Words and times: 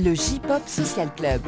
Le 0.00 0.14
J-Pop 0.14 0.62
Social 0.66 1.12
Club. 1.16 1.42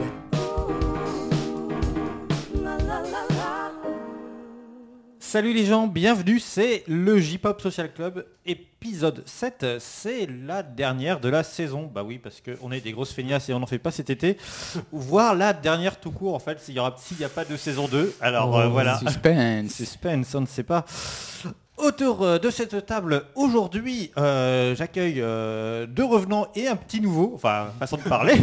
Salut 5.21 5.53
les 5.53 5.65
gens, 5.65 5.87
bienvenue, 5.87 6.41
c'est 6.41 6.83
le 6.89 7.21
J-Pop 7.21 7.61
Social 7.61 7.93
Club, 7.93 8.27
épisode 8.45 9.23
7, 9.25 9.79
c'est 9.79 10.27
la 10.27 10.65
dernière 10.65 11.21
de 11.21 11.29
la 11.29 11.45
saison. 11.45 11.89
Bah 11.95 12.03
oui, 12.03 12.19
parce 12.19 12.41
qu'on 12.41 12.73
est 12.73 12.81
des 12.81 12.91
grosses 12.91 13.13
feignasses 13.13 13.49
et 13.49 13.55
on 13.55 13.61
n'en 13.61 13.67
fait 13.67 13.79
pas 13.79 13.93
cet 13.93 14.11
été. 14.11 14.37
Voire 14.91 15.37
la 15.37 15.53
dernière 15.53 16.01
tout 16.01 16.11
court 16.11 16.35
en 16.35 16.41
fait, 16.41 16.59
s'il 16.59 16.75
n'y 16.75 16.81
a 17.25 17.29
pas 17.29 17.45
de 17.45 17.57
saison 17.57 17.87
2. 17.87 18.17
Alors 18.21 18.59
euh, 18.59 18.67
voilà. 18.67 18.99
Suspense. 18.99 19.75
Suspense, 19.75 20.35
on 20.35 20.41
ne 20.41 20.47
sait 20.47 20.65
pas. 20.65 20.85
Autour 21.83 22.23
euh, 22.23 22.39
de 22.39 22.51
cette 22.51 22.85
table, 22.85 23.23
aujourd'hui, 23.35 24.11
euh, 24.19 24.75
j'accueille 24.77 25.21
euh, 25.21 25.87
deux 25.87 26.05
revenants 26.05 26.47
et 26.55 26.69
un 26.69 26.77
petit 26.77 27.01
nouveau, 27.01 27.33
enfin, 27.35 27.69
façon 27.79 27.97
de 27.97 28.03
parler. 28.03 28.35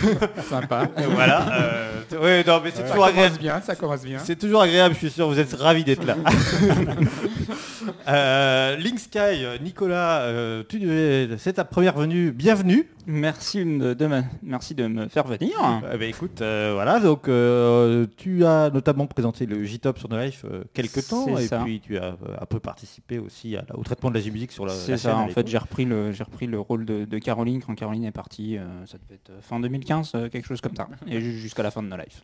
Sympa. 0.48 0.88
voilà. 1.10 1.46
euh, 1.52 1.92
ouais, 2.22 2.44
non, 2.46 2.60
mais 2.64 2.70
c'est 2.74 2.82
Ça 2.82 2.88
toujours 2.90 3.04
agréable. 3.04 3.28
commence 3.36 3.38
bien, 3.42 3.60
ça 3.60 3.74
commence 3.76 4.02
bien. 4.02 4.18
C'est 4.24 4.36
toujours 4.38 4.62
agréable, 4.62 4.94
je 4.94 5.00
suis 5.00 5.10
sûr, 5.10 5.28
vous 5.28 5.38
êtes 5.38 5.52
ravis 5.54 5.84
d'être 5.84 6.04
là. 6.06 6.16
euh, 8.08 8.76
Link 8.76 8.98
Sky, 8.98 9.44
Nicolas, 9.62 10.20
euh, 10.22 10.62
tu 10.68 10.78
devais- 10.78 11.36
c'est 11.38 11.54
ta 11.54 11.64
première 11.64 11.96
venue, 11.96 12.32
bienvenue. 12.32 12.88
Merci 13.08 13.64
de, 13.64 13.94
de 13.94 14.06
me, 14.08 14.22
merci 14.42 14.74
de 14.74 14.86
me 14.88 15.06
faire 15.06 15.26
venir. 15.28 15.52
Eh 15.94 15.96
ben, 15.96 16.08
écoute, 16.08 16.40
euh, 16.42 16.72
voilà, 16.74 16.98
donc 16.98 17.28
euh, 17.28 18.06
tu 18.16 18.44
as 18.44 18.68
notamment 18.70 19.06
présenté 19.06 19.46
le 19.46 19.62
J-Top 19.62 19.98
sur 19.98 20.08
No 20.08 20.18
Life 20.20 20.44
euh, 20.44 20.64
quelques 20.74 21.06
temps, 21.06 21.38
et 21.38 21.46
ça. 21.46 21.60
puis 21.62 21.80
tu 21.80 21.96
as 21.98 22.04
euh, 22.04 22.16
un 22.40 22.46
peu 22.46 22.58
participé 22.58 23.18
aussi 23.20 23.56
à 23.56 23.64
au 23.74 23.84
traitement 23.84 24.10
de 24.10 24.18
la 24.18 24.28
musique 24.30 24.50
sur 24.50 24.66
la, 24.66 24.72
C'est 24.74 24.92
la 24.92 24.98
ça, 24.98 25.16
en 25.16 25.28
fait 25.28 25.46
j'ai 25.46 25.58
repris, 25.58 25.84
le, 25.84 26.10
j'ai 26.10 26.24
repris 26.24 26.46
le 26.48 26.58
rôle 26.58 26.84
de, 26.84 27.04
de 27.04 27.18
Caroline 27.18 27.62
quand 27.62 27.74
Caroline 27.76 28.04
est 28.04 28.10
partie, 28.12 28.58
ça 28.86 28.98
devait 28.98 29.14
être 29.14 29.30
fin 29.40 29.60
2015, 29.60 30.12
euh, 30.16 30.28
quelque 30.28 30.46
chose 30.46 30.60
comme 30.60 30.74
ça, 30.74 30.88
et 31.06 31.20
ju- 31.20 31.38
jusqu'à 31.38 31.62
la 31.62 31.70
fin 31.70 31.82
de 31.84 31.88
nos 31.88 31.96
lives. 31.96 32.20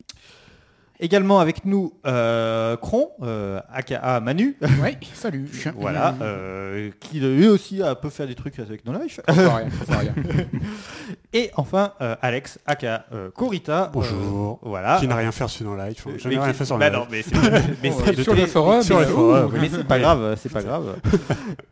Également 0.99 1.39
avec 1.39 1.65
nous, 1.65 1.91
euh, 2.05 2.77
Cron, 2.77 3.09
euh, 3.23 3.59
aka 3.73 4.19
Manu, 4.21 4.55
Oui, 4.81 4.95
salut. 5.15 5.49
voilà, 5.75 6.15
euh, 6.21 6.91
qui 6.99 7.19
lui 7.19 7.47
aussi 7.47 7.81
a 7.81 7.95
peu 7.95 8.09
faire 8.09 8.27
des 8.27 8.35
trucs 8.35 8.57
avec 8.59 8.85
No 8.85 8.93
Life. 9.01 9.19
Faut 9.27 9.33
pas 9.33 9.55
rien, 9.55 9.69
faut 9.69 9.85
pas 9.85 9.97
rien. 9.97 10.13
Et 11.33 11.49
enfin, 11.57 11.93
euh, 11.99 12.15
Alex, 12.21 12.59
aka 12.67 13.05
euh, 13.11 13.31
Corita. 13.31 13.89
Bonjour. 13.91 14.59
euh, 14.63 14.69
voilà. 14.69 14.97
Qui 14.99 15.07
n'a 15.07 15.15
rien 15.15 15.31
fait 15.31 15.47
sur 15.47 15.65
nos 15.65 15.75
lives. 15.75 15.95
Euh, 16.07 16.11
Je 16.17 16.27
mais 16.29 16.35
n'ai 16.35 16.41
rien 16.41 16.53
fait 16.53 16.63
sur 16.65 16.77
bah 16.77 16.91
non, 16.91 17.07
mais 17.09 17.23
c'est 17.23 17.35
mais 17.83 17.91
c'est 17.91 18.15
de 18.15 18.21
sur 18.23 18.35
le 18.35 18.45
forum, 18.45 18.81
sur 18.83 18.99
le 18.99 19.05
forum. 19.07 19.51
mais 19.59 19.69
c'est 19.69 19.83
pas 19.87 19.97
grave, 19.99 20.35
c'est 20.39 20.51
pas 20.53 20.61
grave. 20.61 20.95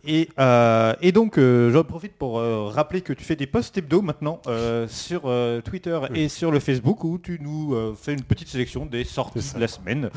Et, 0.06 0.30
euh, 0.40 0.94
et 1.02 1.12
donc, 1.12 1.38
euh, 1.38 1.72
j'en 1.72 1.84
profite 1.84 2.14
pour 2.18 2.40
euh, 2.40 2.66
rappeler 2.74 3.02
que 3.02 3.14
tu 3.14 3.24
fais 3.24 3.36
des 3.36 3.46
posts 3.48 3.78
hebdo 3.78 4.02
maintenant 4.02 4.42
euh, 4.48 4.88
sur 4.88 5.22
euh, 5.26 5.62
Twitter 5.62 6.00
et 6.16 6.28
sur 6.28 6.50
le 6.52 6.60
Facebook 6.60 7.04
où 7.04 7.20
tu 7.20 7.38
nous 7.40 7.76
euh, 7.76 7.96
fais 8.02 8.14
une 8.14 8.24
petite 8.24 8.48
sélection 8.48 8.88
des 8.88 9.04
sorties 9.12 9.54
de 9.56 9.60
la 9.60 9.68
semaine. 9.68 10.10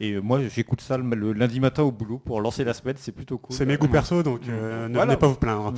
Et 0.00 0.12
euh, 0.12 0.20
moi, 0.20 0.40
j'écoute 0.48 0.80
ça 0.80 0.96
le, 0.98 1.04
le 1.14 1.32
lundi 1.32 1.58
matin 1.60 1.82
au 1.82 1.90
boulot 1.92 2.18
pour 2.18 2.40
lancer 2.40 2.64
la 2.64 2.74
semaine, 2.74 2.96
c'est 2.98 3.12
plutôt 3.12 3.38
cool. 3.38 3.56
C'est 3.56 3.66
mes 3.66 3.76
goûts 3.76 3.88
perso, 3.88 4.22
donc 4.22 4.40
euh, 4.48 4.88
ne 4.88 4.94
Voilà. 4.94 5.12
venez 5.12 5.16
pas 5.20 5.26
vous 5.28 5.34
plaindre. 5.36 5.74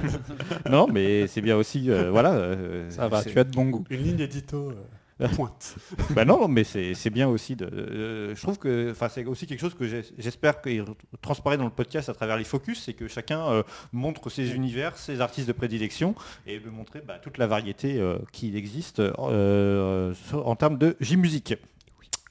non, 0.70 0.86
mais 0.90 1.26
c'est 1.26 1.40
bien 1.42 1.56
aussi, 1.56 1.90
euh, 1.90 2.10
voilà. 2.10 2.32
euh, 2.32 2.88
Ça 2.90 3.08
va, 3.08 3.22
tu 3.22 3.38
as 3.38 3.44
de 3.44 3.50
bon 3.52 3.66
goût. 3.66 3.84
Une 3.90 4.02
ligne 4.02 4.20
édito 4.20 4.70
euh, 5.20 5.28
pointe. 5.36 5.76
Bah 6.10 6.24
non, 6.24 6.40
non, 6.40 6.48
mais 6.48 6.64
c'est 6.64 6.94
c'est 6.94 7.10
bien 7.10 7.28
aussi 7.28 7.54
de. 7.54 7.66
euh, 7.66 8.34
je 8.34 8.42
trouve 8.42 8.58
que, 8.58 8.90
enfin, 8.90 9.08
c'est 9.08 9.24
aussi 9.26 9.46
quelque 9.46 9.60
chose 9.60 9.74
que 9.74 9.86
j'espère 10.18 10.60
qu'il 10.60 10.84
transparaît 11.22 11.56
dans 11.56 11.64
le 11.64 11.70
podcast 11.70 12.08
à 12.08 12.14
travers 12.14 12.36
les 12.36 12.42
focus, 12.44 12.82
c'est 12.84 12.94
que 12.94 13.06
chacun 13.06 13.40
euh, 13.46 13.62
montre 13.92 14.28
ses 14.28 14.54
univers, 14.56 14.96
ses 14.96 15.20
artistes 15.20 15.46
de 15.46 15.52
prédilection, 15.52 16.16
et 16.48 16.58
de 16.58 16.68
montrer 16.68 17.00
bah, 17.06 17.18
toute 17.22 17.38
la 17.38 17.46
variété 17.46 18.00
euh, 18.00 18.18
qui 18.32 18.56
existe 18.56 19.00
euh, 19.00 20.12
en 20.32 20.56
termes 20.56 20.78
de 20.78 20.96
J-musique. 21.00 21.54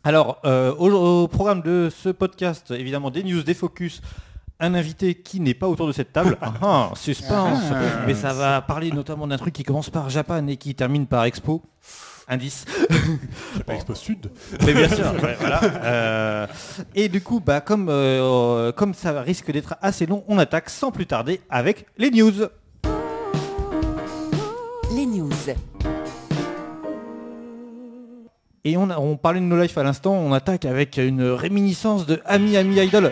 Alors, 0.03 0.39
euh, 0.43 0.73
au, 0.75 0.91
au 0.91 1.27
programme 1.27 1.61
de 1.61 1.89
ce 1.89 2.09
podcast, 2.09 2.71
évidemment, 2.71 3.09
des 3.09 3.23
news, 3.23 3.41
des 3.43 3.53
focus. 3.53 4.01
Un 4.59 4.75
invité 4.75 5.15
qui 5.15 5.39
n'est 5.39 5.53
pas 5.53 5.67
autour 5.67 5.87
de 5.87 5.91
cette 5.91 6.13
table. 6.13 6.37
Ah, 6.41 6.53
ah, 6.61 6.91
suspense. 6.95 7.59
Ah. 7.71 8.03
Mais 8.05 8.13
ça 8.13 8.33
va 8.33 8.61
parler 8.61 8.91
notamment 8.91 9.27
d'un 9.27 9.37
truc 9.37 9.53
qui 9.53 9.63
commence 9.63 9.89
par 9.89 10.09
Japan 10.09 10.45
et 10.47 10.57
qui 10.57 10.75
termine 10.75 11.07
par 11.07 11.23
Expo. 11.25 11.61
Indice. 12.27 12.65
J'ai 13.57 13.63
pas 13.63 13.75
Expo 13.75 13.95
Sud. 13.95 14.31
Mais 14.65 14.73
bien 14.73 14.87
sûr, 14.87 15.05
ouais, 15.21 15.35
voilà. 15.39 15.61
Euh, 15.63 16.47
et 16.95 17.09
du 17.09 17.21
coup, 17.21 17.39
bah, 17.39 17.59
comme, 17.61 17.87
euh, 17.89 18.71
comme 18.71 18.93
ça 18.93 19.21
risque 19.21 19.51
d'être 19.51 19.75
assez 19.81 20.05
long, 20.05 20.23
on 20.27 20.37
attaque 20.37 20.69
sans 20.69 20.91
plus 20.91 21.05
tarder 21.05 21.41
avec 21.49 21.85
les 21.97 22.11
news. 22.11 22.47
Les 24.95 25.05
news. 25.05 25.31
Et 28.65 28.77
on, 28.77 28.89
a- 28.89 28.97
on 28.97 29.17
parlait 29.17 29.41
de 29.41 29.45
No 29.45 29.61
Life 29.61 29.77
à 29.77 29.83
l'instant, 29.83 30.13
on 30.13 30.31
attaque 30.31 30.63
avec 30.63 30.95
une 30.95 31.21
réminiscence 31.21 32.05
de 32.05 32.21
Ami 32.25 32.55
Ami 32.55 32.77
Idol. 32.77 33.11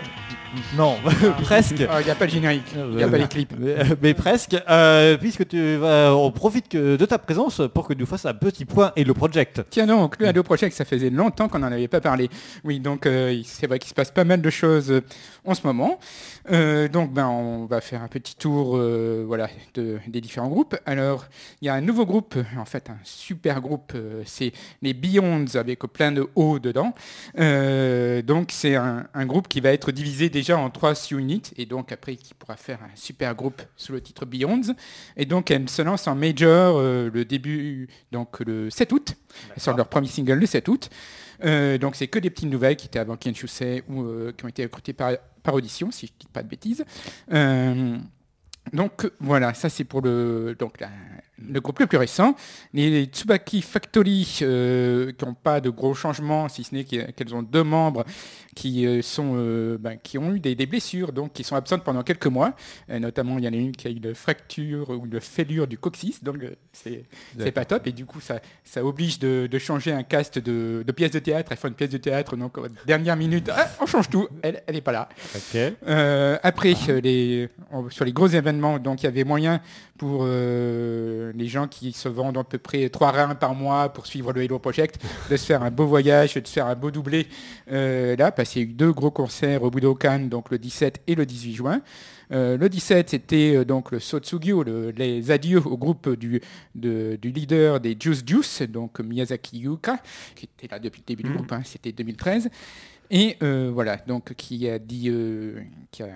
Non, 0.76 0.96
presque. 1.42 1.76
Il 1.80 2.04
n'y 2.04 2.10
a 2.10 2.14
pas 2.14 2.24
le 2.26 2.30
générique, 2.30 2.64
il 2.74 2.96
n'y 2.96 3.02
a 3.02 3.08
pas 3.08 3.18
les 3.18 3.26
clips. 3.28 3.52
Mais, 3.58 3.70
euh, 3.78 3.84
mais 4.02 4.14
presque, 4.14 4.54
euh, 4.68 5.16
puisque 5.18 5.46
tu 5.48 5.76
vas, 5.76 6.14
on 6.14 6.30
profite 6.30 6.68
que 6.70 6.96
de 6.96 7.04
ta 7.06 7.18
présence 7.18 7.60
pour 7.74 7.86
que 7.88 7.92
tu 7.94 8.00
nous 8.00 8.06
fasses 8.06 8.24
un 8.26 8.34
petit 8.34 8.64
point 8.66 8.92
et 8.96 9.04
le 9.04 9.12
project. 9.14 9.62
Tiens 9.70 9.86
donc, 9.86 10.18
le 10.18 10.28
Halo 10.28 10.42
Project, 10.42 10.74
ça 10.76 10.84
faisait 10.86 11.08
longtemps 11.10 11.48
qu'on 11.48 11.58
n'en 11.58 11.72
avait 11.72 11.88
pas 11.88 12.00
parlé. 12.02 12.28
Oui, 12.64 12.80
donc 12.80 13.04
euh, 13.06 13.38
c'est 13.44 13.66
vrai 13.66 13.78
qu'il 13.78 13.88
se 13.90 13.94
passe 13.94 14.10
pas 14.10 14.24
mal 14.24 14.40
de 14.42 14.50
choses 14.50 14.90
euh, 14.90 15.00
en 15.44 15.54
ce 15.54 15.66
moment. 15.66 15.98
Euh, 16.50 16.88
donc 16.88 17.12
ben, 17.12 17.26
on 17.26 17.66
va 17.66 17.80
faire 17.80 18.02
un 18.02 18.08
petit 18.08 18.36
tour 18.36 18.76
euh, 18.76 19.24
voilà, 19.26 19.48
de- 19.74 19.98
des 20.06 20.20
différents 20.20 20.48
groupes. 20.48 20.76
Alors, 20.86 21.26
il 21.60 21.66
y 21.66 21.68
a 21.68 21.74
un 21.74 21.80
nouveau 21.80 22.06
groupe, 22.06 22.36
en 22.56 22.64
fait 22.64 22.90
un 22.90 22.98
super 23.04 23.60
groupe, 23.60 23.92
euh, 23.94 24.22
c'est 24.24 24.52
les 24.82 24.94
Beyonds 24.94 25.54
avec 25.54 25.80
plein 25.80 26.12
de 26.12 26.28
O 26.34 26.58
dedans. 26.58 26.94
Donc 27.36 28.50
c'est 28.52 28.76
un, 28.76 29.26
groupe 29.26 29.48
qui 29.48 29.60
va 29.60 29.72
être 29.72 29.92
divisé 29.92 30.28
déjà 30.28 30.58
en 30.58 30.68
trois 30.70 30.94
units 31.10 31.42
et 31.56 31.64
donc 31.64 31.92
après 31.92 32.16
qui 32.16 32.34
pourra 32.34 32.56
faire 32.56 32.78
un 32.82 32.94
super 32.96 33.34
groupe 33.34 33.62
sous 33.76 33.92
le 33.92 34.00
titre 34.00 34.26
Beyonds. 34.26 34.74
Et 35.16 35.24
donc 35.24 35.50
elle 35.50 35.68
se 35.68 35.82
lance 35.82 36.06
en 36.06 36.14
major 36.14 36.80
le 36.80 37.24
début, 37.24 37.88
donc 38.10 38.40
le 38.40 38.70
7 38.70 38.92
août. 38.92 39.14
Elles 39.54 39.62
sortent 39.62 39.76
leur 39.76 39.88
premier 39.88 40.08
single 40.08 40.34
le 40.34 40.46
7 40.46 40.68
août. 40.68 40.90
Donc 41.42 41.96
c'est 41.96 42.08
que 42.08 42.18
des 42.18 42.30
petites 42.30 42.50
nouvelles 42.50 42.76
qui 42.76 42.86
étaient 42.86 42.98
avant 42.98 43.16
Ken 43.16 43.32
ou 43.88 44.04
qui 44.32 44.44
ont 44.44 44.48
été 44.48 44.64
recrutées 44.64 44.92
par, 44.92 45.12
par 45.42 45.54
audition, 45.54 45.90
si 45.90 46.06
je 46.06 46.12
ne 46.12 46.18
dis 46.20 46.28
pas 46.32 46.42
de 46.42 46.48
bêtises. 46.48 46.84
Euh, 47.32 47.96
donc 48.72 49.10
voilà, 49.18 49.54
ça 49.54 49.68
c'est 49.68 49.82
pour 49.84 50.02
le, 50.02 50.54
donc, 50.56 50.78
le 51.38 51.60
groupe 51.60 51.80
le 51.80 51.86
plus 51.88 51.98
récent. 51.98 52.36
Les 52.72 53.06
Tsubaki 53.06 53.60
Factory, 53.60 54.38
euh, 54.42 55.10
qui 55.12 55.24
n'ont 55.24 55.34
pas 55.34 55.60
de 55.60 55.68
gros 55.68 55.94
changements, 55.94 56.48
si 56.48 56.62
ce 56.62 56.72
n'est 56.74 56.84
qu'e- 56.84 57.10
qu'elles 57.12 57.34
ont 57.34 57.42
deux 57.42 57.64
membres 57.64 58.04
qui, 58.54 58.86
euh, 58.86 59.00
sont, 59.02 59.32
euh, 59.36 59.78
ben, 59.78 59.96
qui 60.02 60.18
ont 60.18 60.34
eu 60.34 60.40
des, 60.40 60.54
des 60.54 60.66
blessures, 60.66 61.12
donc 61.12 61.32
qui 61.32 61.42
sont 61.44 61.56
absentes 61.56 61.84
pendant 61.84 62.02
quelques 62.02 62.26
mois. 62.26 62.54
Euh, 62.90 62.98
notamment, 62.98 63.38
il 63.38 63.44
y 63.44 63.48
en 63.48 63.52
a 63.52 63.56
une 63.56 63.72
qui 63.72 63.88
a 63.88 63.90
eu 63.90 63.94
une 64.02 64.14
fracture 64.14 64.90
ou 64.90 65.06
une 65.06 65.20
fêlure 65.20 65.66
du 65.66 65.78
coccyx, 65.78 66.22
donc 66.22 66.36
c'est 66.72 67.04
pas 67.52 67.64
top. 67.64 67.86
Et 67.86 67.92
du 67.92 68.04
coup, 68.04 68.20
ça, 68.20 68.40
ça 68.64 68.84
oblige 68.84 69.18
de, 69.18 69.48
de 69.50 69.58
changer 69.58 69.92
un 69.92 70.02
cast 70.02 70.38
de, 70.38 70.82
de 70.86 70.92
pièces 70.92 71.12
de 71.12 71.18
théâtre. 71.18 71.50
Elle 71.52 71.56
fait 71.58 71.68
une 71.68 71.74
pièce 71.74 71.90
de 71.90 71.98
théâtre, 71.98 72.36
donc 72.36 72.58
dernière 72.86 73.16
minute, 73.16 73.50
ah, 73.54 73.68
on 73.80 73.86
change 73.86 74.10
tout. 74.10 74.28
Elle, 74.42 74.62
elle 74.66 74.76
est 74.76 74.80
pas 74.82 74.92
là. 74.92 75.08
Euh, 75.86 76.36
après, 76.42 76.74
les, 77.02 77.48
on- 77.70 77.88
sur 77.90 78.04
les 78.04 78.12
gros 78.12 78.26
événements, 78.28 78.78
donc 78.78 79.02
il 79.02 79.06
y 79.06 79.08
avait 79.08 79.24
moyen 79.24 79.60
pour 79.98 80.24
euh, 80.26 81.32
les 81.34 81.46
gens 81.46 81.68
qui 81.68 81.92
se 81.92 82.08
vendent 82.08 82.38
à 82.38 82.44
peu 82.44 82.58
près 82.58 82.88
trois 82.88 83.12
reins 83.12 83.34
par 83.34 83.54
mois 83.54 83.88
pour 83.92 84.06
suivre 84.06 84.32
le 84.32 84.40
Halo 84.42 84.58
Project, 84.58 85.00
de 85.30 85.36
se 85.36 85.46
faire 85.46 85.62
un 85.62 85.70
beau 85.70 85.86
voyage, 85.86 86.34
de 86.34 86.46
se 86.46 86.52
faire 86.52 86.66
un 86.66 86.74
beau 86.74 86.90
doublé 86.90 87.28
euh, 87.70 88.16
là, 88.16 88.32
a 88.64 88.68
eu 88.68 88.72
deux 88.72 88.92
gros 88.92 89.10
concerts 89.10 89.62
au 89.62 89.70
Budokan, 89.70 90.20
donc 90.28 90.50
le 90.50 90.58
17 90.58 91.02
et 91.06 91.14
le 91.14 91.24
18 91.26 91.54
juin. 91.54 91.82
Euh, 92.30 92.56
le 92.56 92.68
17, 92.68 93.10
c'était 93.10 93.56
euh, 93.56 93.64
donc 93.64 93.90
le 93.92 93.98
Sotsugyo, 93.98 94.62
le- 94.62 94.90
les 94.90 95.30
adieux 95.30 95.60
au 95.66 95.76
groupe 95.76 96.08
du, 96.16 96.40
de- 96.74 97.18
du 97.20 97.30
leader 97.30 97.78
des 97.80 97.96
Juice 97.98 98.22
Juice, 98.26 98.62
donc 98.62 99.00
Miyazaki 99.00 99.58
Yuka, 99.58 100.00
qui 100.34 100.46
était 100.46 100.68
là 100.72 100.78
depuis 100.78 101.02
le 101.02 101.14
début 101.14 101.22
du 101.24 101.32
groupe, 101.34 101.52
hein, 101.52 101.62
c'était 101.64 101.92
2013. 101.92 102.48
Et 103.10 103.36
euh, 103.42 103.70
voilà, 103.74 103.98
donc 104.06 104.32
qui 104.34 104.66
a 104.68 104.78
dit, 104.78 105.10
qui 105.90 106.02
a 106.02 106.08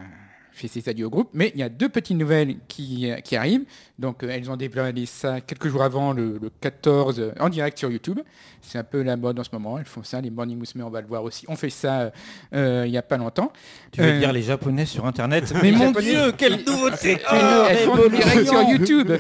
ses 0.57 0.89
adieux 0.89 1.07
au 1.07 1.11
groupe. 1.11 1.29
Mais 1.35 1.53
il 1.55 1.61
y 1.61 1.63
a 1.63 1.69
deux 1.69 1.89
petites 1.89 2.17
nouvelles 2.17 2.57
qui, 2.69 3.11
euh, 3.11 3.17
qui 3.17 3.37
arrivent. 3.37 3.65
Donc 3.99 4.23
euh, 4.23 4.29
elles 4.31 4.51
ont 4.51 4.57
dévoilé 4.57 5.07
ça 5.07 5.41
quelques 5.41 5.69
jours 5.69 5.83
avant, 5.83 6.13
le, 6.13 6.39
le 6.43 6.51
14, 6.61 7.19
euh, 7.21 7.33
en 7.41 7.49
direct 7.49 7.79
sur 7.79 7.91
YouTube. 7.91 8.21
C'est 8.63 8.79
un 8.79 8.85
peu 8.85 9.03
la 9.03 9.17
mode 9.17 9.39
en 9.39 9.45
ce 9.45 9.51
moment. 9.53 9.79
Elles 9.79 9.85
font 9.85 10.03
ça, 10.03 10.21
les 10.21 10.31
Morning 10.31 10.59
Musume, 10.59 10.83
on 10.83 10.91
va 10.91 11.01
le 11.01 11.07
voir 11.07 11.23
aussi. 11.23 11.45
On 11.49 11.55
fait 11.57 11.71
ça 11.71 12.11
euh, 12.53 12.83
il 12.87 12.91
n'y 12.91 12.99
a 12.99 13.03
pas 13.03 13.17
longtemps. 13.17 13.53
Tu 13.93 14.01
veux 14.01 14.09
Euh, 14.09 14.19
dire 14.19 14.33
les 14.33 14.43
japonais 14.43 14.87
sur 14.87 15.07
internet 15.07 15.53
Mais 15.63 15.71
mon 15.71 15.87
Japonais, 15.89 16.11
dieu, 16.11 16.33
quelle 16.33 16.65
nouveauté 16.65 17.13
elles 17.13 17.21
Oh, 17.33 17.65
elles 17.71 17.79
font 17.79 17.97
du 17.97 18.17
direct 18.17 18.47
sur 18.49 18.63
YouTube. 18.63 19.13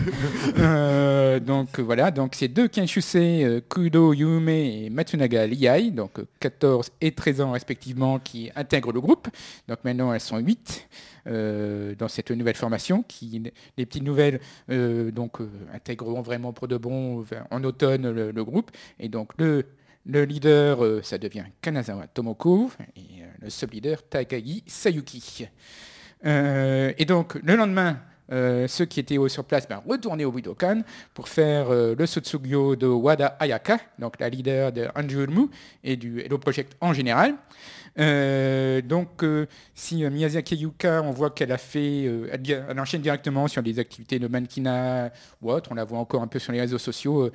Euh, 0.59 1.39
donc 1.41 1.79
voilà, 1.81 2.11
donc 2.11 2.35
c'est 2.35 2.49
deux 2.49 2.69
Kenshusei, 2.69 3.63
Kudo 3.69 4.13
Yume 4.13 4.49
et 4.49 4.91
Matsunaga 4.91 5.47
Liai, 5.47 5.91
donc 5.91 6.19
euh, 6.19 6.27
14 6.41 6.91
et 7.01 7.13
13 7.13 7.41
ans 7.41 7.53
respectivement, 7.53 8.19
qui 8.19 8.51
intègrent 8.57 8.93
le 8.93 9.01
groupe. 9.01 9.29
Donc 9.69 9.79
maintenant 9.85 10.13
elles 10.13 10.21
sont 10.21 10.39
8. 10.39 10.89
Euh, 11.27 11.95
dans 11.95 12.09
cette 12.09 12.31
nouvelle 12.31 12.57
formation. 12.57 13.03
Qui, 13.03 13.53
les 13.77 13.87
petites 13.87 14.03
nouvelles 14.03 14.41
euh, 14.71 15.11
donc, 15.11 15.41
euh, 15.41 15.49
intégreront 15.73 16.23
vraiment 16.23 16.53
pour 16.53 16.69
de 16.69 16.77
bon 16.77 17.25
en 17.51 17.65
automne 17.65 18.11
le, 18.11 18.45
groupe. 18.45 18.71
Et 18.99 19.09
donc 19.09 19.33
le, 19.39 19.65
le 20.05 20.25
leader, 20.25 21.05
ça 21.05 21.19
devient 21.19 21.45
Kanazawa 21.61 22.07
Tomoko 22.07 22.71
et 22.97 23.23
le 23.41 23.51
sub-leader 23.51 24.09
Takagi 24.09 24.63
Sayuki. 24.67 25.49
Et 26.25 27.05
donc 27.07 27.35
le 27.43 27.57
lendemain, 27.57 28.01
euh, 28.33 28.67
ceux 28.67 28.85
qui 28.85 29.01
étaient 29.01 29.17
sur 29.29 29.45
place 29.45 29.69
ben, 29.69 29.83
retournaient 29.87 30.25
au 30.25 30.33
Budokan 30.33 30.83
pour 31.15 31.29
faire 31.29 31.71
euh, 31.71 31.95
le 31.97 32.07
Sotsugyo 32.07 32.75
de 32.75 32.87
Wada 32.87 33.37
Ayaka, 33.39 33.79
donc 33.99 34.19
la 34.19 34.29
leader 34.29 34.73
de 34.73 34.89
Anjurmu 34.97 35.49
et 35.85 35.97
du 35.97 36.21
Hello 36.21 36.39
Project 36.39 36.77
en 36.81 36.93
général. 36.93 37.35
Euh, 37.99 38.83
donc, 38.83 39.25
si 39.75 40.05
Miyazaki 40.05 40.57
Yuka, 40.57 41.03
on 41.03 41.13
voit 41.13 41.31
qu'elle 41.31 41.51
a 41.51 41.57
fait, 41.57 42.03
elle, 42.05 42.79
enchaîne 42.79 43.01
directement 43.01 43.49
sur 43.49 43.63
des 43.63 43.79
activités 43.79 44.19
de 44.19 44.29
mannequinat 44.29 45.13
ou 45.41 45.51
autre, 45.51 45.71
on 45.73 45.75
la 45.75 45.85
voit 45.85 45.99
encore 45.99 46.21
un 46.21 46.27
peu 46.27 46.39
sur 46.39 46.53
les 46.53 46.61
réseaux 46.61 46.77
sociaux, 46.77 47.31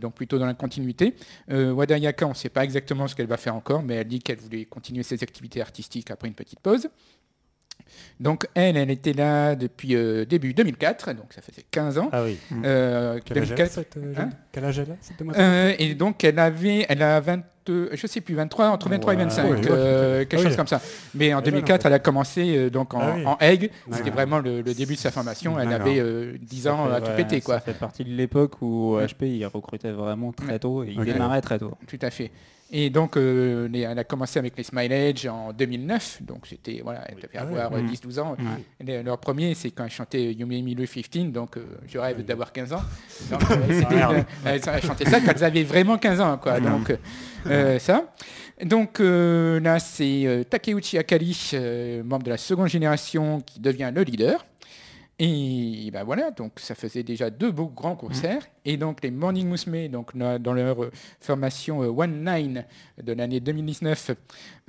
donc 0.00 0.14
plutôt 0.14 0.40
dans 0.40 0.46
la 0.46 0.54
continuité. 0.54 1.14
Wada 1.48 1.94
Ayaka, 1.94 2.26
on 2.26 2.30
ne 2.30 2.34
sait 2.34 2.48
pas 2.48 2.64
exactement 2.64 3.06
ce 3.06 3.14
qu'elle 3.14 3.28
va 3.28 3.36
faire 3.36 3.54
encore, 3.54 3.84
mais 3.84 3.94
elle 3.94 4.08
dit 4.08 4.18
qu'elle 4.18 4.38
voulait 4.38 4.64
continuer 4.64 5.04
ses 5.04 5.22
activités 5.22 5.60
artistiques 5.60 6.10
après 6.10 6.26
une 6.26 6.34
petite 6.34 6.58
pause. 6.58 6.88
Donc 8.20 8.46
elle, 8.54 8.76
elle 8.76 8.90
était 8.90 9.12
là 9.12 9.54
depuis 9.56 9.94
euh, 9.96 10.24
début 10.24 10.54
2004, 10.54 11.12
donc 11.14 11.32
ça 11.32 11.42
faisait 11.42 11.64
15 11.70 11.98
ans. 11.98 12.08
Ah 12.12 12.22
oui. 12.24 12.38
Euh, 12.64 13.18
Quel 13.24 13.38
âge 13.38 13.52
elle 13.52 13.60
a, 13.62 13.66
2004, 13.66 13.70
cette, 13.72 13.96
euh, 13.96 14.12
Hein 14.12 14.14
jeune 14.16 14.30
Quel 14.52 14.64
âge 14.64 14.78
elle 14.78 14.90
a, 14.92 14.96
cette 15.00 15.18
demoiselle? 15.18 15.76
Et 15.78 15.94
donc 15.94 16.22
elle 16.24 16.38
avait, 16.38 16.86
elle 16.88 17.02
a 17.02 17.20
20, 17.20 17.40
euh, 17.70 17.88
je 17.92 18.06
sais 18.06 18.20
plus, 18.20 18.34
23, 18.34 18.68
entre 18.68 18.88
23 18.88 19.14
et 19.14 19.16
Ouais, 19.16 19.22
25, 19.24 19.44
ouais, 19.44 19.50
ouais, 19.50 19.66
euh, 19.70 20.18
quelque 20.24 20.40
Ah 20.40 20.44
chose 20.44 20.56
comme 20.56 20.66
ça. 20.66 20.80
Mais 21.14 21.34
en 21.34 21.38
Elle 21.40 21.42
est 21.42 21.50
jeune, 21.50 21.54
2004, 21.60 21.80
en 21.80 21.82
fait. 21.82 21.88
elle 21.88 21.94
a 21.94 21.98
commencé 21.98 22.70
donc 22.70 22.94
en, 22.94 23.00
Ah 23.00 23.16
en 23.26 23.38
C'était 23.92 24.10
vraiment 24.10 24.38
le, 24.38 24.60
le 24.62 24.74
début 24.74 24.94
de 24.94 25.00
sa 25.00 25.10
formation. 25.10 25.58
Elle 25.58 25.72
avait 25.72 25.98
euh, 25.98 26.36
10 26.40 26.62
Ça 26.62 26.74
ans 26.74 26.86
fait- 26.88 26.94
à 26.94 27.00
tout 27.00 27.12
péter, 27.16 27.40
quoi. 27.40 27.54
Ça 27.56 27.60
fait 27.60 27.74
partie 27.74 28.04
de 28.04 28.10
l'époque 28.10 28.60
où. 28.62 28.96
HP 29.00 29.24
il 29.26 29.44
recrutait 29.46 29.92
vraiment 29.92 30.32
très 30.32 30.58
tôt 30.58 30.84
et 30.84 30.92
il 30.96 31.04
démarrait 31.04 31.40
très 31.40 31.58
tôt. 31.58 31.72
Tout 31.86 31.98
à 32.02 32.10
fait. 32.10 32.30
Et 32.72 32.90
donc, 32.90 33.16
euh, 33.16 33.68
elle 33.72 33.98
a 33.98 34.04
commencé 34.04 34.38
avec 34.38 34.56
les 34.56 34.64
Smile 34.64 34.90
Edge 34.90 35.26
en 35.26 35.52
2009. 35.52 36.22
Donc, 36.22 36.46
c'était, 36.48 36.80
voilà, 36.82 37.04
elle 37.08 37.16
devait 37.16 37.28
Ah 37.36 37.42
avoir 37.42 37.72
euh, 37.74 37.80
Mhm. 37.82 37.88
10-12 37.90 38.18
ans. 38.20 38.36
Ouais. 38.38 38.86
Et 38.86 39.02
Leur 39.02 39.18
premier, 39.18 39.54
c'est 39.54 39.70
quand 39.70 39.84
elle 39.84 39.90
chantait 39.90 40.32
You 40.32 40.46
Made 40.46 40.64
Me 40.64 40.74
Look 40.74 40.88
15. 40.88 41.30
Donc, 41.32 41.56
euh, 41.56 41.64
je 41.86 41.98
rêve 41.98 42.24
d'avoir 42.24 42.52
15 42.52 42.72
ans. 42.72 42.82
Donc, 43.30 43.42
euh, 43.50 43.56
euh, 43.92 44.22
elle 44.44 44.60
elle 44.66 44.82
chantait 44.82 45.04
ça 45.04 45.20
quand 45.20 45.32
elles 45.36 45.44
avaient 45.44 45.62
vraiment 45.62 45.98
15 45.98 46.20
ans, 46.20 46.38
quoi. 46.38 46.58
Donc, 46.58 46.92
euh, 47.46 47.78
ça. 47.78 48.06
Donc, 48.64 48.98
euh, 49.00 49.60
là, 49.60 49.78
c'est 49.78 50.22
euh, 50.26 50.42
Takeuchi 50.44 50.96
Akari, 50.96 51.50
euh, 51.54 52.02
membre 52.04 52.24
de 52.24 52.30
la 52.30 52.36
seconde 52.38 52.68
génération, 52.68 53.40
qui 53.40 53.60
devient 53.60 53.90
le 53.94 54.02
leader. 54.02 54.44
Et 55.20 55.90
ben 55.92 56.02
voilà, 56.02 56.32
donc 56.32 56.54
ça 56.56 56.74
faisait 56.74 57.04
déjà 57.04 57.30
deux 57.30 57.52
beaux 57.52 57.68
grands 57.68 57.94
concerts. 57.94 58.48
Et 58.64 58.76
donc 58.76 59.00
les 59.02 59.12
Morning 59.12 59.48
Musume, 59.48 59.86
donc 59.86 60.16
dans 60.16 60.52
leur 60.52 60.82
euh, 60.82 60.90
formation 61.20 61.84
euh, 61.84 61.86
One 61.88 62.24
Nine 62.24 62.64
de 63.00 63.12
l'année 63.12 63.38
2019, 63.38 64.10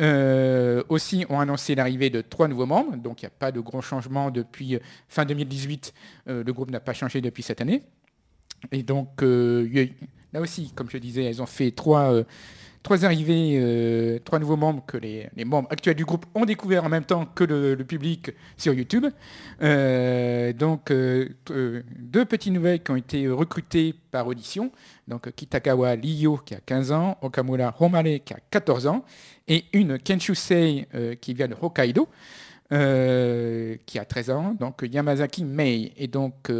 euh, 0.01 0.83
aussi 0.89 1.25
ont 1.29 1.39
annoncé 1.39 1.73
l'arrivée 1.73 2.11
de 2.11 2.21
trois 2.21 2.47
nouveaux 2.47 2.67
membres. 2.67 2.95
Donc 2.95 3.23
il 3.23 3.25
n'y 3.25 3.29
a 3.29 3.31
pas 3.39 3.51
de 3.51 3.59
gros 3.59 3.81
changements 3.81 4.29
depuis 4.29 4.77
fin 5.09 5.25
2018. 5.25 5.93
Euh, 6.27 6.43
le 6.43 6.53
groupe 6.53 6.69
n'a 6.69 6.79
pas 6.79 6.93
changé 6.93 7.21
depuis 7.21 7.41
cette 7.41 7.61
année. 7.61 7.81
Et 8.71 8.83
donc 8.83 9.23
euh, 9.23 9.87
là 10.31 10.41
aussi, 10.41 10.71
comme 10.75 10.91
je 10.91 10.99
disais, 10.99 11.23
elles 11.23 11.41
ont 11.41 11.47
fait 11.47 11.71
trois, 11.71 12.21
trois 12.85 13.03
arrivées, 13.03 13.57
euh, 13.59 14.19
trois 14.23 14.37
nouveaux 14.37 14.57
membres 14.57 14.83
que 14.85 14.97
les, 14.97 15.27
membres 15.43 15.67
actuels 15.71 15.95
du 15.95 16.05
groupe 16.05 16.27
ont 16.35 16.45
découvert 16.45 16.85
en 16.85 16.89
même 16.89 17.03
temps 17.03 17.25
que 17.25 17.43
le, 17.43 17.75
public 17.83 18.31
sur 18.57 18.75
YouTube. 18.75 19.07
Euh, 19.63 20.53
donc, 20.53 20.91
euh, 20.91 21.29
deux 21.49 22.25
petites 22.25 22.53
nouvelles 22.53 22.83
qui 22.83 22.91
ont 22.91 22.95
été 22.95 23.27
recrutées 23.27 23.95
par 24.11 24.27
audition. 24.27 24.71
Donc, 25.07 25.31
Kitagawa 25.31 25.93
Ryo 25.93 26.37
qui 26.45 26.53
a 26.53 26.59
15 26.63 26.91
ans, 26.91 27.17
Okamura 27.23 27.73
Homare 27.79 28.03
qui 28.23 28.33
a 28.33 28.39
14 28.51 28.85
ans, 28.85 29.03
et 29.47 29.65
une 29.73 29.97
Kenshusei 29.97 30.87
qui 31.19 31.33
vient 31.33 31.47
de 31.47 31.55
Hokkaido. 31.59 32.07
qui 32.69 33.99
a 33.99 34.05
13 34.07 34.29
ans, 34.29 34.55
donc 34.59 34.83
Yamazaki 34.87 35.43
Mei. 35.43 35.91
Et 35.97 36.07
donc 36.07 36.51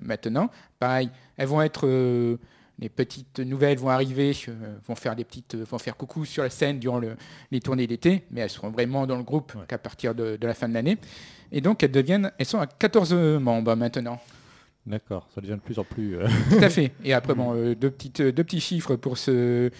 maintenant, 0.00 0.48
pareil, 0.78 1.10
elles 1.36 1.48
vont 1.48 1.60
être 1.60 2.38
les 2.78 2.88
petites 2.88 3.38
nouvelles 3.40 3.78
vont 3.78 3.88
arriver, 3.88 4.32
euh, 4.48 4.76
vont 4.86 4.94
faire 4.94 5.16
des 5.16 5.24
petites, 5.24 5.54
euh, 5.54 5.64
vont 5.64 5.78
faire 5.78 5.96
coucou 5.96 6.24
sur 6.24 6.42
la 6.42 6.50
scène 6.50 6.78
durant 6.78 6.98
le- 6.98 7.16
les 7.50 7.60
tournées 7.60 7.86
d'été, 7.86 8.24
mais 8.30 8.42
elles 8.42 8.50
seront 8.50 8.70
vraiment 8.70 9.06
dans 9.06 9.16
le 9.16 9.22
groupe 9.22 9.54
Ouais. 9.54 9.62
qu'à 9.66 9.78
partir 9.78 10.14
de, 10.14 10.36
de 10.36 10.46
la 10.46 10.54
fin 10.54 10.68
de 10.68 10.74
l'année. 10.74 10.98
Et 11.52 11.60
donc 11.60 11.82
elles 11.82 11.90
deviennent, 11.92 12.30
elles 12.38 12.46
sont 12.46 12.58
à 12.60 12.66
14 12.66 13.14
membres 13.14 13.74
maintenant. 13.76 14.20
D'accord, 14.86 15.26
ça 15.34 15.40
devient 15.40 15.54
de 15.54 15.60
plus 15.60 15.78
en 15.78 15.84
plus. 15.84 16.16
euh, 16.16 16.28
Tout 16.50 16.62
à 16.62 16.68
fait. 16.70 16.92
Et 17.02 17.12
après, 17.12 17.34
bon, 17.40 17.54
euh, 17.54 17.74
deux, 17.74 17.90
petites, 17.90 18.22
deux 18.22 18.44
petits 18.44 18.60
chiffres 18.60 18.94
pour 18.94 19.18
ce, 19.18 19.70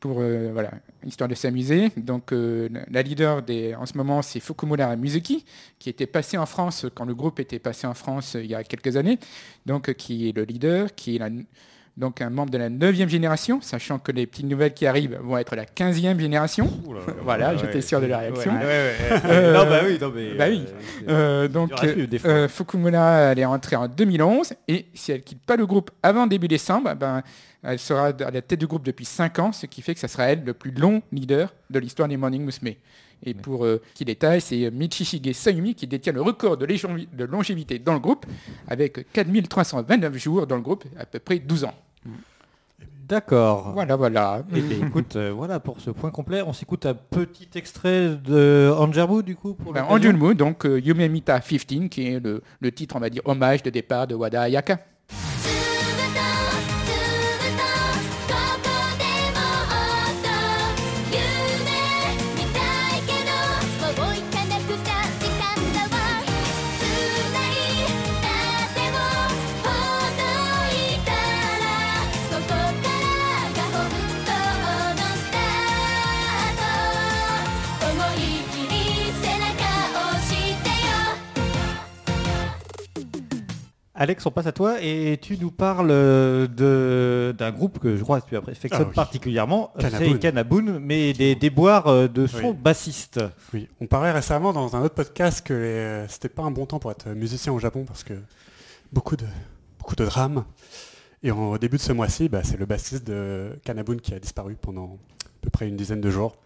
pour 0.00 0.16
euh, 0.20 0.50
voilà, 0.52 0.70
histoire 1.04 1.28
de 1.28 1.34
s'amuser. 1.36 1.90
Donc, 1.96 2.32
euh, 2.32 2.68
la 2.90 3.02
leader 3.02 3.42
des, 3.42 3.74
en 3.76 3.86
ce 3.86 3.96
moment, 3.96 4.20
c'est 4.22 4.40
Fukumura 4.40 4.96
Mizuki, 4.96 5.44
qui 5.78 5.90
était 5.90 6.06
passé 6.06 6.38
en 6.38 6.46
France 6.46 6.86
quand 6.94 7.04
le 7.04 7.14
groupe 7.14 7.38
était 7.38 7.58
passé 7.60 7.86
en 7.86 7.94
France 7.94 8.34
euh, 8.34 8.42
il 8.42 8.50
y 8.50 8.54
a 8.56 8.64
quelques 8.64 8.96
années. 8.96 9.18
Donc, 9.66 9.92
qui 9.94 10.28
est 10.28 10.32
le 10.36 10.42
leader, 10.44 10.92
qui 10.94 11.16
est 11.16 11.18
la, 11.20 11.28
donc 11.98 12.20
un 12.22 12.30
membre 12.30 12.50
de 12.50 12.58
la 12.58 12.70
9e 12.70 13.08
génération, 13.08 13.60
sachant 13.60 13.98
que 13.98 14.12
les 14.12 14.26
petites 14.26 14.46
nouvelles 14.46 14.72
qui 14.72 14.86
arrivent 14.86 15.18
vont 15.20 15.36
être 15.36 15.56
la 15.56 15.64
15e 15.64 16.18
génération. 16.18 16.70
Voilà, 17.24 17.56
j'étais 17.56 17.80
sûr 17.80 18.00
de 18.00 18.06
la 18.06 18.18
réaction. 18.18 18.52
Ouais. 18.52 18.94
Euh, 19.24 19.52
non, 19.52 19.68
bah 19.68 19.80
oui, 19.84 19.98
non, 20.00 20.12
mais. 20.14 20.34
bah 20.34 20.44
oui. 20.48 20.64
euh, 21.08 21.42
Euh, 21.44 21.48
donc, 21.48 21.72
euh, 22.24 22.48
Fukumura, 22.48 23.32
elle 23.32 23.38
est 23.40 23.44
rentrée 23.44 23.76
en 23.76 23.88
2011 23.88 24.54
et 24.68 24.86
si 24.94 25.12
elle 25.12 25.22
quitte 25.22 25.42
pas 25.44 25.56
le 25.56 25.66
groupe 25.66 25.90
avant 26.02 26.26
début 26.26 26.48
décembre, 26.48 26.94
ben, 26.94 27.22
elle 27.62 27.78
sera 27.78 28.06
à 28.08 28.30
la 28.30 28.42
tête 28.42 28.60
du 28.60 28.66
groupe 28.66 28.84
depuis 28.84 29.04
5 29.04 29.38
ans, 29.40 29.52
ce 29.52 29.66
qui 29.66 29.82
fait 29.82 29.94
que 29.94 30.00
ça 30.00 30.08
sera 30.08 30.24
elle 30.24 30.44
le 30.44 30.54
plus 30.54 30.70
long 30.70 31.02
leader 31.12 31.52
de 31.68 31.78
l'histoire 31.80 32.08
des 32.08 32.16
Morning 32.16 32.44
Musume. 32.44 32.74
Et 33.24 33.34
pour 33.34 33.64
euh, 33.64 33.82
qui 33.94 34.04
détaille, 34.04 34.40
c'est 34.40 34.70
Michishige 34.70 35.32
Sayumi 35.32 35.74
qui 35.74 35.86
détient 35.88 36.12
le 36.12 36.22
record 36.22 36.56
de, 36.56 36.66
de 36.66 37.24
longévité 37.24 37.78
dans 37.80 37.94
le 37.94 37.98
groupe, 37.98 38.24
avec 38.68 39.12
4329 39.12 40.16
jours 40.16 40.46
dans 40.46 40.56
le 40.56 40.62
groupe, 40.62 40.84
à 40.98 41.04
peu 41.04 41.18
près 41.18 41.38
12 41.40 41.64
ans. 41.64 41.74
D'accord. 43.08 43.72
Voilà, 43.72 43.96
voilà. 43.96 44.42
Eh 44.54 44.60
bien, 44.60 44.86
écoute, 44.86 45.16
euh, 45.16 45.32
voilà 45.34 45.60
pour 45.60 45.80
ce 45.80 45.90
point 45.90 46.10
complet. 46.10 46.42
On 46.42 46.52
s'écoute 46.52 46.84
un 46.84 46.94
petit 46.94 47.48
extrait 47.54 48.10
de 48.22 48.70
Angerbu, 48.76 49.22
du 49.22 49.34
coup, 49.34 49.54
pour 49.54 49.72
Ben, 49.72 49.86
donc 50.34 50.66
euh, 50.66 50.78
Yume 50.78 51.08
Mita 51.08 51.40
15, 51.40 51.88
qui 51.88 52.06
est 52.06 52.20
le, 52.20 52.42
le 52.60 52.72
titre, 52.72 52.96
on 52.96 53.00
va 53.00 53.08
dire, 53.08 53.22
hommage 53.24 53.62
de 53.62 53.70
départ 53.70 54.06
de 54.06 54.14
Wada 54.14 54.42
Ayaka. 54.42 54.78
Alex, 84.00 84.24
on 84.26 84.30
passe 84.30 84.46
à 84.46 84.52
toi 84.52 84.76
et 84.80 85.18
tu 85.20 85.36
nous 85.38 85.50
parles 85.50 85.90
euh, 85.90 86.46
de- 86.46 87.34
d'un 87.36 87.50
groupe 87.50 87.80
que 87.80 87.96
je 87.96 88.02
crois 88.04 88.20
que 88.20 88.28
tu 88.28 88.36
affectionnes 88.36 88.70
Ah 88.84 88.88
oui. 88.88 88.94
particulièrement, 88.94 89.72
Kanaboon. 89.76 90.12
c'est 90.12 90.18
Kanaboon, 90.20 90.78
mais 90.80 91.12
des 91.12 91.34
déboires 91.34 91.88
euh, 91.88 92.06
de 92.06 92.28
son 92.28 92.50
Oui. 92.50 92.56
bassiste. 92.56 93.18
Oui, 93.52 93.68
on 93.80 93.86
parlait 93.88 94.12
récemment 94.12 94.52
dans 94.52 94.76
un 94.76 94.82
autre 94.82 94.94
podcast 94.94 95.44
que 95.44 96.04
c'était 96.08 96.28
pas 96.28 96.44
un 96.44 96.52
bon 96.52 96.64
temps 96.64 96.78
pour 96.78 96.92
être 96.92 97.08
musicien 97.08 97.52
au 97.52 97.58
Japon 97.58 97.84
parce 97.84 98.04
que 98.04 98.14
beaucoup 98.92 99.16
de, 99.16 99.26
beaucoup 99.80 99.96
de 99.96 100.04
drames. 100.04 100.44
Et 101.24 101.32
en- 101.32 101.50
au 101.50 101.58
début 101.58 101.78
de 101.78 101.82
ce 101.82 101.92
mois-ci, 101.92 102.28
bah, 102.28 102.42
c'est 102.44 102.56
le 102.56 102.66
bassiste 102.66 103.04
de 103.04 103.58
Kanabun 103.64 103.96
qui 103.96 104.14
a 104.14 104.20
disparu 104.20 104.54
pendant 104.60 104.98
à 105.24 105.28
peu 105.40 105.50
près 105.50 105.66
une 105.66 105.76
dizaine 105.76 106.00
de 106.00 106.10
jours. 106.10 106.36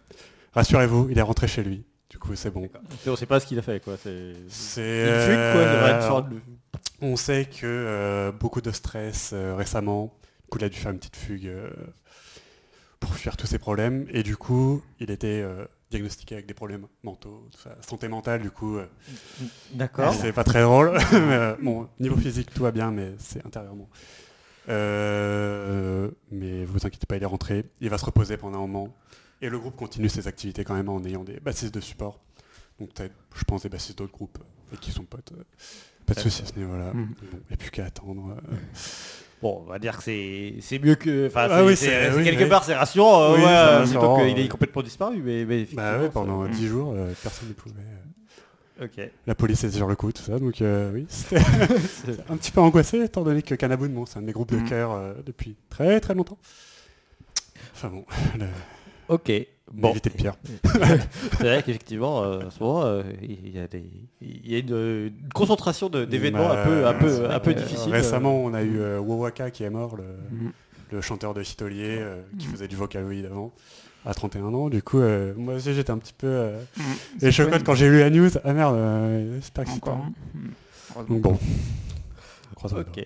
Rassurez-vous, 0.53 1.09
il 1.11 1.19
est 1.19 1.21
rentré 1.23 1.47
chez 1.47 1.61
lui. 1.63 1.83
Du 2.09 2.17
coup, 2.17 2.35
c'est 2.35 2.49
bon. 2.51 2.67
On 3.07 3.11
ne 3.11 3.15
sait 3.15 3.25
pas 3.27 3.39
ce 3.39 3.45
qu'il 3.45 3.57
a 3.59 3.61
fait, 3.63 3.79
quoi. 3.83 3.93
C'est 4.01 4.33
C'est 4.49 5.07
une 5.07 5.21
fuite, 5.21 6.07
quoi. 6.09 6.29
On 7.01 7.15
sait 7.15 7.45
que 7.45 7.65
euh, 7.65 8.31
beaucoup 8.31 8.61
de 8.61 8.71
stress 8.71 9.31
euh, 9.33 9.55
récemment. 9.55 10.13
Du 10.43 10.49
coup, 10.49 10.57
il 10.59 10.63
a 10.65 10.69
dû 10.69 10.77
faire 10.77 10.91
une 10.91 10.99
petite 10.99 11.15
fugue 11.15 11.47
euh, 11.47 11.69
pour 12.99 13.13
fuir 13.15 13.35
tous 13.35 13.47
ses 13.47 13.59
problèmes. 13.59 14.05
Et 14.11 14.23
du 14.23 14.37
coup, 14.37 14.81
il 14.99 15.11
était 15.11 15.45
diagnostiqué 15.91 16.35
avec 16.35 16.45
des 16.45 16.53
problèmes 16.53 16.87
mentaux, 17.03 17.47
tout 17.51 17.59
ça. 17.59 17.75
santé 17.87 18.07
mentale. 18.07 18.41
Du 18.41 18.51
coup, 18.51 18.77
D'accord. 19.73 20.13
c'est 20.13 20.31
pas 20.31 20.43
très 20.43 20.61
drôle. 20.61 20.97
Mais, 21.11 21.55
bon, 21.61 21.89
niveau 21.99 22.15
physique, 22.15 22.53
tout 22.53 22.63
va 22.63 22.71
bien, 22.71 22.91
mais 22.91 23.13
c'est 23.17 23.45
intérieurement. 23.45 23.89
Mais 24.67 26.63
vous 26.65 26.85
inquiétez 26.85 27.05
pas, 27.05 27.17
il 27.17 27.23
est 27.23 27.27
rentré. 27.27 27.65
Il 27.81 27.89
va 27.89 27.97
se 27.97 28.05
reposer 28.05 28.37
pendant 28.37 28.59
un 28.59 28.67
moment. 28.67 28.95
Et 29.41 29.49
le 29.49 29.59
groupe 29.59 29.75
continue 29.75 30.07
ses 30.07 30.29
activités 30.29 30.63
quand 30.63 30.73
même 30.73 30.87
en 30.87 31.03
ayant 31.03 31.25
des 31.25 31.41
bassistes 31.41 31.73
de 31.73 31.81
support. 31.81 32.21
Donc 32.79 32.93
peut-être, 32.93 33.13
je 33.35 33.43
pense, 33.43 33.63
des 33.63 33.69
bassistes 33.69 33.97
d'autres 33.97 34.13
groupes 34.13 34.37
et 34.73 34.77
qui 34.77 34.91
sont 34.91 35.03
potes. 35.03 35.33
Pas 36.05 36.13
de 36.13 36.19
soucis 36.19 36.43
à 36.43 36.45
ce 36.45 36.55
niveau-là. 36.59 36.91
Mm. 36.93 37.05
Bon, 37.31 37.39
et 37.51 37.55
plus 37.57 37.69
qu'à 37.71 37.85
attendre. 37.85 38.35
euh. 38.51 38.55
Bon, 39.41 39.61
on 39.67 39.69
va 39.69 39.77
dire 39.77 39.97
que 39.97 40.03
c'est 40.03 40.53
c'est 40.61 40.79
mieux 40.79 40.95
que. 40.95 41.27
Enfin, 41.27 41.47
Ah 41.51 41.65
oui, 41.65 41.75
quelque 41.75 42.43
oui. 42.43 42.49
part, 42.49 42.63
c'est 42.63 42.75
rassurant. 42.75 43.23
euh, 43.23 43.29
Oui, 43.35 43.39
ouais, 43.41 43.43
c'est 43.43 43.49
euh, 43.49 43.79
rassurant, 43.79 44.15
plutôt 44.15 44.29
qu'il 44.35 44.39
est 44.45 44.47
complètement 44.47 44.81
disparu. 44.83 45.21
Mais, 45.21 45.43
mais 45.43 45.67
Bah 45.73 45.99
ouais, 45.99 46.09
pendant 46.09 46.43
ça- 46.45 46.49
10 46.53 46.67
jours, 46.67 46.93
euh, 46.95 47.11
personne 47.21 47.49
ne 47.49 47.53
pouvait. 47.53 47.75
euh, 48.81 48.85
Ok. 48.85 49.11
La 49.27 49.35
police 49.35 49.61
était 49.65 49.75
sur 49.75 49.87
le 49.89 49.95
coup, 49.97 50.13
tout 50.13 50.21
ça. 50.23 50.39
Donc 50.39 50.61
euh, 50.61 50.91
oui, 50.93 51.05
c'était 51.09 51.41
un 52.29 52.37
petit 52.37 52.51
peu 52.53 52.61
angoissé, 52.61 53.01
étant 53.03 53.23
donné 53.23 53.41
que 53.41 53.53
Canaboon, 53.55 53.89
bon, 53.89 54.05
c'est 54.05 54.17
un 54.17 54.21
de 54.21 54.27
mes 54.27 54.31
groupes 54.31 54.53
de 54.53 54.59
Mm. 54.59 54.69
cœur 54.69 54.91
euh, 54.93 55.13
depuis 55.25 55.57
très 55.69 55.99
très 55.99 56.13
longtemps. 56.15 56.37
Enfin 57.75 57.89
bon, 57.89 58.05
le... 58.39 58.45
Ok. 59.13 59.31
bon. 59.71 59.91
Éviter 59.91 60.09
le 60.09 60.15
pire. 60.15 60.35
C'est 61.37 61.43
vrai 61.43 61.63
qu'effectivement, 61.63 62.23
euh, 62.23 62.45
en 62.47 62.49
ce 62.51 62.59
moment, 62.63 62.83
euh, 62.83 63.03
il 63.21 63.49
y 63.55 63.59
a, 63.59 63.67
des, 63.67 63.83
il 64.21 64.51
y 64.51 64.55
a 64.55 64.59
une, 64.59 64.69
une 65.23 65.29
concentration 65.33 65.89
d'événements 65.89 66.49
Bah, 66.49 66.61
un 66.63 66.65
peu, 66.65 66.87
un 66.87 66.93
peu, 66.93 67.09
c'est 67.09 67.25
un 67.25 67.39
peu 67.39 67.51
vrai 67.51 67.61
que 67.61 67.67
difficiles. 67.67 67.91
Récemment, 67.93 68.35
on 68.43 68.53
a 68.53 68.61
eu 68.63 68.79
euh, 68.79 68.99
Wowaka 68.99 69.51
qui 69.51 69.63
est 69.63 69.69
mort, 69.69 69.95
le, 69.95 70.03
Mm. 70.03 70.51
le 70.91 71.01
chanteur 71.01 71.33
de 71.33 71.43
Chitolier, 71.43 71.97
euh, 71.99 72.21
qui 72.39 72.47
faisait 72.47 72.67
du 72.67 72.75
Vocaloid 72.75 73.25
avant, 73.25 73.53
à 74.05 74.13
31 74.13 74.45
ans. 74.53 74.69
Du 74.69 74.81
coup, 74.83 74.99
euh, 74.99 75.33
moi 75.37 75.55
aussi, 75.55 75.73
j'étais 75.73 75.91
un 75.91 75.97
petit 75.97 76.13
peu 76.13 76.27
euh, 76.27 76.59
chocolat 77.19 77.31
chouette. 77.31 77.63
quand 77.63 77.75
j'ai 77.75 77.89
lu 77.89 77.99
la 77.99 78.09
news. 78.09 78.29
Ah 78.43 78.53
merde, 78.53 78.75
euh, 78.75 79.39
c'est 79.41 79.53
pas. 79.53 79.63
Mm. 79.63 81.19
Bon. 81.19 81.37
Ok. 82.63 83.05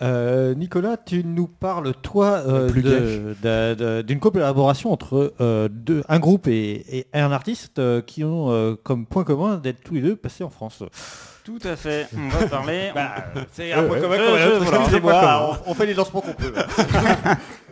Euh, 0.00 0.54
Nicolas, 0.54 0.96
tu 0.96 1.22
nous 1.24 1.46
parles, 1.46 1.94
toi, 2.02 2.42
euh, 2.44 4.02
d'une 4.02 4.18
collaboration 4.18 4.92
entre 4.92 5.32
euh, 5.40 5.68
deux, 5.70 6.02
un 6.08 6.18
groupe 6.18 6.48
et, 6.48 7.06
et 7.12 7.20
un 7.20 7.30
artiste 7.30 7.78
euh, 7.78 8.02
qui 8.02 8.24
ont 8.24 8.50
euh, 8.50 8.74
comme 8.82 9.06
point 9.06 9.22
commun 9.22 9.58
d'être 9.58 9.80
tous 9.84 9.94
les 9.94 10.00
deux 10.00 10.16
passés 10.16 10.42
en 10.42 10.50
France. 10.50 10.82
Tout 11.44 11.60
à 11.62 11.76
fait. 11.76 12.08
On 12.16 12.28
va 12.28 12.48
parler. 12.48 12.92
c'est 13.52 13.72
un 13.72 13.84
point 13.84 14.00
commun 14.00 14.16
comme 14.16 14.34
un 14.34 14.46
autre, 14.48 14.74
excusez-moi, 14.74 15.60
on, 15.66 15.74
fait 15.74 15.86
les 15.86 15.94
lancements 15.94 16.20
qu'on 16.20 16.32
peut. 16.32 16.52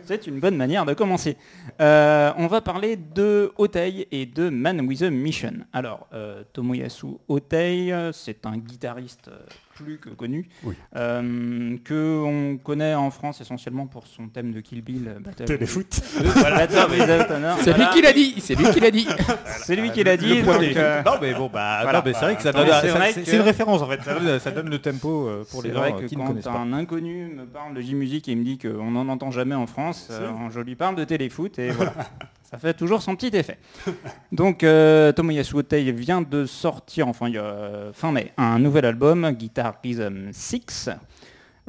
C'est 0.05 0.27
une 0.27 0.39
bonne 0.39 0.57
manière 0.57 0.83
de 0.85 0.93
commencer. 0.93 1.37
Euh, 1.79 2.33
on 2.37 2.47
va 2.47 2.59
parler 2.61 2.97
de 2.97 3.51
Otei 3.57 4.07
et 4.11 4.25
de 4.25 4.49
Man 4.49 4.81
with 4.81 5.03
a 5.03 5.09
Mission. 5.09 5.53
Alors, 5.71 6.07
euh, 6.13 6.43
Tomoyasu 6.51 7.17
Otei, 7.27 7.93
c'est 8.11 8.45
un 8.45 8.57
guitariste 8.57 9.29
euh, 9.29 9.39
plus 9.83 9.97
que 9.97 10.09
connu, 10.09 10.47
Oui. 10.63 10.75
euh, 10.95 11.77
que 11.83 12.21
on 12.23 12.57
connaît 12.57 12.93
en 12.95 13.09
France 13.11 13.41
essentiellement 13.41 13.87
pour 13.87 14.07
son 14.07 14.27
thème 14.27 14.51
de 14.51 14.59
Kill 14.61 14.81
Bill 14.81 15.07
euh, 15.07 15.19
Battle. 15.19 15.45
Téléfoot. 15.45 16.01
Euh, 16.19 16.23
voilà. 16.35 16.67
C'est 17.61 17.77
lui 17.77 17.85
qui 17.93 18.01
l'a 18.01 18.13
dit, 18.13 18.35
c'est 18.39 18.55
lui 18.55 18.65
qui 18.71 18.79
l'a 18.79 18.91
dit. 18.91 19.07
C'est 19.63 19.75
lui 19.75 19.91
qui 19.91 20.03
l'a 20.03 20.17
dit. 20.17 20.41
Donc, 20.43 20.61
euh, 20.61 21.03
Non 21.03 21.13
mais 21.21 21.33
bon 21.33 21.49
bah 21.51 21.79
voilà. 21.83 21.99
non, 21.99 22.03
mais 22.05 22.13
c'est 22.13 22.19
vrai 22.25 22.35
que 22.35 22.41
ça 22.41 22.51
donne, 22.51 22.67
c'est 23.13 23.23
que- 23.23 23.35
une 23.35 23.41
référence 23.41 23.81
en 23.81 23.87
fait, 23.87 24.01
ça 24.03 24.13
donne, 24.19 24.39
ça 24.39 24.51
donne 24.51 24.69
le 24.69 24.79
tempo 24.79 25.29
pour 25.51 25.63
les 25.63 25.71
gens 25.73 25.79
vrai 25.79 25.93
que 25.93 26.05
qui 26.05 26.15
ne 26.15 26.21
quand 26.21 26.27
connaissent 26.27 26.43
pas. 26.45 26.51
un 26.51 26.73
inconnu 26.73 27.25
me 27.35 27.45
parle 27.45 27.73
de 27.73 27.81
J-Music 27.81 28.27
et 28.29 28.35
me 28.35 28.43
dit 28.43 28.57
qu'on 28.57 28.91
n'en 28.91 29.07
entend 29.09 29.31
jamais 29.31 29.55
en 29.55 29.67
France, 29.67 30.07
euh, 30.11 30.29
je 30.51 30.59
lui 30.59 30.75
parle 30.75 30.95
de 30.95 31.03
téléfoot 31.03 31.57
et 31.59 31.69
voilà. 31.71 31.93
Ça 32.51 32.57
fait 32.57 32.73
toujours 32.73 33.01
son 33.01 33.15
petit 33.15 33.35
effet. 33.35 33.57
Donc 34.33 34.63
euh, 34.63 35.13
Tomoyasu 35.13 35.55
Otei 35.55 35.89
vient 35.93 36.21
de 36.21 36.45
sortir, 36.45 37.07
enfin 37.07 37.29
il 37.29 37.35
y 37.35 37.37
a 37.37 37.43
euh, 37.43 37.93
fin 37.93 38.11
mai, 38.11 38.33
un 38.35 38.59
nouvel 38.59 38.85
album, 38.85 39.31
Guitar 39.31 39.75
Rhythm 39.81 40.31
6, 40.33 40.89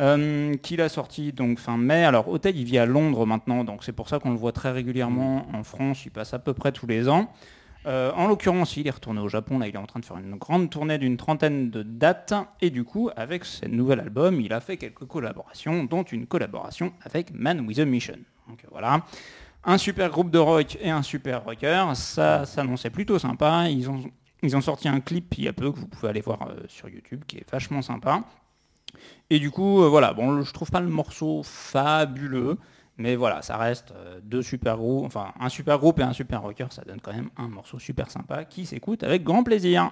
euh, 0.00 0.56
qu'il 0.56 0.80
a 0.80 0.88
sorti 0.88 1.32
donc 1.32 1.60
fin 1.60 1.76
mai. 1.76 2.04
Alors 2.04 2.28
Otei 2.28 2.50
il 2.50 2.64
vit 2.64 2.78
à 2.78 2.86
Londres 2.86 3.26
maintenant, 3.26 3.62
donc 3.62 3.84
c'est 3.84 3.92
pour 3.92 4.08
ça 4.08 4.18
qu'on 4.18 4.32
le 4.32 4.36
voit 4.36 4.50
très 4.50 4.72
régulièrement 4.72 5.46
en 5.54 5.62
France, 5.62 6.04
il 6.04 6.10
passe 6.10 6.34
à 6.34 6.40
peu 6.40 6.52
près 6.52 6.72
tous 6.72 6.88
les 6.88 7.08
ans. 7.08 7.32
Euh, 7.86 8.12
en 8.14 8.28
l'occurrence, 8.28 8.76
il 8.76 8.86
est 8.86 8.90
retourné 8.90 9.20
au 9.20 9.28
Japon, 9.28 9.58
là 9.58 9.68
il 9.68 9.74
est 9.74 9.78
en 9.78 9.86
train 9.86 10.00
de 10.00 10.04
faire 10.04 10.18
une 10.18 10.36
grande 10.36 10.70
tournée 10.70 10.98
d'une 10.98 11.16
trentaine 11.16 11.70
de 11.70 11.82
dates, 11.82 12.34
et 12.60 12.70
du 12.70 12.84
coup, 12.84 13.10
avec 13.16 13.44
ce 13.44 13.66
nouvel 13.66 14.00
album, 14.00 14.40
il 14.40 14.52
a 14.52 14.60
fait 14.60 14.76
quelques 14.76 15.04
collaborations, 15.04 15.84
dont 15.84 16.04
une 16.04 16.26
collaboration 16.26 16.92
avec 17.02 17.32
Man 17.34 17.66
with 17.66 17.80
a 17.80 17.84
Mission. 17.84 18.18
Donc 18.48 18.64
voilà, 18.70 19.02
un 19.64 19.78
super 19.78 20.10
groupe 20.10 20.30
de 20.30 20.38
rock 20.38 20.76
et 20.80 20.90
un 20.90 21.02
super 21.02 21.44
rocker, 21.44 21.94
ça 21.94 22.46
s'annonçait 22.46 22.90
plutôt 22.90 23.18
sympa, 23.18 23.68
ils 23.68 23.88
ont, 23.88 24.02
ils 24.42 24.56
ont 24.56 24.60
sorti 24.60 24.88
un 24.88 25.00
clip 25.00 25.34
il 25.38 25.44
y 25.44 25.48
a 25.48 25.52
peu 25.52 25.70
que 25.70 25.78
vous 25.78 25.86
pouvez 25.86 26.08
aller 26.08 26.20
voir 26.20 26.48
euh, 26.48 26.60
sur 26.68 26.88
YouTube, 26.88 27.22
qui 27.26 27.36
est 27.38 27.50
vachement 27.50 27.82
sympa. 27.82 28.22
Et 29.30 29.38
du 29.38 29.50
coup, 29.50 29.82
euh, 29.82 29.88
voilà, 29.88 30.12
bon, 30.12 30.42
je 30.42 30.52
trouve 30.52 30.70
pas 30.70 30.80
le 30.80 30.88
morceau 30.88 31.42
fabuleux, 31.44 32.58
mais 32.98 33.16
voilà, 33.16 33.42
ça 33.42 33.56
reste 33.56 33.92
euh, 33.92 34.20
deux 34.22 34.42
super 34.42 34.76
groupes, 34.76 35.06
enfin 35.06 35.32
un 35.38 35.48
super 35.48 35.78
groupe 35.78 36.00
et 36.00 36.02
un 36.02 36.12
super 36.12 36.42
rocker, 36.42 36.66
ça 36.70 36.82
donne 36.82 37.00
quand 37.00 37.12
même 37.12 37.30
un 37.36 37.48
morceau 37.48 37.78
super 37.78 38.10
sympa 38.10 38.44
qui 38.44 38.66
s'écoute 38.66 39.02
avec 39.02 39.22
grand 39.22 39.44
plaisir. 39.44 39.90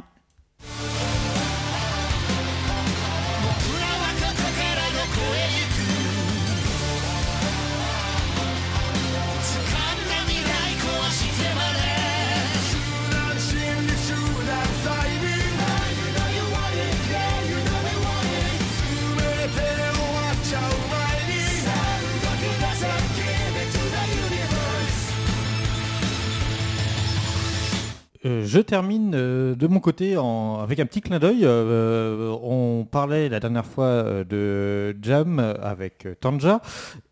Euh, 28.26 28.42
je 28.44 28.58
termine 28.60 29.12
euh, 29.14 29.54
de 29.54 29.66
mon 29.66 29.80
côté 29.80 30.18
en- 30.18 30.58
avec 30.60 30.78
un 30.78 30.84
petit 30.84 31.00
clin 31.00 31.18
d'œil. 31.18 31.40
Euh, 31.44 32.36
on 32.42 32.84
parlait 32.84 33.30
la 33.30 33.40
dernière 33.40 33.64
fois 33.64 34.24
de 34.28 34.94
Jam 35.00 35.38
avec 35.62 36.06
Tanja. 36.20 36.60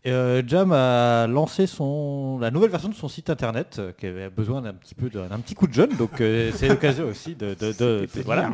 Jam 0.05 0.71
a 0.71 1.27
lancé 1.27 1.67
son, 1.67 2.39
la 2.39 2.49
nouvelle 2.51 2.69
version 2.71 2.89
de 2.89 2.95
son 2.95 3.07
site 3.07 3.29
internet 3.29 3.79
qui 3.99 4.07
avait 4.07 4.29
besoin 4.31 4.61
d'un 4.61 4.73
petit 4.73 4.95
peu 4.95 5.09
d'un 5.09 5.39
petit 5.39 5.53
coup 5.55 5.67
de 5.67 5.73
jeune. 5.73 5.89
Donc 5.97 6.11
c'est 6.53 6.67
l'occasion 6.67 7.05
aussi 7.07 7.35
de, 7.35 7.49
de- 7.53 7.73
de- 7.77 8.05
C'était 8.07 8.19
de- 8.19 8.25
voilà. 8.25 8.51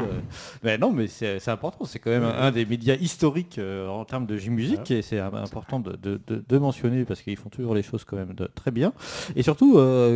mais 0.64 0.78
non, 0.78 0.92
mais 0.92 1.08
c'est 1.08 1.48
important. 1.50 1.84
C'est 1.86 2.00
quand 2.00 2.10
même 2.10 2.24
un 2.26 2.52
des 2.52 2.66
médias 2.66 2.96
historiques 2.96 3.60
en 3.90 4.04
termes 4.06 4.26
de 4.26 4.38
J-musique 4.38 4.92
et 4.92 5.02
c'est 5.02 5.20
important 5.20 5.80
de, 5.82 6.58
mentionner 6.58 7.04
parce 7.06 7.22
qu'ils 7.22 7.38
font 7.38 7.50
toujours 7.50 7.76
les 7.76 7.84
choses 7.84 8.06
quand 8.06 8.16
même 8.18 8.34
très 8.56 8.72
bien. 8.72 8.94
Et 9.36 9.44
surtout, 9.44 9.74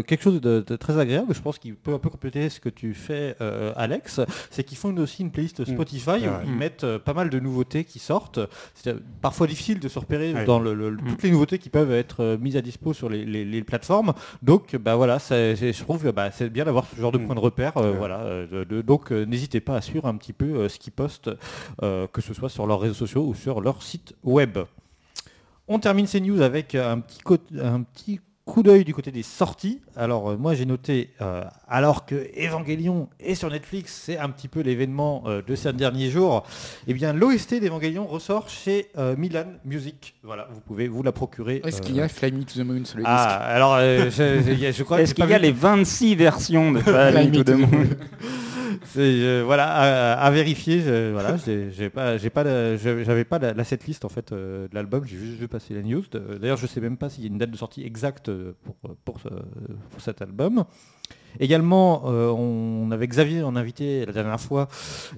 quelque 0.07 0.21
chose 0.23 0.39
de, 0.41 0.63
de 0.65 0.75
très 0.77 0.97
agréable, 0.97 1.33
je 1.33 1.41
pense 1.41 1.59
qu'il 1.59 1.75
peut 1.75 1.93
un 1.93 1.99
peu 1.99 2.09
ce 2.49 2.59
que 2.59 2.69
tu 2.69 2.93
fais, 2.93 3.35
euh, 3.41 3.73
Alex, 3.75 4.21
c'est 4.51 4.63
qu'ils 4.63 4.77
font 4.77 4.95
aussi 4.97 5.23
une 5.23 5.31
playlist 5.31 5.65
Spotify 5.65 6.09
Ouais, 6.11 6.27
où 6.27 6.31
ils 6.45 6.51
mettent 6.55 6.83
euh, 6.83 6.99
pas 6.99 7.13
mal 7.13 7.29
de 7.29 7.39
nouveautés 7.39 7.83
qui 7.83 7.99
sortent. 7.99 8.39
C'est 8.75 8.91
euh, 8.91 8.99
parfois 9.21 9.47
difficile 9.47 9.79
de 9.79 9.87
se 9.87 9.97
repérer 9.99 10.33
Ouais. 10.33 10.45
dans 10.45 10.59
le- 10.59 10.73
le- 10.73 10.97
toutes 10.97 11.23
les 11.23 11.31
nouveautés 11.31 11.57
qui 11.59 11.69
peuvent 11.69 11.91
être 11.91 12.37
mises 12.39 12.55
à 12.57 12.61
dispo 12.61 12.93
sur 12.93 13.09
les, 13.09 13.25
les- 13.25 13.45
les 13.45 13.63
plateformes. 13.63 14.13
Donc, 14.43 14.75
bah 14.75 14.95
voilà, 14.95 15.17
je 15.19 15.83
trouve 15.83 16.03
que 16.03 16.09
bah, 16.09 16.31
c'est 16.31 16.49
bien 16.49 16.65
d'avoir 16.65 16.85
ce 16.85 16.95
genre 16.99 17.11
de 17.11 17.17
Mm. 17.17 17.25
point 17.25 17.35
de 17.35 17.39
repère. 17.39 17.77
euh, 17.77 17.91
Ouais. 17.91 17.97
voilà, 17.97 18.45
de- 18.45 18.63
de- 18.63 18.81
donc, 18.81 19.11
n'hésitez 19.11 19.59
pas 19.59 19.75
à 19.75 19.81
suivre 19.81 20.05
un 20.07 20.15
petit 20.15 20.33
peu 20.33 20.45
euh, 20.45 20.69
ce 20.69 20.77
qu'ils 20.79 20.93
postent, 20.93 21.29
euh, 21.83 22.05
que 22.07 22.21
ce 22.21 22.33
soit 22.33 22.49
sur 22.49 22.67
leurs 22.67 22.79
réseaux 22.79 22.93
sociaux 22.93 23.25
ou 23.25 23.33
sur 23.33 23.61
leur 23.61 23.81
site 23.83 24.13
web. 24.23 24.57
On 25.67 25.79
termine 25.79 26.07
ces 26.07 26.19
news 26.19 26.41
avec 26.41 26.73
un 26.75 26.99
petit, 26.99 27.19
un 27.61 27.83
petit 27.83 28.19
coup 28.49 28.63
d'œil 28.63 28.83
du 28.83 28.93
côté 28.93 29.11
des 29.11 29.23
sorties. 29.23 29.79
Alors 29.95 30.31
euh, 30.31 30.37
moi 30.37 30.55
j'ai 30.55 30.65
noté, 30.65 31.11
euh, 31.21 31.43
alors 31.67 32.05
que 32.05 32.27
Evangelion 32.37 33.07
est 33.19 33.35
sur 33.35 33.49
Netflix, 33.49 34.01
c'est 34.05 34.17
un 34.17 34.29
petit 34.29 34.47
peu 34.47 34.61
l'événement 34.61 35.23
euh, 35.27 35.41
de 35.45 35.55
ces 35.55 35.71
derniers 35.73 36.09
jours, 36.09 36.43
eh 36.87 36.93
bien 36.93 37.13
l'OST 37.13 37.59
d'Evangelion 37.61 38.05
ressort 38.07 38.49
chez 38.49 38.87
euh, 38.97 39.15
Milan 39.17 39.45
Music. 39.65 40.15
Voilà, 40.23 40.47
vous 40.51 40.61
pouvez 40.61 40.87
vous 40.87 41.03
la 41.03 41.11
procurer. 41.11 41.61
Est-ce 41.63 41.77
euh, 41.77 41.79
qu'il 41.81 41.95
y 41.95 42.01
a 42.01 42.07
Fly 42.09 42.31
Me 42.31 42.43
to 42.43 42.53
the 42.59 42.65
Moon 42.65 42.83
sur 42.85 42.97
le 42.97 43.03
Ah, 43.05 43.35
alors 43.37 43.75
euh, 43.75 44.09
je, 44.09 44.41
je- 44.41 44.71
je 44.71 44.83
crois 44.83 44.97
que 44.97 45.03
Est-ce 45.03 45.13
qu'il 45.13 45.29
y 45.29 45.33
a 45.33 45.37
vu- 45.37 45.43
les 45.43 45.51
26 45.51 46.15
versions 46.15 46.71
de 46.71 46.79
Fly 46.79 46.93
Fly 47.11 47.27
Me 47.27 47.37
Me 47.37 47.43
to 47.43 47.43
the 47.43 47.55
Moon 47.55 47.69
euh, 48.97 49.43
voilà, 49.45 50.13
à, 50.13 50.31
vérifier. 50.31 50.81
je- 50.81 51.11
voilà, 51.11 51.35
j'ai 51.37 51.89
pas, 51.89 52.17
j'avais 52.17 53.23
pas 53.25 53.39
la, 53.39 53.53
la 53.53 53.63
setlist 53.63 54.05
en 54.05 54.09
fait 54.09 54.31
euh, 54.31 54.67
de 54.67 54.75
l'album. 54.75 55.03
J'ai 55.05 55.17
juste 55.17 55.39
vu 55.39 55.47
passer 55.47 55.73
la 55.73 55.81
news. 55.81 56.03
D'ailleurs, 56.39 56.57
je 56.57 56.67
sais 56.67 56.81
même 56.81 56.97
pas 56.97 57.09
s'il 57.09 57.23
y 57.23 57.27
a 57.27 57.29
une 57.29 57.37
date 57.37 57.51
de 57.51 57.57
sortie 57.57 57.83
exacte 57.85 58.29
euh, 58.29 58.53
pour 58.63 58.75
pour, 59.05 59.19
ce- 59.19 59.27
pour 59.91 60.01
cet 60.01 60.21
album. 60.21 60.63
Également, 61.39 62.05
on 62.05 62.89
avait 62.91 63.07
Xavier 63.07 63.43
en 63.43 63.55
invité 63.55 64.03
la 64.05 64.13
dernière 64.13 64.39
fois. 64.41 64.67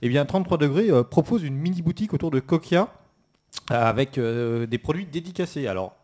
Et 0.01 0.09
bien, 0.09 0.25
33 0.25 0.57
degrés 0.57 0.89
propose 1.09 1.41
une 1.43 1.55
mini 1.55 1.81
boutique 1.81 2.13
autour 2.13 2.31
de 2.31 2.41
Coquia 2.41 2.89
avec 3.69 4.19
des 4.19 4.77
produits 4.77 5.05
dédicacés. 5.05 5.67
Alors. 5.67 5.95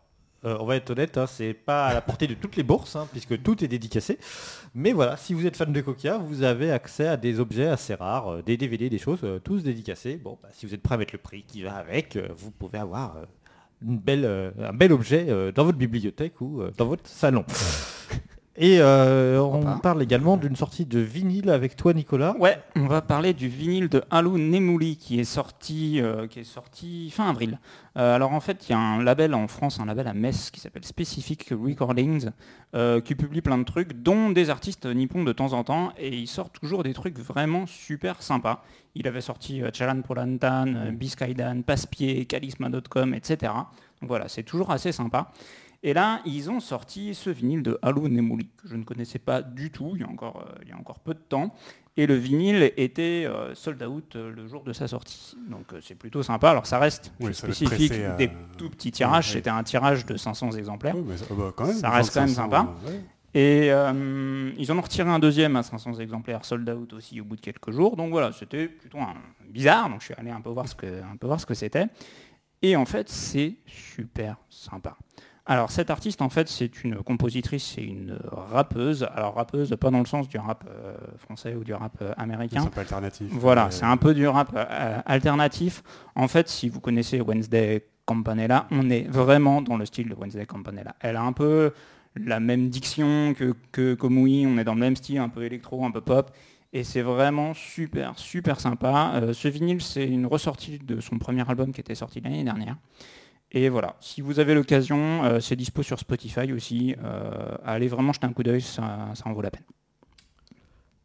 Euh, 0.48 0.56
on 0.60 0.66
va 0.66 0.76
être 0.76 0.90
honnête, 0.90 1.18
hein, 1.18 1.26
c'est 1.26 1.52
pas 1.52 1.86
à 1.86 1.94
la 1.94 2.00
portée 2.00 2.26
de 2.26 2.34
toutes 2.34 2.56
les 2.56 2.62
bourses, 2.62 2.96
hein, 2.96 3.06
puisque 3.12 3.40
tout 3.42 3.62
est 3.62 3.68
dédicacé. 3.68 4.18
Mais 4.74 4.92
voilà, 4.92 5.16
si 5.16 5.34
vous 5.34 5.46
êtes 5.46 5.56
fan 5.56 5.72
de 5.72 5.80
Coquia, 5.80 6.18
vous 6.18 6.42
avez 6.42 6.70
accès 6.70 7.06
à 7.06 7.16
des 7.16 7.40
objets 7.40 7.66
assez 7.66 7.94
rares, 7.94 8.28
euh, 8.28 8.42
des 8.42 8.56
DVD, 8.56 8.88
des 8.88 8.98
choses, 8.98 9.20
euh, 9.24 9.38
tous 9.38 9.62
dédicacés. 9.62 10.16
Bon, 10.16 10.38
bah, 10.42 10.48
si 10.52 10.66
vous 10.66 10.74
êtes 10.74 10.82
prêt 10.82 10.94
à 10.94 10.98
mettre 10.98 11.14
le 11.14 11.18
prix 11.18 11.44
qui 11.46 11.62
va 11.62 11.74
avec, 11.74 12.18
vous 12.36 12.50
pouvez 12.50 12.78
avoir 12.78 13.16
un 13.86 14.72
bel 14.72 14.92
objet 14.92 15.52
dans 15.52 15.64
votre 15.64 15.78
bibliothèque 15.78 16.40
ou 16.40 16.62
dans 16.76 16.86
votre 16.86 17.08
salon. 17.08 17.44
Et 18.60 18.80
euh, 18.80 19.40
on 19.40 19.78
parle 19.78 20.02
également 20.02 20.36
d'une 20.36 20.56
sortie 20.56 20.84
de 20.84 20.98
vinyle 20.98 21.48
avec 21.48 21.76
toi 21.76 21.94
Nicolas. 21.94 22.34
Ouais, 22.40 22.58
on 22.74 22.88
va 22.88 23.02
parler 23.02 23.32
du 23.32 23.46
vinyle 23.46 23.88
de 23.88 24.02
Halu 24.10 24.30
Nemuli 24.30 24.96
qui 24.96 25.20
est 25.20 25.24
sorti, 25.24 26.00
euh, 26.00 26.26
qui 26.26 26.40
est 26.40 26.44
sorti 26.44 27.08
fin 27.10 27.30
avril. 27.30 27.60
Euh, 27.96 28.16
alors 28.16 28.32
en 28.32 28.40
fait, 28.40 28.68
il 28.68 28.72
y 28.72 28.74
a 28.74 28.78
un 28.78 29.00
label 29.00 29.32
en 29.34 29.46
France, 29.46 29.78
un 29.78 29.86
label 29.86 30.08
à 30.08 30.12
Metz 30.12 30.50
qui 30.50 30.58
s'appelle 30.58 30.84
Specific 30.84 31.50
Recordings, 31.50 32.30
euh, 32.74 33.00
qui 33.00 33.14
publie 33.14 33.40
plein 33.40 33.56
de 33.56 33.64
trucs, 33.64 34.02
dont 34.02 34.28
des 34.28 34.50
artistes 34.50 34.84
nippons 34.84 35.24
de 35.24 35.32
temps 35.32 35.54
en 35.54 35.64
temps, 35.64 35.92
et 35.96 36.14
il 36.14 36.26
sort 36.26 36.50
toujours 36.50 36.82
des 36.82 36.92
trucs 36.92 37.18
vraiment 37.18 37.64
super 37.66 38.22
sympas. 38.22 38.62
Il 38.94 39.08
avait 39.08 39.22
sorti 39.22 39.62
euh, 39.62 39.70
Chalan 39.72 40.02
Polantan, 40.02 40.74
euh, 40.74 40.90
Biscaydan, 40.90 41.62
Passepied, 41.62 42.26
Charisma.com, 42.26 43.14
etc. 43.14 43.52
Donc 44.00 44.08
voilà, 44.08 44.28
c'est 44.28 44.42
toujours 44.42 44.70
assez 44.70 44.92
sympa. 44.92 45.30
Et 45.84 45.92
là, 45.92 46.20
ils 46.24 46.50
ont 46.50 46.58
sorti 46.60 47.14
ce 47.14 47.30
vinyle 47.30 47.62
de 47.62 47.78
Halo 47.82 48.08
Nemuli, 48.08 48.48
que 48.60 48.66
je 48.68 48.74
ne 48.74 48.82
connaissais 48.82 49.20
pas 49.20 49.42
du 49.42 49.70
tout, 49.70 49.92
il 49.94 50.00
y 50.00 50.04
a 50.04 50.08
encore, 50.08 50.44
euh, 50.48 50.58
il 50.62 50.68
y 50.68 50.72
a 50.72 50.76
encore 50.76 50.98
peu 50.98 51.14
de 51.14 51.20
temps. 51.20 51.54
Et 51.96 52.06
le 52.06 52.14
vinyle 52.14 52.72
était 52.76 53.24
euh, 53.26 53.54
sold 53.54 53.82
out 53.84 54.14
euh, 54.16 54.30
le 54.32 54.46
jour 54.48 54.62
de 54.64 54.72
sa 54.72 54.88
sortie. 54.88 55.36
Donc 55.48 55.66
c'est 55.80 55.94
plutôt 55.96 56.22
sympa. 56.22 56.50
Alors 56.50 56.66
ça 56.66 56.78
reste 56.80 57.12
Oui, 57.20 57.32
ça 57.34 57.46
spécifique, 57.46 57.88
pressé 57.90 58.08
des 58.18 58.30
tout 58.56 58.70
petits 58.70 58.90
tirages. 58.92 59.28
Ouais. 59.28 59.32
C'était 59.34 59.50
un 59.50 59.62
tirage 59.62 60.04
de 60.06 60.16
500 60.16 60.52
exemplaires. 60.52 60.94
Ça- 61.16 61.26
bah, 61.34 61.52
quand 61.56 61.66
même, 61.66 61.76
Ça 61.76 61.90
reste 61.90 62.12
quand 62.14 62.20
même 62.20 62.28
2500, 62.34 62.34
sympa. 62.34 62.74
ouais. 62.86 63.00
Et 63.34 63.70
euh, 63.70 64.52
ils 64.56 64.72
en 64.72 64.78
ont 64.78 64.80
retiré 64.80 65.08
un 65.10 65.18
deuxième 65.18 65.54
à 65.56 65.62
500 65.62 65.94
exemplaires 66.00 66.44
sold 66.44 66.68
out 66.70 66.92
aussi 66.94 67.20
au 67.20 67.24
bout 67.24 67.36
de 67.36 67.40
quelques 67.40 67.70
jours. 67.70 67.96
Donc 67.96 68.10
voilà, 68.10 68.32
c'était 68.32 68.68
plutôt 68.68 68.98
un- 68.98 69.14
bizarre. 69.48 69.88
Donc 69.90 70.00
je 70.00 70.06
suis 70.06 70.14
allé 70.14 70.30
un 70.30 70.40
peu 70.40 70.50
voir 70.50 70.66
ce 70.68 70.74
que, 70.74 70.86
un 70.86 71.16
peu 71.16 71.26
voir 71.26 71.40
ce 71.40 71.46
que 71.46 71.54
c'était. 71.54 71.86
Et 72.62 72.74
en 72.74 72.84
fait, 72.86 73.08
c'est 73.08 73.56
super 73.66 74.36
sympa. 74.48 74.96
Alors 75.50 75.70
cette 75.70 75.88
artiste, 75.88 76.20
en 76.20 76.28
fait, 76.28 76.46
c'est 76.46 76.84
une 76.84 76.96
compositrice, 76.96 77.72
c'est 77.74 77.82
une 77.82 78.18
rappeuse. 78.30 79.08
Alors 79.14 79.34
rappeuse, 79.34 79.74
pas 79.80 79.90
dans 79.90 80.00
le 80.00 80.04
sens 80.04 80.28
du 80.28 80.36
rap 80.36 80.62
euh, 80.68 80.94
français 81.16 81.54
ou 81.54 81.64
du 81.64 81.72
rap 81.72 81.96
euh, 82.02 82.12
américain. 82.18 82.60
C'est 82.60 82.66
un 82.66 82.70
peu 82.70 82.80
alternatif. 82.80 83.28
Voilà, 83.30 83.70
c'est 83.70 83.86
un 83.86 83.96
peu 83.96 84.12
du 84.12 84.28
rap 84.28 84.52
euh, 84.54 84.98
alternatif. 85.06 85.82
En 86.14 86.28
fait, 86.28 86.50
si 86.50 86.68
vous 86.68 86.80
connaissez 86.80 87.22
Wednesday 87.22 87.86
Campanella, 88.04 88.66
on 88.70 88.90
est 88.90 89.08
vraiment 89.08 89.62
dans 89.62 89.78
le 89.78 89.86
style 89.86 90.10
de 90.10 90.14
Wednesday 90.14 90.44
Campanella. 90.44 90.94
Elle 91.00 91.16
a 91.16 91.22
un 91.22 91.32
peu 91.32 91.72
la 92.14 92.40
même 92.40 92.68
diction 92.68 93.32
que, 93.32 93.54
que 93.72 93.94
Komui, 93.94 94.46
on 94.46 94.58
est 94.58 94.64
dans 94.64 94.74
le 94.74 94.80
même 94.80 94.96
style, 94.96 95.18
un 95.18 95.30
peu 95.30 95.44
électro, 95.44 95.82
un 95.82 95.90
peu 95.90 96.02
pop. 96.02 96.30
Et 96.74 96.84
c'est 96.84 97.00
vraiment 97.00 97.54
super, 97.54 98.18
super 98.18 98.60
sympa. 98.60 99.18
Ce 99.32 99.48
vinyle, 99.48 99.80
c'est 99.80 100.06
une 100.06 100.26
ressortie 100.26 100.78
de 100.78 101.00
son 101.00 101.18
premier 101.18 101.48
album 101.48 101.72
qui 101.72 101.80
était 101.80 101.94
sorti 101.94 102.20
l'année 102.20 102.44
dernière. 102.44 102.76
Et 103.50 103.68
voilà, 103.70 103.96
si 104.00 104.20
vous 104.20 104.40
avez 104.40 104.54
l'occasion, 104.54 105.24
euh, 105.24 105.40
c'est 105.40 105.56
dispo 105.56 105.82
sur 105.82 105.98
Spotify 105.98 106.52
aussi. 106.52 106.94
Euh, 107.02 107.56
allez 107.64 107.88
vraiment 107.88 108.12
jeter 108.12 108.26
un 108.26 108.32
coup 108.32 108.42
d'œil, 108.42 108.60
ça, 108.60 109.08
ça 109.14 109.24
en 109.26 109.32
vaut 109.32 109.40
la 109.40 109.50
peine. 109.50 109.64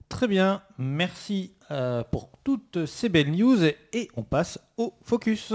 Très 0.10 0.28
bien, 0.28 0.62
merci 0.78 1.54
euh, 1.72 2.04
pour 2.04 2.30
toutes 2.44 2.86
ces 2.86 3.10
belles 3.10 3.32
news 3.32 3.64
et, 3.64 3.78
et 3.94 4.10
on 4.16 4.24
passe 4.24 4.60
au 4.78 4.94
focus. 5.04 5.54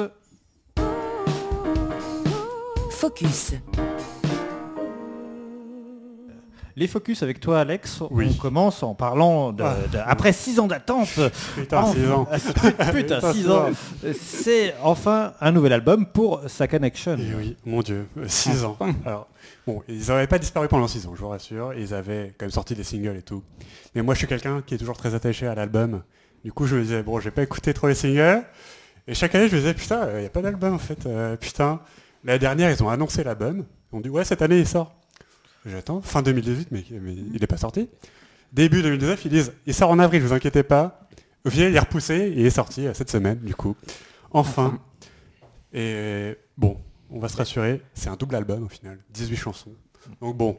Focus. 2.91 3.55
Les 6.79 6.87
focus 6.87 7.25
avec 7.25 7.41
toi 7.41 7.59
Alex, 7.59 8.03
Oui. 8.13 8.29
on 8.31 8.35
commence 8.41 8.85
en 8.85 8.95
parlant 8.95 9.53
de, 9.53 9.65
Ah. 9.65 9.77
de- 9.93 9.99
après 9.99 10.33
6 10.33 10.61
ans 10.61 10.69
d'attente. 10.69 11.09
Putain, 11.57 11.79
enfin- 11.83 11.93
6 11.95 12.11
ans. 12.11 12.25
Putain, 12.55 12.93
Putain, 12.93 13.33
6 13.33 13.39
six 13.43 13.51
ans. 13.51 13.67
C'est 14.21 14.75
enfin 14.83 15.33
un 15.41 15.51
nouvel 15.51 15.73
album 15.73 16.07
pour 16.07 16.41
sa 16.47 16.69
connection. 16.69 17.17
Et 17.17 17.35
oui, 17.37 17.57
mon 17.67 17.83
dieu, 17.83 18.07
6 18.29 18.65
ans. 18.65 18.77
Alors, 19.05 19.27
bon, 19.67 19.83
ils 19.89 20.07
n'avaient 20.07 20.29
pas 20.29 20.39
disparu 20.39 20.69
pendant 20.69 20.87
6 20.87 21.05
ans, 21.09 21.15
je 21.17 21.21
vous 21.21 21.29
rassure. 21.29 21.75
Ils 21.75 21.93
avaient 21.95 22.33
quand 22.39 22.47
même 22.47 22.53
sorti 22.53 22.77
des 22.77 22.85
singles 22.85 23.17
et 23.17 23.23
tout. 23.23 23.43
Mais 23.97 24.03
moi, 24.03 24.15
je 24.15 24.19
suis 24.19 24.29
quelqu'un 24.29 24.63
qui 24.65 24.75
est 24.75 24.79
toujours 24.79 24.97
très 24.97 25.15
attaché 25.17 25.49
à 25.49 25.57
l'album. 25.57 26.03
Du 26.45 26.53
coup, 26.53 26.67
je 26.67 26.77
me 26.77 26.83
disais, 26.83 27.03
bon, 27.03 27.19
j'ai 27.19 27.33
pas 27.33 27.43
écouté 27.43 27.75
trop 27.75 27.89
les 27.89 27.97
singles. 27.97 28.45
Et 29.09 29.15
chaque 29.15 29.35
année, 29.35 29.49
je 29.49 29.55
me 29.57 29.61
disais, 29.61 29.75
putain, 29.75 30.09
il 30.15 30.21
n'y 30.21 30.27
a 30.27 30.31
pas 30.31 30.43
d'album 30.43 30.75
en 30.75 30.79
fait. 30.79 31.07
Euh, 31.07 31.35
putain, 31.37 31.81
l'année 32.23 32.39
dernière, 32.39 32.71
ils 32.71 32.81
ont 32.85 32.89
annoncé 32.89 33.25
l'album. 33.25 33.65
Ils 33.93 33.97
ont 33.97 34.01
dit, 34.01 34.11
ouais, 34.11 34.25
cette 34.25 34.43
année, 34.43 34.59
il 34.61 34.67
sort. 34.69 34.95
J'attends, 35.69 36.01
fin 36.03 36.23
2018, 36.23 36.69
mais, 36.71 36.85
mais 37.01 37.15
il 37.15 37.41
n'est 37.41 37.47
pas 37.47 37.57
sorti. 37.57 37.89
Début 38.53 38.83
2019, 38.83 39.25
ils 39.27 39.31
disent, 39.31 39.53
il 39.67 39.75
sort 39.75 39.91
en 39.91 39.99
avril, 39.99 40.23
vous 40.23 40.33
inquiétez 40.33 40.63
pas. 40.63 41.09
Au 41.45 41.51
final, 41.51 41.71
il 41.71 41.77
est 41.77 41.81
repoussé 41.81 42.33
il 42.37 42.45
est 42.47 42.51
sorti 42.51 42.87
euh, 42.87 42.95
cette 42.95 43.11
semaine, 43.11 43.39
du 43.41 43.55
coup. 43.55 43.77
Enfin. 44.31 44.79
Et 45.73 46.37
bon, 46.57 46.79
on 47.11 47.19
va 47.21 47.29
se 47.29 47.37
rassurer, 47.37 47.83
c'est 47.95 48.09
un 48.09 48.17
double 48.17 48.35
album 48.37 48.65
au 48.65 48.69
final, 48.69 48.99
18 49.11 49.37
chansons. 49.37 49.73
Donc 50.23 50.37
bon, 50.37 50.59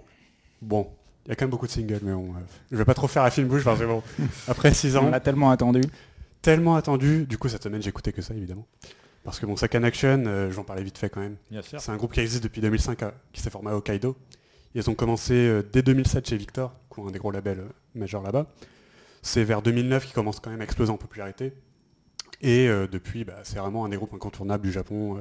bon, 0.61 0.87
il 1.25 1.29
y 1.29 1.31
a 1.31 1.35
quand 1.35 1.45
même 1.45 1.49
beaucoup 1.51 1.65
de 1.65 1.71
singles, 1.71 1.99
mais 2.03 2.13
bon, 2.13 2.29
euh, 2.35 2.39
je 2.71 2.77
vais 2.77 2.85
pas 2.85 2.93
trop 2.93 3.07
faire 3.07 3.23
la 3.23 3.31
fine 3.31 3.45
bouche 3.47 3.63
parce 3.63 3.79
que 3.79 3.85
bon, 3.85 4.03
après 4.47 4.71
6 4.73 4.95
On 4.97 4.99
ans, 5.05 5.09
l'a 5.09 5.19
tellement 5.19 5.49
attendu. 5.49 5.81
tellement 6.43 6.75
attendu, 6.75 7.25
du 7.25 7.37
coup 7.39 7.49
cette 7.49 7.63
semaine 7.63 7.81
j'ai 7.81 7.89
écouté 7.89 8.13
que 8.13 8.21
ça 8.21 8.33
évidemment. 8.35 8.67
Parce 9.23 9.39
que 9.39 9.45
bon, 9.45 9.55
Second 9.55 9.83
Action, 9.83 10.23
euh, 10.27 10.51
j'en 10.51 10.63
parlais 10.63 10.83
vite 10.83 10.97
fait 10.97 11.09
quand 11.09 11.19
même. 11.21 11.35
C'est 11.63 11.89
un 11.89 11.97
groupe 11.97 12.13
qui 12.13 12.19
existe 12.21 12.43
depuis 12.43 12.61
2005, 12.61 13.03
à- 13.03 13.13
qui 13.33 13.41
s'est 13.41 13.49
formé 13.49 13.69
à 13.71 13.75
Hokkaido. 13.75 14.15
Ils 14.75 14.89
ont 14.89 14.95
commencé 14.95 15.33
euh, 15.33 15.63
dès 15.71 15.81
2007 15.81 16.29
chez 16.29 16.37
Victor, 16.37 16.73
qui 16.93 16.99
ont 16.99 17.07
un 17.07 17.11
des 17.11 17.19
gros 17.19 17.31
labels 17.31 17.59
euh, 17.59 17.69
majeurs 17.95 18.21
là-bas. 18.21 18.47
C'est 19.21 19.43
vers 19.43 19.61
2009 19.61 20.05
qu'ils 20.05 20.13
commencent 20.13 20.39
quand 20.39 20.49
même 20.51 20.61
à 20.61 20.63
exploser 20.63 20.91
en 20.91 20.97
popularité. 20.97 21.53
Et 22.41 22.67
euh, 22.69 22.87
depuis, 22.87 23.25
bah, 23.25 23.39
c'est 23.43 23.57
vraiment 23.59 23.85
un 23.85 23.89
des 23.89 23.97
groupes 23.97 24.13
incontournables 24.13 24.63
du 24.63 24.71
Japon. 24.71 25.19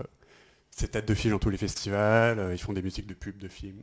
c'est 0.70 0.88
tête 0.92 1.08
de 1.08 1.14
file 1.14 1.32
dans 1.32 1.38
tous 1.40 1.50
les 1.50 1.56
festivals, 1.56 2.50
ils 2.52 2.58
font 2.58 2.72
des 2.72 2.82
musiques 2.82 3.06
de 3.08 3.14
pubs, 3.14 3.36
de 3.38 3.48
films, 3.48 3.82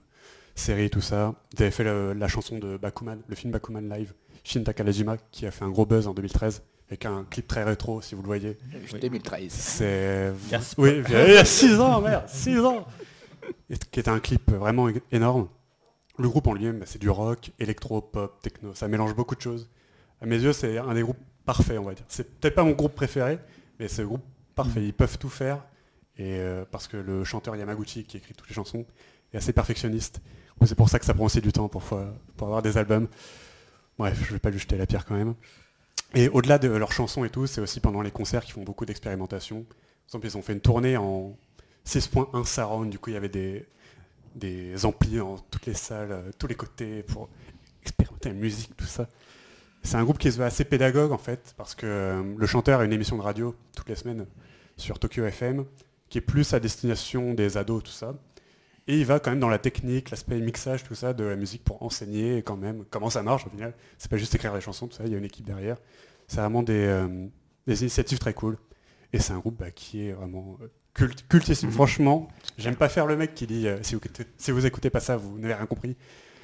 séries, 0.55 0.89
tout 0.89 1.01
ça. 1.01 1.33
Ils 1.53 1.63
avaient 1.63 1.71
fait 1.71 1.83
le- 1.83 2.13
la 2.13 2.27
chanson 2.29 2.57
de 2.59 2.77
Bakuman, 2.77 3.17
le 3.27 3.35
film 3.35 3.51
Bakuman 3.51 3.81
Live, 3.89 4.13
Shin 4.45 4.63
Takalajima, 4.63 5.17
qui 5.31 5.45
a 5.45 5.51
fait 5.51 5.65
un 5.65 5.69
gros 5.71 5.85
buzz 5.85 6.07
en 6.07 6.13
2013, 6.13 6.61
avec 6.87 7.05
un 7.05 7.25
clip 7.29 7.47
très 7.47 7.63
rétro, 7.65 8.01
si 8.01 8.15
vous 8.15 8.21
le 8.21 8.27
voyez. 8.27 8.57
2013. 9.01 9.51
C'est. 9.51 10.31
Yes. 10.51 10.75
Oui, 10.77 11.01
il 11.09 11.33
y 11.33 11.37
a 11.37 11.43
6 11.43 11.79
ans, 11.81 11.99
merde, 11.99 12.29
6 12.29 12.59
ans 12.59 12.85
Et 13.69 13.75
Qui 13.77 13.99
est 13.99 14.07
un 14.07 14.19
clip 14.21 14.51
vraiment 14.51 14.87
énorme. 15.11 15.49
Le 16.17 16.29
groupe 16.29 16.47
en 16.47 16.53
lui-même, 16.53 16.79
bah, 16.79 16.85
c'est 16.87 16.99
du 16.99 17.09
rock, 17.09 17.51
électro, 17.59 18.01
pop, 18.01 18.41
techno, 18.41 18.73
ça 18.73 18.87
mélange 18.87 19.15
beaucoup 19.15 19.35
de 19.35 19.41
choses. 19.41 19.69
À 20.21 20.25
mes 20.25 20.39
yeux, 20.39 20.53
c'est 20.53 20.77
un 20.77 20.93
des 20.93 21.01
groupes 21.01 21.19
parfaits, 21.45 21.77
on 21.77 21.83
va 21.83 21.93
dire. 21.93 22.05
C'est 22.07 22.39
peut-être 22.39 22.55
pas 22.55 22.63
mon 22.63 22.71
groupe 22.71 22.95
préféré, 22.95 23.39
mais 23.79 23.87
c'est 23.87 24.01
le 24.01 24.07
groupe 24.07 24.23
parfait. 24.55 24.83
Ils 24.83 24.93
peuvent 24.93 25.17
tout 25.17 25.29
faire. 25.29 25.63
Et 26.17 26.39
euh, 26.39 26.63
parce 26.71 26.87
que 26.87 26.95
le 26.95 27.25
chanteur 27.25 27.55
Yamaguchi, 27.55 28.05
qui 28.05 28.17
écrit 28.17 28.33
toutes 28.33 28.47
les 28.47 28.55
chansons, 28.55 28.85
est 29.33 29.37
assez 29.37 29.51
perfectionniste. 29.51 30.21
C'est 30.65 30.75
pour 30.75 30.87
ça 30.87 30.99
que 30.99 31.05
ça 31.05 31.13
prend 31.13 31.25
aussi 31.25 31.41
du 31.41 31.51
temps 31.51 31.67
pour, 31.67 31.83
pour 31.83 32.47
avoir 32.47 32.61
des 32.61 32.77
albums. 32.77 33.09
Bref, 33.97 34.23
je 34.25 34.33
vais 34.33 34.39
pas 34.39 34.49
lui 34.49 34.59
jeter 34.59 34.77
la 34.77 34.85
pierre 34.85 35.05
quand 35.05 35.15
même. 35.15 35.35
Et 36.13 36.29
au-delà 36.29 36.57
de 36.57 36.69
leurs 36.69 36.93
chansons 36.93 37.25
et 37.25 37.29
tout, 37.29 37.45
c'est 37.45 37.59
aussi 37.59 37.81
pendant 37.81 38.01
les 38.01 38.11
concerts 38.11 38.45
qu'ils 38.45 38.53
font 38.53 38.63
beaucoup 38.63 38.85
d'expérimentation. 38.85 39.63
Par 39.63 39.75
exemple, 40.07 40.27
ils 40.27 40.37
ont 40.37 40.41
fait 40.41 40.53
une 40.53 40.61
tournée 40.61 40.95
en 40.95 41.37
6.1 41.85 42.45
surround, 42.45 42.89
du 42.89 42.99
coup 42.99 43.09
il 43.09 43.13
y 43.13 43.17
avait 43.17 43.29
des, 43.29 43.67
des 44.35 44.85
amplis 44.85 45.17
dans 45.17 45.37
toutes 45.37 45.65
les 45.65 45.73
salles, 45.73 46.11
euh, 46.11 46.31
tous 46.37 46.47
les 46.47 46.55
côtés 46.55 47.03
pour 47.03 47.29
expérimenter 47.81 48.29
la 48.29 48.35
musique, 48.35 48.75
tout 48.75 48.85
ça. 48.85 49.07
C'est 49.83 49.97
un 49.97 50.03
groupe 50.03 50.17
qui 50.17 50.31
se 50.31 50.37
veut 50.37 50.45
assez 50.45 50.65
pédagogue 50.65 51.11
en 51.11 51.17
fait, 51.17 51.53
parce 51.57 51.75
que 51.75 51.85
euh, 51.85 52.35
le 52.37 52.47
chanteur 52.47 52.79
a 52.79 52.85
une 52.85 52.93
émission 52.93 53.17
de 53.17 53.21
radio 53.21 53.55
toutes 53.75 53.89
les 53.89 53.95
semaines 53.95 54.25
sur 54.77 54.99
Tokyo 54.99 55.25
FM, 55.25 55.65
qui 56.09 56.17
est 56.17 56.21
plus 56.21 56.53
à 56.53 56.59
destination 56.59 57.33
des 57.33 57.57
ados, 57.57 57.83
tout 57.83 57.91
ça. 57.91 58.13
Et 58.87 58.99
il 58.99 59.05
va 59.05 59.19
quand 59.19 59.31
même 59.31 59.39
dans 59.39 59.49
la 59.49 59.57
technique, 59.57 60.11
l'aspect 60.11 60.39
mixage, 60.39 60.83
tout 60.83 60.95
ça, 60.95 61.13
de 61.13 61.23
la 61.23 61.35
musique 61.35 61.63
pour 61.63 61.81
enseigner 61.81 62.43
quand 62.43 62.57
même 62.57 62.83
comment 62.89 63.09
ça 63.09 63.23
marche 63.23 63.47
au 63.47 63.49
final. 63.49 63.73
C'est 63.97 64.11
pas 64.11 64.17
juste 64.17 64.35
écrire 64.35 64.53
les 64.53 64.61
chansons, 64.61 64.87
tout 64.87 64.95
ça, 64.95 65.03
il 65.05 65.11
y 65.11 65.15
a 65.15 65.17
une 65.17 65.25
équipe 65.25 65.45
derrière. 65.45 65.77
C'est 66.27 66.37
vraiment 66.37 66.63
des, 66.63 66.85
euh, 66.85 67.27
initiatives 67.67 68.19
très 68.19 68.33
cool. 68.33 68.57
Et 69.13 69.19
c'est 69.19 69.33
un 69.33 69.39
groupe 69.39 69.57
bah, 69.57 69.71
qui 69.71 70.07
est 70.07 70.13
vraiment 70.13 70.57
culte, 70.95 71.27
cultissime. 71.29 71.69
Franchement, 71.69 72.27
j'aime 72.57 72.75
pas 72.75 72.89
faire 72.89 73.05
le 73.05 73.15
mec 73.15 73.35
qui 73.35 73.45
dit 73.45 73.67
euh, 73.67 73.77
si, 73.83 73.93
vous, 73.93 73.99
écoutez- 74.03 74.25
si 74.37 74.49
vous 74.51 74.65
écoutez 74.65 74.89
pas 74.89 74.99
ça, 74.99 75.15
vous 75.17 75.37
n'avez 75.37 75.53
rien 75.53 75.67
compris. 75.67 75.95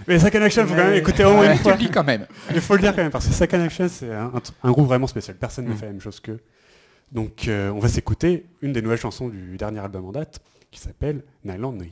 Mais 0.07 0.19
Second 0.19 0.41
Action, 0.41 0.65
faut 0.67 0.75
quand 0.75 0.83
même 0.83 0.93
écouter 0.95 1.23
au 1.25 1.33
moins 1.33 1.45
une 1.51 1.51
tu 1.57 1.63
fois. 1.63 1.71
le 1.73 1.77
dis 1.79 1.89
quand 1.89 2.03
même. 2.03 2.27
Il 2.53 2.61
faut 2.61 2.75
le 2.75 2.81
dire 2.81 2.95
quand 2.95 3.01
même, 3.01 3.11
parce 3.11 3.27
que 3.27 3.33
Second 3.33 3.61
Action, 3.61 3.87
c'est 3.87 4.11
un, 4.11 4.31
groupe 4.71 4.87
vraiment 4.87 5.07
spécial. 5.07 5.37
Personne 5.37 5.65
ne 5.65 5.73
Mm. 5.73 5.77
fait 5.77 5.85
la 5.87 5.91
même 5.93 6.01
chose 6.01 6.19
qu'eux. 6.19 6.39
Donc, 7.11 7.47
euh, 7.47 7.69
on 7.71 7.79
va 7.79 7.87
s'écouter 7.89 8.45
une 8.61 8.73
des 8.73 8.81
nouvelles 8.81 8.97
chansons 8.99 9.27
du 9.29 9.57
dernier 9.57 9.79
album 9.79 10.05
en 10.05 10.11
date, 10.11 10.39
qui 10.71 10.79
s'appelle 10.79 11.23
Nyland 11.43 11.73
no 11.73 11.85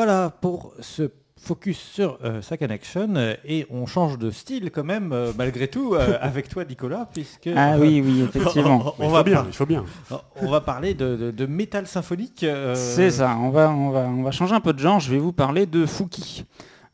Voilà 0.00 0.30
pour 0.30 0.72
ce 0.80 1.10
focus 1.38 1.78
sur 1.78 2.18
euh, 2.24 2.40
sa 2.40 2.56
connection 2.56 3.14
euh, 3.16 3.34
et 3.44 3.66
on 3.68 3.84
change 3.84 4.16
de 4.16 4.30
style 4.30 4.70
quand 4.70 4.82
même 4.84 5.12
euh, 5.12 5.32
malgré 5.36 5.68
tout 5.68 5.94
euh, 5.94 6.16
avec 6.22 6.48
toi 6.48 6.64
Nicolas 6.64 7.06
puisque 7.12 7.50
Ah 7.54 7.76
oui, 7.78 8.02
oui, 8.02 8.22
effectivement. 8.34 8.94
On, 8.98 9.04
il 9.04 9.10
va 9.10 9.18
faut 9.18 9.24
bien, 9.24 9.44
il 9.46 9.52
faut 9.52 9.66
bien. 9.66 9.84
on 10.40 10.50
va 10.50 10.62
parler 10.62 10.94
de, 10.94 11.16
de- 11.16 11.30
de 11.30 11.44
métal 11.46 11.86
symphonique. 11.86 12.44
euh, 12.44 12.74
C'est 12.74 13.10
ça, 13.10 13.36
on 13.38 13.50
va, 13.50 13.70
on, 13.70 13.90
va, 13.90 14.00
on 14.00 14.22
va 14.22 14.30
changer 14.30 14.54
un 14.54 14.60
peu 14.60 14.72
de 14.72 14.78
genre, 14.78 15.00
je 15.00 15.10
vais 15.10 15.18
vous 15.18 15.32
parler 15.34 15.66
de 15.66 15.84
Fouki. 15.84 16.46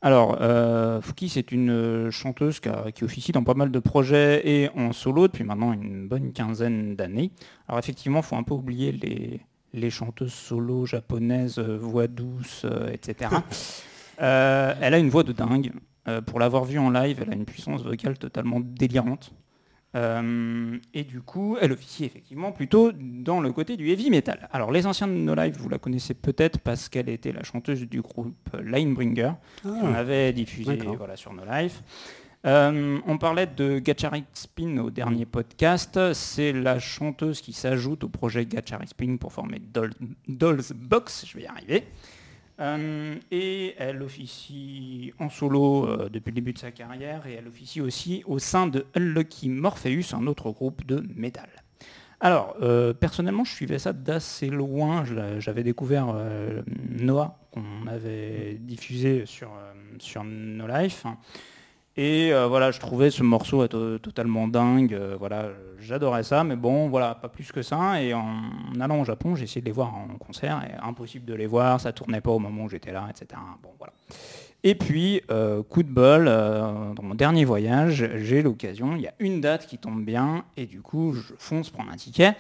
Alors, 0.03 0.39
euh, 0.41 1.01
Fouki, 1.01 1.29
c'est 1.29 1.53
une 1.53 2.11
chanteuse 2.11 2.59
qui, 2.59 2.69
a- 2.69 2.91
qui 2.93 3.05
officie 3.05 3.31
dans 3.31 3.45
pas 3.45 3.55
mal 3.55 3.71
de 3.71 3.79
projets 3.79 4.43
et 4.49 4.69
en 4.77 4.93
solo 4.93 5.29
depuis 5.29 5.45
maintenant 5.45 5.73
une 5.73 6.09
bonne 6.09 6.33
quinzaine 6.33 6.97
d'années. 6.97 7.31
Alors 7.69 7.79
effectivement, 7.79 8.19
il 8.19 8.25
faut 8.25 8.37
un 8.37 8.43
peu 8.43 8.55
oublier 8.55 8.91
les, 8.91 9.41
les 9.77 9.91
chanteuses 9.91 10.33
solo 10.33 10.87
japonaises, 10.87 11.59
euh, 11.59 11.77
voix 11.77 12.09
douce, 12.09 12.63
euh, 12.65 12.91
etc. 12.93 13.31
Euh, 14.23 14.75
elle 14.81 14.95
a 14.95 14.99
une 14.99 15.11
voix 15.11 15.25
de 15.25 15.33
dingue. 15.33 15.73
Pour 16.25 16.41
l'avoir 16.41 16.65
vue 16.65 16.79
en 16.79 16.89
live, 16.89 17.19
elle 17.21 17.31
a 17.35 17.35
une 17.35 17.45
puissance 17.45 17.83
vocale 17.83 18.17
totalement 18.17 18.61
délirante. 18.61 19.31
Euh, 19.97 20.79
et 20.93 21.05
du 21.05 21.21
coup, 21.21 21.57
elle 21.61 21.73
officie 21.73 22.05
effectivement 22.05 22.53
plutôt 22.53 22.93
dans 22.93 23.41
le 23.41 23.53
côté 23.53 23.77
du 23.77 23.89
heavy 23.89 24.11
metal. 24.11 24.49
Alors, 24.53 24.71
les 24.71 24.87
anciens 24.87 25.07
de 25.07 25.13
No 25.13 25.35
Life, 25.35 25.57
vous 25.59 25.69
la 25.69 25.79
connaissez 25.79 26.13
peut-être 26.13 26.61
parce 26.61 26.89
qu'elle 26.89 27.09
était 27.09 27.33
la 27.33 27.43
chanteuse 27.43 27.83
du 27.89 28.03
groupe 28.03 28.35
Linebringer. 28.63 29.33
Ah, 29.65 29.97
avait 29.97 30.33
diffusé 30.33 30.77
voilà, 30.99 31.17
sur 31.17 31.33
No 31.33 31.43
Life. 31.51 31.83
Euh, 32.45 33.01
on 33.07 33.19
parlait 33.19 33.47
de 33.49 33.79
Gacharic 33.81 34.27
Spin 34.35 34.79
au 34.79 34.91
dernier 34.91 35.27
podcast. 35.27 36.13
C'est 36.13 36.53
la 36.53 36.79
chanteuse 36.79 37.41
qui 37.41 37.53
s'ajoute 37.53 38.05
au 38.05 38.09
projet 38.09 38.47
Gacharic 38.47 38.91
Spin 38.91 39.17
pour 39.17 39.33
former 39.33 39.59
Doll- 39.59 39.95
Dolls 40.29 40.63
Box. 40.75 41.27
Je 41.27 41.37
vais 41.39 41.45
y 41.45 41.47
arriver. 41.47 41.85
Euh, 42.61 43.17
et 43.31 43.75
elle 43.79 44.03
officie 44.03 45.13
en 45.19 45.29
solo 45.29 45.87
euh, 45.87 46.09
depuis 46.09 46.31
le 46.31 46.37
début 46.37 46.53
de 46.53 46.59
sa 46.59 46.71
carrière 46.71 47.27
et 47.27 47.35
elle 47.35 47.49
officie 47.49 47.81
aussi 47.81 48.23
au 48.27 48.39
sein 48.39 48.67
de 48.67 48.87
Unlucky 48.95 49.49
Morpheus, 49.49 50.15
un 50.15 50.27
autre 50.27 50.51
groupe 50.53 50.87
de 50.87 51.05
métal. 51.15 51.49
Alors, 52.19 52.57
personnellement, 52.99 53.45
je 53.45 53.53
suivais 53.53 53.79
ça 53.79 53.93
d'assez 53.93 54.49
loin. 54.49 55.05
J'avais 55.39 55.63
découvert 55.63 56.17
Noah, 56.99 57.39
qu'on 57.51 57.87
avait 57.87 58.55
diffusé 58.59 59.27
sur 59.27 59.51
No 60.25 60.67
Life. 60.67 61.05
Et 61.99 62.33
euh, 62.33 62.47
voilà, 62.47 62.71
je 62.73 62.79
trouvais 62.79 63.11
ce 63.11 63.23
morceau 63.23 63.65
être 63.65 63.99
totalement 64.03 64.49
dingue. 64.49 64.93
euh, 64.93 65.17
voilà, 65.19 65.49
j'adorais 65.79 66.25
ça, 66.25 66.45
mais 66.45 66.57
bon, 66.57 66.89
voilà, 66.89 67.15
pas 67.15 67.29
plus 67.29 67.53
que 67.53 67.63
ça. 67.63 68.03
Et 68.03 68.13
en, 68.13 68.43
allant 68.79 69.01
au 69.01 69.05
Japon, 69.05 69.35
j'ai 69.35 69.45
essayé 69.45 69.63
de 69.63 69.67
les 69.67 69.73
voir 69.73 69.95
en 69.95 70.19
concert. 70.19 70.63
Et 70.69 70.75
impossible 70.87 71.25
de 71.25 71.35
les 71.35 71.47
voir, 71.47 71.81
ça 71.81 71.93
tournait 71.93 72.21
pas 72.21 72.31
au 72.31 72.39
moment 72.39 72.65
où 72.65 72.69
j'étais 72.69 72.93
là, 72.93 73.07
etc. 73.11 73.41
Bon, 73.63 73.71
voilà. 73.79 73.95
Et 74.63 74.75
puis, 74.75 75.23
euh, 75.31 75.63
coup 75.63 75.83
de 75.85 75.89
bol, 75.89 76.27
euh, 76.29 76.93
dans 76.95 77.03
mon 77.03 77.15
dernier 77.15 77.45
voyage, 77.45 78.11
j'ai 78.17 78.43
l'occasion, 78.43 78.97
il 78.97 79.03
y 79.03 79.07
a 79.07 79.15
une 79.21 79.41
date 79.41 79.67
qui 79.67 79.79
tombe 79.79 80.05
bien, 80.05 80.45
et 80.57 80.67
du 80.67 80.81
coup, 80.81 81.13
je 81.13 81.35
fonce 81.39 81.71
prendre 81.71 81.93
un 81.93 81.97
ticket. 81.97 82.35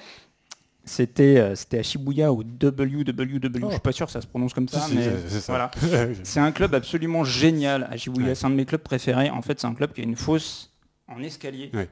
C'était 0.88 1.38
euh, 1.38 1.54
c'était 1.56 1.80
à 1.80 1.82
Shibuya 1.82 2.32
au 2.32 2.42
WWW, 2.44 3.40
je 3.42 3.70
suis 3.70 3.80
pas 3.80 3.92
sûr 3.92 4.06
que 4.06 4.12
ça 4.12 4.20
se 4.20 4.26
prononce 4.26 4.54
comme 4.54 4.68
ça, 4.68 4.80
si, 4.80 4.94
mais 4.94 5.02
c'est- 5.02 5.28
c'est 5.28 5.40
ça. 5.40 5.52
voilà. 5.52 5.70
C'est 6.22 6.38
un 6.40 6.52
club 6.52 6.74
absolument 6.76 7.24
génial 7.24 7.88
à 7.90 7.96
Shibuya. 7.96 8.28
Ouais. 8.28 8.34
C'est 8.36 8.46
un 8.46 8.50
de 8.50 8.54
mes 8.54 8.64
clubs 8.64 8.80
préférés. 8.80 9.28
En 9.30 9.42
fait, 9.42 9.58
c'est 9.60 9.66
un 9.66 9.74
club 9.74 9.92
qui 9.92 10.00
a 10.00 10.04
une 10.04 10.14
fosse 10.16 10.72
en 11.08 11.20
escalier. 11.22 11.70
Ouais. 11.74 11.88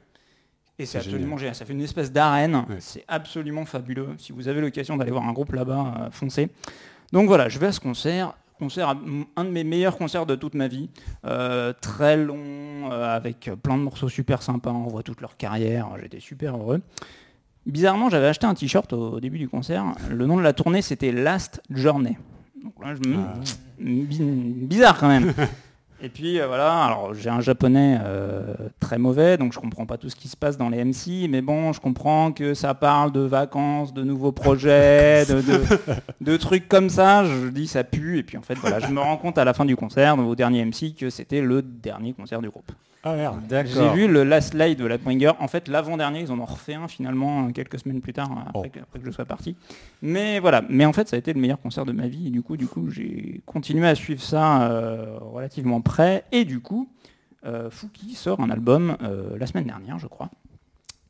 Et 0.79 0.87
c'est 0.87 0.93
C'est 0.93 0.99
absolument 1.09 1.37
génial. 1.37 1.55
Ça 1.57 1.65
fait 1.65 1.73
une 1.73 1.81
espèce 1.83 2.13
d'arène. 2.13 2.55
Ouais. 2.69 2.77
C'est 2.79 3.05
absolument 3.09 3.65
fabuleux. 3.65 4.09
Si 4.19 4.31
vous 4.33 4.47
avez 4.49 4.61
l'occasion 4.61 4.97
d'aller 4.97 5.11
voir 5.11 5.27
un 5.29 5.33
groupe 5.33 5.53
là-bas, 5.53 5.95
euh, 6.07 6.11
foncez. 6.13 6.49
Donc 7.13 7.27
voilà, 7.27 7.49
je 7.49 7.59
vais 7.59 7.67
à 7.67 7.73
ce 7.73 7.81
concert. 7.81 8.35
Concert, 8.61 8.95
un 9.37 9.45
de 9.45 9.51
mes 9.51 9.65
meilleurs 9.65 9.97
concerts 9.97 10.27
de 10.27 10.37
toute 10.37 10.55
ma 10.55 10.69
vie. 10.69 10.89
Euh, 11.25 11.73
très 11.81 12.17
long, 12.17 12.37
euh, 12.93 13.17
avec 13.17 13.51
plein 13.63 13.77
de 13.77 13.83
morceaux 13.83 14.09
super 14.09 14.43
sympas. 14.43 14.71
On 14.71 14.87
voit 14.87 15.03
toute 15.03 15.21
leur 15.21 15.37
carrière. 15.37 15.89
J'étais 16.01 16.21
super 16.21 16.57
heureux. 16.57 16.81
Bizarrement, 17.67 18.11
j'avais 18.11 18.27
acheté 18.27 18.47
un 18.47 18.55
t-shirt 18.55 18.93
au 18.93 19.21
début 19.21 19.39
du 19.39 19.49
concert. 19.49 19.85
Le 20.11 20.27
nom 20.27 20.37
de 20.37 20.43
la 20.43 20.53
tournée, 20.53 20.83
c'était 20.83 21.13
Last 21.13 21.63
Journey. 21.71 22.19
Donc 22.63 22.75
là, 22.83 22.95
je 22.95 23.09
me... 23.09 23.17
Ah. 23.19 23.35
Bi- 23.79 24.19
bizarre 24.67 24.99
quand 24.99 25.09
même. 25.09 25.33
Et 26.03 26.09
puis 26.11 26.39
euh, 26.39 26.47
voilà, 26.47 26.85
alors 26.85 27.15
j'ai 27.15 27.31
un 27.31 27.41
japonais 27.41 27.99
euh, 28.03 28.55
très 28.79 28.99
mauvais, 28.99 29.39
donc 29.39 29.55
je 29.55 29.59
comprends 29.59 29.87
pas 29.87 29.97
tout 29.97 30.11
ce 30.11 30.17
qui 30.17 30.29
se 30.29 30.37
passe 30.37 30.59
dans 30.59 30.69
les 30.69 30.85
MC, 30.85 31.29
mais 31.31 31.41
bon, 31.41 31.73
je 31.73 31.81
comprends 31.81 32.31
que 32.31 32.53
ça 32.53 32.75
parle 32.75 33.11
de 33.11 33.21
vacances, 33.21 33.95
de 33.95 34.03
nouveaux 34.03 34.33
projets, 34.33 35.25
de, 35.25 35.41
de- 35.41 35.63
de 36.21 36.37
trucs 36.37 36.69
comme 36.69 36.91
ça. 36.91 37.25
Je 37.25 37.49
dis 37.49 37.67
ça 37.67 37.85
pue, 37.85 38.19
et 38.19 38.23
puis 38.23 38.37
en 38.37 38.43
fait 38.43 38.55
voilà, 38.57 38.81
je 38.81 38.89
me 38.89 39.01
rends 39.01 39.17
compte 39.17 39.39
à 39.39 39.45
la 39.47 39.55
fin 39.55 39.65
du 39.65 39.77
concert, 39.77 40.19
au 40.19 40.35
dernier 40.35 40.63
MC, 40.67 40.95
que 40.95 41.09
c'était 41.09 41.41
le 41.41 41.63
dernier 41.63 42.13
concert 42.13 42.43
du 42.43 42.51
groupe. 42.51 42.71
Ah 43.07 43.15
merde. 43.17 43.41
J'ai 43.67 43.93
vu 43.93 44.09
le 44.09 44.25
last 44.25 44.55
live 44.55 44.79
de 44.79 44.87
la 44.87 44.97
Bringer. 44.97 45.33
En 45.39 45.47
fait, 45.47 45.69
l'avant-dernier, 45.69 46.21
ils 46.23 46.33
en 46.33 46.39
ont 46.41 46.47
refait 46.47 46.73
un 46.75 46.89
finalement 46.89 47.51
quelques 47.53 47.79
semaines 47.79 48.01
plus 48.01 48.15
tard, 48.15 48.31
après, 48.49 48.53
Oh. 48.55 48.71
que, 48.73 48.81
après 48.81 48.99
que 48.99 49.05
je 49.05 49.11
sois 49.11 49.27
parti. 49.27 49.57
Mais 50.01 50.39
voilà. 50.41 50.63
Mais 50.71 50.87
en 50.87 50.93
fait, 50.95 51.07
ça 51.09 51.17
a 51.17 51.19
été 51.19 51.35
le 51.35 51.41
meilleur 51.41 51.61
concert 51.61 51.85
de 51.85 51.93
ma 51.93 52.07
vie. 52.07 52.29
Et 52.29 52.31
du 52.31 52.41
coup, 52.43 52.57
du 52.57 52.67
coup, 52.67 52.89
j'ai 52.91 53.43
continué 53.45 53.87
à 53.87 53.95
suivre 53.95 54.23
ça 54.23 54.63
euh, 54.71 55.19
relativement 55.21 55.83
près. 55.83 56.25
Et 56.33 56.47
du 56.47 56.61
coup, 56.61 56.89
euh, 57.45 57.69
Fouki 57.71 58.15
sort 58.15 58.41
un 58.41 58.49
album 58.49 58.97
euh, 59.03 59.37
la 59.39 59.47
semaine 59.47 59.67
dernière, 59.67 59.99
je 59.99 60.07
crois. 60.07 60.31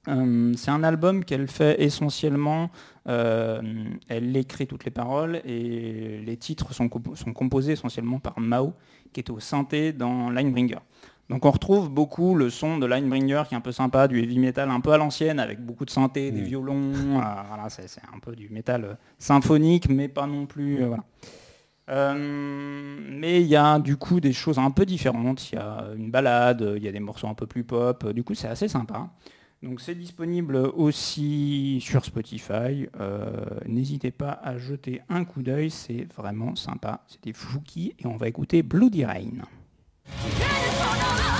Euh, 0.08 0.52
c'est 0.56 0.70
un 0.72 0.82
album 0.82 1.24
qu'elle 1.24 1.46
fait 1.48 1.80
essentiellement, 1.80 2.70
euh, 3.08 3.62
elle 4.08 4.36
écrit 4.36 4.66
toutes 4.66 4.84
les 4.84 4.90
paroles 4.90 5.36
et 5.46 6.20
les 6.26 6.36
titres 6.36 6.74
sont, 6.74 6.88
compo- 6.88 7.14
sont 7.16 7.32
composés 7.32 7.72
essentiellement 7.72 8.18
par 8.18 8.38
Mao, 8.38 8.74
qui 9.14 9.20
est 9.20 9.30
au 9.30 9.40
synthé 9.40 9.92
dans 9.94 10.28
Linebringer. 10.28 10.80
Donc 11.30 11.46
on 11.46 11.50
retrouve 11.50 11.88
beaucoup 11.88 12.34
le 12.34 12.50
son 12.50 12.76
de 12.78 12.84
Linebringer 12.86 13.44
qui 13.48 13.54
est 13.54 13.56
un 13.56 13.62
peu 13.62 13.72
sympa, 13.72 14.08
du 14.08 14.18
heavy 14.22 14.38
metal 14.38 14.68
un 14.70 14.80
peu 14.80 14.92
à 14.92 14.98
l'ancienne 14.98 15.40
avec 15.40 15.58
beaucoup 15.64 15.86
de 15.86 15.90
synthé, 15.90 16.30
des 16.30 16.42
Mm. 16.42 16.44
violons, 16.44 16.92
euh, 16.92 17.42
voilà, 17.48 17.68
c'est 17.70 17.86
un 18.14 18.18
peu 18.20 18.36
du 18.36 18.48
métal 18.50 18.84
euh, 18.84 18.94
symphonique 19.18 19.88
mais 19.88 20.08
pas 20.08 20.26
non 20.26 20.44
plus. 20.46 20.82
euh, 20.82 20.88
voilà. 20.88 21.04
Euh, 21.90 22.14
mais 23.10 23.40
il 23.42 23.46
y 23.46 23.56
a 23.56 23.78
du 23.78 23.96
coup 23.96 24.20
des 24.20 24.32
choses 24.32 24.58
un 24.58 24.70
peu 24.70 24.86
différentes, 24.86 25.50
il 25.52 25.56
y 25.56 25.58
a 25.58 25.86
une 25.96 26.10
balade, 26.10 26.74
il 26.76 26.82
y 26.82 26.88
a 26.88 26.92
des 26.92 27.00
morceaux 27.00 27.28
un 27.28 27.34
peu 27.34 27.46
plus 27.46 27.64
pop, 27.64 28.10
du 28.12 28.22
coup 28.24 28.34
c'est 28.34 28.48
assez 28.48 28.68
sympa. 28.68 29.08
Donc 29.62 29.80
c'est 29.80 29.94
disponible 29.94 30.56
aussi 30.56 31.78
sur 31.80 32.04
Spotify. 32.04 32.86
N'hésitez 33.66 34.10
pas 34.10 34.32
à 34.42 34.58
jeter 34.58 35.00
un 35.08 35.24
coup 35.24 35.42
d'œil, 35.42 35.70
c'est 35.70 36.06
vraiment 36.14 36.54
sympa. 36.54 37.02
C'était 37.06 37.32
Fouki 37.32 37.94
et 37.98 38.06
on 38.06 38.16
va 38.16 38.28
écouter 38.28 38.62
Bloody 38.62 39.04
Rain. 39.06 39.42
Yeah. 40.06 41.33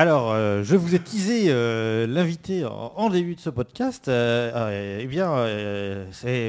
Alors, 0.00 0.30
euh, 0.32 0.62
je 0.62 0.76
vous 0.76 0.94
ai 0.94 1.00
teasé 1.00 1.46
euh, 1.48 2.06
l'invité 2.06 2.64
en, 2.64 2.92
en 2.94 3.10
début 3.10 3.34
de 3.34 3.40
ce 3.40 3.50
podcast. 3.50 4.06
Euh, 4.06 4.52
euh, 4.54 4.98
eh 5.02 5.06
bien, 5.06 5.32
euh, 5.32 6.04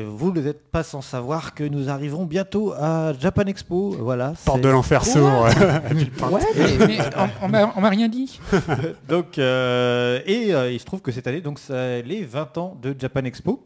vous 0.07 0.31
ne 0.31 0.39
n'êtes 0.39 0.69
pas 0.69 0.83
sans 0.83 1.01
savoir 1.01 1.55
que 1.55 1.63
nous 1.63 1.89
arriverons 1.89 2.25
bientôt 2.25 2.73
à 2.79 3.11
Japan 3.19 3.47
Expo. 3.47 3.95
Voilà. 4.01 4.33
Porte 4.45 4.61
de 4.61 4.69
l'enfer 4.69 5.03
s'ouvre. 5.03 5.47
Ouais, 6.29 6.41
mais, 6.55 6.87
mais 6.87 6.97
on, 7.17 7.45
on 7.45 7.49
m'a- 7.49 7.73
on 7.75 7.81
m'a 7.81 7.89
rien 7.89 8.07
dit. 8.07 8.39
Donc, 9.09 9.39
euh, 9.39 10.19
et 10.27 10.53
euh, 10.53 10.71
il 10.71 10.79
se 10.79 10.85
trouve 10.85 11.01
que 11.01 11.11
cette 11.11 11.25
année, 11.25 11.41
donc, 11.41 11.57
c'est 11.57 12.03
les 12.03 12.23
20 12.23 12.55
ans 12.59 12.77
de 12.79 12.95
Japan 12.99 13.21
Expo. 13.23 13.63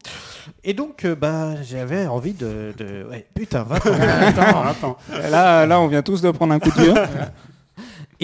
Et 0.63 0.73
donc, 0.73 1.03
euh, 1.03 1.13
bah, 1.13 1.61
j'avais 1.61 2.07
envie 2.07 2.31
de, 2.33 2.73
de- 2.77 3.05
ouais, 3.11 3.25
putain, 3.35 3.63
20 3.63 3.75
ans. 3.75 3.91
attends, 4.27 4.61
attends. 4.63 4.97
Là, 5.29 5.65
là, 5.65 5.81
on 5.81 5.87
vient 5.87 6.03
tous 6.03 6.21
de 6.21 6.31
prendre 6.31 6.53
un 6.53 6.59
coup 6.59 6.69
de 6.71 6.81
vieux. 6.81 6.93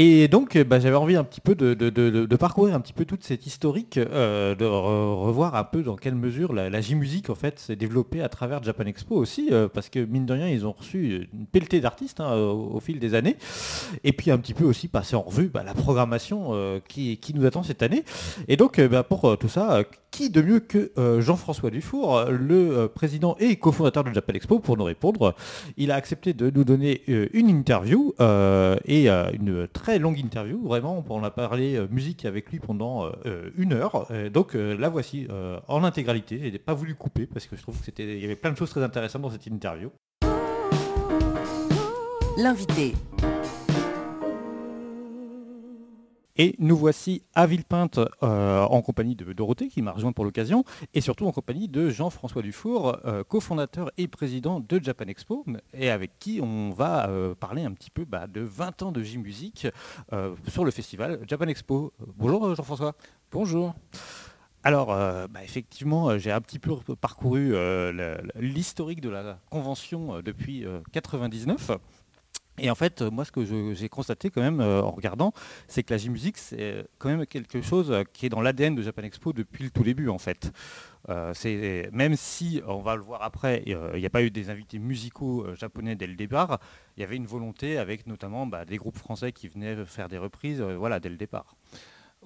Et 0.01 0.29
donc, 0.29 0.57
bah, 0.57 0.79
j'avais 0.79 0.95
envie 0.95 1.17
un 1.17 1.25
petit 1.25 1.41
peu 1.41 1.55
de, 1.55 2.35
parcourir 2.37 2.73
un 2.73 2.79
petit 2.79 2.93
peu 2.93 3.03
toute 3.03 3.21
cette 3.25 3.45
historique, 3.45 3.97
euh, 3.97 4.55
de 4.55 4.63
re- 4.63 5.25
revoir 5.25 5.55
un 5.55 5.65
peu 5.65 5.83
dans 5.83 5.97
quelle 5.97 6.15
mesure 6.15 6.53
la, 6.53 6.69
la 6.69 6.79
J-Musique 6.79 7.29
en 7.29 7.35
fait 7.35 7.59
s'est 7.59 7.75
développée 7.75 8.21
à 8.21 8.29
travers 8.29 8.63
Japan 8.63 8.85
Expo 8.85 9.15
aussi, 9.15 9.49
euh, 9.51 9.67
parce 9.67 9.89
que 9.89 9.99
mine 9.99 10.25
de 10.25 10.31
rien, 10.31 10.47
ils 10.47 10.65
ont 10.65 10.71
reçu 10.71 11.27
une 11.33 11.47
pelletée 11.47 11.81
d'artistes 11.81 12.21
hein, 12.21 12.33
au, 12.33 12.79
fil 12.79 12.99
des 12.99 13.13
années, 13.13 13.35
et 14.05 14.13
puis 14.13 14.31
un 14.31 14.37
petit 14.37 14.53
peu 14.53 14.63
aussi 14.63 14.87
passer 14.87 15.17
en 15.17 15.21
revue 15.21 15.49
bah, 15.49 15.63
la 15.65 15.73
programmation 15.73 16.51
euh, 16.51 16.79
qui, 16.87 17.19
nous 17.35 17.45
attend 17.45 17.63
cette 17.63 17.83
année. 17.83 18.05
Et 18.47 18.55
donc, 18.55 18.79
bah, 18.79 19.03
pour 19.03 19.37
tout 19.37 19.49
ça, 19.49 19.83
qui 20.11 20.29
de 20.29 20.41
mieux 20.41 20.61
que 20.61 20.91
Jean-François 21.19 21.71
Dufour, 21.71 22.25
le 22.29 22.87
président 22.87 23.35
et 23.39 23.57
cofondateur 23.57 24.05
de 24.05 24.13
Japan 24.13 24.33
Expo, 24.33 24.59
pour 24.59 24.77
nous 24.77 24.85
répondre 24.85 25.35
Il 25.77 25.91
a 25.91 25.95
accepté 25.95 26.33
de 26.33 26.49
nous 26.49 26.63
donner 26.63 27.01
une 27.33 27.49
interview 27.49 28.13
et 28.87 29.09
une 29.09 29.67
très 29.71 29.88
longue 29.97 30.19
interview, 30.19 30.61
vraiment, 30.67 31.03
on 31.09 31.23
a 31.23 31.31
parlé 31.31 31.75
euh, 31.75 31.87
musique 31.89 32.25
avec 32.25 32.51
lui 32.51 32.59
pendant 32.59 33.07
euh, 33.25 33.49
une 33.57 33.73
heure. 33.73 34.07
Donc 34.31 34.55
euh, 34.55 34.77
la 34.77 34.89
voici 34.89 35.27
en 35.67 35.83
intégralité. 35.83 36.51
Je 36.51 36.57
pas 36.57 36.73
voulu 36.73 36.95
couper 36.95 37.25
parce 37.25 37.47
que 37.47 37.55
je 37.55 37.61
trouve 37.61 37.77
que 37.79 37.85
c'était, 37.85 38.03
il 38.03 38.21
y 38.21 38.25
avait 38.25 38.35
plein 38.35 38.51
de 38.51 38.57
choses 38.57 38.69
très 38.69 38.83
intéressantes 38.83 39.21
dans 39.21 39.31
cette 39.31 39.47
interview. 39.47 39.89
L'invité. 42.37 42.93
Et 46.41 46.55
nous 46.57 46.77
voici 46.77 47.21
à 47.35 47.45
Villepinte 47.47 47.99
euh, 48.23 48.61
en 48.61 48.81
compagnie 48.81 49.13
de 49.13 49.33
Dorothée 49.33 49.67
qui 49.67 49.81
m'a 49.81 49.91
rejoint 49.91 50.13
pour 50.13 50.23
l'occasion 50.23 50.63
et 50.93 51.01
surtout 51.01 51.27
en 51.27 51.33
compagnie 51.33 51.67
de 51.67 51.89
Jean-François 51.89 52.41
Dufour, 52.41 52.97
euh, 53.03 53.25
cofondateur 53.25 53.91
et 53.97 54.07
président 54.07 54.61
de 54.61 54.81
Japan 54.81 55.07
Expo 55.07 55.45
et 55.73 55.89
avec 55.89 56.17
qui 56.17 56.39
on 56.41 56.69
va 56.69 57.09
euh, 57.09 57.35
parler 57.35 57.65
un 57.65 57.73
petit 57.73 57.89
peu 57.89 58.05
bah, 58.05 58.25
de 58.27 58.39
20 58.39 58.83
ans 58.83 58.93
de 58.93 59.03
J-Music 59.03 59.67
sur 60.47 60.63
le 60.63 60.71
festival 60.71 61.19
Japan 61.27 61.47
Expo. 61.47 61.91
Bonjour 62.15 62.55
Jean-François. 62.55 62.95
Bonjour. 63.33 63.75
Alors, 64.63 64.91
euh, 64.91 65.27
bah, 65.27 65.41
effectivement, 65.43 66.17
j'ai 66.17 66.31
un 66.31 66.41
petit 66.41 66.59
peu 66.59 66.75
parcouru 66.99 67.51
euh, 67.53 68.17
l'historique 68.35 68.99
de 68.99 69.09
la 69.09 69.39
convention 69.49 70.21
depuis 70.21 70.59
1999. 70.59 71.71
Et 72.61 72.69
en 72.69 72.75
fait, 72.75 73.01
euh, 73.01 73.11
moi, 73.11 73.25
ce 73.25 73.31
que 73.31 73.73
j'ai 73.73 73.89
constaté 73.89 74.29
quand 74.29 74.41
même 74.41 74.61
euh, 74.61 74.81
en 74.81 74.91
regardant, 74.91 75.33
c'est 75.67 75.83
que 75.83 75.93
la 75.93 75.97
J-Music, 75.97 76.37
c'est 76.37 76.85
quand 76.97 77.09
même 77.09 77.25
quelque 77.25 77.61
chose 77.61 77.91
euh, 77.91 78.03
qui 78.13 78.25
est 78.25 78.29
dans 78.29 78.41
l'ADN 78.41 78.75
de 78.75 78.81
Japan 78.81 79.03
Expo 79.03 79.33
depuis 79.33 79.63
le 79.63 79.69
tout 79.69 79.83
début, 79.83 80.09
en 80.09 80.17
fait. 80.17 80.51
Euh, 81.07 81.33
même 81.91 82.15
si, 82.15 82.61
on 82.67 82.79
va 82.79 82.95
le 82.95 83.01
voir 83.01 83.23
après, 83.23 83.63
euh, 83.67 83.91
il 83.95 83.99
n'y 83.99 84.05
a 84.05 84.09
pas 84.09 84.21
eu 84.21 84.29
des 84.29 84.49
invités 84.49 84.79
musicaux 84.79 85.45
euh, 85.45 85.55
japonais 85.55 85.95
dès 85.95 86.07
le 86.07 86.15
départ, 86.15 86.59
il 86.97 87.01
y 87.01 87.03
avait 87.03 87.15
une 87.15 87.25
volonté 87.25 87.77
avec 87.77 88.05
notamment 88.05 88.45
bah, 88.45 88.65
des 88.65 88.77
groupes 88.77 88.97
français 88.97 89.31
qui 89.31 89.47
venaient 89.47 89.85
faire 89.85 90.09
des 90.09 90.17
reprises 90.17 90.61
euh, 90.61 90.75
voilà, 90.75 90.99
dès 90.99 91.09
le 91.09 91.15
départ. 91.15 91.55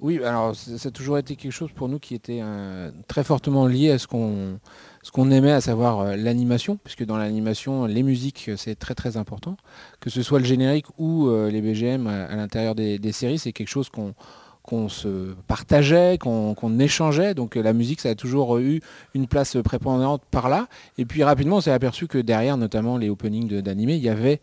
Oui, 0.01 0.21
alors 0.23 0.56
ça 0.56 0.89
a 0.89 0.91
toujours 0.91 1.19
été 1.19 1.36
quelque 1.36 1.51
chose 1.51 1.71
pour 1.71 1.88
nous 1.88 1.99
qui 1.99 2.15
était 2.15 2.39
euh, 2.41 2.91
très 3.08 3.23
fortement 3.23 3.67
lié 3.67 3.91
à 3.91 3.99
ce 3.99 4.08
qu'on 4.08 5.32
aimait, 5.32 5.51
à 5.51 5.62
savoir 5.62 5.99
euh, 5.99 6.15
l'animation, 6.15 6.77
puisque 6.84 7.06
dans 7.06 7.15
l'animation, 7.15 7.86
les 7.86 8.01
musiques, 8.01 8.49
euh, 8.49 8.58
c'est 8.58 8.75
très 8.75 8.95
très 8.95 9.17
important. 9.17 9.56
Que 9.99 10.10
ce 10.10 10.23
soit 10.23 10.39
le 10.39 10.45
générique 10.45 10.88
ou 10.97 11.29
les 11.29 11.62
BGM 11.62 12.08
à, 12.08 12.36
l'intérieur 12.36 12.73
des, 12.75 13.12
séries, 13.12 13.38
c'est 13.38 13.53
quelque 13.53 13.69
chose 13.69 13.89
qu'on 13.89 14.89
se 14.89 15.36
partageait, 15.47 16.17
qu'on 16.17 16.79
échangeait. 16.79 17.36
Donc 17.36 17.56
la 17.56 17.71
musique, 17.71 18.01
ça 18.01 18.10
a 18.10 18.15
toujours 18.15 18.58
eu 18.58 18.82
une 19.13 19.27
place 19.27 19.56
prépondérante 19.63 20.23
par 20.32 20.49
là. 20.49 20.67
Et 20.97 21.06
puis 21.06 21.23
rapidement, 21.23 21.58
on 21.58 21.62
s'est 21.62 21.71
aperçu 21.71 22.08
que 22.08 22.17
derrière, 22.17 22.58
notamment 22.58 22.97
les 22.97 23.10
openings 23.10 23.62
d'animés, 23.62 23.95
il 23.95 24.03
y 24.03 24.10
avait 24.10 24.41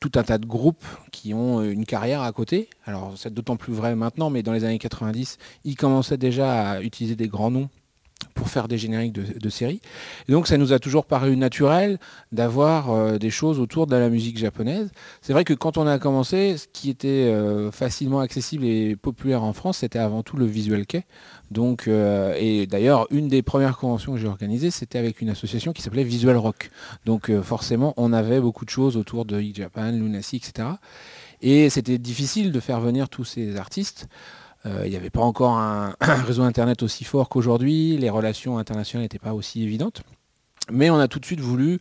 tout 0.00 0.12
un 0.16 0.22
tas 0.22 0.38
de 0.38 0.46
groupes 0.46 0.84
qui 1.12 1.34
ont 1.34 1.62
une 1.62 1.84
carrière 1.84 2.22
à 2.22 2.32
côté. 2.32 2.68
Alors 2.86 3.12
c'est 3.16 3.32
d'autant 3.32 3.56
plus 3.56 3.74
vrai 3.74 3.94
maintenant, 3.94 4.30
mais 4.30 4.42
dans 4.42 4.52
les 4.52 4.64
années 4.64 4.78
90, 4.78 5.36
ils 5.64 5.76
commençaient 5.76 6.16
déjà 6.16 6.70
à 6.70 6.80
utiliser 6.80 7.16
des 7.16 7.28
grands 7.28 7.50
noms 7.50 7.68
pour 8.34 8.48
faire 8.48 8.68
des 8.68 8.78
génériques 8.78 9.12
de, 9.12 9.48
séries. 9.50 9.80
Donc 10.28 10.46
ça 10.46 10.56
nous 10.56 10.72
a 10.72 10.78
toujours 10.78 11.04
paru 11.04 11.36
naturel 11.36 11.98
d'avoir 12.32 12.90
euh, 12.90 13.18
des 13.18 13.30
choses 13.30 13.58
autour 13.58 13.86
de 13.86 13.96
la 13.96 14.08
musique 14.08 14.38
japonaise. 14.38 14.90
C'est 15.20 15.32
vrai 15.32 15.44
que 15.44 15.54
quand 15.54 15.78
on 15.78 15.86
a 15.86 15.98
commencé, 15.98 16.56
ce 16.56 16.66
qui 16.72 16.90
était 16.90 17.08
euh, 17.08 17.70
facilement 17.70 18.20
accessible 18.20 18.64
et 18.64 18.96
populaire 18.96 19.42
en 19.42 19.52
France, 19.52 19.78
c'était 19.78 19.98
avant 19.98 20.22
tout 20.22 20.36
le 20.36 20.46
visual 20.46 20.86
kei. 20.86 21.04
Donc, 21.50 21.88
euh, 21.88 22.34
et 22.38 22.66
d'ailleurs, 22.66 23.06
une 23.10 23.28
des 23.28 23.42
premières 23.42 23.76
conventions 23.76 24.12
que 24.12 24.18
j'ai 24.18 24.28
organisées, 24.28 24.70
c'était 24.70 24.98
avec 24.98 25.20
une 25.20 25.30
association 25.30 25.72
qui 25.72 25.82
s'appelait 25.82 26.04
Visual 26.04 26.36
Rock. 26.36 26.70
Donc 27.04 27.28
euh, 27.28 27.42
forcément, 27.42 27.92
on 27.96 28.12
avait 28.12 28.40
beaucoup 28.40 28.64
de 28.64 28.70
choses 28.70 28.96
autour 28.96 29.24
de 29.24 29.40
Hit 29.40 29.56
Japan, 29.56 29.90
Lunacy, 29.90 30.36
etc. 30.36 30.68
Et 31.42 31.68
c'était 31.68 31.98
difficile 31.98 32.52
de 32.52 32.60
faire 32.60 32.80
venir 32.80 33.08
tous 33.08 33.24
ces 33.24 33.56
artistes. 33.56 34.08
Euh, 34.64 34.82
Il 34.84 34.90
n'y 34.90 34.96
avait 34.96 35.10
pas 35.10 35.22
encore 35.22 35.58
un, 35.58 35.96
réseau 35.98 36.42
Internet 36.42 36.84
aussi 36.84 37.02
fort 37.02 37.28
qu'aujourd'hui, 37.28 37.96
les 37.96 38.10
relations 38.10 38.58
internationales 38.58 39.04
n'étaient 39.04 39.18
pas 39.18 39.34
aussi 39.34 39.64
évidentes. 39.64 40.02
Mais 40.70 40.88
on 40.88 41.00
a 41.00 41.08
tout 41.08 41.18
de 41.18 41.24
suite 41.24 41.40
voulu 41.40 41.80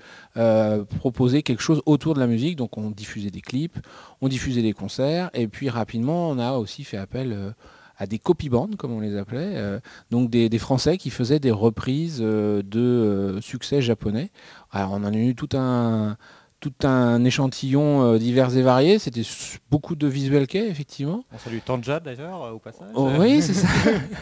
proposer 0.98 1.44
quelque 1.44 1.62
chose 1.62 1.84
autour 1.86 2.16
de 2.16 2.20
la 2.20 2.26
musique, 2.26 2.56
donc 2.56 2.76
on 2.76 2.90
diffusait 2.90 3.30
des 3.30 3.42
clips, 3.42 3.78
on 4.20 4.30
diffusait 4.30 4.64
des 4.64 4.74
concerts, 4.74 5.30
et 5.36 5.48
puis 5.48 5.70
rapidement 5.70 6.30
on 6.30 6.40
a 6.40 6.54
aussi 6.54 6.84
fait 6.84 6.98
appel 6.98 7.54
à 8.00 8.08
des 8.08 8.18
copy-bands, 8.18 8.70
comme 8.78 8.94
on 8.94 9.02
les 9.02 9.18
appelait, 9.18 9.54
euh, 9.56 9.80
donc 10.10 10.30
des, 10.30 10.48
des 10.48 10.58
Français 10.58 10.98
qui 10.98 11.10
faisaient 11.10 11.40
des 11.40 11.52
reprises 11.52 12.20
euh, 12.22 12.64
de 12.64 12.80
euh, 12.80 13.42
succès 13.42 13.82
japonais. 13.82 14.30
Alors 14.72 14.94
on 14.94 15.04
en 15.04 15.14
a 15.14 15.18
eu 15.18 15.36
tout 15.36 15.50
un, 15.54 16.16
tout 16.62 16.74
un 16.84 17.24
échantillon 17.26 18.16
divers 18.18 18.56
et 18.56 18.62
variés, 18.62 19.00
c'était 19.00 19.24
beaucoup 19.70 19.96
de 19.96 20.08
visual 20.08 20.48
kei, 20.48 20.68
effectivement. 20.70 21.26
On 21.34 21.38
salue 21.38 21.60
Tanja 21.64 22.00
d'ailleurs 22.00 22.54
au 22.54 22.60
passage. 22.60 22.88
Oh, 22.96 23.10
oui, 23.20 23.42
c'est 23.42 23.54
ça. 23.54 23.68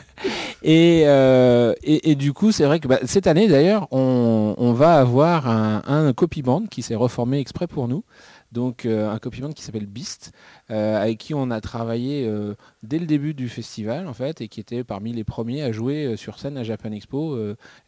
et, 0.63 1.03
euh, 1.05 1.73
et, 1.83 2.11
et 2.11 2.15
du 2.15 2.33
coup, 2.33 2.51
c'est 2.51 2.65
vrai 2.65 2.79
que 2.79 2.87
bah, 2.87 2.99
cette 3.05 3.27
année, 3.27 3.47
d'ailleurs, 3.47 3.87
on, 3.91 4.55
on 4.57 4.73
va 4.73 4.99
avoir 4.99 5.47
un, 5.47 5.83
un 5.87 6.13
copy 6.13 6.41
band 6.41 6.65
qui 6.69 6.81
s'est 6.81 6.95
reformé 6.95 7.39
exprès 7.39 7.67
pour 7.67 7.87
nous. 7.87 8.03
Donc 8.51 8.85
euh, 8.85 9.09
un 9.09 9.19
copy 9.19 9.41
band 9.41 9.51
qui 9.51 9.63
s'appelle 9.63 9.85
Beast, 9.85 10.31
euh, 10.71 11.01
avec 11.01 11.17
qui 11.17 11.33
on 11.33 11.51
a 11.51 11.59
travaillé 11.61 12.27
euh, 12.27 12.55
dès 12.83 12.99
le 12.99 13.05
début 13.05 13.33
du 13.33 13.49
festival 13.49 14.07
en 14.07 14.13
fait, 14.13 14.41
et 14.41 14.47
qui 14.47 14.59
était 14.59 14.83
parmi 14.83 15.13
les 15.13 15.23
premiers 15.23 15.63
à 15.63 15.71
jouer 15.71 16.15
sur 16.17 16.39
scène 16.39 16.57
à 16.57 16.63
Japan 16.63 16.91
Expo 16.91 17.37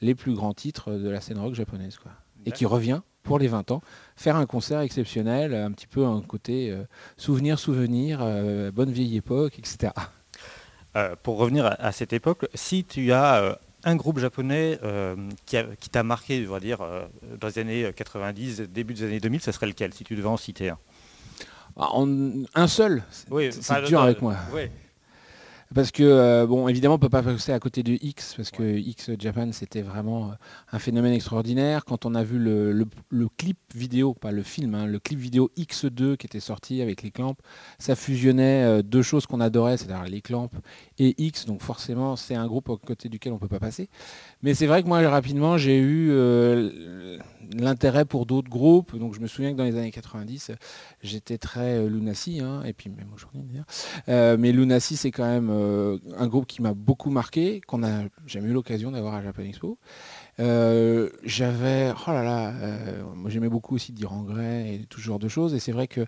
les 0.02 0.16
plus 0.16 0.34
grands 0.34 0.54
titres 0.54 0.92
de 0.92 1.10
la 1.10 1.22
scène 1.22 1.40
rock 1.40 1.56
japonaise. 1.56 1.98
Quoi. 1.98 2.12
Et 2.46 2.52
qui 2.52 2.66
revient 2.66 3.02
pour 3.24 3.38
les 3.40 3.48
20 3.48 3.72
ans 3.72 3.82
faire 4.16 4.36
un 4.36 4.46
concert 4.46 4.80
exceptionnel, 4.82 5.54
un 5.54 5.72
petit 5.72 5.88
peu 5.88 6.06
un 6.06 6.22
côté 6.22 6.76
souvenir, 7.18 7.60
souvenir, 7.60 8.20
bonne 8.74 8.92
vieille 8.92 9.18
époque, 9.18 9.60
etc. 9.60 9.94
Pour 11.24 11.38
revenir 11.38 11.66
à, 11.66 11.74
à 11.74 11.92
cette 11.92 12.14
époque, 12.14 12.48
si 12.54 12.84
tu 12.84 13.12
as 13.12 13.60
un 13.84 13.96
groupe 13.96 14.20
japonais 14.20 14.80
euh, 14.84 15.16
qui, 15.46 15.90
t'a 15.90 16.04
marqué, 16.04 16.46
on 16.48 16.52
va 16.52 16.60
dire, 16.60 16.82
euh, 16.82 17.06
dans 17.40 17.48
les 17.48 17.60
années 17.60 17.92
90, 17.96 18.62
début 18.62 18.94
des 18.94 19.04
années 19.04 19.20
2000, 19.20 19.42
ça 19.42 19.52
serait 19.52 19.68
lequel, 19.68 19.94
si 19.94 20.04
tu 20.04 20.16
devais 20.16 20.28
en 20.28 20.38
citer 20.38 20.70
un? 20.70 20.78
Ah, 21.78 21.90
en- 21.94 22.44
un 22.56 22.68
seul, 22.68 23.04
c'est 23.10 23.30
Oui, 23.32 23.50
dur 23.88 24.02
avec 24.02 24.22
moi. 24.22 24.36
oui. 24.54 24.64
Parce 25.76 25.92
que, 25.92 26.02
euh, 26.02 26.48
bon, 26.48 26.68
évidemment, 26.68 26.96
on 26.96 27.00
peut 27.00 27.10
pas 27.10 27.22
passer 27.22 27.52
à 27.52 27.60
côté 27.60 27.84
de 27.84 27.94
X, 28.02 28.34
parce 28.36 28.50
que 28.50 28.64
X 28.64 29.12
Japan, 29.20 29.52
c'était 29.52 29.84
vraiment 29.84 30.30
euh, 30.32 30.34
un 30.72 30.80
phénomène 30.80 31.14
extraordinaire. 31.14 31.86
Quand 31.86 32.08
on 32.08 32.16
a 32.16 32.24
vu 32.24 32.40
le, 32.40 32.72
le- 32.72 32.88
le 33.10 33.28
clip 33.38 33.60
vidéo, 33.76 34.16
pas 34.16 34.32
le 34.32 34.42
film, 34.42 34.74
hein, 34.74 34.88
le 34.88 34.98
clip 34.98 35.20
vidéo 35.20 35.52
X2 35.58 36.18
qui 36.18 36.26
était 36.26 36.40
sorti 36.40 36.82
avec 36.82 37.04
les 37.04 37.12
clamps, 37.12 37.36
ça 37.78 37.96
fusionnait 37.96 38.64
euh, 38.64 38.82
deux 38.82 39.04
choses 39.04 39.28
qu'on 39.28 39.42
adorait, 39.42 39.78
c'est-à-dire 39.78 40.10
les 40.10 40.22
clamps 40.22 40.50
et 40.98 41.14
X, 41.24 41.46
donc 41.46 41.62
forcément, 41.62 42.16
c'est 42.16 42.34
un 42.36 42.48
groupe 42.48 42.68
à 42.72 42.76
côté 42.84 43.08
duquel 43.08 43.32
on 43.34 43.38
peut 43.38 43.48
pas 43.48 43.60
passer. 43.60 43.90
Mais 44.42 44.54
c'est 44.54 44.68
vrai 44.68 44.84
que 44.84 44.88
moi, 44.88 45.08
rapidement, 45.10 45.58
j'ai 45.58 45.78
eu 45.78 46.12
euh, 46.12 47.18
l'intérêt 47.58 48.06
pour 48.06 48.26
d'autres 48.26 48.50
groupes. 48.50 48.96
Donc, 48.98 49.14
je 49.14 49.20
me 49.20 49.28
souviens 49.28 49.52
que 49.52 49.58
dans 49.58 49.66
les 49.66 49.78
années 49.78 49.92
90, 49.92 50.52
j'étais 51.04 51.38
très 51.38 51.78
euh, 51.78 51.90
Lunacy, 51.90 52.40
hein, 52.40 52.64
et 52.64 52.72
puis 52.72 52.90
même 52.90 53.10
aujourd'hui 53.14 53.42
d'ailleurs. 53.44 53.66
Euh, 54.08 54.38
mais 54.40 54.54
Lunacy, 54.54 54.96
c'est 54.96 55.12
quand 55.12 55.26
même 55.26 55.50
un 56.18 56.28
groupe 56.28 56.48
qui 56.48 56.62
m'a 56.62 56.74
beaucoup 56.74 57.10
marqué, 57.10 57.60
qu'on 57.62 57.80
n'a 57.80 58.04
jamais 58.26 58.50
eu 58.50 58.54
l'occasion 58.54 58.92
d'avoir 58.92 59.16
à 59.16 59.22
Japan 59.22 59.44
Expo. 59.44 59.78
J'avais, 60.38 61.92
oh 62.08 62.12
là 62.12 62.24
là, 62.24 62.54
moi 63.16 63.30
j'aimais 63.30 63.50
beaucoup 63.50 63.76
aussi 63.76 63.92
Diran 63.92 64.24
Gray 64.24 64.76
et 64.76 64.86
tout 64.86 65.02
ce 65.02 65.06
genre 65.06 65.20
de 65.20 65.28
choses. 65.28 65.54
Et 65.54 65.60
c'est 65.60 65.74
vrai 65.74 65.88
que 65.88 66.06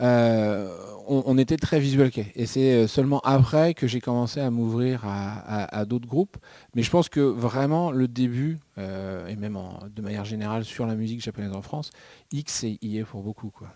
euh, 0.00 0.74
on, 1.06 1.36
était 1.38 1.56
très 1.56 1.80
visuel 1.80 2.10
kei. 2.10 2.32
Et 2.34 2.46
c'est 2.46 2.86
seulement 2.86 3.20
après 3.20 3.74
que 3.74 3.86
j'ai 3.86 4.00
commencé 4.00 4.40
à 4.40 4.50
m'ouvrir 4.50 5.02
à, 5.04 5.84
d'autres 5.84 6.08
groupes. 6.08 6.36
Mais 6.74 6.82
je 6.82 6.90
pense 6.90 7.08
que 7.08 7.20
vraiment 7.20 7.90
le 7.90 8.08
début, 8.08 8.58
euh, 8.78 9.26
et 9.26 9.36
même 9.36 9.58
de 9.94 10.02
manière 10.02 10.24
générale 10.24 10.64
sur 10.64 10.86
la 10.86 10.94
musique 10.94 11.22
japonaise 11.22 11.52
en 11.52 11.62
France, 11.62 11.90
X 12.32 12.64
et 12.64 12.78
y 12.80 12.98
est 12.98 13.04
pour 13.04 13.22
beaucoup. 13.22 13.50
Quoi. 13.50 13.68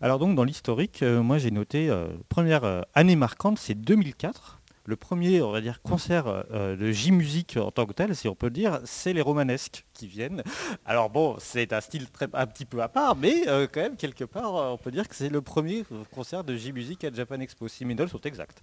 Alors 0.00 0.20
donc 0.20 0.36
dans 0.36 0.44
l'historique, 0.44 1.02
euh, 1.02 1.22
moi 1.22 1.38
j'ai 1.38 1.50
noté 1.50 1.90
euh, 1.90 2.06
première 2.28 2.62
euh, 2.62 2.82
année 2.94 3.16
marquante, 3.16 3.58
c'est 3.58 3.74
2004. 3.74 4.57
Le 4.88 4.96
premier, 4.96 5.42
on 5.42 5.50
va 5.50 5.60
dire, 5.60 5.82
concert 5.82 6.46
euh, 6.50 6.74
de 6.74 6.90
J-Musique 6.90 7.58
en 7.58 7.70
tant 7.70 7.84
que 7.84 7.92
tel, 7.92 8.16
si 8.16 8.26
on 8.26 8.34
peut 8.34 8.46
le 8.46 8.54
dire, 8.54 8.80
c'est 8.84 9.12
les 9.12 9.20
romanesques 9.20 9.84
qui 9.92 10.06
viennent. 10.06 10.42
Alors 10.86 11.10
bon, 11.10 11.36
c'est 11.38 11.74
un 11.74 11.82
style 11.82 12.08
très, 12.10 12.26
un 12.32 12.46
petit 12.46 12.64
peu 12.64 12.80
à 12.80 12.88
part, 12.88 13.14
mais 13.14 13.46
euh, 13.48 13.66
quand 13.70 13.82
même, 13.82 13.96
quelque 13.96 14.24
part, 14.24 14.56
euh, 14.56 14.70
on 14.70 14.78
peut 14.78 14.90
dire 14.90 15.06
que 15.06 15.14
c'est 15.14 15.28
le 15.28 15.42
premier 15.42 15.84
concert 16.10 16.42
de 16.42 16.56
J-Musique 16.56 17.04
à 17.04 17.12
Japan 17.12 17.38
Expo. 17.40 17.68
Si 17.68 17.84
mes 17.84 17.94
notes 17.94 18.08
sont 18.08 18.22
exactes. 18.22 18.62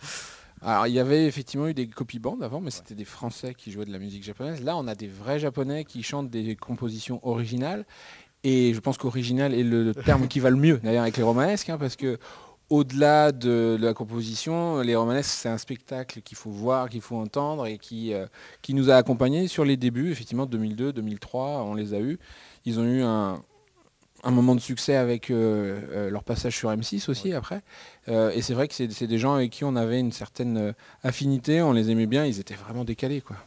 Alors, 0.63 0.87
il 0.87 0.95
y 0.95 0.99
avait 0.99 1.27
effectivement 1.27 1.67
eu 1.67 1.75
des 1.75 1.85
copy 1.85 2.17
bands 2.17 2.39
avant, 2.41 2.59
mais 2.59 2.71
c'était 2.71 2.95
des 2.95 3.05
Français 3.05 3.53
qui 3.53 3.71
jouaient 3.71 3.85
de 3.85 3.93
la 3.93 3.99
musique 3.99 4.23
japonaise. 4.23 4.63
Là, 4.63 4.75
on 4.77 4.87
a 4.87 4.95
des 4.95 5.07
vrais 5.07 5.37
Japonais 5.37 5.85
qui 5.85 6.01
chantent 6.01 6.31
des 6.31 6.55
compositions 6.55 7.19
originales. 7.21 7.85
Et 8.43 8.73
je 8.73 8.79
pense 8.79 8.97
qu'original 8.97 9.53
est 9.53 9.63
le 9.63 9.93
terme 9.93 10.27
qui 10.27 10.39
va 10.39 10.49
le 10.49 10.57
mieux, 10.57 10.79
d'ailleurs, 10.83 11.03
avec 11.03 11.17
les 11.17 11.23
romanesques, 11.23 11.69
hein, 11.69 11.77
parce 11.77 11.95
que 11.95 12.17
au-delà 12.69 13.31
de, 13.31 13.77
de 13.79 13.85
la 13.85 13.93
composition, 13.93 14.81
les 14.81 14.95
romanesques, 14.95 15.29
c'est 15.29 15.49
un 15.49 15.57
spectacle 15.57 16.21
qu'il 16.21 16.37
faut 16.37 16.49
voir, 16.49 16.89
qu'il 16.89 17.01
faut 17.01 17.17
entendre 17.17 17.67
et 17.67 17.77
qui, 17.77 18.13
euh, 18.13 18.25
qui 18.61 18.73
nous 18.73 18.89
a 18.89 18.95
accompagnés 18.95 19.47
sur 19.47 19.65
les 19.65 19.77
débuts. 19.77 20.11
Effectivement, 20.11 20.45
2002, 20.45 20.93
2003, 20.93 21.63
on 21.63 21.75
les 21.75 21.93
a 21.93 21.99
eus. 21.99 22.17
Ils 22.65 22.79
ont 22.79 22.85
eu 22.85 23.01
un, 23.03 23.41
un 24.25 24.31
moment 24.31 24.55
de 24.55 24.59
succès 24.59 24.95
avec 24.95 25.29
euh, 25.29 25.79
euh, 25.91 26.09
leur 26.09 26.23
passage 26.23 26.57
sur 26.57 26.69
M6 26.71 27.09
aussi 27.09 27.33
après. 27.33 27.61
Euh, 28.09 28.31
et 28.31 28.41
c'est 28.41 28.55
vrai 28.55 28.67
que 28.67 28.73
c'est 28.73 29.07
des 29.07 29.17
gens 29.17 29.35
avec 29.35 29.51
qui 29.51 29.63
on 29.63 29.75
avait 29.75 29.99
une 29.99 30.11
certaine 30.11 30.73
affinité, 31.03 31.61
on 31.61 31.71
les 31.71 31.91
aimait 31.91 32.07
bien, 32.07 32.25
ils 32.25 32.39
étaient 32.39 32.55
vraiment 32.55 32.83
décalés 32.83 33.21
quoi. 33.21 33.37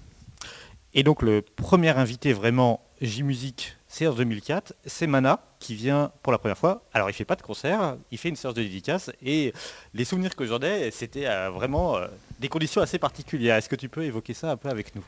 Et 0.95 1.03
donc 1.03 1.23
le 1.23 1.43
premier 1.43 1.91
invité 1.91 2.33
vraiment 2.33 2.81
J-Musique, 3.01 3.77
c'est 3.89 4.07
en 4.07 4.13
2004, 4.13 4.75
c'est 4.85 5.07
Mana 5.07 5.41
qui 5.59 5.75
vient 5.75 6.13
pour 6.23 6.31
la 6.31 6.39
première 6.39 6.59
fois. 6.59 6.83
Alors 6.93 7.09
il 7.09 7.15
fait 7.15 7.25
pas 7.25 7.37
de 7.37 7.43
concert, 7.43 7.97
il 8.11 8.19
fait 8.19 8.29
une 8.29 8.37
séance 8.37 8.55
de 8.55 8.63
dédicace 8.63 9.11
et 9.23 9.53
les 9.95 10.05
souvenirs 10.05 10.37
que 10.37 10.45
j'en 10.45 10.61
ai, 10.61 10.91
c'était 10.91 11.27
euh, 11.27 11.51
vraiment 11.51 11.97
euh, 11.97 12.07
des 12.39 12.49
conditions 12.49 12.83
assez 12.83 12.99
particulières. 12.99 13.57
Est-ce 13.57 13.69
que 13.69 13.77
tu 13.77 13.89
peux 13.89 14.05
évoquer 14.05 14.35
ça 14.35 14.51
un 14.51 14.57
peu 14.57 14.69
avec 14.69 14.95
nous? 14.95 15.05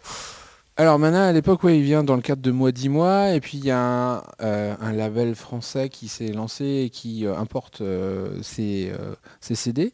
Alors 0.81 0.99
Mana 0.99 1.27
à 1.27 1.33
l'époque 1.33 1.61
il 1.65 1.83
vient 1.83 2.03
dans 2.03 2.17
le 2.17 2.23
cadre 2.23 2.41
de 2.41 2.51
Moi 2.51 2.73
10 2.73 2.89
mois 2.89 3.35
et 3.35 3.41
puis 3.41 3.59
il 3.59 3.67
y 3.67 3.71
a 3.71 3.79
un, 3.79 4.23
euh, 4.41 4.75
un 4.81 4.93
label 4.93 5.35
français 5.35 5.91
qui 5.91 6.09
s'est 6.09 6.33
lancé 6.33 6.85
et 6.87 6.89
qui 6.89 7.27
euh, 7.27 7.37
importe 7.37 7.83
euh, 7.83 8.39
ses, 8.41 8.91
euh, 8.99 9.15
CD 9.43 9.91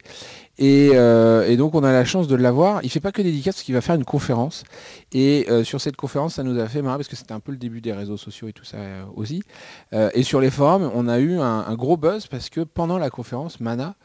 et, 0.59 1.57
donc 1.57 1.75
on 1.75 1.83
a 1.83 1.91
la 1.91 2.05
chance 2.05 2.29
de 2.29 2.37
l'avoir. 2.37 2.79
Il 2.83 2.89
fait 2.89 3.01
pas 3.01 3.11
que 3.11 3.21
dédicace 3.21 3.55
parce 3.55 3.63
qu'il 3.63 3.75
va 3.75 3.81
faire 3.81 3.95
une 3.95 4.05
conférence 4.05 4.63
et 5.11 5.45
sur 5.65 5.81
cette 5.81 5.97
conférence 5.97 6.35
ça 6.35 6.43
nous 6.43 6.57
a 6.57 6.67
fait 6.69 6.81
marrer 6.81 6.99
parce 6.99 7.09
que 7.09 7.17
c'était 7.17 7.33
un 7.33 7.41
peu 7.41 7.51
le 7.51 7.57
début 7.57 7.81
des 7.81 7.91
réseaux 7.91 8.15
sociaux 8.15 8.47
et 8.47 8.53
tout 8.53 8.63
ça 8.63 8.77
aussi. 9.13 9.43
Et 9.91 10.23
sur 10.23 10.39
les 10.39 10.49
forums 10.49 10.89
on 10.95 11.09
a 11.09 11.19
eu 11.19 11.37
un 11.37 11.75
gros 11.75 11.97
buzz 11.97 12.27
parce 12.27 12.49
que 12.49 12.61
pendant 12.61 12.97
la 12.97 13.09
conférence 13.09 13.59
Mana 13.59 13.95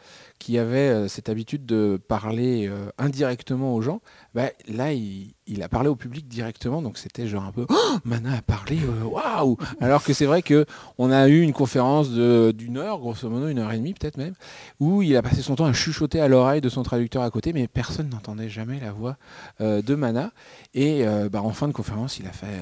qui 0.43 0.59
avait 0.59 0.89
euh, 0.89 1.07
cette 1.07 1.29
habitude 1.29 1.67
de 1.67 2.01
parler 2.09 2.67
euh, 2.67 2.91
indirectement 2.99 3.77
aux 3.77 3.81
gens, 3.81 4.01
bah, 4.35 4.51
là, 4.67 4.93
il, 4.93 5.35
a 5.63 5.69
parlé 5.69 5.89
au 5.89 5.95
public 5.95 6.27
directement, 6.27 6.83
donc 6.83 6.99
c'était 6.99 7.29
genre 7.29 7.45
un 7.45 7.53
peu 7.53 7.65
Oh, 7.69 7.99
Mana 8.05 8.39
a 8.39 8.43
parlé, 8.43 8.81
euh, 8.81 9.05
waouh 9.05 9.57
Alors 9.81 10.03
que 10.03 10.13
c'est 10.13 10.27
vrai 10.27 10.43
que 10.43 10.67
on 10.99 11.13
a 11.13 11.29
eu 11.29 11.43
une 11.43 11.53
conférence 11.53 12.11
d'une 12.11 12.77
heure, 12.77 12.99
grosso 12.99 13.31
modo, 13.31 13.47
une 13.47 13.61
heure 13.61 13.71
et 13.71 13.77
demie 13.77 13.95
peut-être 13.95 14.17
même, 14.17 14.35
où 14.81 15.03
il 15.03 15.17
a 15.17 15.23
passé 15.23 15.43
son 15.43 15.55
temps 15.55 15.67
à 15.67 15.73
chuchoter 15.73 16.21
à 16.21 16.27
l'oreille 16.27 16.61
de 16.61 16.69
son 16.69 16.83
traducteur 16.83 17.23
à 17.23 17.31
côté, 17.31 17.53
mais 17.53 17.69
personne 17.69 18.09
n'entendait 18.09 18.49
jamais 18.49 18.81
la 18.81 18.91
voix 18.91 19.17
de 19.61 19.95
Mana. 19.95 20.33
Et 20.75 21.05
bah, 21.31 21.43
en 21.43 21.53
fin 21.53 21.69
de 21.69 21.73
conférence, 21.73 22.19
il 22.19 22.27
a 22.27 22.33
fait 22.33 22.59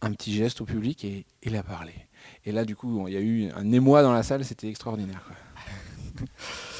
un 0.00 0.12
petit 0.12 0.32
geste 0.32 0.60
au 0.60 0.64
public 0.64 1.04
et 1.04 1.26
il 1.42 1.56
a 1.56 1.64
parlé. 1.64 1.92
Et 2.44 2.52
là, 2.52 2.64
du 2.64 2.76
coup, 2.76 3.08
il 3.08 3.14
y 3.14 3.16
a 3.16 3.20
eu 3.20 3.50
un 3.56 3.72
émoi 3.72 4.02
dans 4.02 4.12
la 4.12 4.22
salle, 4.22 4.44
c'était 4.44 4.68
extraordinaire. 4.68 5.24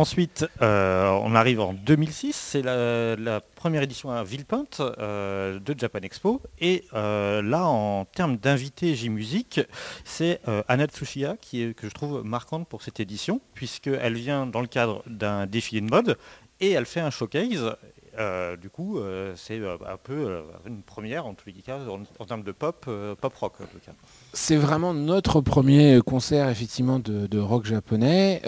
Ensuite, 0.00 0.46
euh, 0.62 1.10
on 1.24 1.34
arrive 1.34 1.60
en 1.60 1.74
2006, 1.74 2.34
c'est 2.34 2.62
la, 2.62 3.42
première 3.54 3.82
édition 3.82 4.10
à 4.10 4.24
Villepinte 4.24 4.80
euh, 4.80 5.58
de 5.60 5.78
Japan 5.78 5.98
Expo. 6.00 6.40
Et 6.58 6.86
euh, 6.94 7.42
là, 7.42 7.66
en 7.66 8.06
termes 8.06 8.38
d'invités 8.38 8.94
J-Musique, 8.94 9.60
c'est 10.06 10.40
Anna 10.68 10.86
Tsuchiya 10.86 11.36
qui 11.38 11.62
est, 11.62 11.74
que 11.74 11.86
je 11.86 11.92
trouve 11.92 12.24
marquante 12.24 12.66
pour 12.66 12.80
cette 12.80 12.98
édition, 12.98 13.42
puisqu'elle 13.52 14.14
vient 14.14 14.46
dans 14.46 14.62
le 14.62 14.68
cadre 14.68 15.02
d'un 15.06 15.44
défilé 15.44 15.82
de 15.82 15.90
mode 15.90 16.16
et 16.60 16.70
elle 16.70 16.86
fait 16.86 17.00
un 17.00 17.10
showcase. 17.10 17.76
Euh, 18.20 18.56
du 18.56 18.68
coup, 18.68 18.98
euh, 18.98 19.32
c'est 19.34 19.58
euh, 19.58 19.76
un 19.86 19.96
peu 19.96 20.42
une 20.66 20.82
première 20.82 21.24
en 21.26 21.32
tous 21.32 21.48
les 21.48 21.62
cas 21.62 21.78
en, 22.18 22.24
termes 22.26 22.42
de 22.42 22.52
pop, 22.52 22.88
pop 23.20 23.34
rock 23.34 23.54
en 23.62 23.64
tout 23.64 23.78
cas. 23.84 23.92
C'est 24.34 24.56
vraiment 24.56 24.92
notre 24.92 25.40
premier 25.40 26.00
concert 26.04 26.48
effectivement 26.50 26.98
de, 26.98 27.38
rock 27.38 27.64
japonais. 27.64 28.42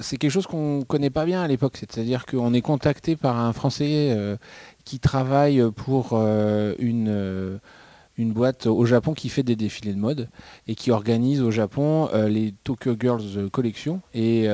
C'est 0.00 0.16
quelque 0.16 0.30
chose 0.30 0.46
qu'on 0.46 0.82
connaît 0.82 1.10
pas 1.10 1.24
bien 1.24 1.42
à 1.42 1.48
l'époque, 1.48 1.76
c'est-à-dire 1.76 2.26
qu'on 2.26 2.52
est 2.52 2.62
contacté 2.62 3.14
par 3.14 3.38
un 3.38 3.52
Français 3.52 4.16
qui 4.84 4.98
travaille 4.98 5.62
pour 5.76 6.18
une 6.18 7.20
boîte 8.18 8.66
au 8.66 8.84
Japon 8.86 9.14
qui 9.14 9.28
fait 9.28 9.44
des 9.44 9.56
défilés 9.56 9.94
de 9.94 10.00
mode 10.00 10.28
et 10.66 10.74
qui 10.74 10.90
organise 10.90 11.42
au 11.42 11.50
Japon 11.50 12.08
les 12.12 12.54
Tokyo 12.64 12.96
Girls 12.98 13.50
Collection 13.50 14.00
et 14.14 14.48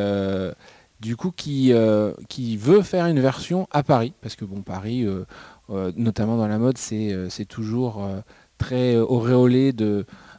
du 1.05 1.17
coup 1.17 1.31
qui, 1.31 1.71
euh, 1.75 2.15
qui 2.31 2.57
veut 2.57 2.81
faire 2.81 3.05
une 3.05 3.21
version 3.21 3.69
à 3.71 3.83
Paris 3.83 4.15
parce 4.23 4.37
que 4.37 4.47
bon 4.47 4.63
Paris 4.63 5.05
euh, 5.05 5.27
euh, 5.69 5.93
notamment 5.97 6.39
dans 6.39 6.49
la 6.49 6.59
mode 6.59 6.79
c'est 6.79 7.45
toujours 7.47 8.09
très 8.57 8.97
auréolé 8.97 9.75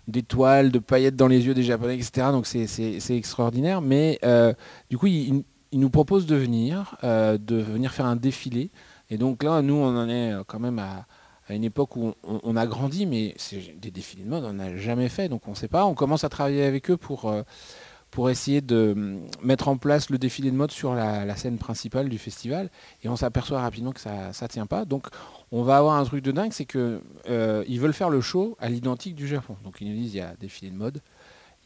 d'étoiles, 0.08 0.72
de 0.72 0.80
paillettes 0.80 1.16
dans 1.16 1.28
les 1.28 1.46
yeux 1.46 1.54
des 1.54 1.62
Japonais, 1.62 1.96
etc. 1.96 2.30
Donc 2.32 2.48
c'est- 2.48 3.12
extraordinaire. 3.12 3.82
Mais 3.82 4.20
du 4.90 4.98
coup, 4.98 5.08
il, 5.08 5.44
nous 5.74 5.90
propose 5.90 6.26
de 6.26 6.36
venir, 6.36 6.98
de 7.04 7.56
venir 7.56 7.92
faire 7.92 8.06
un 8.06 8.16
défilé. 8.16 8.72
Et 9.10 9.18
donc 9.18 9.44
là, 9.44 9.62
nous, 9.62 9.76
on 9.76 9.96
en 9.96 10.10
est 10.10 10.34
quand 10.48 10.60
même 10.60 10.80
à, 10.80 11.06
une 11.50 11.64
époque 11.64 11.96
où 11.96 12.14
on, 12.24 12.40
on 12.42 12.56
a 12.56 12.66
grandi, 12.66 13.06
mais 13.06 13.36
des 13.78 13.92
défilés 13.92 14.24
de 14.24 14.30
mode, 14.30 14.46
on 14.46 14.54
n'a 14.54 14.76
jamais 14.78 15.10
fait, 15.10 15.30
donc 15.30 15.48
on 15.48 15.52
ne 15.52 15.56
sait 15.56 15.68
pas. 15.68 15.86
On 15.86 15.94
commence 15.94 16.24
à 16.24 16.30
travailler 16.30 16.64
avec 16.64 16.90
eux 16.90 16.98
pour, 16.98 17.32
pour 18.16 18.30
essayer 18.30 18.62
de 18.62 18.94
hum, 18.96 19.28
mettre 19.44 19.68
en 19.68 19.76
place 19.76 20.10
le 20.10 20.18
défilé 20.18 20.50
de 20.50 20.56
mode 20.56 20.72
sur 20.72 20.96
la, 20.96 21.36
scène 21.36 21.58
principale 21.58 22.08
du 22.08 22.18
festival. 22.18 22.70
Et 23.04 23.10
on 23.10 23.18
s'aperçoit 23.18 23.60
rapidement 23.60 23.92
que 23.92 24.00
ça 24.00 24.30
ne 24.30 24.48
tient 24.48 24.66
pas. 24.66 24.86
Donc 24.86 25.08
on 25.52 25.64
va 25.64 25.76
avoir 25.78 25.96
un 25.96 26.06
truc 26.06 26.24
de 26.24 26.32
dingue, 26.32 26.54
c'est 26.54 26.66
que 26.66 27.02
euh, 27.30 27.66
veulent 27.68 27.94
faire 27.94 28.10
le 28.10 28.22
show 28.22 28.56
à 28.62 28.70
l'identique 28.70 29.16
du 29.16 29.28
Japon. 29.28 29.58
Donc 29.66 29.82
ils 29.82 29.90
nous 29.90 29.96
disent 29.96 30.14
il 30.14 30.20
y 30.20 30.22
a 30.22 30.34
défilé 30.40 30.72
de 30.72 30.78
mode, 30.78 31.02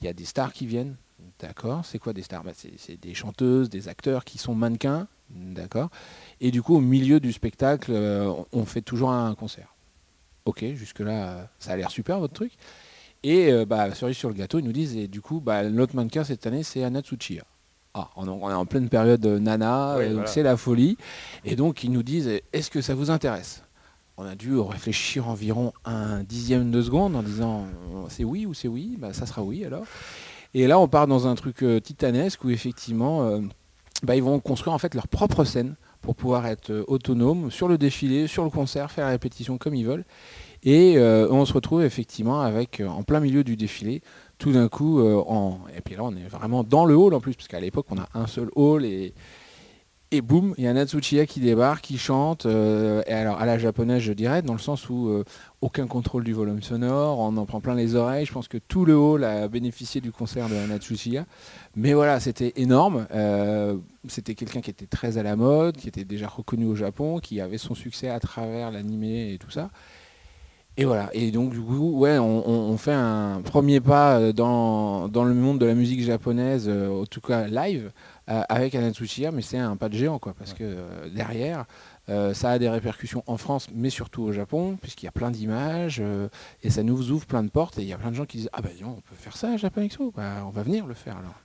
il 0.02 0.06
y 0.06 0.08
a 0.08 0.14
des 0.14 0.26
stars 0.26 0.52
qui 0.52 0.66
viennent, 0.66 0.96
d'accord. 1.40 1.86
C'est 1.86 2.00
quoi 2.00 2.14
des 2.14 2.24
stars? 2.24 2.44
Bah, 2.44 2.54
c'est, 2.56 3.00
des 3.00 3.14
chanteuses, 3.14 3.70
des 3.70 3.88
acteurs 3.88 4.26
qui 4.26 4.40
sont 4.40 4.56
mannequins, 4.56 5.08
d'accord. 5.30 5.92
Et 6.42 6.50
du 6.50 6.64
coup 6.64 6.76
au 6.76 6.82
milieu 6.82 7.20
du 7.20 7.32
spectacle, 7.32 7.92
euh, 7.94 8.34
on 8.54 8.66
fait 8.66 8.82
toujours 8.82 9.12
un 9.12 9.36
concert. 9.36 9.76
Ok, 10.46 10.66
jusque 10.74 11.02
là 11.02 11.48
ça 11.60 11.74
a 11.74 11.76
l'air 11.76 11.92
super 11.92 12.20
votre 12.20 12.34
truc. 12.34 12.54
Et 13.24 13.52
euh, 13.52 13.66
bah, 13.66 13.94
cerise 13.94 14.16
sur 14.16 14.30
le 14.30 14.36
gâteau, 14.36 14.60
ils 14.60 14.66
nous 14.66 14.72
disent 14.72 14.96
et 14.96 15.08
du 15.08 15.22
coup 15.22 15.40
bah, 15.42 15.64
notre 15.64 15.96
mannequin 15.96 16.24
cette 16.24 16.46
année 16.48 16.64
c'est 16.64 16.84
Anna 16.84 17.02
Tsuchiya. 17.02 17.44
Ah, 17.94 18.10
on 18.16 18.26
est 18.26 18.30
on 18.30 18.50
est 18.50 18.54
en 18.54 18.66
pleine 18.66 18.88
période 18.88 19.26
euh, 19.26 19.40
nana, 19.40 19.96
Oui, 19.98 20.04
euh, 20.04 20.06
donc 20.08 20.14
voilà. 20.16 20.28
c'est 20.28 20.44
la 20.44 20.56
folie. 20.58 20.98
Et 21.44 21.56
donc 21.56 21.84
ils 21.84 21.92
nous 21.92 22.04
disent 22.04 22.30
est-ce 22.54 22.70
que 22.70 22.82
ça 22.82 22.96
vous 22.96 23.12
intéresse? 23.12 23.64
On 24.18 24.26
a 24.26 24.36
dû 24.36 24.58
réfléchir 24.58 25.28
environ 25.28 25.72
un 25.86 26.24
dixième 26.24 26.72
de 26.72 26.82
seconde 26.82 27.16
en 27.16 27.24
disant 27.24 27.66
c'est 28.10 28.24
oui 28.26 28.46
ou 28.46 28.54
c'est 28.54 28.68
oui, 28.68 28.96
bah, 29.00 29.14
ça 29.14 29.26
sera 29.26 29.44
oui 29.44 29.66
alors. 29.66 29.84
Et 30.54 30.68
là 30.68 30.80
on 30.80 30.88
part 30.88 31.08
dans 31.08 31.28
un 31.28 31.36
truc 31.36 31.62
euh, 31.64 31.80
titanesque 31.80 32.44
où 32.44 32.50
effectivement 32.50 33.24
euh, 33.24 33.40
bah, 34.04 34.16
ils 34.16 34.24
vont 34.24 34.40
construire 34.40 34.74
en 34.74 34.78
fait 34.80 34.94
leur 34.96 35.08
propre 35.08 35.44
scène 35.44 35.76
pour 36.02 36.16
pouvoir 36.16 36.48
être 36.48 36.70
euh, 36.72 36.84
autonomes 36.88 37.52
sur 37.52 37.68
le 37.68 37.78
défilé, 37.78 38.28
sur 38.28 38.44
le 38.46 38.50
concert, 38.50 38.92
faire 38.92 39.06
la 39.06 39.12
répétition 39.12 39.58
comme 39.58 39.76
ils 39.76 39.86
veulent. 39.86 40.06
Et 40.64 40.98
euh, 40.98 41.28
on 41.32 41.46
se 41.46 41.54
retrouve 41.54 41.84
effectivement 41.84 42.42
avec, 42.42 42.80
euh, 42.80 42.88
en 42.88 43.04
plein 43.04 43.20
milieu 43.20 43.44
du 43.44 43.56
défilé, 43.56 44.02
tout 44.38 44.52
d'un 44.52 44.68
coup, 44.68 45.00
euh, 45.00 45.22
et 45.76 45.82
puis 45.82 45.96
là 45.96 46.04
on 46.04 46.16
est 46.16 46.28
vraiment 46.28 46.64
dans 46.64 46.86
le 46.86 46.96
hall 46.96 47.14
en 47.14 47.22
plus, 47.22 47.36
parce 47.36 47.48
qu'à 47.48 47.60
l'époque 47.60 47.86
on 47.90 47.98
a 47.98 48.10
un 48.14 48.28
seul 48.28 48.50
hall 48.56 48.84
et, 48.86 49.14
et 50.12 50.22
boum, 50.22 50.54
il 50.58 50.64
y 50.64 50.68
a 50.68 50.74
Natsuchiya 50.74 51.26
qui 51.26 51.40
débarque, 51.40 51.84
qui 51.84 51.98
chante, 51.98 52.46
et 52.46 53.14
alors 53.14 53.40
à 53.40 53.46
la 53.46 53.58
japonaise 53.58 54.02
je 54.02 54.12
dirais, 54.12 54.42
dans 54.42 54.54
le 54.54 54.60
sens 54.60 54.90
où 54.90 55.12
aucun 55.62 55.88
contrôle 55.88 56.24
du 56.24 56.34
volume 56.34 56.62
sonore, 56.62 57.20
on 57.20 57.38
en 57.38 57.46
prend 57.46 57.62
plein 57.62 57.76
les 57.76 57.96
oreilles, 57.96 58.26
je 58.26 58.34
pense 58.34 58.48
que 58.48 58.58
tout 58.58 58.86
le 58.86 58.98
hall 58.98 59.24
a 59.24 59.48
bénéficié 59.48 60.02
du 60.02 60.12
concert 60.12 60.50
de 60.50 60.56
Natsuchiya. 60.68 61.26
Mais 61.76 61.94
voilà, 61.94 62.20
c'était 62.20 62.54
énorme, 62.56 63.08
c'était 64.08 64.36
quelqu'un 64.36 64.62
qui 64.62 64.72
était 64.72 64.88
très 64.88 65.18
à 65.18 65.24
la 65.24 65.36
mode, 65.36 65.78
qui 65.78 65.88
était 65.88 66.06
déjà 66.06 66.28
reconnu 66.28 66.66
au 66.66 66.76
Japon, 66.76 67.20
qui 67.20 67.40
avait 67.40 67.60
son 67.60 67.76
succès 67.76 68.10
à 68.10 68.20
travers 68.20 68.72
l'animé 68.72 69.34
et 69.34 69.38
tout 69.38 69.52
ça. 69.52 69.70
Et 70.82 70.86
voilà, 70.86 71.10
et 71.12 71.32
donc 71.32 71.52
du 71.52 71.60
coup, 71.60 72.00
ouais, 72.00 72.18
on, 72.20 72.48
on- 72.50 72.72
on 72.72 72.78
fait 72.78 72.94
un 72.94 73.42
premier 73.44 73.82
pas 73.82 74.18
euh, 74.18 74.32
dans, 74.32 75.10
dans 75.10 75.26
le 75.26 75.34
monde 75.34 75.60
de 75.60 75.66
la 75.66 75.74
musique 75.74 76.02
japonaise, 76.02 76.68
euh, 76.70 77.02
en 77.02 77.06
tout 77.06 77.20
cas 77.20 77.48
live, 77.48 77.92
euh, 78.30 78.42
avec 78.48 78.76
Anatsuchiya, 78.76 79.32
mais 79.34 79.42
c'est 79.42 79.58
un 79.58 79.76
pas 79.76 79.90
de 79.90 79.96
géant, 79.96 80.20
quoi, 80.20 80.34
parce 80.40 80.54
que 80.54 80.64
euh, 80.64 81.10
derrière, 81.14 81.66
euh, 82.08 82.34
ça 82.34 82.52
a 82.52 82.60
des 82.60 82.70
répercussions 82.70 83.24
en 83.28 83.36
France, 83.36 83.68
mais 83.76 83.90
surtout 83.90 84.22
au 84.24 84.32
Japon, 84.32 84.78
puisqu'il 84.82 85.06
y 85.08 85.10
a 85.10 85.12
plein 85.12 85.32
d'images, 85.32 86.02
et 86.64 86.70
ça 86.70 86.82
nous 86.82 87.12
ouvre 87.12 87.26
plein 87.26 87.44
de 87.44 87.50
portes, 87.50 87.78
et 87.78 87.82
il 87.82 87.88
y 87.90 87.94
a 87.94 87.98
plein 87.98 88.12
de 88.12 88.16
gens 88.16 88.26
qui 88.26 88.38
disent, 88.38 88.50
ah 88.54 88.62
ben 88.62 88.72
on 88.86 89.02
peut 89.02 89.16
faire 89.18 89.36
ça 89.36 89.52
à 89.52 89.58
Japan 89.58 89.82
Expo, 89.82 90.14
Bah, 90.16 90.44
on 90.48 90.50
va 90.50 90.64
venir 90.64 90.88
le 90.88 90.94
faire 90.94 91.18
alors. 91.18 91.36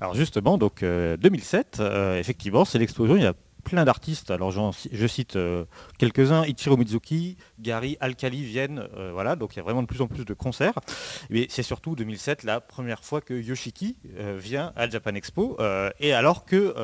Alors 0.00 0.14
justement, 0.14 0.56
donc 0.56 0.84
euh, 0.84 1.16
2007, 1.16 1.78
euh, 1.80 2.16
effectivement, 2.20 2.64
c'est 2.64 2.78
l'explosion. 2.78 3.16
Il 3.16 3.22
y 3.22 3.26
a 3.26 3.34
plein 3.68 3.84
d'artistes. 3.84 4.30
Alors 4.30 4.50
je 4.50 5.06
cite 5.06 5.36
euh, 5.36 5.64
quelques-uns 5.98 6.44
Ichiro 6.44 6.76
Mizuki, 6.76 7.36
Gary, 7.60 7.96
Alkali 8.00 8.42
viennent. 8.42 8.88
euh, 8.96 9.10
voilà, 9.12 9.36
donc 9.36 9.54
il 9.54 9.58
y 9.58 9.60
a 9.60 9.62
vraiment 9.62 9.82
de 9.82 9.86
plus 9.86 10.00
en 10.00 10.06
plus 10.06 10.24
de 10.24 10.34
concerts. 10.34 10.78
Mais 11.30 11.46
c'est 11.50 11.62
surtout 11.62 11.94
2007 11.94 12.44
la 12.44 12.60
première 12.60 13.04
fois 13.04 13.20
que 13.20 13.34
Yoshiki 13.34 13.96
euh, 14.18 14.38
vient 14.40 14.72
à 14.74 14.88
Japan 14.88 15.14
Expo. 15.14 15.58
et 16.00 16.12
alors 16.12 16.44
que 16.44 16.74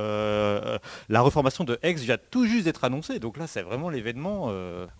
la 1.08 1.20
reformation 1.20 1.64
de 1.64 1.78
X 1.82 2.02
vient 2.02 2.18
tout 2.30 2.46
juste 2.46 2.64
d'être 2.64 2.84
annoncée. 2.84 3.18
Donc 3.18 3.38
là, 3.38 3.46
c'est 3.46 3.62
vraiment 3.62 3.88
l'événement. 3.88 4.52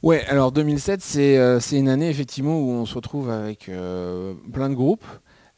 Ouais, 0.03 0.24
alors 0.26 0.53
2007, 0.53 1.01
c'est 1.01 1.78
une 1.78 1.89
année 1.89 2.09
effectivement 2.09 2.59
où 2.59 2.70
on 2.70 2.87
se 2.87 2.95
retrouve 2.95 3.30
avec 3.30 3.64
plein 3.66 4.70
de 4.70 4.74
groupes. 4.74 5.05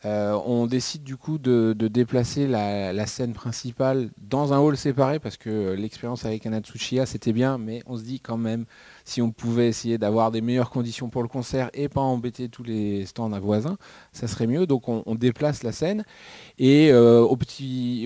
Euh, 0.04 0.38
on 0.44 0.66
décide 0.66 1.02
du 1.04 1.16
coup 1.16 1.38
de, 1.38 1.72
déplacer 1.72 2.46
la, 2.46 3.06
scène 3.06 3.32
principale 3.32 4.10
dans 4.18 4.52
un 4.52 4.58
hall 4.58 4.76
séparé 4.76 5.18
parce 5.18 5.36
que 5.36 5.48
euh, 5.48 5.76
l'expérience 5.76 6.24
avec 6.24 6.44
Anatsuchiya 6.44 7.06
c'était 7.06 7.32
bien, 7.32 7.56
mais 7.56 7.82
on 7.86 7.96
se 7.96 8.02
dit 8.02 8.20
quand 8.20 8.36
même 8.36 8.66
si 9.04 9.22
on 9.22 9.30
pouvait 9.30 9.68
essayer 9.68 9.96
d'avoir 9.96 10.30
des 10.32 10.40
meilleures 10.42 10.70
conditions 10.70 11.08
pour 11.08 11.22
le 11.22 11.28
concert 11.28 11.70
et 11.72 11.88
pas 11.88 12.00
embêter 12.00 12.48
tous 12.48 12.62
les 12.62 13.06
stands 13.06 13.32
à 13.32 13.40
voisins, 13.40 13.78
ça 14.12 14.26
serait 14.28 14.46
mieux. 14.46 14.66
Donc 14.66 14.88
on, 14.88 15.14
déplace 15.14 15.62
la 15.62 15.72
scène 15.72 16.04
et 16.58 16.90
euh, 16.92 17.22
au, 17.22 17.38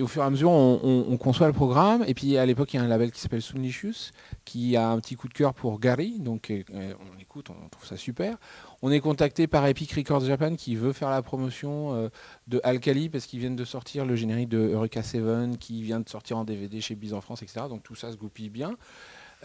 fur 0.07 0.23
et 0.23 0.25
à 0.25 0.29
mesure 0.29 0.51
on, 0.51 0.79
on- 0.81 1.05
on 1.11 1.17
conçoit 1.17 1.47
le 1.47 1.53
programme. 1.53 2.05
Et 2.07 2.13
puis 2.13 2.37
à 2.37 2.45
l'époque 2.45 2.73
il 2.73 2.77
y 2.77 2.79
a 2.79 2.83
un 2.83 2.87
label 2.87 3.11
qui 3.11 3.19
s'appelle 3.19 3.41
Sunlicious 3.41 4.11
qui 4.45 4.77
a 4.77 4.89
un 4.89 4.99
petit 4.99 5.15
coup 5.15 5.27
de 5.27 5.33
cœur 5.33 5.53
pour 5.53 5.79
Gary. 5.79 6.19
Donc 6.19 6.51
on 6.51 7.19
écoute, 7.19 7.49
on 7.49 7.69
trouve 7.69 7.85
ça 7.85 7.97
super. 7.97 8.37
On 8.83 8.91
est 8.91 8.99
contacté 8.99 9.45
par 9.45 9.67
Epic 9.67 9.91
Records 9.91 10.25
Japan 10.25 10.55
qui 10.55 10.75
veut 10.75 10.91
faire 10.91 11.11
la 11.11 11.21
promotion 11.21 11.93
euh, 11.93 12.09
de 12.47 12.59
Alkali 12.63 13.09
parce 13.09 13.27
qu'ils 13.27 13.39
viennent 13.39 13.55
de 13.55 13.65
sortir 13.65 14.05
le 14.05 14.15
générique 14.15 14.49
de 14.49 14.57
Eureka 14.57 15.03
7 15.03 15.57
qui 15.59 15.83
vient 15.83 15.99
de 15.99 16.09
sortir 16.09 16.37
en 16.39 16.43
DVD 16.45 16.81
chez 16.81 16.95
Biz 16.95 17.13
en 17.13 17.21
France, 17.21 17.43
etc. 17.43 17.67
Donc 17.69 17.83
tout 17.83 17.93
ça 17.93 18.11
se 18.11 18.17
goupille 18.17 18.49
bien. 18.49 18.75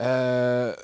Euh, 0.01 0.75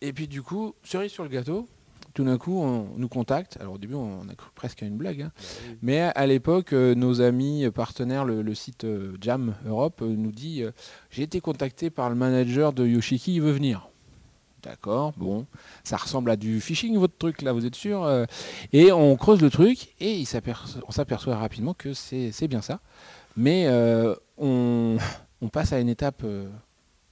et 0.00 0.12
puis 0.12 0.26
du 0.26 0.42
coup, 0.42 0.74
cerise 0.82 1.12
sur 1.12 1.22
le 1.22 1.28
gâteau, 1.28 1.68
tout 2.14 2.24
d'un 2.24 2.36
coup 2.36 2.60
on 2.60 2.88
nous 2.96 3.08
contacte. 3.08 3.58
Alors 3.60 3.74
au 3.74 3.78
début 3.78 3.94
on 3.94 4.28
a 4.28 4.34
cru 4.34 4.50
presque 4.56 4.82
à 4.82 4.86
une 4.86 4.96
blague. 4.96 5.22
hein. 5.22 5.32
Mais 5.80 6.00
à 6.00 6.26
l'époque, 6.26 6.72
euh, 6.72 6.96
nos 6.96 7.20
amis 7.20 7.64
partenaires, 7.72 8.24
le, 8.24 8.42
le 8.42 8.54
site 8.56 8.84
Jam 9.20 9.54
Europe, 9.66 10.00
nous 10.00 10.32
dit 10.32 10.64
J'ai 11.10 11.22
été 11.22 11.40
contacté 11.40 11.90
par 11.90 12.08
le 12.10 12.16
manager 12.16 12.72
de 12.72 12.84
Yoshiki, 12.84 13.36
il 13.36 13.42
veut 13.42 13.52
venir. 13.52 13.88
D'accord, 14.64 15.12
bon, 15.18 15.46
ça 15.82 15.98
ressemble 15.98 16.30
à 16.30 16.36
du 16.36 16.58
phishing 16.58 16.96
votre 16.96 17.18
truc 17.18 17.42
là, 17.42 17.52
vous 17.52 17.66
êtes 17.66 17.74
sûr 17.74 18.02
Euh, 18.04 18.24
Et 18.72 18.92
on 18.92 19.14
creuse 19.16 19.42
le 19.42 19.50
truc 19.50 19.94
et 20.00 20.14
il 20.14 20.26
on 20.88 20.90
s'aperçoit 20.90 21.36
rapidement 21.36 21.74
que 21.74 21.92
c'est 21.92 22.48
bien 22.48 22.62
ça. 22.62 22.80
Mais 23.36 23.66
euh, 23.66 24.14
on, 24.38 24.96
passe 25.52 25.74
à 25.74 25.80
une 25.80 25.90
étape 25.90 26.22
euh, 26.24 26.48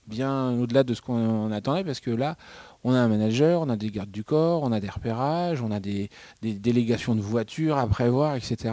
bien 0.07 0.53
au-delà 0.53 0.83
de 0.83 0.95
ce 0.95 1.03
qu'on 1.03 1.53
attendait 1.53 1.85
parce 1.85 2.01
que 2.01 2.11
là, 2.11 2.37
on 2.85 2.95
a 2.95 2.99
un 2.99 3.09
manager, 3.09 3.61
on 3.61 3.69
a 3.69 3.77
des 3.77 3.91
gardes 3.91 4.11
du 4.11 4.25
corps, 4.25 4.63
on 4.63 4.73
a 4.73 4.81
des 4.81 4.89
repérages, 4.89 5.61
on 5.61 5.71
a 5.71 5.79
des, 5.79 6.09
délégations 6.41 7.15
de 7.15 7.21
voitures 7.21 7.77
à 7.77 7.87
prévoir, 7.87 8.35
etc. 8.35 8.73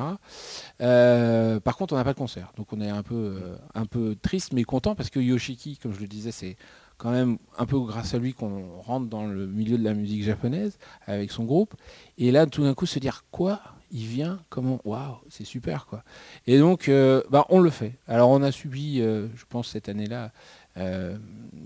Par 0.80 1.75
contre, 1.75 1.93
on 1.93 1.97
n'a 1.97 2.05
pas 2.05 2.13
de 2.13 2.17
concert. 2.17 2.53
Donc 2.55 2.71
on 2.71 2.80
est 2.80 2.89
un 2.89 3.03
peu, 3.03 3.41
un 3.75 3.86
peu 3.86 4.15
triste 4.21 4.53
mais 4.53 4.63
content 4.63 4.95
parce 4.95 5.09
que 5.09 5.19
Yoshiki, 5.19 5.77
comme 5.77 5.93
je 5.93 5.99
le 5.99 6.07
disais, 6.07 6.32
c'est 6.32 6.55
quand 7.00 7.12
même 7.12 7.38
un 7.58 7.66
peu 7.66 7.80
grâce 7.80 8.14
à 8.14 8.20
lui 8.20 8.34
qu'on 8.34 8.78
rentre 8.82 9.08
dans 9.08 9.26
le 9.26 9.47
milieu 9.47 9.78
de 9.78 9.84
la 9.84 9.93
musique 9.93 10.22
japonaise 10.22 10.78
avec 11.08 11.32
son 11.32 11.45
groupe. 11.45 11.74
Et 12.18 12.32
là, 12.32 12.45
tout 12.45 12.62
d'un 12.62 12.74
coup, 12.76 12.86
se 12.86 13.00
dire 13.00 13.24
quoi? 13.32 13.62
Il 13.89 14.06
vient? 14.06 14.39
Comment? 14.50 14.80
Waouh, 14.84 15.16
c'est 15.30 15.45
super 15.45 15.88
quoi. 15.88 16.04
Et 16.45 16.60
donc, 16.60 16.89
euh, 16.89 17.24
bah, 17.32 17.45
on 17.50 17.62
le 17.62 17.70
fait. 17.70 17.97
Alors, 18.06 18.30
on 18.30 18.43
a 18.43 18.52
subi, 18.52 19.02
euh, 19.02 19.28
je 19.36 19.45
pense, 19.47 19.70
cette 19.70 19.89
année-là, 19.89 20.32
euh, 20.78 21.18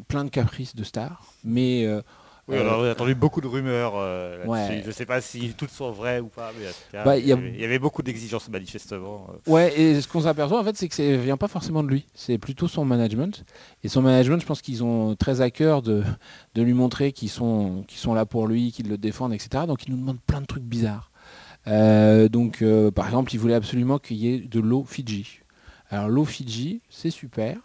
plein 0.07 0.23
de 0.23 0.29
caprices 0.29 0.75
de 0.75 0.83
stars, 0.83 1.33
mais 1.43 1.85
Oui, 2.49 2.57
euh, 2.57 2.61
alors 2.61 2.81
on 2.81 2.83
a 2.83 2.91
entendu 2.91 3.15
beaucoup 3.15 3.39
de 3.39 3.47
rumeurs 3.47 3.93
euh. 3.95 4.45
Ouais. 4.45 4.81
Je 4.83 4.87
ne 4.87 4.91
sais 4.91 5.05
pas 5.05 5.21
si 5.21 5.53
toutes 5.57 5.69
sont 5.69 5.91
vraies 5.91 6.19
ou 6.19 6.27
pas, 6.27 6.51
mais 6.59 6.65
cas, 6.91 7.05
Bah, 7.05 7.17
il 7.17 7.23
il, 7.23 7.29
y 7.29 7.31
a- 7.31 7.35
avait, 7.35 7.49
il 7.53 7.61
y 7.61 7.63
avait 7.63 7.79
beaucoup 7.79 8.01
d'exigences 8.03 8.49
manifestement. 8.49 9.27
euh. 9.47 9.51
Ouais, 9.51 9.79
et 9.79 10.01
ce 10.01 10.07
qu'on 10.09 10.21
s'aperçoit 10.21 10.59
en 10.59 10.63
fait, 10.65 10.75
c'est 10.75 10.89
que 10.89 10.95
ça 10.95 11.03
vient 11.17 11.37
pas 11.37 11.47
forcément 11.47 11.83
de 11.83 11.87
lui, 11.87 12.05
c'est 12.13 12.37
plutôt 12.37 12.67
son 12.67 12.83
management. 12.83 13.45
Et 13.83 13.87
son 13.87 14.01
management, 14.01 14.41
je 14.41 14.45
pense 14.45 14.61
qu'ils 14.61 14.83
ont 14.83 15.15
très 15.15 15.39
à 15.39 15.51
cœur 15.51 15.81
de, 15.81 16.03
de 16.55 16.61
lui 16.61 16.73
montrer 16.73 17.13
qu'ils 17.13 17.29
sont, 17.29 17.85
qu'ils 17.87 17.99
sont 17.99 18.13
là 18.13 18.25
pour 18.25 18.45
lui, 18.47 18.73
qu'ils 18.73 18.89
le 18.89 18.97
défendent, 18.97 19.33
etc. 19.33 19.63
Donc 19.65 19.87
ils 19.87 19.91
nous 19.91 19.97
demandent 19.99 20.21
plein 20.27 20.41
de 20.41 20.45
trucs 20.45 20.63
bizarres. 20.63 21.11
Euh, 21.67 22.27
donc 22.27 22.61
euh, 22.61 22.91
par 22.91 23.05
exemple, 23.05 23.33
ils 23.33 23.37
voulaient 23.39 23.53
absolument 23.53 23.99
qu'il 23.99 24.17
y 24.17 24.33
ait 24.33 24.39
de 24.39 24.59
l'eau 24.59 24.83
Fidji. 24.85 25.39
Alors 25.89 26.09
l'eau 26.09 26.25
Fidji, 26.25 26.81
c'est 26.89 27.09
super, 27.09 27.55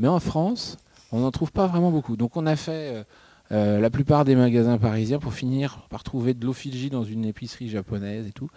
mais 0.00 0.08
en 0.08 0.18
France, 0.18 0.78
on 1.12 1.20
n'en 1.20 1.30
trouve 1.30 1.52
pas 1.52 1.68
vraiment 1.68 1.92
beaucoup. 1.92 2.16
Donc 2.16 2.36
on 2.36 2.44
a 2.46 2.56
fait 2.56 2.90
euh, 2.92 3.04
euh, 3.52 3.80
la 3.80 3.90
plupart 3.90 4.24
des 4.24 4.34
magasins 4.34 4.78
parisiens 4.78 5.18
pour 5.18 5.34
finir 5.34 5.86
par 5.88 6.02
trouver 6.02 6.34
de 6.34 6.44
l'eau 6.44 6.52
Fidji 6.52 6.90
dans 6.90 7.04
une 7.04 7.24
épicerie 7.24 7.68
japonaise 7.68 8.26
et 8.26 8.32
tout. 8.32 8.50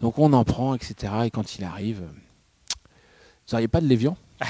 Donc 0.00 0.18
on 0.18 0.32
en 0.32 0.44
prend, 0.44 0.74
etc. 0.74 1.12
Et 1.24 1.30
quand 1.30 1.56
il 1.56 1.64
arrive, 1.64 2.00
vous 2.00 3.52
n'auriez 3.52 3.68
pas 3.68 3.80
de 3.80 3.86
Lévian 3.86 4.16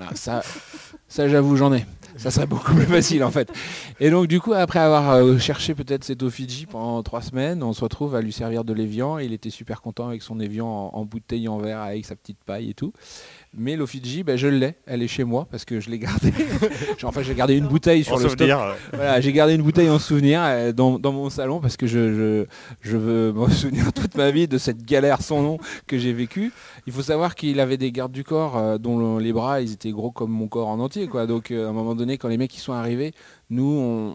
Ah, 0.00 0.14
Ça, 0.14 0.42
ça 1.08 1.28
j'avoue, 1.28 1.56
j'en 1.56 1.72
ai. 1.72 1.84
Ça 2.16 2.30
serait 2.30 2.46
beaucoup 2.46 2.74
plus 2.74 2.86
facile 2.86 3.24
en 3.24 3.30
fait. 3.30 3.52
Et 3.98 4.10
donc 4.10 4.26
du 4.26 4.40
coup, 4.40 4.52
après 4.52 4.78
avoir 4.78 5.10
euh, 5.10 5.38
cherché 5.38 5.74
peut-être 5.74 6.04
cette 6.04 6.22
eau 6.22 6.30
Fidji 6.30 6.66
pendant 6.66 7.02
trois 7.02 7.22
semaines, 7.22 7.62
on 7.62 7.72
se 7.72 7.82
retrouve 7.82 8.14
à 8.14 8.20
lui 8.20 8.32
servir 8.32 8.64
de 8.64 8.72
l'Evian. 8.72 9.18
Et 9.18 9.24
il 9.24 9.32
était 9.32 9.50
super 9.50 9.80
content 9.80 10.08
avec 10.08 10.22
son 10.22 10.38
Evian 10.38 10.66
en, 10.66 10.90
en 10.96 11.04
bouteille 11.04 11.48
en 11.48 11.58
verre 11.58 11.80
avec 11.80 12.04
sa 12.06 12.14
petite 12.14 12.42
paille 12.44 12.70
et 12.70 12.74
tout. 12.74 12.92
Mais 13.52 13.74
l'eau 13.74 13.86
Fidji, 13.86 14.22
ben, 14.22 14.36
je 14.36 14.46
l'ai. 14.46 14.76
Elle 14.86 15.02
est 15.02 15.08
chez 15.08 15.24
moi 15.24 15.46
parce 15.50 15.64
que 15.64 15.80
je 15.80 15.90
l'ai 15.90 15.98
gardée. 15.98 16.32
Enfin, 17.02 17.22
j'ai 17.22 17.34
gardé 17.34 17.56
une 17.56 17.66
bouteille 17.66 18.04
sur 18.04 18.14
En 18.14 18.18
le 18.18 18.28
stock 18.28 18.38
souvenir, 18.38 18.76
voilà, 18.92 19.20
j'ai 19.20 19.32
gardé 19.32 19.54
une 19.54 19.62
bouteille 19.62 19.90
en 19.90 19.98
souvenir 19.98 20.40
euh, 20.44 20.70
dans, 20.72 20.98
dans 21.00 21.12
mon 21.12 21.30
salon 21.30 21.58
parce 21.60 21.76
que 21.76 21.86
je, 21.88 22.14
je, 22.14 22.46
je 22.88 22.96
veux 22.96 23.32
me 23.36 23.48
souvenir 23.48 23.92
toute 23.92 24.14
ma 24.14 24.30
vie 24.30 24.46
de 24.46 24.56
cette 24.58 24.84
galère 24.84 25.20
sans 25.22 25.42
nom 25.42 25.58
que 25.88 25.98
j'ai 25.98 26.12
vécue. 26.12 26.52
Il 26.86 26.92
faut 26.92 27.02
savoir 27.02 27.34
qu'il 27.34 27.58
avait 27.58 27.76
des 27.78 27.90
gardes 27.90 28.12
du 28.12 28.22
corps 28.22 28.56
euh, 28.56 28.78
dont 28.78 29.16
le- 29.16 29.20
les 29.22 29.32
bras 29.32 29.60
ils 29.60 29.72
étaient 29.72 29.90
gros 29.90 30.12
comme 30.12 30.30
mon 30.30 30.46
corps 30.46 30.68
en 30.68 30.78
entier. 30.78 31.08
Quoi. 31.08 31.26
Donc 31.26 31.50
euh, 31.50 31.66
à 31.66 31.70
un 31.70 31.72
moment 31.72 31.96
donné, 31.96 32.18
quand 32.18 32.28
les 32.28 32.38
mecs 32.38 32.54
ils 32.56 32.60
sont 32.60 32.72
arrivés, 32.74 33.12
nous 33.48 33.64
on, 33.66 34.14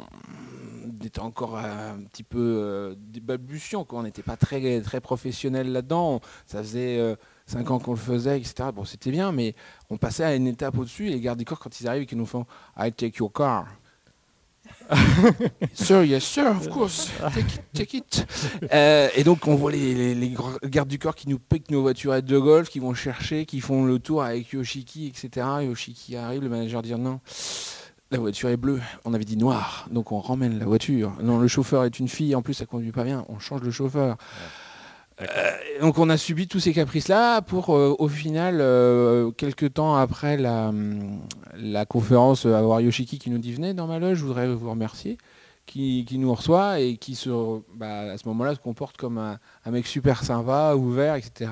était 1.03 1.19
encore 1.19 1.57
un 1.57 1.99
petit 2.09 2.23
peu 2.23 2.39
euh, 2.39 2.95
des 2.97 3.19
balbutiants. 3.19 3.83
Quoi. 3.83 3.99
On 3.99 4.03
n'était 4.03 4.23
pas 4.23 4.37
très, 4.37 4.79
très 4.81 5.01
professionnels 5.01 5.71
là-dedans. 5.73 6.21
Ça 6.45 6.59
faisait... 6.63 6.97
euh, 6.99 7.15
5 7.47 7.69
ans 7.71 7.79
qu'on 7.79 7.91
le 7.91 7.97
faisait, 7.97 8.37
etc. 8.39 8.69
Bon, 8.73 8.85
c'était 8.85 9.11
bien, 9.11 9.31
mais 9.31 9.53
on 9.89 9.97
passait 9.97 10.23
à 10.23 10.35
une 10.35 10.47
étape 10.47 10.77
au-dessus. 10.77 11.07
Et 11.07 11.11
les 11.11 11.19
gardes 11.21 11.37
du 11.39 11.45
corps, 11.45 11.59
quand 11.59 11.79
ils 11.79 11.87
arrivent 11.87 12.03
et 12.03 12.05
qu'ils 12.05 12.17
nous 12.17 12.25
font 12.25 12.45
I 12.77 12.91
take 12.91 13.17
your 13.19 13.31
car. 13.31 13.67
sir, 15.73 16.03
yes, 16.03 16.23
sir, 16.23 16.47
of 16.47 16.67
course. 16.69 17.11
Take 17.33 17.39
it. 17.39 17.61
Take 17.73 17.97
it. 17.97 18.27
Euh, 18.73 19.09
et 19.15 19.23
donc, 19.23 19.47
on 19.47 19.55
voit 19.55 19.71
les, 19.71 19.93
les- 19.93 20.15
les 20.15 20.29
gr- 20.29 20.57
gardes 20.67 20.87
du 20.89 20.97
corps 20.99 21.15
qui 21.15 21.29
nous 21.29 21.37
piquent 21.39 21.69
nos 21.71 21.81
voiturettes 21.81 22.25
de 22.25 22.37
golf, 22.39 22.69
qui 22.69 22.79
vont 22.79 22.93
chercher, 22.93 23.45
qui 23.45 23.61
font 23.61 23.85
le 23.85 23.99
tour 23.99 24.23
avec 24.23 24.49
Yoshiki, 24.51 25.07
etc. 25.07 25.45
Yoshiki 25.63 26.15
arrive, 26.15 26.41
le 26.41 26.49
manager 26.49 26.81
dit 26.81 26.93
non. 26.95 27.19
La 28.11 28.19
voiture 28.19 28.49
est 28.49 28.57
bleue, 28.57 28.81
on 29.03 29.13
avait 29.15 29.25
dit 29.25 29.37
noir, 29.37 29.87
donc 29.91 30.11
on 30.11 30.19
ramène 30.19 30.59
la 30.59 30.65
voiture. 30.65 31.13
Non, 31.23 31.39
le 31.39 31.47
chauffeur 31.47 31.83
est 31.85 31.99
une 31.99 32.07
fille, 32.07 32.35
en 32.35 32.41
plus 32.43 32.53
ça 32.53 32.65
conduit 32.67 32.91
pas 32.91 33.03
bien, 33.03 33.25
on 33.29 33.39
change 33.39 33.61
le 33.61 33.71
chauffeur. 33.71 34.17
Euh, 35.21 35.25
donc 35.79 35.97
on 35.97 36.09
a 36.09 36.17
subi 36.17 36.47
tous 36.47 36.59
ces 36.59 36.73
caprices-là 36.73 37.41
pour 37.41 37.73
euh, 37.75 37.95
au 37.99 38.07
final, 38.09 38.57
euh, 38.59 39.31
quelques 39.31 39.73
temps 39.75 39.95
après 39.95 40.35
la, 40.37 40.69
hum, 40.69 41.21
la 41.57 41.85
conférence, 41.85 42.45
avoir 42.45 42.81
Yoshiki 42.81 43.17
qui 43.17 43.29
nous 43.29 43.37
dit 43.37 43.53
venez 43.53 43.73
dans 43.73 43.87
ma 43.87 43.99
loge, 43.99 44.17
je 44.17 44.25
voudrais 44.25 44.53
vous 44.53 44.69
remercier, 44.69 45.17
qui, 45.65 46.03
qui 46.05 46.17
nous 46.17 46.33
reçoit 46.33 46.81
et 46.81 46.97
qui 46.97 47.15
se, 47.15 47.29
bah, 47.75 48.11
à 48.11 48.17
ce 48.17 48.27
moment-là 48.27 48.55
se 48.55 48.59
comporte 48.59 48.97
comme 48.97 49.17
un, 49.17 49.39
un 49.63 49.71
mec 49.71 49.87
super 49.87 50.23
sympa, 50.23 50.75
ouvert, 50.75 51.15
etc. 51.15 51.51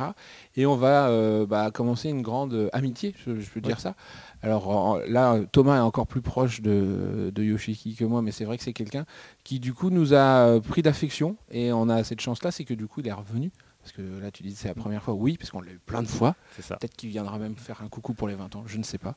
Et 0.57 0.66
on 0.66 0.76
va 0.76 1.45
bah, 1.45 1.72
commencer 1.72 2.09
une 2.09 2.22
grande 2.22 2.70
amitié, 2.74 3.16
je, 3.26 3.39
je 3.39 3.49
peux 3.49 3.61
dire 3.61 3.80
ça. 3.80 3.95
Alors 4.43 4.99
là, 5.07 5.39
Thomas 5.53 5.77
est 5.77 5.79
encore 5.79 6.05
plus 6.05 6.21
proche 6.21 6.59
de, 6.61 7.31
de 7.33 7.43
Yoshiki 7.43 7.95
que 7.95 8.03
moi, 8.03 8.21
mais 8.21 8.31
c'est 8.31 8.43
vrai 8.43 8.57
que 8.57 8.63
c'est 8.63 8.73
quelqu'un 8.73 9.05
qui 9.45 9.61
du 9.61 9.73
coup 9.73 9.89
nous 9.89 10.13
a 10.13 10.47
euh, 10.47 10.59
pris 10.59 10.81
d'affection 10.81 11.37
et 11.49 11.71
on 11.71 11.87
a 11.87 12.03
cette 12.03 12.19
chance-là, 12.19 12.51
c'est 12.51 12.65
que 12.65 12.73
du 12.73 12.85
coup 12.85 12.99
il 12.99 13.07
est 13.07 13.13
revenu. 13.13 13.53
Parce 13.84 13.91
que 13.91 14.01
là 14.21 14.31
tu 14.31 14.43
dis 14.43 14.55
c'est 14.55 14.69
la 14.69 14.75
première 14.75 15.03
fois, 15.03 15.13
oui, 15.13 15.36
parce 15.38 15.51
qu'on 15.51 15.59
l'a 15.59 15.71
eu 15.71 15.79
plein 15.86 16.01
de 16.01 16.07
fois. 16.07 16.36
c'est 16.55 16.61
ça. 16.61 16.77
Peut-être 16.77 16.95
qu'il 16.95 17.09
viendra 17.09 17.38
même 17.38 17.57
faire 17.57 17.81
un 17.84 17.89
coucou 17.89 18.13
pour 18.13 18.29
les 18.29 18.36
20 18.36 18.55
ans, 18.55 18.63
je 18.65 18.77
ne 18.77 18.84
sais 18.84 18.97
pas. 18.97 19.15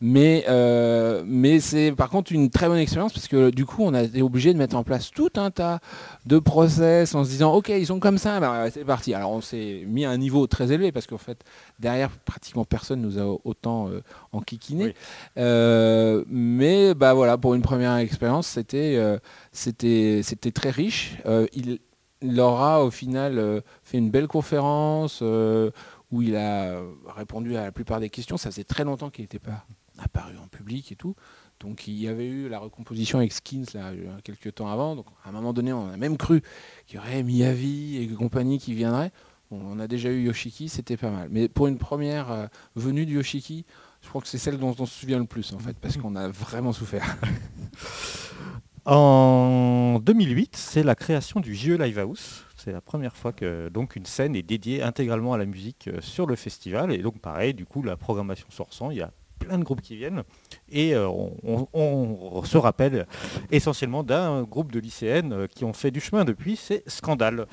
Mais, 0.00 0.44
euh, 0.48 1.24
mais 1.26 1.58
c'est 1.58 1.90
par 1.90 2.10
contre 2.10 2.30
une 2.30 2.48
très 2.48 2.68
bonne 2.68 2.78
expérience 2.78 3.12
parce 3.12 3.26
que 3.26 3.50
du 3.50 3.66
coup 3.66 3.82
on 3.82 3.92
a 3.92 4.04
été 4.04 4.22
obligé 4.22 4.52
de 4.52 4.58
mettre 4.58 4.76
en 4.76 4.84
place 4.84 5.10
tout 5.10 5.32
un 5.34 5.50
tas 5.50 5.80
de 6.26 6.38
process 6.38 7.14
en 7.16 7.24
se 7.24 7.30
disant 7.30 7.52
ok 7.54 7.70
ils 7.70 7.86
sont 7.86 7.98
comme 7.98 8.18
ça, 8.18 8.38
ben, 8.38 8.70
c'est 8.72 8.84
parti. 8.84 9.14
Alors 9.14 9.32
on 9.32 9.40
s'est 9.40 9.82
mis 9.86 10.04
à 10.04 10.10
un 10.10 10.16
niveau 10.16 10.46
très 10.46 10.70
élevé 10.70 10.92
parce 10.92 11.08
qu'en 11.08 11.18
fait 11.18 11.42
derrière 11.80 12.10
pratiquement 12.10 12.64
personne 12.64 13.00
nous 13.00 13.18
a 13.18 13.36
autant 13.44 13.88
euh, 13.88 14.00
enquiquiné. 14.32 14.84
Oui. 14.84 14.94
Euh, 15.38 16.24
mais 16.28 16.94
bah 16.94 17.14
voilà 17.14 17.36
pour 17.36 17.54
une 17.54 17.62
première 17.62 17.96
expérience 17.96 18.46
c'était 18.46 18.94
euh, 18.96 19.18
c'était 19.52 20.52
très 20.52 20.70
riche. 20.70 21.16
Il 21.52 21.80
il 22.24 22.40
aura 22.40 22.84
au 22.84 22.90
final 22.90 23.38
euh, 23.38 23.60
fait 23.82 23.98
une 23.98 24.10
belle 24.10 24.28
conférence 24.28 25.20
euh, 25.22 25.70
où 26.10 26.22
il 26.22 26.36
a 26.36 26.80
répondu 27.14 27.56
à 27.56 27.62
la 27.62 27.72
plupart 27.72 28.00
des 28.00 28.10
questions. 28.10 28.36
Ça 28.36 28.50
faisait 28.50 28.64
très 28.64 28.84
longtemps 28.84 29.10
qu'il 29.10 29.24
n'était 29.24 29.38
pas 29.38 29.66
apparu 29.98 30.36
en 30.38 30.48
public 30.48 30.90
et 30.92 30.96
tout. 30.96 31.14
Donc 31.60 31.86
il 31.86 31.94
y 31.94 32.08
avait 32.08 32.26
eu 32.26 32.48
la 32.48 32.58
recomposition 32.58 33.18
avec 33.18 33.32
Skins 33.32 33.66
là, 33.74 33.90
euh, 33.90 34.18
quelques 34.22 34.54
temps 34.54 34.68
avant. 34.68 34.96
Donc 34.96 35.06
à 35.24 35.28
un 35.28 35.32
moment 35.32 35.52
donné, 35.52 35.72
on 35.72 35.88
a 35.88 35.96
même 35.96 36.16
cru 36.16 36.42
qu'il 36.86 36.96
y 36.96 36.98
aurait 36.98 37.22
Miyavi 37.22 37.96
et 37.96 38.08
compagnie 38.08 38.58
qui 38.58 38.74
viendraient. 38.74 39.12
Bon, 39.50 39.60
on 39.64 39.78
a 39.78 39.86
déjà 39.86 40.10
eu 40.10 40.24
Yoshiki, 40.24 40.68
c'était 40.68 40.96
pas 40.96 41.10
mal. 41.10 41.28
Mais 41.30 41.48
pour 41.48 41.66
une 41.66 41.78
première 41.78 42.30
euh, 42.30 42.46
venue 42.74 43.06
de 43.06 43.12
Yoshiki, 43.12 43.64
je 44.02 44.08
crois 44.08 44.20
que 44.20 44.28
c'est 44.28 44.38
celle 44.38 44.58
dont 44.58 44.74
on 44.78 44.86
se 44.86 45.00
souvient 45.00 45.18
le 45.18 45.26
plus 45.26 45.52
en 45.52 45.58
fait, 45.58 45.76
parce 45.78 45.96
qu'on 45.98 46.16
a 46.16 46.28
vraiment 46.28 46.72
souffert. 46.72 47.16
En 48.86 49.98
2008, 50.02 50.56
c'est 50.56 50.82
la 50.82 50.94
création 50.94 51.40
du 51.40 51.54
JE 51.54 51.72
Live 51.78 51.98
House. 51.98 52.44
C'est 52.54 52.70
la 52.70 52.82
première 52.82 53.16
fois 53.16 53.32
que 53.32 53.70
donc 53.70 53.96
une 53.96 54.04
scène 54.04 54.36
est 54.36 54.42
dédiée 54.42 54.82
intégralement 54.82 55.32
à 55.32 55.38
la 55.38 55.46
musique 55.46 55.88
euh, 55.88 56.00
sur 56.02 56.26
le 56.26 56.36
festival. 56.36 56.92
Et 56.92 56.98
donc 56.98 57.18
pareil, 57.18 57.54
du 57.54 57.64
coup, 57.64 57.82
la 57.82 57.96
programmation 57.96 58.46
sortant, 58.50 58.90
il 58.90 58.98
y 58.98 59.00
a 59.00 59.10
plein 59.38 59.58
de 59.58 59.64
groupes 59.64 59.80
qui 59.80 59.96
viennent. 59.96 60.22
Et 60.70 60.94
euh, 60.94 61.08
on, 61.08 62.42
se 62.44 62.58
rappelle 62.58 63.06
essentiellement 63.50 64.02
d'un 64.02 64.42
groupe 64.42 64.70
de 64.70 64.80
lycéennes 64.80 65.32
euh, 65.32 65.46
qui 65.46 65.64
ont 65.64 65.72
fait 65.72 65.90
du 65.90 66.00
chemin 66.00 66.26
depuis, 66.26 66.56
c'est 66.56 66.82
Scandale. 66.86 67.46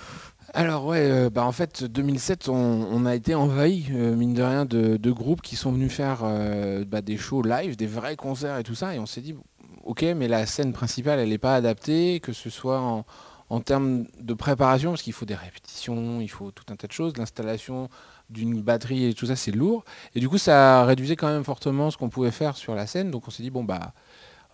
Alors 0.53 0.85
ouais, 0.85 1.29
bah 1.29 1.45
en 1.45 1.53
fait 1.53 1.85
2007 1.85 2.49
on, 2.49 3.05
a 3.05 3.15
été 3.15 3.35
envahi 3.35 3.89
mine 3.89 4.33
de 4.33 4.43
rien 4.43 4.65
de, 4.65 5.11
groupes 5.11 5.41
qui 5.41 5.55
sont 5.55 5.71
venus 5.71 5.93
faire 5.93 6.23
bah, 6.87 7.01
des 7.01 7.15
shows 7.15 7.41
live, 7.41 7.77
des 7.77 7.87
vrais 7.87 8.17
concerts 8.17 8.57
et 8.57 8.63
tout 8.63 8.75
ça 8.75 8.93
et 8.93 8.99
on 8.99 9.05
s'est 9.05 9.21
dit 9.21 9.33
ok 9.83 10.03
mais 10.15 10.27
la 10.27 10.45
scène 10.45 10.73
principale 10.73 11.19
elle 11.19 11.29
n'est 11.29 11.37
pas 11.37 11.55
adaptée, 11.55 12.19
que 12.19 12.33
ce 12.33 12.49
soit 12.49 12.79
en, 12.79 13.59
termes 13.61 14.05
de 14.19 14.33
préparation 14.33 14.91
parce 14.91 15.01
qu'il 15.01 15.13
faut 15.13 15.25
des 15.25 15.35
répétitions, 15.35 16.21
il 16.21 16.29
faut 16.29 16.51
tout 16.51 16.63
un 16.69 16.75
tas 16.77 16.87
de 16.87 16.93
choses, 16.93 17.17
l'installation 17.17 17.89
d'une 18.29 18.61
batterie 18.61 19.05
et 19.05 19.13
tout 19.13 19.25
ça 19.25 19.35
c'est 19.35 19.51
lourd 19.51 19.83
et 20.15 20.19
du 20.19 20.29
coup 20.29 20.37
ça 20.37 20.85
réduisait 20.85 21.17
quand 21.17 21.27
même 21.27 21.43
fortement 21.43 21.91
ce 21.91 21.97
qu'on 21.97 22.09
pouvait 22.09 22.31
faire 22.31 22.55
sur 22.55 22.75
la 22.75 22.87
scène 22.87 23.11
donc 23.11 23.27
on 23.27 23.31
s'est 23.31 23.43
dit 23.43 23.49
bon 23.49 23.65
bah 23.65 23.93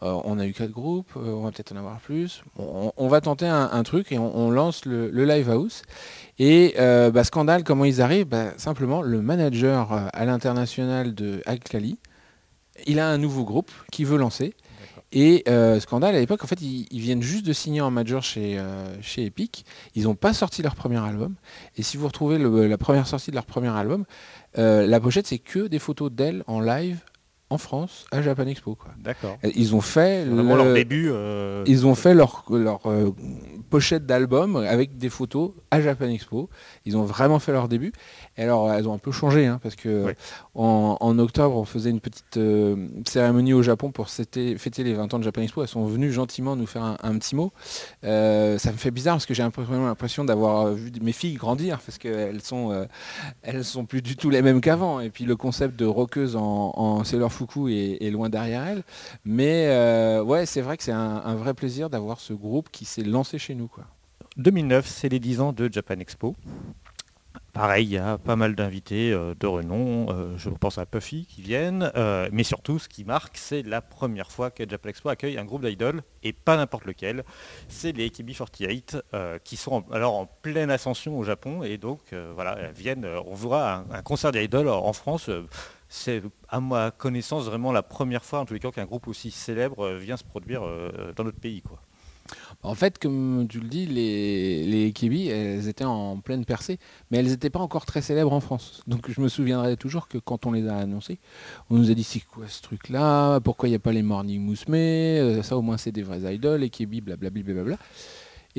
euh, 0.04 0.16
on 0.26 0.38
a 0.38 0.46
eu 0.46 0.54
quatre 0.54 0.72
groupes, 0.72 1.10
euh, 1.18 1.32
on 1.32 1.42
va 1.42 1.52
peut-être 1.52 1.72
en 1.72 1.78
avoir 1.78 2.00
plus. 2.00 2.44
On, 2.58 3.08
va 3.08 3.20
tenter 3.20 3.48
un, 3.48 3.84
truc 3.84 4.12
et 4.12 4.20
on, 4.20 4.52
lance 4.52 4.86
le, 4.86 5.10
live 5.10 5.50
house. 5.50 5.82
Et 6.38 6.76
euh, 6.78 7.10
bah, 7.10 7.24
scandale, 7.24 7.64
comment 7.64 7.86
ils 7.86 8.02
arrivent? 8.02 8.28
Bah, 8.28 8.52
Simplement, 8.58 9.02
le 9.02 9.22
manager 9.22 9.92
à 9.92 10.26
l'international 10.26 11.16
de 11.16 11.42
Alcali, 11.46 11.98
il 12.86 13.00
a 13.00 13.10
un 13.10 13.18
nouveau 13.18 13.44
groupe 13.44 13.72
qui 13.92 14.04
veut 14.04 14.18
lancer. 14.18 14.54
Et 15.12 15.44
euh, 15.48 15.80
Scandale, 15.80 16.16
à 16.16 16.20
l'époque, 16.20 16.44
en 16.44 16.48
fait, 16.48 16.62
ils, 16.62 17.00
viennent 17.00 17.22
juste 17.22 17.46
de 17.46 17.54
signer 17.54 17.82
en 17.82 17.92
major 17.92 18.24
chez, 18.24 18.60
euh, 18.60 19.02
chez 19.02 19.26
Epic. 19.26 19.66
Ils 19.96 20.04
n'ont 20.04 20.16
pas 20.16 20.34
sorti 20.34 20.62
leur 20.62 20.76
premier 20.76 20.98
album. 20.98 21.36
Et 21.78 21.84
si 21.84 21.98
vous 21.98 22.08
retrouvez 22.08 22.38
la 22.38 22.78
première 22.78 23.08
sortie 23.08 23.32
de 23.32 23.36
leur 23.36 23.46
premier 23.46 23.70
album, 23.70 24.06
euh, 24.58 24.86
la 24.86 25.00
pochette, 25.00 25.28
c'est 25.28 25.40
que 25.40 25.68
des 25.68 25.80
photos 25.80 26.12
d'elle 26.12 26.44
en 26.48 26.60
live 26.60 27.00
en 27.50 27.58
France 27.58 28.06
à 28.12 28.22
Japan 28.22 28.46
Expo. 28.48 28.76
Quoi. 28.76 28.92
D'accord. 29.02 29.38
Ils 29.56 29.74
ont 29.76 29.82
fait 29.82 30.26
le- 30.26 30.42
leur 30.44 30.74
début. 30.74 31.10
euh, 31.12 31.64
ils 31.66 31.86
ont 31.88 31.96
fait 31.96 32.14
leur, 32.14 32.44
leur 32.50 32.82
euh, 32.88 33.12
pochette 33.70 34.06
d'album 34.06 34.58
avec 34.58 34.98
des 34.98 35.10
photos 35.10 35.52
à 35.72 35.80
Japan 35.82 36.08
Expo. 36.10 36.50
Ils 36.86 36.98
ont 36.98 37.04
vraiment 37.04 37.40
fait 37.40 37.52
leur 37.54 37.68
début. 37.70 37.94
Et 38.38 38.44
alors, 38.44 38.72
elles 38.72 38.88
ont 38.88 38.94
un 38.94 38.98
peu 38.98 39.12
changé, 39.12 39.46
hein, 39.46 39.60
parce 39.64 39.76
que 39.76 40.04
en, 40.56 40.98
en 41.00 41.20
octobre, 41.20 41.56
on 41.56 41.64
faisait 41.66 41.90
une 41.90 42.00
petite 42.02 42.38
euh, 42.38 42.88
cérémonie 43.08 43.54
au 43.54 43.64
Japon 43.64 43.92
pour 43.92 44.10
fêter, 44.10 44.58
fêter 44.58 44.84
les 44.84 44.94
20 44.94 45.14
ans 45.14 45.20
de 45.20 45.24
Japan 45.24 45.42
Expo. 45.42 45.62
Elles 45.62 45.68
sont 45.70 45.86
venues 45.86 46.12
gentiment 46.12 46.56
nous 46.56 46.68
faire 46.68 46.84
un, 46.84 46.98
un 47.02 47.18
petit 47.18 47.36
mot. 47.36 47.52
Ça 48.04 48.72
me 48.72 48.78
fait 48.78 48.92
bizarre 48.92 49.16
parce 49.16 49.26
que 49.26 49.34
j'ai 49.34 49.44
l'impression 49.44 50.24
d'avoir 50.26 50.72
vu 50.74 50.92
mes 51.02 51.12
filles 51.14 51.36
grandir, 51.36 51.80
parce 51.80 51.98
qu'elles 51.98 52.42
sont, 52.42 52.88
elles 53.42 53.64
sont 53.66 53.86
plus 53.86 54.02
du 54.02 54.16
tout 54.16 54.30
les 54.30 54.42
mêmes 54.42 54.62
qu'avant. 54.62 55.00
Et 55.00 55.10
puis 55.10 55.24
le 55.26 55.36
concept 55.36 55.78
de 55.78 55.86
roqueuse 55.86 56.36
en, 56.36 56.74
en 56.76 57.04
Sailor 57.04 57.32
Fuku 57.38 57.70
est, 57.70 58.10
loin 58.10 58.30
derrière 58.30 58.66
elles. 58.66 58.84
Mais 59.24 59.68
euh, 59.68 60.24
ouais, 60.24 60.46
c'est 60.46 60.62
vrai 60.62 60.76
que 60.78 60.84
c'est 60.84 60.92
un, 60.92 61.36
vrai 61.36 61.54
plaisir 61.54 61.90
d'avoir 61.90 62.20
ce 62.20 62.34
groupe 62.34 62.70
qui 62.72 62.86
s'est 62.86 63.04
lancé 63.04 63.38
chez 63.38 63.54
nous. 63.54 63.68
Quoi. 63.68 63.86
2009, 64.38 64.88
c'est 64.88 65.10
les 65.10 65.20
10 65.20 65.42
ans 65.42 65.54
de 65.54 65.70
Japan 65.72 66.00
Expo. 66.00 66.36
Pareil, 67.54 67.88
il 67.88 67.92
y 67.92 67.98
a 67.98 68.20
pas 68.20 68.36
mal 68.36 68.54
d'invités 68.56 69.12
euh, 69.12 69.34
de 69.40 69.48
renom. 69.48 70.12
euh, 70.12 70.38
je 70.38 70.50
pense 70.50 70.78
à 70.78 70.86
Puffy 70.86 71.26
qui 71.26 71.42
viennent. 71.42 71.92
mais 72.32 72.44
surtout, 72.44 72.80
ce 72.80 72.88
qui 72.88 73.04
marque, 73.04 73.38
c'est 73.38 73.64
la 73.64 73.82
première 73.82 74.32
fois 74.32 74.50
que 74.52 74.68
Japan 74.68 74.90
Expo 74.90 75.10
accueille 75.10 75.38
un 75.38 75.46
groupe 75.46 75.66
d'idoles, 75.66 76.02
et 76.24 76.34
pas 76.34 76.58
n'importe 76.58 76.86
lequel. 76.86 77.24
C'est 77.68 77.92
les 77.92 78.10
AKB48, 78.10 79.02
euh, 79.14 79.38
qui 79.44 79.58
sont 79.58 79.86
alors 79.92 80.16
en 80.16 80.26
pleine 80.26 80.72
ascension 80.72 81.18
au 81.18 81.24
Japon. 81.24 81.64
Et 81.64 81.78
donc, 81.78 82.00
voilà, 82.34 82.72
viennent. 82.72 83.08
on 83.28 83.36
verra 83.36 83.76
un, 83.78 83.86
un 83.92 84.02
concert 84.02 84.32
d'idoles 84.32 84.70
en 84.70 84.94
France. 84.94 85.30
C'est 85.90 86.22
à 86.50 86.60
ma 86.60 86.92
connaissance 86.92 87.46
vraiment 87.46 87.72
la 87.72 87.84
première 87.84 88.24
fois, 88.24 88.40
en 88.40 88.46
tous 88.46 88.54
les 88.54 88.60
cas, 88.60 88.72
qu'un 88.72 88.86
groupe 88.86 89.08
aussi 89.08 89.32
célèbre 89.32 89.86
euh, 89.86 89.98
vient 89.98 90.18
se 90.18 90.24
produire 90.24 90.64
euh, 90.66 91.14
dans 91.16 91.24
notre 91.24 91.40
pays. 91.40 91.62
Quoi. 91.62 91.80
En 92.64 92.76
fait, 92.76 93.00
comme 93.00 93.48
tu 93.50 93.60
le 93.60 93.68
dis, 93.68 93.86
les, 93.86 94.66
les 94.66 95.28
elles 95.30 95.68
étaient 95.68 95.86
en 95.86 96.18
pleine 96.20 96.44
percée, 96.46 96.80
mais 97.10 97.20
elles 97.20 97.28
n'étaient 97.28 97.50
pas 97.50 97.60
encore 97.60 97.86
très 97.86 98.02
célèbres 98.02 98.34
en 98.34 98.40
France. 98.42 98.84
Donc 98.88 99.10
je 99.10 99.22
me 99.22 99.30
souviendrai 99.30 99.78
toujours 99.78 100.08
que 100.08 100.18
quand 100.18 100.46
on 100.46 100.52
les 100.52 100.68
a 100.68 100.78
annoncées, 100.78 101.20
on 101.70 101.78
nous 101.78 101.92
a 101.92 101.94
dit 101.94 102.04
c'est 102.04 102.20
quoi 102.20 102.46
ce 102.48 102.62
truc-là? 102.62 103.40
Pourquoi 103.40 103.70
il 103.70 103.72
n'y 103.72 103.76
a 103.78 103.80
pas 103.80 103.92
les 103.92 104.02
Morning 104.02 104.42
Musume 104.42 104.76
Euh, 104.76 105.44
Ça 105.44 105.58
au 105.58 105.62
moins 105.62 105.78
c'est 105.78 105.92
des 105.92 106.04
vrais 106.04 106.34
idoles, 106.34 106.62
les 106.62 106.70
Kibi, 106.70 107.02
blablabla. 107.02 107.78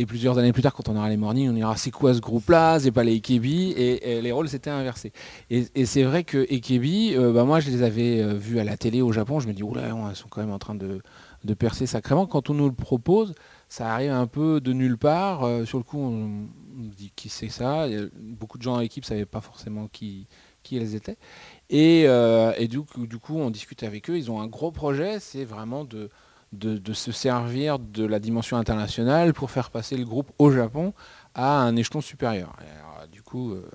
Et 0.00 0.06
plusieurs 0.06 0.38
années 0.38 0.52
plus 0.52 0.62
tard, 0.62 0.74
quand 0.74 0.88
on 0.88 0.94
aura 0.94 1.08
les 1.08 1.16
Morning, 1.16 1.50
on 1.50 1.56
ira 1.56 1.76
c'est 1.76 1.90
quoi 1.90 2.14
ce 2.14 2.20
groupe-là? 2.20 2.78
C'est 2.78 2.92
pas 2.92 3.02
les 3.02 3.16
Ekebi 3.16 3.72
et, 3.72 4.22
les 4.22 4.30
rôles 4.30 4.48
s'étaient 4.48 4.70
inversés. 4.70 5.12
Et, 5.50 5.86
c'est 5.86 6.04
vrai 6.04 6.22
que 6.22 6.46
Ekebi, 6.54 7.16
euh, 7.16 7.32
bah, 7.32 7.42
moi 7.42 7.58
je 7.58 7.68
les 7.68 7.82
avais 7.82 8.22
euh, 8.22 8.34
vus 8.34 8.60
à 8.60 8.64
la 8.64 8.76
télé 8.76 9.02
au 9.02 9.10
Japon, 9.10 9.40
je 9.40 9.48
me 9.48 9.52
dis 9.52 9.64
oula, 9.64 9.82
elles 9.88 10.14
sont 10.14 10.28
quand 10.28 10.40
même 10.40 10.52
en 10.52 10.60
train 10.60 10.76
de, 10.76 11.02
de 11.44 11.54
percer 11.54 11.86
sacrément. 11.86 12.28
Quand 12.28 12.48
on 12.48 12.54
nous 12.54 12.66
le 12.66 12.74
propose, 12.76 13.34
ça 13.68 13.92
arrive 13.92 14.12
un 14.12 14.28
peu 14.28 14.60
de 14.60 14.72
nulle 14.72 14.98
part. 14.98 15.42
Euh, 15.42 15.64
sur 15.64 15.78
le 15.78 15.84
coup, 15.84 15.98
on, 15.98 16.46
on 16.78 16.88
dit 16.96 17.10
qui 17.16 17.28
c'est 17.28 17.48
ça? 17.48 17.82
A- 17.86 17.88
beaucoup 18.20 18.56
de 18.56 18.62
gens 18.62 18.74
dans 18.74 18.80
l'équipe 18.80 19.02
ne 19.02 19.08
savaient 19.08 19.26
pas 19.26 19.40
forcément 19.40 19.88
qui, 19.88 20.28
qui 20.62 20.76
elles 20.76 20.94
étaient. 20.94 21.18
Et, 21.70 22.04
euh, 22.06 22.52
et 22.56 22.68
du, 22.68 22.82
du 22.96 23.18
coup, 23.18 23.36
on 23.36 23.50
discute 23.50 23.82
avec 23.82 24.08
eux. 24.10 24.16
Ils 24.16 24.30
ont 24.30 24.40
un 24.40 24.46
gros 24.46 24.70
projet, 24.70 25.18
c'est 25.18 25.44
vraiment 25.44 25.84
de, 25.84 26.08
de, 26.52 26.92
se 26.92 27.12
servir 27.12 27.78
de 27.78 28.04
la 28.04 28.18
dimension 28.18 28.56
internationale 28.56 29.34
pour 29.34 29.50
faire 29.50 29.70
passer 29.70 29.96
le 29.96 30.04
groupe 30.04 30.30
au 30.38 30.50
Japon 30.50 30.94
à 31.34 31.60
un 31.60 31.76
échelon 31.76 32.00
supérieur. 32.00 32.56
Du 33.12 33.22
coup, 33.22 33.52
euh, 33.52 33.68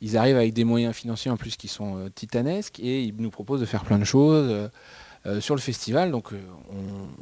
ils 0.00 0.16
arrivent 0.16 0.36
avec 0.36 0.52
des 0.52 0.64
moyens 0.64 0.94
financiers 0.94 1.30
en 1.30 1.36
plus 1.36 1.56
qui 1.56 1.68
sont 1.68 1.96
euh, 1.96 2.08
titanesques 2.10 2.78
et 2.80 3.02
ils 3.02 3.14
nous 3.16 3.30
proposent 3.30 3.60
de 3.60 3.66
faire 3.66 3.84
plein 3.84 3.98
de 3.98 4.04
choses. 4.04 4.50
euh, 5.26 5.40
sur 5.40 5.54
le 5.54 5.60
festival, 5.60 6.12
donc 6.12 6.32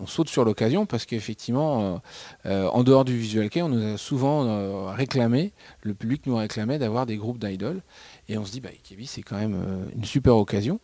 on, 0.00 0.06
saute 0.06 0.28
sur 0.28 0.44
l'occasion 0.44 0.86
parce 0.86 1.04
qu'effectivement, 1.04 2.00
en 2.44 2.84
dehors 2.84 3.04
du 3.04 3.18
visual 3.18 3.50
kei, 3.50 3.60
on 3.60 3.68
nous 3.68 3.94
a 3.94 3.98
souvent 3.98 4.86
réclamé, 4.92 5.52
le 5.82 5.94
public 5.94 6.24
nous 6.26 6.36
réclamait 6.36 6.78
d'avoir 6.78 7.06
des 7.06 7.16
groupes 7.16 7.40
d'idoles. 7.40 7.82
Et 8.28 8.38
on 8.38 8.44
se 8.44 8.52
dit, 8.52 8.60
bah, 8.60 8.68
c'est 9.04 9.22
quand 9.22 9.36
même 9.36 9.90
une 9.96 10.04
super 10.04 10.36
occasion. 10.36 10.78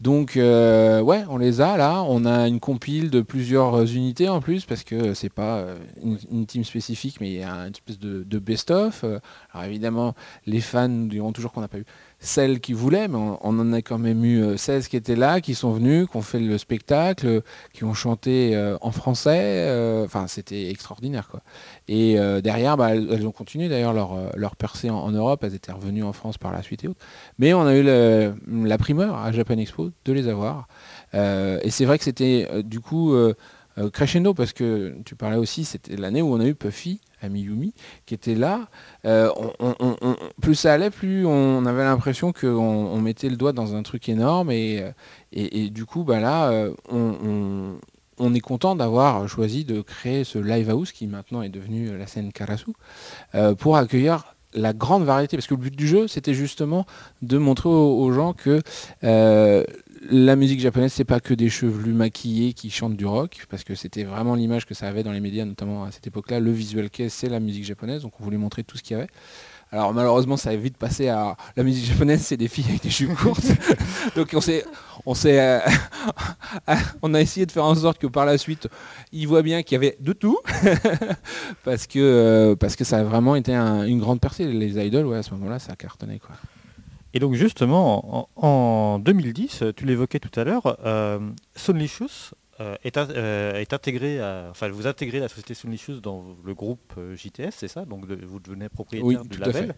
Donc, 0.00 0.36
euh, 0.36 1.00
ouais, 1.00 1.24
on 1.28 1.38
les 1.38 1.60
a 1.60 1.76
là. 1.76 2.02
On 2.04 2.24
a 2.24 2.46
une 2.46 2.60
compile 2.60 3.10
de 3.10 3.20
plusieurs 3.20 3.92
unités 3.92 4.28
en 4.28 4.40
plus, 4.40 4.64
parce 4.64 4.84
que 4.84 5.12
c'est 5.12 5.32
pas 5.32 5.58
euh, 5.58 5.76
une, 6.30 6.46
team 6.46 6.62
spécifique, 6.62 7.20
mais 7.20 7.30
il 7.30 7.38
y 7.40 7.42
a 7.42 7.52
une 7.52 7.72
espèce 7.72 7.98
de, 7.98 8.22
de 8.22 8.38
best-of. 8.38 9.02
Euh, 9.02 9.18
Alors, 9.52 9.66
évidemment, 9.66 10.14
les 10.46 10.60
fans 10.60 10.88
nous 10.88 11.08
diront 11.08 11.32
toujours 11.32 11.52
qu'on 11.52 11.62
n'a 11.62 11.68
pas 11.68 11.78
eu 11.78 11.84
celles 12.20 12.60
qui 12.60 12.72
voulaient, 12.72 13.06
mais 13.06 13.16
on, 13.16 13.38
en 13.42 13.72
a 13.72 13.80
quand 13.80 13.98
même 13.98 14.24
eu 14.24 14.42
euh, 14.42 14.56
16 14.56 14.88
qui 14.88 14.96
étaient 14.96 15.14
là, 15.16 15.40
qui 15.40 15.54
sont 15.54 15.70
venus, 15.72 16.08
qui 16.10 16.16
ont 16.16 16.22
fait 16.22 16.40
le 16.40 16.58
spectacle, 16.58 17.42
qui 17.72 17.84
ont 17.84 17.94
chanté 17.94 18.56
euh, 18.56 18.76
en 18.80 18.90
français. 18.90 19.66
euh, 19.68 20.04
Enfin, 20.04 20.26
c'était 20.26 20.70
extraordinaire. 20.70 21.30
Et 21.86 22.18
euh, 22.18 22.40
derrière, 22.40 22.76
bah, 22.76 22.94
elles, 22.94 23.26
ont 23.26 23.32
continué 23.32 23.68
d'ailleurs 23.68 23.92
leur, 23.92 24.14
euh, 24.14 24.48
percée 24.58 24.90
en, 24.90 25.10
Europe. 25.10 25.44
Elles 25.44 25.54
étaient 25.54 25.72
revenues 25.72 26.02
en 26.02 26.12
France 26.12 26.38
par 26.38 26.52
la 26.52 26.62
suite 26.62 26.84
et 26.84 26.88
autres. 26.88 27.04
Mais 27.38 27.54
on 27.54 27.66
a 27.66 27.74
eu 27.76 27.82
la 27.82 28.78
primeur 28.78 29.16
à 29.16 29.30
Japan 29.32 29.58
Expo 29.58 29.90
de 30.04 30.12
les 30.12 30.28
avoir. 30.28 30.66
Euh, 31.14 31.58
et 31.62 31.70
c'est 31.70 31.84
vrai 31.84 31.98
que 31.98 32.04
c'était 32.04 32.48
euh, 32.50 32.62
du 32.62 32.80
coup 32.80 33.12
euh, 33.12 33.34
euh, 33.78 33.90
crescendo 33.90 34.34
parce 34.34 34.52
que 34.52 34.96
tu 35.04 35.14
parlais 35.14 35.36
aussi, 35.36 35.64
c'était 35.64 35.96
l'année 35.96 36.22
où 36.22 36.32
on 36.34 36.40
a 36.40 36.46
eu 36.46 36.54
Puffy 36.54 37.00
à 37.20 37.28
Miyumi 37.28 37.74
qui 38.06 38.14
était 38.14 38.34
là. 38.34 38.68
Euh, 39.04 39.30
plus 40.48 40.54
ça 40.54 40.72
allait, 40.72 40.88
plus 40.88 41.26
on 41.26 41.66
avait 41.66 41.84
l'impression 41.84 42.32
qu'on 42.32 42.48
on 42.48 43.00
mettait 43.02 43.28
le 43.28 43.36
doigt 43.36 43.52
dans 43.52 43.74
un 43.74 43.82
truc 43.82 44.08
énorme. 44.08 44.50
Et, 44.50 44.82
euh, 45.36 45.68
du 45.68 45.84
coup, 45.84 46.04
bah 46.04 46.20
là, 46.20 46.48
euh, 46.48 46.72
on, 46.90 48.34
est 48.34 48.40
content 48.40 48.74
d'avoir 48.74 49.28
choisi 49.28 49.66
de 49.66 49.82
créer 49.82 50.24
ce 50.24 50.38
live 50.38 50.70
house 50.70 50.92
qui 50.92 51.06
maintenant 51.06 51.42
est 51.42 51.50
devenu 51.50 51.94
la 51.98 52.06
scène 52.06 52.32
Karasu 52.32 52.70
euh, 53.34 53.54
pour 53.54 53.76
accueillir 53.76 54.36
la 54.54 54.72
grande 54.72 55.04
variété. 55.04 55.36
Parce 55.36 55.46
que 55.46 55.52
le 55.52 55.60
but 55.60 55.76
du 55.76 55.86
jeu, 55.86 56.08
c'était 56.08 56.32
justement 56.32 56.86
de 57.20 57.36
montrer 57.36 57.68
aux, 57.68 58.10
gens 58.10 58.32
que 58.32 58.62
la 60.10 60.34
musique 60.34 60.60
japonaise, 60.60 60.94
c'est 60.94 61.04
pas 61.04 61.20
que 61.20 61.34
des 61.34 61.50
chevelus 61.50 61.92
maquillés 61.92 62.54
qui 62.54 62.70
chantent 62.70 62.96
du 62.96 63.04
rock, 63.04 63.44
parce 63.50 63.64
que 63.64 63.74
c'était 63.74 64.04
vraiment 64.04 64.34
l'image 64.34 64.64
que 64.64 64.72
ça 64.72 64.88
avait 64.88 65.02
dans 65.02 65.12
les 65.12 65.20
médias, 65.20 65.44
notamment 65.44 65.84
à 65.84 65.90
cette 65.90 66.06
époque-là. 66.06 66.40
Le 66.40 66.52
visual 66.52 66.88
kei, 66.88 67.10
c'est 67.10 67.28
la 67.28 67.38
musique 67.38 67.64
japonaise, 67.64 68.00
donc 68.00 68.14
on 68.18 68.24
voulait 68.24 68.38
montrer 68.38 68.64
tout 68.64 68.78
ce 68.78 68.82
qu'il 68.82 68.96
y 68.96 68.98
avait. 68.98 69.10
Alors 69.70 69.92
malheureusement, 69.92 70.36
ça 70.38 70.50
a 70.50 70.56
vite 70.56 70.78
passé 70.78 71.08
à 71.08 71.36
la 71.56 71.62
musique 71.62 71.84
japonaise, 71.84 72.22
c'est 72.22 72.38
des 72.38 72.48
filles 72.48 72.64
avec 72.70 72.82
des 72.82 72.88
jupes 72.90 73.14
courtes. 73.14 73.44
donc 74.16 74.30
on 74.34 74.40
s'est, 74.40 74.64
on 75.04 75.12
s'est, 75.14 75.38
euh, 75.40 75.60
on 77.02 77.12
a 77.12 77.20
essayé 77.20 77.44
de 77.44 77.52
faire 77.52 77.64
en 77.64 77.74
sorte 77.74 77.98
que 77.98 78.06
par 78.06 78.24
la 78.24 78.38
suite, 78.38 78.68
ils 79.12 79.28
voient 79.28 79.42
bien 79.42 79.62
qu'il 79.62 79.74
y 79.74 79.76
avait 79.76 79.96
de 80.00 80.12
tout, 80.14 80.38
parce 81.64 81.86
que 81.86 81.98
euh, 81.98 82.56
parce 82.56 82.76
que 82.76 82.84
ça 82.84 82.98
a 82.98 83.02
vraiment 83.02 83.36
été 83.36 83.54
un- 83.54 83.84
une 83.84 84.00
grande 84.00 84.20
percée. 84.20 84.44
Les 84.46 84.78
idoles, 84.84 85.06
ouais, 85.06 85.18
à 85.18 85.22
ce 85.22 85.32
moment-là, 85.34 85.58
ça 85.58 85.72
a 85.72 85.76
cartonné 85.76 86.18
quoi. 86.18 86.34
Et 87.14 87.20
donc 87.20 87.34
justement, 87.34 88.28
en, 88.36 88.46
en 88.46 88.98
2010, 88.98 89.64
tu 89.76 89.84
l'évoquais 89.86 90.18
tout 90.18 90.38
à 90.38 90.44
l'heure, 90.44 90.78
euh, 90.84 91.18
Sonlicious 91.56 92.32
est, 92.84 92.96
in- 92.96 93.08
euh, 93.10 93.54
est 93.60 93.72
intégré, 93.72 94.20
à- 94.20 94.48
enfin 94.50 94.68
vous 94.68 94.86
intégrez 94.86 95.20
la 95.20 95.28
société 95.28 95.54
Sonlicious 95.54 96.00
dans 96.00 96.24
le 96.44 96.54
groupe 96.54 96.92
euh, 96.98 97.14
JTS, 97.16 97.50
c'est 97.52 97.68
ça? 97.68 97.84
Donc 97.84 98.06
de- 98.06 98.24
vous 98.24 98.40
devenez 98.40 98.68
propriétaire 98.68 99.06
Oui, 99.06 99.16
du 99.28 99.38
label. 99.38 99.74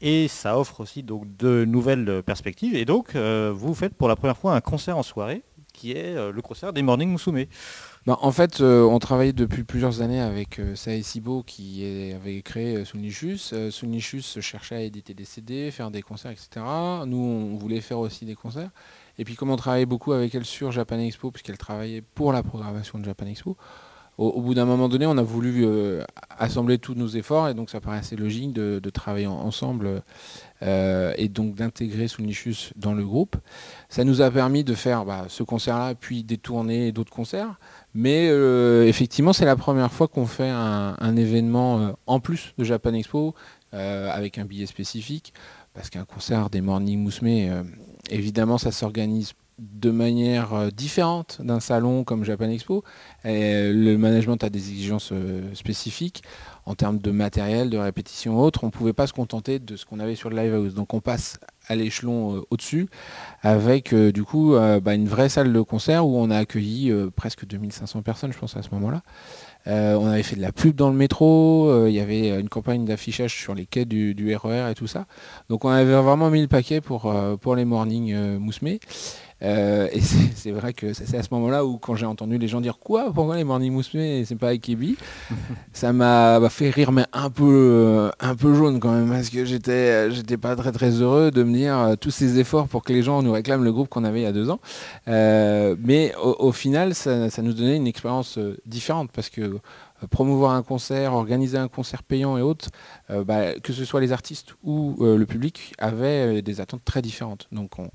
Et 0.00 0.28
ça 0.28 0.58
offre 0.58 0.80
aussi 0.80 1.02
donc 1.02 1.24
de 1.36 1.64
nouvelles 1.64 2.22
perspectives. 2.24 2.74
Et 2.76 2.84
donc, 2.84 3.16
euh, 3.16 3.52
vous 3.54 3.74
faites 3.74 3.94
pour 3.94 4.06
la 4.08 4.14
première 4.16 4.36
fois 4.38 4.54
un 4.54 4.60
concert 4.60 4.96
en 4.96 5.02
soirée, 5.02 5.42
qui 5.74 5.90
est 5.92 6.16
euh, 6.16 6.30
le 6.30 6.40
concert 6.40 6.72
des 6.72 6.82
Morning 6.82 7.10
Musume. 7.10 7.44
Bah, 8.06 8.16
en 8.22 8.30
fait, 8.32 8.60
euh, 8.60 8.84
on 8.84 9.00
travaille 9.00 9.32
depuis 9.32 9.64
plusieurs 9.64 10.00
années 10.00 10.20
avec 10.20 10.60
euh, 10.60 10.76
Sae 10.76 11.02
Sibo 11.02 11.42
qui 11.42 11.84
est- 11.84 12.14
avait 12.14 12.40
créé 12.42 12.76
euh, 12.76 12.84
Sunishus. 12.84 13.50
Euh, 13.52 13.70
Sunishus 13.72 14.40
cherchait 14.40 14.76
à 14.76 14.80
éditer 14.82 15.14
des 15.14 15.24
CD, 15.24 15.70
faire 15.72 15.90
des 15.90 16.02
concerts, 16.02 16.30
etc. 16.30 16.64
Nous, 17.06 17.16
on 17.18 17.56
voulait 17.56 17.80
faire 17.80 17.98
aussi 17.98 18.24
des 18.24 18.36
concerts. 18.36 18.70
Et 19.18 19.24
puis, 19.24 19.34
comme 19.34 19.50
on 19.50 19.56
travaillait 19.56 19.86
beaucoup 19.86 20.12
avec 20.12 20.34
elle 20.34 20.44
sur 20.44 20.70
Japan 20.70 20.98
Expo, 20.98 21.30
puisqu'elle 21.30 21.58
travaillait 21.58 22.02
pour 22.02 22.32
la 22.32 22.42
programmation 22.42 22.98
de 22.98 23.04
Japan 23.04 23.26
Expo, 23.26 23.56
au, 24.18 24.40
bout 24.40 24.54
d'un 24.54 24.64
moment 24.64 24.88
donné, 24.88 25.06
on 25.06 25.16
a 25.16 25.22
voulu 25.22 25.64
euh, 25.64 26.02
assembler 26.38 26.78
tous 26.78 26.94
nos 26.94 27.06
efforts 27.06 27.48
et 27.48 27.54
donc 27.54 27.70
ça 27.70 27.80
paraissait 27.80 28.16
logique 28.16 28.52
de, 28.52 28.90
travailler 28.90 29.28
en- 29.28 29.38
ensemble 29.38 30.02
euh, 30.62 31.14
et 31.16 31.28
donc 31.28 31.54
d'intégrer 31.54 32.08
Sunishus 32.08 32.72
dans 32.74 32.94
le 32.94 33.04
groupe. 33.04 33.36
Ça 33.88 34.02
nous 34.02 34.20
a 34.20 34.28
permis 34.28 34.64
de 34.64 34.74
faire 34.74 35.04
bah, 35.04 35.26
ce 35.28 35.44
concert-là, 35.44 35.94
puis 35.94 36.24
des 36.24 36.36
tournées 36.36 36.88
et 36.88 36.92
d'autres 36.92 37.12
concerts. 37.12 37.60
Mais 37.94 38.26
euh, 38.28 38.88
effectivement, 38.88 39.32
c'est 39.32 39.44
la 39.44 39.54
première 39.56 39.92
fois 39.92 40.08
qu'on 40.08 40.26
fait 40.26 40.50
un, 40.50 40.96
un 40.98 41.16
événement 41.16 41.92
en 42.08 42.18
plus 42.18 42.54
de 42.58 42.64
Japan 42.64 42.94
Expo 42.94 43.36
avec 43.70 44.38
un 44.38 44.46
billet 44.46 44.66
spécifique. 44.66 45.32
Parce 45.74 45.90
qu'un 45.90 46.04
concert 46.04 46.50
des 46.50 46.60
Morning 46.60 47.04
Musume, 47.04 47.64
évidemment, 48.10 48.58
ça 48.58 48.72
s'organise 48.72 49.34
de 49.58 49.90
manière 49.90 50.54
euh, 50.54 50.70
différente 50.70 51.40
d'un 51.42 51.60
salon 51.60 52.04
comme 52.04 52.24
Japan 52.24 52.48
Expo. 52.48 52.84
Euh, 53.24 53.72
le 53.72 53.98
management 53.98 54.42
a 54.44 54.50
des 54.50 54.70
exigences 54.70 55.10
euh, 55.12 55.52
spécifiques 55.54 56.22
en 56.64 56.74
termes 56.74 56.98
de 56.98 57.10
matériel, 57.10 57.68
de 57.68 57.78
répétition 57.78 58.38
autre. 58.40 58.62
On 58.62 58.66
ne 58.66 58.72
pouvait 58.72 58.92
pas 58.92 59.06
se 59.06 59.12
contenter 59.12 59.58
de 59.58 59.76
ce 59.76 59.84
qu'on 59.84 59.98
avait 59.98 60.14
sur 60.14 60.30
le 60.30 60.36
Live 60.36 60.54
House. 60.54 60.74
Donc 60.74 60.94
on 60.94 61.00
passe 61.00 61.40
à 61.66 61.74
l'échelon 61.74 62.44
au-dessus 62.50 62.88
avec 63.42 63.94
du 63.94 64.24
coup 64.24 64.54
bah, 64.82 64.94
une 64.94 65.08
vraie 65.08 65.28
salle 65.28 65.52
de 65.52 65.60
concert 65.60 66.06
où 66.06 66.18
on 66.18 66.30
a 66.30 66.36
accueilli 66.36 66.92
presque 67.14 67.46
2500 67.46 68.02
personnes, 68.02 68.32
je 68.32 68.38
pense, 68.38 68.56
à 68.56 68.62
ce 68.62 68.68
moment-là. 68.72 69.02
Euh, 69.68 69.96
on 69.96 70.06
avait 70.06 70.22
fait 70.22 70.36
de 70.36 70.40
la 70.40 70.52
pub 70.52 70.74
dans 70.74 70.88
le 70.88 70.96
métro, 70.96 71.68
euh, 71.68 71.90
il 71.90 71.94
y 71.94 72.00
avait 72.00 72.30
euh, 72.30 72.40
une 72.40 72.48
campagne 72.48 72.86
d'affichage 72.86 73.34
sur 73.34 73.54
les 73.54 73.66
quais 73.66 73.84
du, 73.84 74.14
RER 74.34 74.70
et 74.70 74.74
tout 74.74 74.86
ça. 74.86 75.06
Donc 75.50 75.64
on 75.64 75.68
avait 75.68 75.94
vraiment 75.94 76.30
mis 76.30 76.40
le 76.40 76.48
paquet 76.48 76.80
pour, 76.80 77.14
pour 77.40 77.54
les 77.54 77.64
morning 77.64 78.12
euh, 78.14 78.38
Moussemé. 78.38 78.80
Euh, 79.42 79.88
et 79.92 80.00
c'est 80.34 80.50
vrai 80.50 80.72
que 80.72 80.92
c'est 80.92 81.16
à 81.16 81.22
ce 81.22 81.28
moment-là 81.32 81.64
où 81.64 81.78
quand 81.78 81.94
j'ai 81.94 82.06
entendu 82.06 82.38
les 82.38 82.48
gens 82.48 82.60
dire 82.60 82.78
quoi, 82.78 83.12
pourquoi 83.12 83.36
les 83.36 83.44
morning 83.44 83.72
Moussemé 83.72 84.20
et 84.20 84.24
c'est 84.24 84.36
pas 84.36 84.48
Akebi, 84.48 84.96
ça 85.72 85.92
m'a 85.92 86.40
bah, 86.40 86.48
fait 86.48 86.70
rire 86.70 86.92
mais 86.92 87.04
un 87.12 87.30
peu, 87.30 87.44
euh, 87.44 88.10
un 88.20 88.34
peu 88.34 88.54
jaune 88.54 88.80
quand 88.80 88.92
même 88.92 89.10
parce 89.10 89.30
que 89.30 89.44
j'étais 89.44 89.72
euh, 89.72 90.10
j'étais 90.10 90.36
pas 90.36 90.56
très 90.56 90.72
très 90.72 90.90
heureux 90.90 91.30
de 91.30 91.42
me 91.42 91.52
dire 91.52 91.96
tous 92.00 92.10
ces 92.10 92.38
efforts 92.38 92.68
pour 92.68 92.82
que 92.82 92.92
les 92.92 93.02
gens 93.02 93.22
nous 93.22 93.32
réclament 93.32 93.64
le 93.64 93.72
groupe 93.72 93.88
qu'on 93.88 94.04
avait 94.04 94.20
il 94.20 94.24
y 94.24 94.26
a 94.26 94.32
deux 94.32 94.50
ans. 94.50 94.60
Euh, 95.06 95.76
mais 95.82 96.14
au, 96.22 96.36
au 96.38 96.52
final, 96.52 96.94
ça, 96.94 97.30
ça 97.30 97.42
nous 97.42 97.52
donnait 97.52 97.76
une 97.76 97.86
expérience 97.86 98.38
différente 98.66 99.10
parce 99.12 99.28
que 99.28 99.60
promouvoir 100.06 100.52
un 100.52 100.62
concert, 100.62 101.14
organiser 101.14 101.58
un 101.58 101.68
concert 101.68 102.02
payant 102.02 102.38
et 102.38 102.42
autres, 102.42 102.68
euh, 103.10 103.24
bah, 103.24 103.54
que 103.54 103.72
ce 103.72 103.84
soit 103.84 104.00
les 104.00 104.12
artistes 104.12 104.54
ou 104.62 104.96
euh, 105.00 105.16
le 105.16 105.26
public, 105.26 105.74
avaient 105.78 106.38
euh, 106.38 106.42
des 106.42 106.60
attentes 106.60 106.84
très 106.84 107.02
différentes. 107.02 107.48
Donc 107.50 107.78
on, 107.78 107.90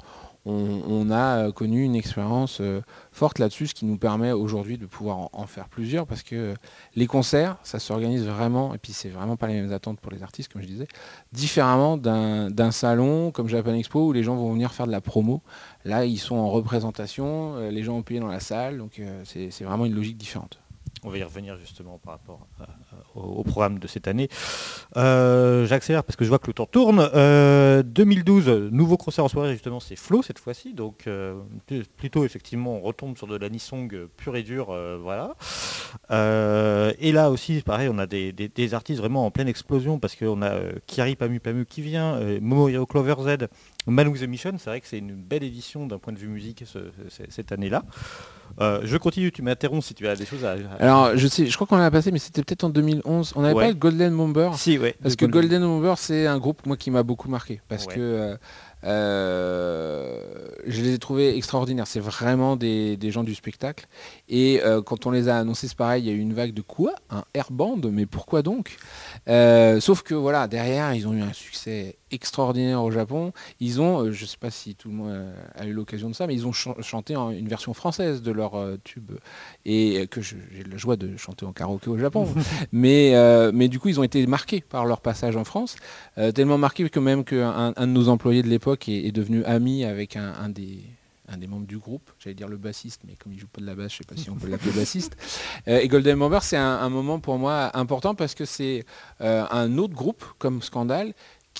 on- 0.46 1.10
a 1.12 1.48
euh, 1.48 1.52
connu 1.52 1.84
une 1.84 1.96
expérience 1.96 2.60
euh, 2.62 2.82
forte 3.12 3.40
là-dessus, 3.40 3.68
ce 3.68 3.74
qui 3.74 3.86
nous 3.86 3.98
permet 3.98 4.32
aujourd'hui 4.32 4.78
de 4.78 4.86
pouvoir 4.86 5.30
en, 5.34 5.46
faire 5.48 5.68
plusieurs 5.68 6.08
parce 6.08 6.24
que 6.24 6.36
euh, 6.36 6.54
les 6.96 7.08
concerts, 7.08 7.58
ça 7.64 7.80
s'organise 7.80 8.26
vraiment, 8.26 8.74
et 8.74 8.78
puis 8.78 8.94
c'est 8.94 9.10
vraiment 9.10 9.36
pas 9.36 9.48
les 9.48 9.56
mêmes 9.56 9.72
attentes 9.72 10.00
pour 10.00 10.12
les 10.12 10.24
artistes, 10.24 10.52
comme 10.52 10.62
je 10.62 10.68
disais, 10.68 10.88
différemment 11.32 11.98
d'un 11.98 12.72
salon 12.72 13.32
comme 13.32 13.48
Japan 13.48 13.74
Expo 13.74 14.08
où 14.08 14.12
les 14.14 14.24
gens 14.24 14.36
vont 14.36 14.52
venir 14.54 14.74
faire 14.74 14.88
de 14.88 14.92
la 14.92 15.02
promo. 15.02 15.42
Là, 15.86 16.06
ils 16.06 16.18
sont 16.18 16.36
en 16.36 16.50
représentation, 16.50 17.70
les 17.70 17.84
gens 17.84 17.96
ont 17.98 18.02
payé 18.04 18.20
dans 18.20 18.28
la 18.28 18.40
salle, 18.40 18.78
donc 18.78 19.02
c'est 19.26 19.64
vraiment 19.64 19.86
une 19.86 19.94
logique 19.96 20.18
différente. 20.18 20.60
On 21.06 21.10
va 21.10 21.18
y 21.18 21.24
revenir 21.24 21.58
justement 21.58 21.98
par 21.98 22.14
rapport 22.14 22.48
à- 22.60 22.64
à- 22.64 22.68
au, 23.20 23.44
programme 23.44 23.80
de 23.80 23.88
cette 23.88 24.08
année. 24.08 24.30
Euh, 24.96 25.66
J'accélère 25.66 26.04
parce 26.04 26.16
que 26.16 26.24
je 26.24 26.30
vois 26.30 26.40
que 26.40 26.48
le 26.48 26.54
temps 26.54 26.66
tourne. 26.66 27.10
Euh, 27.14 27.84
2012, 27.84 28.48
nouveau 28.72 28.96
concert 28.98 29.26
en 29.26 29.28
soirée, 29.28 29.52
justement, 29.54 29.80
c'est 29.80 29.96
Flo 29.98 30.22
cette 30.24 30.40
fois-ci. 30.40 30.74
Donc 30.74 31.08
euh, 31.08 31.42
pl- 31.68 31.86
plutôt 31.98 32.24
effectivement, 32.26 32.76
on 32.78 32.82
retombe 32.82 33.18
sur 33.18 33.28
de 33.28 33.36
la 33.36 33.50
Nisong 33.50 34.08
pure 34.18 34.36
et 34.38 34.44
dure. 34.44 34.70
euh, 34.72 34.98
voilà. 35.02 35.36
Euh, 36.12 36.94
et 37.00 37.12
là 37.12 37.30
aussi, 37.32 37.62
pareil, 37.62 37.90
on 37.92 37.98
a 38.00 38.06
des, 38.08 38.74
artistes 38.74 39.00
vraiment 39.00 39.26
en 39.26 39.32
pleine 39.32 39.48
explosion 39.48 40.00
parce 40.00 40.16
qu'on 40.16 40.42
a 40.42 40.50
euh, 40.52 40.72
Kiari 40.88 41.16
Pamu 41.16 41.40
Pamu 41.40 41.66
qui 41.66 41.82
vient, 41.82 42.16
euh, 42.16 42.40
Momoyo 42.42 42.86
Clover 42.86 43.16
Z, 43.20 43.48
Manu 43.88 44.18
the 44.18 44.24
Mission. 44.28 44.54
C'est 44.58 44.70
vrai 44.70 44.82
que 44.82 44.88
c'est 44.88 45.00
une 45.00 45.16
belle 45.16 45.44
édition 45.44 45.86
d'un 45.88 45.98
point 45.98 46.14
de 46.14 46.20
vue 46.20 46.28
musique 46.28 46.64
ce- 46.66 46.80
ce- 47.10 47.24
cette 47.30 47.52
année-là. 47.52 47.84
Euh, 48.62 48.82
je 48.84 48.98
continue, 48.98 49.32
tu 49.32 49.42
m'interromps 49.42 49.84
si 49.86 49.94
tu 49.96 50.08
as 50.08 50.16
des 50.16 50.26
choses 50.26 50.46
à... 50.46 50.56
Alors, 50.80 51.18
je 51.18 51.28
sais, 51.28 51.48
je 51.48 51.56
crois 51.56 51.66
qu'on 51.66 51.78
l'a 51.78 51.90
passé, 51.90 52.12
mais 52.12 52.20
c'était 52.20 52.44
peut-être 52.44 52.64
en 52.66 52.70
2011. 52.70 53.34
On 53.36 53.42
n'avait 53.42 53.54
Ouais. 53.56 53.64
pas 53.64 53.70
le 53.70 53.76
Golden 53.76 54.16
Bomber. 54.16 54.52
Si, 54.56 54.78
ouais. 54.78 54.96
Parce 55.02 55.16
que 55.16 55.26
Golden. 55.26 55.50
Golden 55.62 55.68
Bomber, 55.68 55.94
c'est 55.98 56.28
un 56.28 56.38
groupe 56.38 56.66
moi 56.66 56.78
qui 56.78 56.92
m'a 56.92 57.02
beaucoup 57.04 57.30
marqué 57.30 57.62
parce 57.68 57.88
Ouais. 57.88 57.96
que 57.96 58.00
euh, 58.00 58.38
euh, 58.84 60.20
je 60.68 60.82
les 60.82 60.94
ai 60.94 61.00
trouvés 61.00 61.36
extraordinaires. 61.36 61.88
C'est 61.88 62.00
vraiment 62.00 62.56
des, 62.56 62.98
des 62.98 63.12
gens 63.12 63.24
du 63.24 63.34
spectacle. 63.36 63.88
Et 64.30 64.62
euh, 64.64 64.82
quand 64.82 65.06
on 65.06 65.12
les 65.12 65.30
a 65.30 65.38
annoncés, 65.38 65.68
c'est 65.68 65.78
pareil, 65.78 66.04
il 66.04 66.08
y 66.08 66.10
a 66.10 66.14
eu 66.14 66.20
une 66.20 66.34
vague 66.34 66.54
de 66.54 66.62
quoi? 66.62 66.94
Un 67.10 67.24
airband 67.34 67.78
Mais 67.92 68.06
pourquoi 68.06 68.42
donc? 68.42 68.78
Euh, 69.28 69.80
Sauf 69.80 70.04
que 70.04 70.14
voilà, 70.14 70.48
derrière, 70.48 70.94
ils 70.94 71.08
ont 71.08 71.14
eu 71.14 71.22
un 71.22 71.34
succès 71.34 71.98
extraordinaire 72.14 72.84
au 72.84 72.92
Japon. 72.92 73.34
Ils 73.60 73.82
ont, 73.82 74.04
euh, 74.06 74.12
je 74.12 74.26
sais 74.26 74.38
pas 74.38 74.52
si 74.52 74.76
tout 74.76 74.90
le 74.90 74.96
monde 74.96 75.26
a 75.56 75.66
eu 75.66 75.74
l'occasion 75.74 76.10
de 76.10 76.16
ça, 76.16 76.28
mais 76.28 76.34
ils 76.36 76.46
ont 76.48 76.52
chan- 76.54 76.76
chanté 76.82 77.16
en- 77.16 77.32
une 77.32 77.48
version 77.48 77.74
française 77.74 78.22
de 78.22 78.32
leur 78.32 78.56
euh, 78.56 78.78
tube 78.84 79.12
et 79.66 80.00
euh, 80.02 80.06
que 80.06 80.22
j'ai 80.22 80.38
la 80.70 80.78
joie 80.78 80.96
de 80.96 81.18
chanter 81.18 81.46
en 81.46 81.52
karaoké 81.54 81.90
au 81.90 81.98
Japon. 81.98 82.28
mais, 82.72 83.16
euh, 83.16 83.52
mais 83.54 83.68
du 83.68 83.80
coup, 83.80 83.90
ils 83.90 84.00
ont 84.00 84.04
été 84.04 84.26
marqués 84.28 84.62
par 84.62 84.86
leur 84.86 85.02
passage 85.02 85.36
en 85.36 85.44
France, 85.44 85.76
euh, 86.18 86.32
tellement 86.32 86.58
marqués 86.58 86.90
que 86.90 87.00
même 87.00 87.24
qu'un 87.24 87.74
un 87.76 87.88
de 87.88 87.92
nos 87.92 88.10
employés 88.10 88.44
de 88.44 88.48
l'époque 88.50 88.88
est, 88.90 89.06
est 89.08 89.12
devenu 89.12 89.44
ami 89.46 89.84
avec 89.86 90.16
un, 90.16 90.34
un 90.42 90.50
des 90.50 90.80
un 91.30 91.38
des 91.38 91.48
membres 91.48 91.66
du 91.66 91.78
groupe, 91.78 92.12
j'allais 92.20 92.34
dire 92.36 92.50
le 92.50 92.58
bassiste, 92.58 93.04
mais 93.08 93.16
comme 93.16 93.32
il 93.32 93.40
joue 93.40 93.48
pas 93.48 93.62
de 93.62 93.66
la 93.66 93.76
basse, 93.76 93.94
je 93.94 93.98
sais 94.00 94.04
pas 94.04 94.18
si 94.18 94.30
on 94.30 94.36
peut 94.36 94.50
l'appeler 94.50 94.72
bassiste. 94.74 95.16
Euh, 95.70 95.80
et 95.80 95.88
Golden 95.88 96.20
Bomber, 96.20 96.40
c'est 96.42 96.58
un, 96.58 96.80
un 96.80 96.90
moment 96.90 97.20
pour 97.22 97.38
moi 97.38 97.72
important 97.78 98.14
parce 98.16 98.36
que 98.36 98.44
c'est 98.44 98.84
euh, 99.22 99.46
un 99.50 99.78
autre 99.78 99.94
groupe 99.94 100.26
comme 100.38 100.62
Scandal 100.62 101.14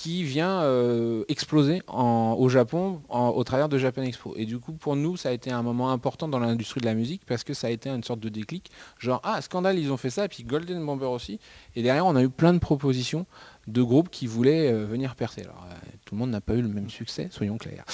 qui 0.04 0.22
vient 0.22 0.60
euh, 0.60 1.24
exploser 1.28 1.80
en- 1.88 2.36
au 2.38 2.50
Japon 2.50 3.00
au 3.08 3.42
travers 3.42 3.70
de 3.70 3.78
Japan 3.78 4.02
Expo. 4.02 4.34
Et 4.36 4.44
du 4.44 4.58
coup, 4.58 4.72
pour 4.74 4.96
nous, 4.96 5.16
ça 5.16 5.30
a 5.30 5.32
été 5.32 5.50
un 5.50 5.62
moment 5.62 5.90
important 5.92 6.28
dans 6.28 6.38
l'industrie 6.40 6.82
de 6.82 6.84
la 6.84 6.92
musique 6.92 7.22
parce 7.24 7.42
que 7.42 7.54
ça 7.54 7.68
a 7.68 7.70
été 7.70 7.88
une 7.88 8.04
sorte 8.04 8.20
de 8.20 8.28
déclic. 8.28 8.70
Genre, 8.98 9.18
ah, 9.24 9.40
Scandal, 9.40 9.78
ils 9.78 9.90
ont 9.90 9.96
fait 9.96 10.10
ça, 10.10 10.26
et 10.26 10.28
puis 10.28 10.44
Golden 10.44 10.84
Bomber 10.84 11.06
aussi. 11.06 11.40
Et 11.74 11.82
derrière, 11.82 12.04
on 12.04 12.16
a 12.16 12.22
eu 12.22 12.28
plein 12.28 12.52
de 12.52 12.58
propositions 12.58 13.24
de 13.66 13.82
groupes 13.82 14.10
qui 14.10 14.26
voulaient 14.26 14.70
euh, 14.70 14.84
venir 14.84 15.14
percer. 15.16 15.40
Alors, 15.40 15.64
euh, 15.70 15.74
tout 16.04 16.14
le 16.14 16.18
monde 16.18 16.30
n'a 16.32 16.42
pas 16.42 16.52
eu 16.52 16.60
le 16.60 16.68
même 16.68 16.90
succès, 16.90 17.28
soyons 17.30 17.56
clairs. 17.56 17.86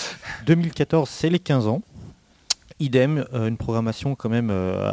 2014, 0.47 1.09
c'est 1.09 1.31
les 1.31 1.39
15 1.39 1.69
ans. 1.69 1.81
Idem, 2.81 3.25
euh, 3.35 3.47
une 3.49 3.57
programmation 3.57 4.15
quand 4.15 4.29
même 4.31 4.49
euh, 4.51 4.91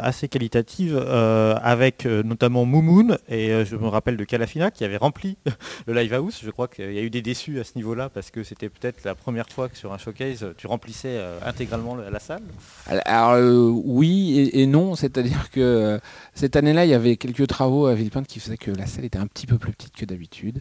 assez 0.00 0.28
qualitative, 0.28 0.96
euh, 0.96 1.54
avec 1.62 2.04
notamment 2.06 2.64
Moumoun, 2.64 3.18
et 3.28 3.64
je 3.64 3.76
me 3.76 3.88
rappelle 3.88 4.16
de 4.16 4.24
Calafina 4.24 4.70
qui 4.70 4.84
avait 4.84 4.96
rempli 4.96 5.36
le 5.86 5.94
Live 5.94 6.14
House. 6.14 6.40
Je 6.44 6.50
crois 6.50 6.68
qu'il 6.68 6.92
y 6.92 6.98
a 6.98 7.02
eu 7.02 7.10
des 7.10 7.22
déçus 7.22 7.58
à 7.60 7.64
ce 7.64 7.72
niveau-là, 7.76 8.08
parce 8.08 8.30
que 8.30 8.42
c'était 8.44 8.68
peut-être 8.68 9.04
la 9.04 9.14
première 9.14 9.48
fois 9.48 9.68
que 9.68 9.76
sur 9.76 9.92
un 9.92 9.98
showcase, 9.98 10.46
tu 10.56 10.66
remplissais 10.66 11.20
intégralement 11.44 11.94
le- 11.96 12.08
la 12.10 12.20
salle. 12.20 12.42
Alors 13.04 13.36
oui 13.84 14.50
et, 14.52 14.66
non, 14.66 14.94
c'est-à-dire 14.94 15.50
que 15.50 16.00
cette 16.34 16.56
année-là, 16.56 16.84
il 16.84 16.90
y 16.90 16.94
avait 16.94 17.16
quelques 17.16 17.46
travaux 17.48 17.86
à 17.86 17.94
Villepinte 17.94 18.26
qui 18.26 18.38
faisaient 18.40 18.56
que 18.56 18.70
la 18.70 18.86
salle 18.86 19.04
était 19.04 19.18
un 19.18 19.26
petit 19.26 19.46
peu 19.46 19.58
plus 19.58 19.72
petite 19.72 19.94
que 19.96 20.04
d'habitude, 20.04 20.60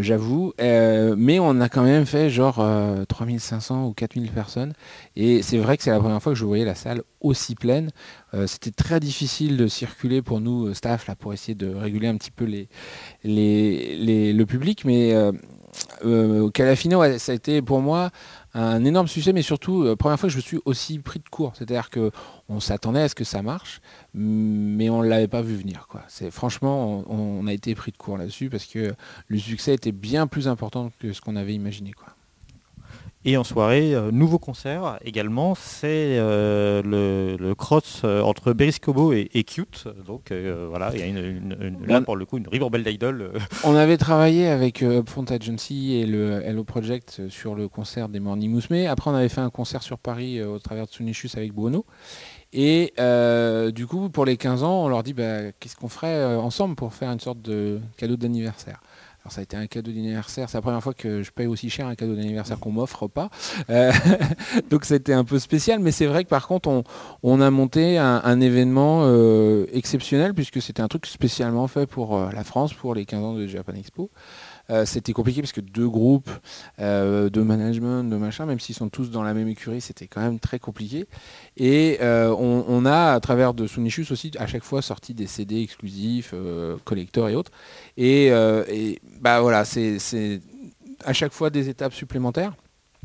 j'avoue. 0.00 0.52
Mais 0.58 1.38
on 1.38 1.60
a 1.60 1.68
quand 1.68 1.82
même 1.82 2.06
fait 2.06 2.30
genre 2.30 2.60
euh, 2.60 3.04
3500 3.06 3.86
ou 3.86 3.92
4000 3.92 4.30
personnes. 4.30 4.72
Et 5.16 5.42
c'est 5.42 5.58
vrai 5.66 5.76
que 5.76 5.82
c'est 5.82 5.90
la 5.90 5.98
première 6.00 6.22
fois 6.22 6.32
que 6.32 6.38
je 6.38 6.44
voyais 6.44 6.64
la 6.64 6.74
salle 6.74 7.02
aussi 7.20 7.54
pleine. 7.54 7.90
Euh, 8.32 8.46
C'était 8.46 8.70
très 8.70 9.00
difficile 9.00 9.56
de 9.58 9.66
circuler 9.66 10.22
pour 10.22 10.40
nous, 10.40 10.66
euh, 10.68 10.74
staff, 10.74 11.06
là, 11.06 11.14
pour 11.14 11.32
essayer 11.34 11.54
de 11.54 11.74
réguler 11.74 12.08
un 12.08 12.16
petit 12.16 12.30
peu 12.30 12.44
les, 12.44 12.68
les, 13.24 14.32
le 14.32 14.46
public. 14.46 14.84
Mais 14.84 15.12
euh, 15.14 15.32
euh, 16.04 16.50
Calafino, 16.50 17.02
ça 17.18 17.32
a 17.32 17.34
été 17.34 17.60
pour 17.62 17.80
moi 17.80 18.10
un 18.54 18.84
énorme 18.84 19.08
succès, 19.08 19.34
mais 19.34 19.42
surtout, 19.42 19.94
première 19.98 20.18
fois 20.18 20.28
que 20.28 20.32
je 20.32 20.38
me 20.38 20.42
suis 20.42 20.58
aussi 20.64 20.98
pris 20.98 21.18
de 21.18 21.28
court. 21.28 21.52
C'est-à-dire 21.54 21.90
que 21.90 22.10
on 22.48 22.60
s'attendait 22.60 23.02
à 23.02 23.08
ce 23.08 23.14
que 23.14 23.24
ça 23.24 23.42
marche, 23.42 23.80
mais 24.14 24.88
on 24.88 25.02
ne 25.02 25.08
l'avait 25.08 25.28
pas 25.28 25.42
vu 25.42 25.56
venir. 25.56 25.86
Quoi. 25.88 26.02
Franchement, 26.30 27.04
on, 27.08 27.42
on 27.42 27.46
a 27.46 27.52
été 27.52 27.74
pris 27.74 27.92
de 27.92 27.98
court 27.98 28.16
là-dessus 28.16 28.48
parce 28.48 28.64
que 28.64 28.94
le 29.28 29.38
succès 29.38 29.74
était 29.74 29.92
bien 29.92 30.26
plus 30.26 30.48
important 30.48 30.90
que 31.00 31.12
ce 31.12 31.20
qu'on 31.20 31.36
avait 31.36 31.54
imaginé. 31.54 31.92
Quoi. 31.92 32.15
Et 33.28 33.36
en 33.36 33.42
soirée, 33.42 33.92
euh, 33.92 34.12
nouveau 34.12 34.38
concert 34.38 35.00
également, 35.04 35.56
c'est 35.56 36.16
euh, 36.16 36.80
le, 36.84 37.36
le 37.44 37.54
cross 37.56 38.02
euh, 38.04 38.22
entre 38.22 38.52
Beriscobo 38.52 39.12
et, 39.12 39.28
et 39.34 39.42
Cute. 39.42 39.88
Donc 40.06 40.30
voilà, 40.30 40.92
il 40.94 41.00
y 41.00 41.02
a 41.02 41.06
une, 41.06 41.16
une- 41.18 41.56
une- 41.60 41.86
là 41.86 42.00
pour 42.00 42.14
le 42.14 42.24
coup 42.24 42.38
une 42.38 42.46
ribambelle 42.46 42.84
d'idoles. 42.84 43.32
On 43.64 43.74
avait 43.74 43.96
travaillé 43.96 44.46
avec 44.46 44.80
Upfront 44.82 45.24
Agency 45.24 45.94
et 45.96 46.06
le 46.06 46.40
Hello 46.44 46.62
Project 46.62 47.28
sur 47.28 47.56
le 47.56 47.68
concert 47.68 48.08
des 48.08 48.20
Morning 48.20 48.52
Musume. 48.52 48.86
Après, 48.86 49.10
on 49.10 49.14
avait 49.14 49.28
fait 49.28 49.40
un 49.40 49.50
concert 49.50 49.82
sur 49.82 49.98
Paris 49.98 50.40
au 50.42 50.60
travers 50.60 50.86
de 50.86 50.92
Sunichus 50.92 51.30
avec 51.36 51.52
Bruno. 51.52 51.84
Et 52.52 52.94
euh, 53.00 53.72
du 53.72 53.88
coup, 53.88 54.08
pour 54.08 54.24
les 54.24 54.36
15 54.36 54.62
ans, 54.62 54.84
on 54.84 54.88
leur 54.88 55.02
dit 55.02 55.14
bah, 55.14 55.50
qu'est-ce 55.58 55.74
qu'on 55.74 55.88
ferait 55.88 56.36
ensemble 56.36 56.76
pour 56.76 56.94
faire 56.94 57.10
une 57.10 57.18
sorte 57.20 57.42
de 57.42 57.80
cadeau 57.96 58.16
d'anniversaire. 58.16 58.80
Alors 59.26 59.32
ça 59.32 59.40
a 59.40 59.42
été 59.42 59.56
un 59.56 59.66
cadeau 59.66 59.90
d'anniversaire, 59.90 60.48
c'est 60.48 60.56
la 60.56 60.62
première 60.62 60.80
fois 60.80 60.94
que 60.94 61.24
je 61.24 61.32
paye 61.32 61.48
aussi 61.48 61.68
cher 61.68 61.88
un 61.88 61.96
cadeau 61.96 62.14
d'anniversaire 62.14 62.60
qu'on 62.60 62.70
m'offre 62.70 63.08
pas. 63.08 63.28
Euh, 63.70 63.90
donc 64.70 64.84
c'était 64.84 65.14
un 65.14 65.24
peu 65.24 65.40
spécial, 65.40 65.80
mais 65.80 65.90
c'est 65.90 66.06
vrai 66.06 66.22
que 66.22 66.28
par 66.28 66.46
contre 66.46 66.84
on, 67.24 67.40
a 67.40 67.50
monté 67.50 67.98
un, 67.98 68.20
un 68.22 68.40
événement 68.40 69.00
euh, 69.02 69.66
exceptionnel 69.72 70.32
puisque 70.32 70.62
c'était 70.62 70.80
un 70.80 70.86
truc 70.86 71.06
spécialement 71.06 71.66
fait 71.66 71.88
pour 71.88 72.16
euh, 72.16 72.30
la 72.30 72.44
France, 72.44 72.72
pour 72.72 72.94
les 72.94 73.04
15 73.04 73.24
ans 73.24 73.34
de 73.34 73.48
Japan 73.48 73.72
Expo. 73.74 74.10
Euh, 74.70 74.84
c'était 74.84 75.12
compliqué 75.12 75.40
parce 75.40 75.52
que 75.52 75.60
deux 75.60 75.88
groupes 75.88 76.30
euh, 76.80 77.30
de 77.30 77.40
management, 77.42 78.04
de 78.04 78.16
machin, 78.16 78.46
même 78.46 78.58
s'ils 78.58 78.74
sont 78.74 78.88
tous 78.88 79.10
dans 79.10 79.22
la 79.22 79.34
même 79.34 79.48
écurie, 79.48 79.80
c'était 79.80 80.06
quand 80.06 80.20
même 80.20 80.40
très 80.40 80.58
compliqué. 80.58 81.06
Et 81.56 81.98
euh, 82.00 82.34
on, 82.36 82.84
a, 82.84 83.12
à 83.12 83.20
travers 83.20 83.54
de 83.54 83.66
Sunichus 83.66 84.06
aussi, 84.10 84.32
à 84.38 84.46
chaque 84.46 84.64
fois 84.64 84.82
sorti 84.82 85.14
des 85.14 85.26
CD 85.26 85.62
exclusifs, 85.62 86.34
collecteurs 86.84 87.28
et 87.28 87.36
autres. 87.36 87.52
Et, 87.96 88.30
bah 89.20 89.40
voilà, 89.40 89.64
c'est 89.64 90.40
à 91.04 91.12
chaque 91.12 91.32
fois 91.32 91.50
des 91.50 91.68
étapes 91.68 91.94
supplémentaires. 91.94 92.54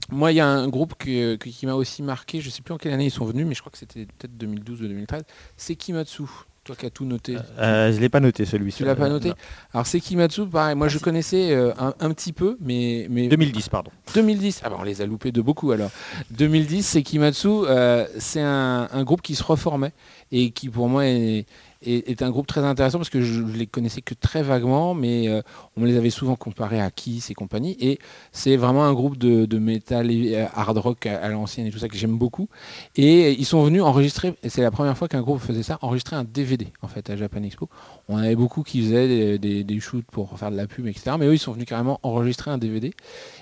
Moi, 0.09 0.31
il 0.31 0.35
y 0.35 0.39
a 0.39 0.47
un 0.47 0.67
groupe 0.67 0.95
qui 0.97 1.65
m'a 1.65 1.75
aussi 1.75 2.01
marqué, 2.01 2.41
je 2.41 2.47
ne 2.47 2.51
sais 2.51 2.61
plus 2.61 2.73
en 2.73 2.77
quelle 2.77 2.93
année 2.93 3.05
ils 3.05 3.11
sont 3.11 3.25
venus, 3.25 3.45
mais 3.45 3.53
je 3.53 3.59
crois 3.59 3.71
que 3.71 3.77
c'était 3.77 4.05
peut-être 4.05 4.35
2012 4.35 4.81
ou 4.81 4.87
2013, 4.87 5.23
c'est 5.57 5.75
Kimatsu. 5.75 6.23
Toi 6.71 6.77
qui 6.77 6.85
as 6.85 6.89
tout 6.89 7.03
noté. 7.03 7.35
euh, 7.59 7.91
je 7.91 7.99
l'ai 7.99 8.07
pas 8.07 8.21
noté 8.21 8.45
celui-ci. 8.45 8.77
Tu 8.77 8.85
l'as 8.85 8.95
pas 8.95 9.09
noté 9.09 9.27
Non. 9.27 9.35
Alors 9.73 9.85
c'est 9.87 9.99
Kimatsu, 9.99 10.45
pareil, 10.47 10.73
moi 10.73 10.87
je 10.87 10.99
connaissais 10.99 11.51
euh, 11.51 11.73
un, 11.77 11.93
un 11.99 12.11
petit 12.13 12.31
peu, 12.31 12.55
mais, 12.61 13.07
mais 13.09 13.27
2010 13.27 13.67
pardon. 13.67 13.91
2010, 14.15 14.61
ah 14.63 14.69
bah 14.69 14.77
on 14.79 14.83
les 14.83 15.01
a 15.01 15.05
loupés 15.05 15.33
de 15.33 15.41
beaucoup 15.41 15.73
alors. 15.73 15.89
2010, 16.29 16.83
c'est 16.83 17.03
Kimatsu, 17.03 17.49
euh, 17.49 18.07
c'est 18.19 18.39
un, 18.39 18.87
un 18.89 19.03
groupe 19.03 19.21
qui 19.21 19.35
se 19.35 19.43
reformait 19.43 19.91
et 20.31 20.51
qui 20.51 20.69
pour 20.69 20.87
moi 20.87 21.05
est, 21.07 21.45
est- 21.81 22.21
un 22.21 22.29
groupe 22.29 22.47
très 22.47 22.61
intéressant 22.63 22.97
parce 22.97 23.09
que 23.09 23.21
je 23.21 23.41
les 23.41 23.65
connaissais 23.67 24.01
que 24.01 24.13
très 24.13 24.43
vaguement, 24.43 24.93
mais 24.93 25.27
euh, 25.27 25.41
on 25.75 25.81
me 25.81 25.87
les 25.87 25.97
avait 25.97 26.09
souvent 26.09 26.35
comparés 26.35 26.79
à 26.79 26.91
Kiss 26.91 27.29
et 27.29 27.33
compagnie. 27.33 27.75
Et 27.79 27.99
c'est 28.31 28.55
vraiment 28.57 28.83
un 28.85 28.93
groupe 28.93 29.17
de, 29.17 29.45
de 29.45 29.57
métal 29.59 30.11
et 30.11 30.35
euh, 30.35 30.45
hard 30.53 30.77
rock 30.77 31.05
à, 31.05 31.27
l'ancienne 31.29 31.65
et 31.67 31.71
tout 31.71 31.79
ça 31.79 31.87
que 31.87 31.97
j'aime 31.97 32.17
beaucoup. 32.17 32.47
Et 32.95 33.31
ils 33.31 33.45
sont 33.45 33.63
venus 33.63 33.81
enregistrer, 33.81 34.35
et 34.43 34.49
c'est 34.49 34.61
la 34.61 34.71
première 34.71 34.97
fois 34.97 35.07
qu'un 35.07 35.21
groupe 35.21 35.39
faisait 35.39 35.63
ça, 35.63 35.79
enregistrer 35.81 36.15
un 36.15 36.23
DVD 36.23 36.67
en 36.81 36.87
fait 36.87 37.09
à 37.09 37.15
Japan 37.15 37.41
Expo. 37.43 37.69
On 38.07 38.17
avait 38.17 38.35
beaucoup 38.35 38.63
qui 38.63 38.81
faisaient 38.81 39.37
des, 39.39 39.63
des- 39.63 39.79
shoots 39.79 40.05
pour 40.11 40.37
faire 40.37 40.51
de 40.51 40.57
la 40.57 40.67
pub, 40.67 40.85
etc. 40.85 41.15
Mais 41.19 41.25
eux, 41.25 41.33
ils 41.33 41.39
sont 41.39 41.53
venus 41.53 41.65
carrément 41.65 41.99
enregistrer 42.03 42.51
un 42.51 42.57
DVD. 42.59 42.93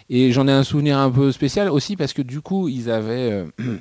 Et 0.10 0.32
j'en 0.32 0.48
ai 0.48 0.52
un 0.52 0.64
souvenir 0.64 0.98
un 0.98 1.12
peu 1.12 1.32
spécial 1.34 1.70
aussi 1.70 1.96
parce 1.98 2.14
que 2.14 2.22
du 2.22 2.40
coup, 2.42 2.70
ils 2.70 2.90
avaient 2.90 3.32
euh, 3.60 3.78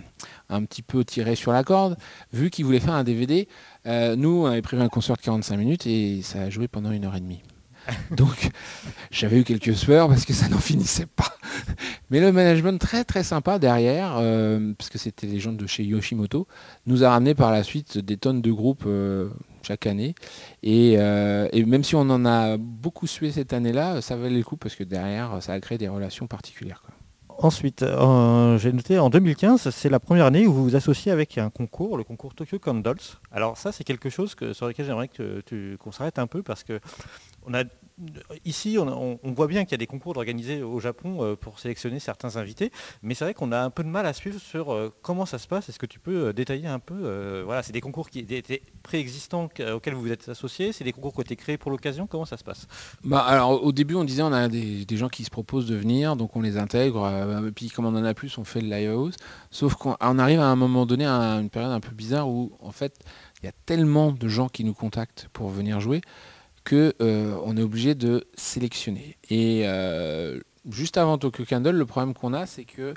un 0.49 0.65
petit 0.65 0.83
peu 0.83 1.05
tiré 1.05 1.35
sur 1.35 1.53
la 1.53 1.65
corde, 1.65 1.97
vu 2.33 2.51
qu'ils 2.51 2.65
voulaient 2.65 2.81
faire 2.81 2.95
un 2.95 3.05
DVD. 3.05 3.49
Euh, 3.87 4.17
nous, 4.17 4.43
on 4.43 4.47
avait 4.47 4.63
prévu 4.63 4.83
un 4.83 4.89
concert 4.89 5.17
de 5.17 5.23
45 5.23 5.57
minutes 5.57 5.87
et 5.87 6.23
ça 6.23 6.43
a 6.43 6.51
joué 6.51 6.69
pendant 6.69 6.91
une 6.91 7.05
heure 7.05 7.17
et 7.17 7.21
demie. 7.21 7.43
Donc, 8.11 8.51
j'avais 9.11 9.41
eu 9.41 9.45
quelques 9.45 9.75
sueurs 9.75 10.09
parce 10.09 10.25
que 10.25 10.33
ça 10.33 10.49
n'en 10.49 10.59
finissait 10.59 11.07
pas. 11.07 11.33
Mais 12.11 12.21
le 12.21 12.33
management 12.33 12.79
très 12.81 13.05
très 13.05 13.23
sympa 13.23 13.59
derrière, 13.59 14.17
euh, 14.19 14.73
parce 14.77 14.91
que 14.91 14.99
c'était 14.99 15.27
les 15.27 15.41
gens 15.41 15.53
de 15.53 15.67
chez 15.67 15.85
Yoshimoto, 15.85 16.47
nous 16.87 17.05
a 17.05 17.11
ramené 17.11 17.35
par 17.35 17.53
la 17.53 17.63
suite 17.63 17.99
des 17.99 18.17
tonnes 18.17 18.43
de 18.43 18.53
groupes 18.53 18.85
euh, 18.87 19.29
chaque 19.63 19.87
année. 19.87 20.15
Et, 20.63 20.97
euh, 20.99 21.49
et 21.53 21.65
même 21.65 21.85
si 21.85 21.95
on 21.95 22.01
en 22.01 22.25
a 22.25 22.57
beaucoup 22.57 23.07
sué 23.07 23.31
cette 23.31 23.53
année-là, 23.53 24.01
ça 24.01 24.17
valait 24.17 24.39
le 24.39 24.45
coup 24.45 24.57
parce 24.57 24.75
que 24.75 24.85
derrière, 24.85 25.43
ça 25.43 25.53
a 25.53 25.61
créé 25.61 25.79
des 25.79 25.89
relations 25.89 26.27
particulières. 26.27 26.83
quoi. 26.83 26.95
Ensuite, 27.41 27.85
euh, 27.85 28.59
j'ai 28.59 28.73
noté 28.73 28.99
en 28.99 29.11
2015, 29.11 29.71
c'est 29.71 29.89
la 29.89 30.01
première 30.01 30.27
année 30.27 30.49
où 30.49 30.53
vous 30.53 30.65
vous 30.65 30.77
associez 30.77 31.13
avec 31.13 31.39
un 31.39 31.51
concours, 31.51 31.97
le 31.97 32.03
concours 32.03 32.35
Tokyo 32.35 32.59
Candles. 32.59 32.97
Alors 33.31 33.57
ça, 33.57 33.71
c'est 33.71 33.85
quelque 33.85 34.11
chose 34.11 34.35
sur 34.53 34.67
lequel 34.67 34.85
j'aimerais 34.85 35.07
que 35.07 35.41
tu 35.47 35.77
qu'on 35.79 35.93
s'arrête 35.93 36.19
un 36.19 36.27
peu 36.27 36.43
parce 36.43 36.65
que 36.65 36.81
on 37.47 37.55
a 37.55 37.63
ici, 38.45 38.79
on, 38.79 39.19
voit 39.25 39.47
bien 39.47 39.65
qu'il 39.65 39.73
y 39.73 39.75
a 39.75 39.79
des 39.79 39.87
concours 39.87 40.17
organisés 40.17 40.63
au 40.63 40.81
Japon 40.81 41.19
euh, 41.21 41.37
pour 41.37 41.59
sélectionner 41.59 41.99
certains 41.99 42.37
invités, 42.37 42.71
mais 43.03 43.15
c'est 43.15 43.25
vrai 43.25 43.35
qu'on 43.35 43.53
a 43.53 43.61
un 43.61 43.71
peu 43.71 43.83
de 43.83 43.89
mal 43.89 44.07
à 44.07 44.13
suivre 44.13 44.41
sur 44.41 44.73
euh, 44.73 44.93
comment 45.03 45.27
ça 45.27 45.39
se 45.39 45.47
passe. 45.47 45.69
Est-ce 45.69 45.79
que 45.79 45.87
tu 45.87 45.99
peux 45.99 46.29
euh, 46.29 46.33
détailler 46.33 46.67
un 46.67 46.79
peu 46.79 47.43
Voilà, 47.45 47.63
c'est 47.63 47.73
des 47.73 47.81
concours 47.81 48.11
qui 48.11 48.21
étaient 48.21 48.63
préexistants 48.83 49.49
qu- 49.49 49.65
auxquels 49.71 49.95
vous 49.95 50.03
vous 50.03 50.13
êtes 50.13 50.29
associés, 50.29 50.73
c'est 50.73 50.85
des 50.85 50.93
concours 50.93 51.13
qui 51.13 51.19
ont 51.19 51.23
été 51.23 51.37
créés 51.37 51.59
pour 51.59 51.71
l'occasion. 51.71 52.07
Comment 52.07 52.25
ça 52.25 52.37
se 52.37 52.45
passe? 52.45 52.67
Bah, 53.05 53.21
alors 53.21 53.63
au 53.63 53.73
début 53.73 53.95
on 53.95 54.05
disait 54.05 54.23
on 54.23 54.33
a 54.33 54.49
des, 54.49 54.85
des 54.85 54.97
gens 54.97 55.09
qui 55.09 55.25
se 55.25 55.31
proposent 55.31 55.67
de 55.67 55.77
venir, 55.77 56.17
donc 56.17 56.37
on 56.37 56.41
les 56.41 56.57
intègre, 56.57 57.09
et 57.47 57.53
puis 57.53 57.69
comme 57.71 57.87
on 57.87 57.97
en 57.97 58.05
a 58.05 58.15
plus 58.15 58.39
on 58.39 58.45
fait 58.45 58.61
le 58.61 58.69
live 58.69 58.91
house. 58.91 59.15
Sauf 59.51 59.75
qu'on 59.75 59.97
on 60.01 60.19
arrive 60.19 60.41
à 60.41 60.47
un 60.47 60.57
moment 60.57 60.87
donné 60.87 61.07
à 61.07 61.35
une 61.41 61.51
période 61.51 61.73
un 61.73 61.81
peu 61.81 61.95
bizarre 61.95 62.29
où 62.29 62.53
en 62.61 62.73
fait 62.73 62.95
il 63.43 63.47
y 63.47 63.49
a 63.49 63.53
tellement 63.67 64.13
de 64.13 64.29
gens 64.29 64.49
qui 64.49 64.65
nous 64.65 64.75
contactent 64.75 65.29
pour 65.33 65.49
venir 65.51 65.81
jouer 65.81 66.01
euh, 66.75 67.39
on 67.45 67.57
est 67.57 67.63
obligé 67.63 67.95
de 67.95 68.27
sélectionner. 68.35 69.17
Et 69.31 69.63
euh, 69.65 70.41
juste 70.71 70.97
avant 70.97 71.19
Tokyo 71.19 71.45
Candle, 71.49 71.71
le 71.71 71.87
problème 71.87 72.15
qu'on 72.15 72.33
a 72.33 72.47
c'est 72.47 72.65
que 72.65 72.95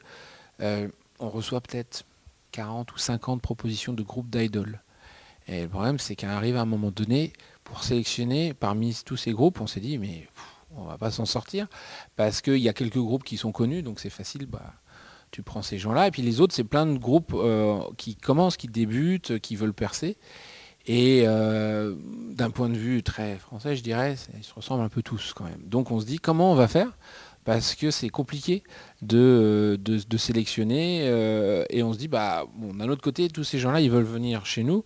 euh, 0.62 0.88
on 1.20 1.30
reçoit 1.30 1.62
peut-être 1.62 2.04
40 2.52 2.92
ou 2.94 2.98
50 2.98 3.42
propositions 3.42 3.94
de 3.94 4.04
groupes 4.04 4.30
d'idoles. 4.30 4.82
Et 5.48 5.64
le 5.64 5.68
problème 5.68 6.00
c'est 6.00 6.16
qu'arrive 6.16 6.58
à 6.58 6.62
un 6.62 6.66
moment 6.66 6.92
donné, 6.92 7.34
pour 7.64 7.84
sélectionner 7.84 8.54
parmi 8.54 8.98
tous 9.06 9.18
ces 9.18 9.32
groupes, 9.32 9.62
on 9.62 9.68
s'est 9.68 9.80
dit 9.80 9.98
mais 9.98 10.28
on 10.76 10.84
va 10.84 10.98
pas 10.98 11.12
s'en 11.12 11.26
sortir 11.26 11.68
parce 12.16 12.42
qu'il 12.42 12.58
y 12.58 12.70
a 12.70 12.74
quelques 12.74 13.00
groupes 13.00 13.24
qui 13.24 13.38
sont 13.38 13.52
connus, 13.52 13.84
donc 13.84 14.00
c'est 14.00 14.10
facile. 14.10 14.46
Bah, 14.46 14.74
tu 15.32 15.44
prends 15.44 15.62
ces 15.62 15.78
gens-là 15.78 16.08
et 16.08 16.12
puis 16.12 16.22
les 16.22 16.42
autres 16.42 16.54
c'est 16.54 16.66
plein 16.66 16.86
de 16.86 16.98
groupes 16.98 17.34
qui 17.98 18.16
commencent, 18.16 18.58
qui 18.58 18.68
débutent, 18.68 19.40
qui 19.40 19.56
veulent 19.56 19.74
percer. 19.74 20.18
Et 20.88 21.24
euh, 21.26 21.96
d'un 22.32 22.50
point 22.50 22.70
de 22.70 22.78
vue 22.78 23.04
très 23.04 23.38
français, 23.38 23.76
je 23.76 23.84
dirais, 23.84 24.16
ils 24.38 24.44
se 24.44 24.54
ressemblent 24.54 24.84
un 24.84 24.90
peu 24.90 25.04
tous 25.04 25.34
quand 25.34 25.44
même. 25.44 25.62
Donc 25.66 25.92
on 25.92 26.00
se 26.00 26.06
dit 26.06 26.18
comment 26.18 26.52
on 26.52 26.56
va 26.56 26.68
faire? 26.68 26.98
Parce 27.44 27.74
que 27.74 27.90
c'est 27.90 28.10
compliqué 28.10 28.64
de, 29.02 29.80
de, 29.82 30.18
sélectionner 30.18 31.02
euh, 31.06 31.66
et 31.72 31.82
on 31.82 31.92
se 31.92 31.98
dit 31.98 32.08
bah 32.08 32.46
bon 32.56 32.72
d'un 32.76 32.88
autre 32.88 33.02
côté 33.02 33.30
tous 33.30 33.44
ces 33.44 33.58
gens-là 33.58 33.82
ils 33.82 33.90
veulent 33.90 34.04
venir 34.04 34.46
chez 34.46 34.64
nous 34.64 34.84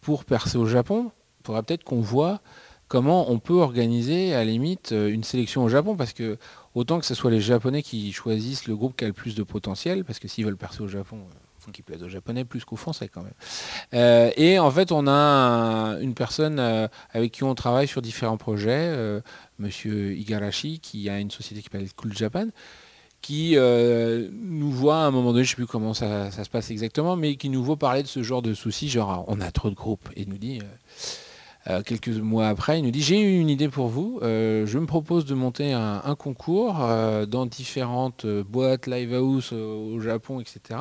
pour 0.00 0.24
percer 0.24 0.56
au 0.56 0.64
Japon. 0.66 1.10
Il 1.40 1.46
faudrait 1.46 1.62
peut-être 1.62 1.84
qu'on 1.84 2.00
voit 2.00 2.40
comment 2.88 3.30
on 3.30 3.38
peut 3.38 3.60
organiser 3.60 4.34
à 4.34 4.38
la 4.38 4.50
limite 4.50 4.92
euh, 4.92 5.08
une 5.08 5.24
sélection 5.24 5.62
au 5.62 5.68
Japon 5.68 5.94
parce 5.94 6.14
que 6.14 6.38
autant 6.74 6.98
que 7.00 7.06
ce 7.06 7.14
soit 7.14 7.30
les 7.30 7.40
Japonais 7.40 7.82
qui 7.82 8.12
choisissent 8.12 8.66
le 8.66 8.76
groupe 8.76 8.96
qui 8.96 9.04
a 9.04 9.08
le 9.08 9.12
plus 9.12 9.34
de 9.34 9.42
potentiel 9.42 10.04
parce 10.04 10.18
que 10.18 10.26
s'ils 10.26 10.44
veulent 10.44 10.56
percer 10.56 10.80
au 10.80 10.88
Japon 10.88 11.18
faut 11.70 11.72
qu'ils 11.72 11.84
plaisent 11.84 12.02
aux 12.02 12.08
Japonais 12.08 12.44
plus 12.44 12.64
qu'aux 12.64 12.76
Français 12.76 13.08
quand 13.08 13.22
même. 13.22 13.32
Euh, 13.94 14.30
et 14.36 14.58
en 14.58 14.70
fait 14.70 14.92
on 14.92 15.06
a 15.06 15.12
un- 15.12 16.00
une 16.00 16.14
personne 16.14 16.58
euh, 16.58 16.88
avec 17.12 17.32
qui 17.32 17.44
on 17.44 17.54
travaille 17.54 17.88
sur 17.88 18.02
différents 18.02 18.36
projets, 18.36 18.70
euh, 18.92 19.20
Monsieur 19.58 20.12
Igarashi 20.14 20.80
qui 20.80 21.08
a 21.08 21.18
une 21.18 21.30
société 21.30 21.62
qui 21.62 21.68
s'appelle 21.70 21.88
Cool 21.94 22.16
Japan 22.16 22.46
qui 23.22 23.52
euh, 23.56 24.28
nous 24.32 24.70
voit 24.70 24.96
à 24.96 25.06
un 25.06 25.10
moment 25.10 25.32
donné, 25.32 25.44
je 25.44 25.48
ne 25.48 25.50
sais 25.50 25.56
plus 25.56 25.66
comment 25.66 25.92
ça, 25.92 26.30
ça 26.30 26.42
se 26.42 26.48
passe 26.48 26.70
exactement, 26.70 27.16
mais 27.16 27.36
qui 27.36 27.50
nous 27.50 27.62
voit 27.62 27.76
parler 27.76 28.02
de 28.02 28.08
ce 28.08 28.22
genre 28.22 28.40
de 28.40 28.54
soucis, 28.54 28.88
genre 28.88 29.26
on 29.28 29.42
a 29.42 29.50
trop 29.50 29.68
de 29.68 29.74
groupes, 29.74 30.08
et 30.16 30.24
nous 30.24 30.38
dit, 30.38 30.60
euh, 31.68 31.82
quelques 31.82 32.08
mois 32.08 32.48
après, 32.48 32.78
il 32.78 32.84
nous 32.84 32.90
dit, 32.90 33.02
j'ai 33.02 33.20
eu 33.20 33.38
une 33.38 33.50
idée 33.50 33.68
pour 33.68 33.88
vous, 33.88 34.18
euh, 34.22 34.64
je 34.66 34.78
me 34.78 34.86
propose 34.86 35.26
de 35.26 35.34
monter 35.34 35.72
un, 35.74 36.00
concours 36.18 36.78
euh, 36.80 37.26
dans 37.26 37.44
différentes 37.44 38.26
boîtes, 38.26 38.86
live 38.86 39.14
house 39.14 39.52
au 39.52 40.00
Japon, 40.00 40.40
etc. 40.40 40.80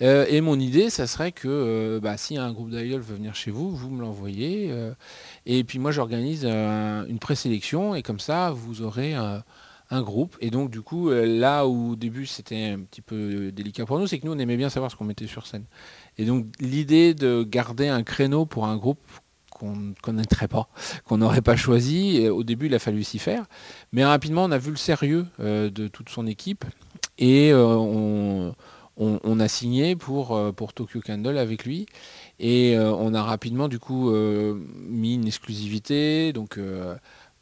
Et 0.00 0.40
mon 0.40 0.58
idée, 0.58 0.90
ça 0.90 1.06
serait 1.06 1.32
que 1.32 1.98
bah, 2.02 2.16
si 2.16 2.38
un 2.38 2.52
groupe 2.52 2.70
d'idoles 2.70 3.00
veut 3.00 3.16
venir 3.16 3.34
chez 3.34 3.50
vous, 3.50 3.70
vous 3.70 3.90
me 3.90 4.00
l'envoyez, 4.00 4.72
et 5.46 5.64
puis 5.64 5.78
moi 5.78 5.90
j'organise 5.90 6.44
une 6.44 7.18
présélection, 7.20 7.94
et 7.94 8.02
comme 8.02 8.20
ça, 8.20 8.50
vous 8.50 8.82
aurez... 8.82 9.14
un 9.90 10.02
groupe. 10.02 10.36
Et 10.42 10.50
donc, 10.50 10.70
du 10.70 10.82
coup, 10.82 11.08
là 11.10 11.66
où 11.66 11.92
au 11.92 11.96
début 11.96 12.26
c'était 12.26 12.66
un 12.76 12.80
petit 12.80 13.00
peu 13.00 13.50
délicat 13.52 13.86
pour 13.86 13.98
nous, 13.98 14.06
c'est 14.06 14.18
que 14.18 14.26
nous, 14.26 14.34
on 14.34 14.38
aimait 14.38 14.58
bien 14.58 14.68
savoir 14.68 14.90
ce 14.90 14.96
qu'on 14.96 15.06
mettait 15.06 15.26
sur 15.26 15.46
scène. 15.46 15.64
Et 16.18 16.26
donc, 16.26 16.44
l'idée 16.60 17.14
de 17.14 17.42
garder 17.42 17.88
un 17.88 18.02
créneau 18.02 18.44
pour 18.44 18.66
un 18.66 18.76
groupe 18.76 19.00
qu'on 19.58 19.74
ne 19.74 19.92
connaîtrait 20.02 20.48
pas, 20.48 20.68
qu'on 21.04 21.18
n'aurait 21.18 21.42
pas 21.42 21.56
choisi, 21.56 22.28
au 22.28 22.44
début, 22.44 22.66
il 22.66 22.74
a 22.74 22.78
fallu 22.78 23.02
s'y 23.04 23.18
faire. 23.18 23.44
Mais 23.92 24.04
rapidement, 24.04 24.44
on 24.44 24.50
a 24.50 24.58
vu 24.58 24.70
le 24.70 24.76
sérieux 24.76 25.26
euh, 25.40 25.70
de 25.70 25.88
toute 25.88 26.08
son 26.08 26.26
équipe 26.26 26.64
et 27.18 27.52
euh, 27.52 27.76
on, 28.96 29.40
a 29.40 29.48
signé 29.48 29.96
pour, 29.96 30.36
euh, 30.36 30.52
pour 30.52 30.72
Tokyo 30.72 31.00
Candle 31.04 31.38
avec 31.38 31.64
lui. 31.64 31.86
Et 32.40 32.76
on 32.78 33.14
a 33.14 33.22
rapidement, 33.22 33.66
du 33.66 33.80
coup, 33.80 34.12
mis 34.12 35.14
une 35.14 35.26
exclusivité. 35.26 36.32
Donc, 36.32 36.60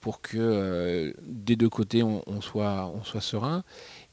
pour 0.01 0.23
que 0.23 1.15
des 1.23 1.57
deux 1.57 1.69
côtés 1.69 2.03
on, 2.03 2.41
soit, 2.41 2.91
serein. 3.21 3.63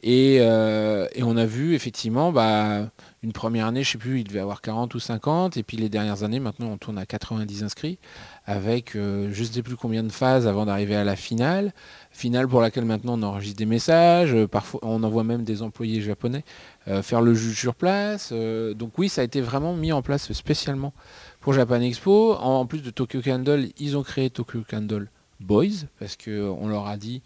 Et, 0.02 0.36
et 0.36 1.24
on 1.24 1.38
a 1.38 1.46
vu 1.46 1.74
effectivement 1.74 2.34
bah, 2.34 2.90
une 3.24 3.32
première 3.32 3.68
année, 3.68 3.84
je 3.84 3.92
sais 3.92 3.98
plus, 3.98 4.20
il 4.20 4.26
devait 4.26 4.42
avoir 4.42 4.62
40 4.62 4.94
ou 4.96 5.00
50, 5.00 5.56
et 5.56 5.64
puis 5.64 5.78
les 5.78 5.88
dernières 5.88 6.24
années, 6.24 6.42
maintenant 6.42 6.68
on 6.68 6.78
tourne 6.78 6.98
à 6.98 7.06
90 7.06 7.64
inscrits, 7.64 7.98
avec 8.46 8.96
euh, 8.96 9.30
je 9.32 9.44
ne 9.44 9.48
sais 9.48 9.62
plus 9.64 9.78
combien 9.78 10.04
de 10.04 10.12
phases 10.12 10.46
avant 10.46 10.66
d'arriver 10.66 10.96
à 10.96 11.06
la 11.06 11.16
finale. 11.16 11.74
Finale 12.12 12.50
pour 12.50 12.60
laquelle 12.60 12.84
maintenant 12.84 13.18
on 13.18 13.24
enregistre 13.24 13.58
des 13.58 13.66
messages, 13.66 14.34
euh, 14.34 14.48
parfois 14.48 14.82
on 14.84 15.02
envoie 15.04 15.24
même 15.24 15.44
des 15.44 15.62
employés 15.62 16.02
japonais 16.02 16.44
euh, 16.90 17.02
faire 17.02 17.22
le 17.22 17.34
juge 17.34 17.58
sur 17.58 17.76
place. 17.76 18.32
euh, 18.34 18.74
donc 18.74 18.98
oui, 18.98 19.08
ça 19.08 19.22
a 19.22 19.24
été 19.24 19.40
vraiment 19.40 19.74
mis 19.74 19.94
en 19.94 20.02
place 20.02 20.32
spécialement 20.34 20.94
pour 21.40 21.54
Japan 21.54 21.80
Expo. 21.80 22.34
En, 22.34 22.60
en 22.60 22.66
plus 22.66 22.84
de 22.84 22.90
Tokyo 22.90 23.22
Candle, 23.24 23.70
ils 23.80 23.96
ont 23.96 24.04
créé 24.04 24.30
Tokyo 24.30 24.64
Candle 24.70 25.08
Boys, 25.40 25.88
parce 26.00 26.18
qu'on 26.18 26.68
leur 26.68 26.88
a 26.88 26.98
dit 26.98 27.22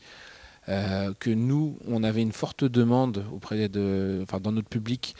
euh, 0.69 1.13
que 1.17 1.29
nous, 1.29 1.77
on 1.87 2.03
avait 2.03 2.21
une 2.21 2.33
forte 2.33 2.65
demande 2.65 3.23
auprès 3.31 3.69
de, 3.69 4.19
enfin, 4.23 4.41
dans 4.41 4.51
notre 4.51 4.67
public 4.67 5.15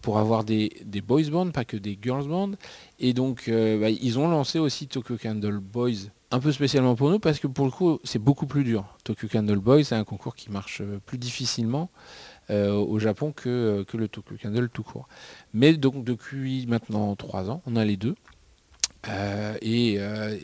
pour 0.00 0.18
avoir 0.18 0.44
des, 0.44 0.70
boys 1.04 1.28
bands, 1.30 1.50
pas 1.50 1.64
que 1.64 1.76
des 1.76 1.98
girls 2.00 2.28
bands. 2.28 2.52
Et 3.00 3.12
donc, 3.12 3.48
euh, 3.48 3.80
bah, 3.80 3.90
ils 3.90 4.18
ont 4.20 4.28
lancé 4.28 4.60
aussi 4.60 4.86
Tokyo 4.86 5.16
Candle 5.20 5.58
Boys, 5.58 6.08
un 6.30 6.38
peu 6.38 6.52
spécialement 6.52 6.94
pour 6.94 7.10
nous, 7.10 7.18
parce 7.18 7.40
que 7.40 7.48
pour 7.48 7.64
le 7.64 7.72
coup, 7.72 7.98
c'est 8.04 8.20
beaucoup 8.20 8.46
plus 8.46 8.62
dur. 8.62 8.96
Tokyo 9.02 9.26
Candle 9.26 9.58
Boys, 9.58 9.84
c'est 9.84 9.96
un 9.96 10.04
concours 10.04 10.36
qui 10.36 10.52
marche 10.52 10.82
euh, 10.82 11.00
plus 11.04 11.18
difficilement 11.18 11.90
au 12.50 12.98
Japon 12.98 13.32
que, 13.32 13.82
que 13.88 13.96
le 13.96 14.08
Tokyo 14.08 14.34
Candle 14.42 14.68
tout 14.68 14.82
court. 14.82 15.08
Mais 15.54 15.72
donc, 15.72 16.04
depuis 16.04 16.66
maintenant 16.66 17.16
trois 17.16 17.48
ans, 17.48 17.62
on 17.64 17.76
a 17.76 17.84
les 17.84 17.96
deux. 17.96 18.14
Et 19.62 19.98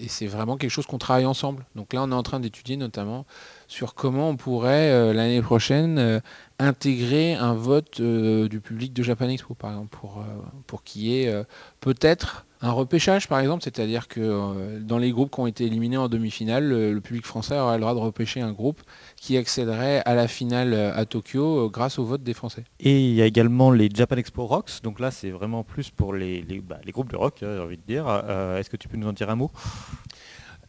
c'est 0.09 0.27
vraiment 0.27 0.57
quelque 0.57 0.71
chose 0.71 0.87
qu'on 0.87 0.97
travaille 0.97 1.27
ensemble. 1.27 1.67
Donc 1.75 1.93
là, 1.93 2.03
on 2.03 2.11
est 2.11 2.15
en 2.15 2.23
train 2.23 2.41
d'étudier 2.41 2.79
notamment 2.79 3.27
sur 3.69 3.95
comment 3.95 4.31
on 4.31 4.37
pourrait 4.37 4.91
euh, 4.91 5.13
l'année 5.13 5.43
prochaine 5.43 5.99
euh, 5.99 6.21
intégrer 6.59 7.35
un 7.35 7.53
vote 7.53 8.01
euh, 8.01 8.49
du 8.49 8.61
public 8.61 8.95
de 8.95 9.03
Japan 9.03 9.29
Expo, 9.29 9.55
par 9.55 9.71
exemple, 9.71 9.91
pour, 9.91 10.25
pour 10.67 10.83
qu'il 10.83 11.03
y 11.03 11.21
ait 11.21 11.45
peut-être 11.81 12.47
un 12.61 12.73
repêchage, 12.73 13.29
par 13.29 13.39
exemple, 13.39 13.63
c'est-à-dire 13.63 14.09
que 14.09 14.81
dans 14.81 14.99
les 14.99 15.13
groupes 15.13 15.31
qui 15.31 15.39
ont 15.39 15.47
été 15.47 15.65
éliminés 15.67 15.99
en 15.99 16.09
demi-finale, 16.09 16.69
le, 16.69 17.01
public 17.01 17.25
français 17.25 17.57
aura 17.57 17.77
le 17.77 17.83
droit 17.83 17.95
de 17.95 18.01
repêcher 18.01 18.41
un 18.41 18.51
groupe 18.51 18.81
qui 19.15 19.37
accéderait 19.37 20.03
à 20.05 20.17
la 20.17 20.27
finale 20.27 20.75
à 20.75 21.05
Tokyo 21.05 21.71
grâce 21.71 22.01
au 22.01 22.05
vote 22.05 22.25
des 22.25 22.35
Français. 22.35 22.65
Et 22.81 23.09
il 23.09 23.15
y 23.15 23.23
a 23.23 23.27
également 23.27 23.71
les 23.71 23.89
Japan 23.95 24.17
Expo 24.17 24.47
Rocks, 24.47 24.83
donc 24.83 24.99
là 24.99 25.13
c'est 25.13 25.31
vraiment 25.31 25.63
plus 25.63 25.91
pour 25.91 26.13
les, 26.13 26.43
les, 26.43 26.59
bah, 26.59 26.81
groupes 26.89 27.13
de 27.13 27.17
rock, 27.17 27.43
hein, 27.43 27.53
j'ai 27.55 27.63
envie 27.63 27.77
de 27.77 27.87
dire. 27.87 28.09
Est-ce 28.57 28.71
que 28.71 28.77
tu 28.77 28.89
peux 28.89 28.97
nous 28.97 29.07
en 29.09 29.13
dire 29.13 29.31
un 29.31 29.37
mot? 29.37 29.53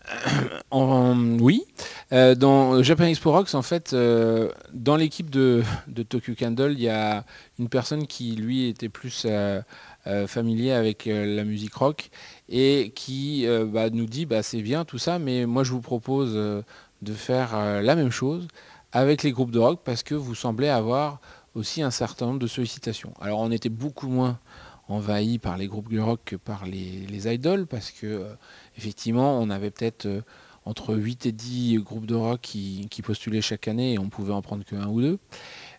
Oui. 0.72 1.64
Euh, 2.12 2.36
dans 2.36 2.82
Japan 2.82 3.06
Expo 3.06 3.32
Rocks, 3.32 3.54
en 3.54 3.62
fait, 3.62 3.94
euh, 3.94 4.50
dans 4.74 4.96
l'équipe 4.96 5.30
de, 5.30 5.64
Tokyo 6.08 6.34
Candle, 6.38 6.74
il 6.74 6.82
y 6.82 6.90
a 6.90 7.24
une 7.60 7.70
personne 7.70 8.08
qui, 8.08 8.36
lui, 8.36 8.68
était 8.68 8.90
plus 8.90 9.26
euh, 9.26 9.62
familier 10.28 10.72
avec 10.72 11.06
la 11.06 11.44
musique 11.44 11.74
rock 11.74 12.10
et 12.48 12.92
qui 12.96 13.46
bah, 13.68 13.90
nous 13.90 14.06
dit 14.06 14.26
bah, 14.26 14.42
c'est 14.42 14.62
bien 14.62 14.86
tout 14.86 14.98
ça, 14.98 15.20
mais 15.20 15.46
moi 15.46 15.64
je 15.64 15.72
vous 15.72 15.82
propose 15.82 16.34
de 16.34 17.14
faire 17.14 17.82
la 17.82 17.96
même 17.96 18.10
chose 18.10 18.48
avec 18.92 19.22
les 19.22 19.32
groupes 19.32 19.52
de 19.52 19.60
rock 19.60 19.82
parce 19.84 20.02
que 20.02 20.16
vous 20.16 20.34
semblez 20.34 20.68
avoir 20.68 21.20
aussi 21.54 21.84
un 21.84 21.92
certain 21.92 22.28
nombre 22.28 22.40
de 22.40 22.48
sollicitations. 22.48 23.14
Alors 23.22 23.40
on 23.40 23.52
était 23.52 23.70
beaucoup 23.70 24.08
moins 24.08 24.40
envahi 24.88 25.38
par 25.38 25.58
les 25.58 25.68
groupes 25.68 25.92
de 25.94 26.00
rock 26.00 26.22
que 26.26 26.36
par 26.36 26.66
les, 26.66 27.06
les 27.08 27.32
idoles 27.32 27.68
parce 27.68 27.92
que 27.92 28.26
effectivement 28.80 29.40
on 29.40 29.50
avait 29.50 29.72
peut-être 29.72 30.06
euh, 30.06 30.22
entre 30.66 30.96
8 30.96 31.26
et 31.26 31.32
10 31.32 31.80
groupes 31.80 32.06
de 32.06 32.16
rock 32.16 32.40
qui, 32.42 32.88
postulaient 33.04 33.42
chaque 33.42 33.68
année 33.68 33.94
et 33.94 34.00
on 34.00 34.10
pouvait 34.10 34.34
en 34.34 34.42
prendre 34.42 34.64
que 34.64 34.76
un 34.76 34.88
ou 34.88 35.02
deux. 35.02 35.18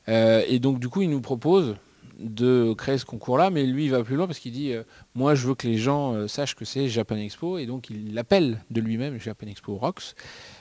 Euh, 0.09 0.43
et 0.49 0.59
donc 0.59 0.81
du 0.81 0.89
coup 0.89 1.03
il 1.03 1.11
nous 1.11 1.21
propose 1.21 1.77
de 2.19 2.75
créer 2.75 2.99
ce 2.99 3.07
concours-là, 3.07 3.49
mais 3.49 3.65
lui 3.65 3.87
il 3.87 3.91
va 3.91 4.03
plus 4.05 4.17
loin 4.17 4.27
parce 4.27 4.39
qu'il 4.39 4.53
dit 4.53 4.73
euh, 4.73 4.83
moi 5.15 5.35
je 5.35 5.47
veux 5.47 5.55
que 5.55 5.67
les 5.67 5.79
gens 5.79 6.29
sachent 6.29 6.55
que 6.55 6.67
c'est 6.67 6.89
Japan 6.89 7.17
Expo 7.17 7.57
et 7.57 7.67
donc 7.67 7.89
il 7.89 8.13
l'appelle 8.15 8.63
de 8.71 8.81
lui-même 8.81 9.19
Japan 9.19 9.47
Expo 9.47 9.77
Rocks 9.77 10.15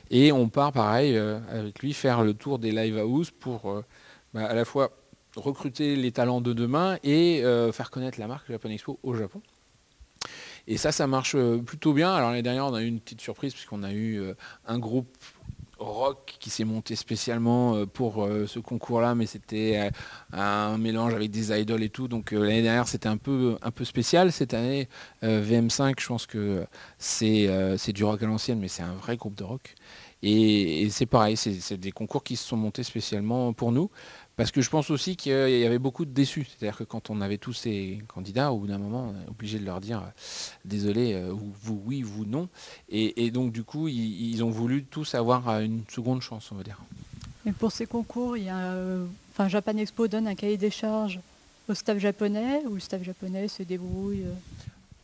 et 0.10 0.32
on 0.32 0.48
part 0.48 0.72
pareil 0.72 1.18
avec 1.18 1.80
lui 1.80 1.94
faire 1.94 2.24
le 2.24 2.34
tour 2.34 2.60
des 2.60 2.72
live 2.72 2.98
house 3.00 3.32
pour 3.32 3.84
bah, 4.34 4.46
à 4.46 4.54
la 4.54 4.64
fois 4.64 4.92
recruter 5.36 5.96
les 5.96 6.12
talents 6.12 6.42
de 6.42 6.54
demain 6.54 6.98
et 7.04 7.42
faire 7.74 7.92
connaître 7.92 8.20
la 8.20 8.28
marque 8.28 8.50
Japan 8.50 8.70
Expo 8.70 9.00
au 9.04 9.14
Japon. 9.16 9.42
Et 10.70 10.78
ça, 10.78 10.92
ça 10.92 11.08
marche 11.08 11.34
euh, 11.36 11.58
plutôt 11.58 11.94
bien. 11.94 12.14
Alors 12.14 12.30
l'année 12.30 12.44
dernière, 12.44 12.68
on 12.68 12.76
a 12.76 12.82
eu 12.84 12.86
une 12.86 13.00
petite 13.00 13.22
surprise 13.22 13.54
puisqu'on 13.54 13.82
a 13.82 13.92
eu 13.92 14.20
euh, 14.20 14.36
un 14.68 14.78
groupe 14.78 15.18
rock 15.80 16.36
qui 16.40 16.52
s'est 16.52 16.64
monté 16.64 16.96
spécialement 16.96 17.76
euh, 17.76 17.86
pour 17.88 18.28
ce 18.46 18.60
concours-là, 18.60 19.16
mais 19.16 19.26
c'était 19.26 19.90
un 20.32 20.78
mélange 20.78 21.16
avec 21.16 21.32
des 21.32 21.58
idoles 21.60 21.82
et 21.82 21.90
tout. 21.90 22.08
Donc 22.08 22.32
l'année 22.32 22.62
dernière, 22.62 22.88
c'était 22.88 23.08
un 23.10 23.18
peu, 23.18 23.58
un 23.64 23.72
peu 23.72 23.84
spécial. 23.84 24.32
Cette 24.32 24.54
année, 24.54 24.88
euh, 25.24 25.44
VM5, 25.44 26.00
je 26.00 26.08
pense 26.08 26.28
que 26.28 26.64
c'est 27.00 27.50
c'est 27.78 27.94
du 27.94 28.04
rock 28.04 28.22
à 28.22 28.28
l'ancienne, 28.28 28.60
mais 28.60 28.68
c'est 28.68 28.84
un 28.84 28.94
vrai 28.94 29.18
groupe 29.18 29.36
de 29.36 29.44
rock. 29.44 29.74
Et, 30.22 30.90
c'est 30.92 31.06
pareil, 31.06 31.38
c'est 31.38 31.78
des 31.78 31.92
concours 31.92 32.24
qui 32.24 32.36
se 32.36 32.46
sont 32.46 32.58
montés 32.58 32.84
spécialement 32.84 33.54
pour 33.54 33.72
nous. 33.72 33.90
Parce 34.40 34.52
que 34.52 34.62
je 34.62 34.70
pense 34.70 34.90
aussi 34.90 35.18
qu'il 35.18 35.34
y 35.34 35.66
avait 35.66 35.80
beaucoup 35.80 36.06
de 36.06 36.12
déçus. 36.12 36.48
C'est-à-dire 36.48 36.78
que 36.78 36.86
quand 36.86 37.10
on 37.10 37.20
avait 37.20 37.38
tous 37.38 37.52
ces 37.52 38.02
candidats, 38.08 38.54
au 38.54 38.60
bout 38.60 38.68
d'un 38.68 38.78
moment, 38.78 39.14
on 39.14 39.28
est 39.28 39.30
obligé 39.30 39.60
de 39.60 39.66
leur 39.66 39.82
dire 39.82 39.98
euh, 40.00 40.12
désolé, 40.64 41.14
euh, 41.14 41.34
vous, 41.34 41.82
oui, 41.86 42.04
vous 42.04 42.24
non. 42.24 42.48
Et, 42.88 43.26
et 43.26 43.32
donc 43.32 43.52
du 43.52 43.66
coup, 43.66 43.90
ils, 43.90 44.32
ils 44.32 44.42
ont 44.42 44.50
voulu 44.50 44.86
tous 44.86 45.14
avoir 45.14 45.50
euh, 45.50 45.60
une 45.60 45.84
seconde 45.90 46.22
chance, 46.22 46.54
on 46.54 46.56
va 46.56 46.64
dire. 46.64 46.78
Et 47.46 47.52
pour 47.52 47.74
ces 47.74 47.86
concours, 47.86 48.38
il 48.38 48.46
y 48.46 48.50
a, 48.50 48.78
enfin, 49.34 49.50
Japan 49.50 49.76
Expo 49.76 50.08
donne 50.08 50.26
un 50.26 50.36
cahier 50.36 50.56
des 50.56 50.72
charges 50.72 51.20
au 51.68 51.74
staff 51.74 51.98
japonais 51.98 52.64
ou 52.66 52.76
le 52.76 52.80
staff 52.80 53.04
japonais 53.04 53.50
se 53.50 53.64
débrouille. 53.64 54.24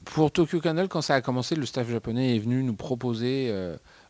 Pour 0.06 0.32
Tokyo 0.32 0.62
Canal, 0.62 0.88
quand 0.88 1.02
ça 1.02 1.16
a 1.16 1.22
commencé, 1.22 1.56
le 1.56 1.66
staff 1.66 1.90
japonais 1.90 2.38
est 2.38 2.40
venu 2.40 2.64
nous 2.64 2.76
proposer 2.76 3.54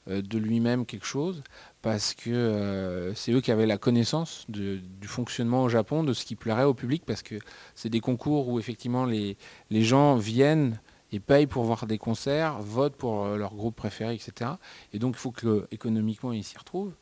de 0.07 0.37
lui-même 0.37 0.85
quelque 0.85 1.05
chose 1.07 1.41
parce 1.85 2.15
que 2.15 2.31
euh, 2.31 3.13
c'est 3.13 3.31
eux 3.31 3.41
qui 3.41 3.51
avaient 3.51 3.67
la 3.67 3.77
connaissance 3.77 4.45
du 4.49 4.81
fonctionnement 5.03 5.61
au 5.61 5.69
Japon, 5.69 6.03
de 6.03 6.13
ce 6.13 6.25
qui 6.25 6.35
plairait 6.35 6.63
au 6.63 6.73
public, 6.73 7.03
parce 7.05 7.21
que 7.21 7.35
c'est 7.75 7.89
des 7.89 7.99
concours 7.99 8.49
où 8.49 8.57
effectivement 8.57 9.05
les, 9.05 9.37
gens 9.69 10.15
viennent 10.15 10.79
et 11.11 11.19
payent 11.19 11.45
pour 11.45 11.63
voir 11.63 11.85
des 11.85 11.99
concerts, 11.99 12.57
votent 12.59 12.95
pour 12.95 13.25
euh, 13.25 13.37
leur 13.37 13.53
groupe 13.53 13.75
préféré, 13.75 14.15
etc. 14.15 14.49
Et 14.93 14.97
donc 14.97 15.13
il 15.15 15.19
faut 15.19 15.29
que 15.29 15.67
économiquement 15.69 16.33
ils 16.33 16.43
s'y 16.43 16.57
retrouvent. 16.57 16.95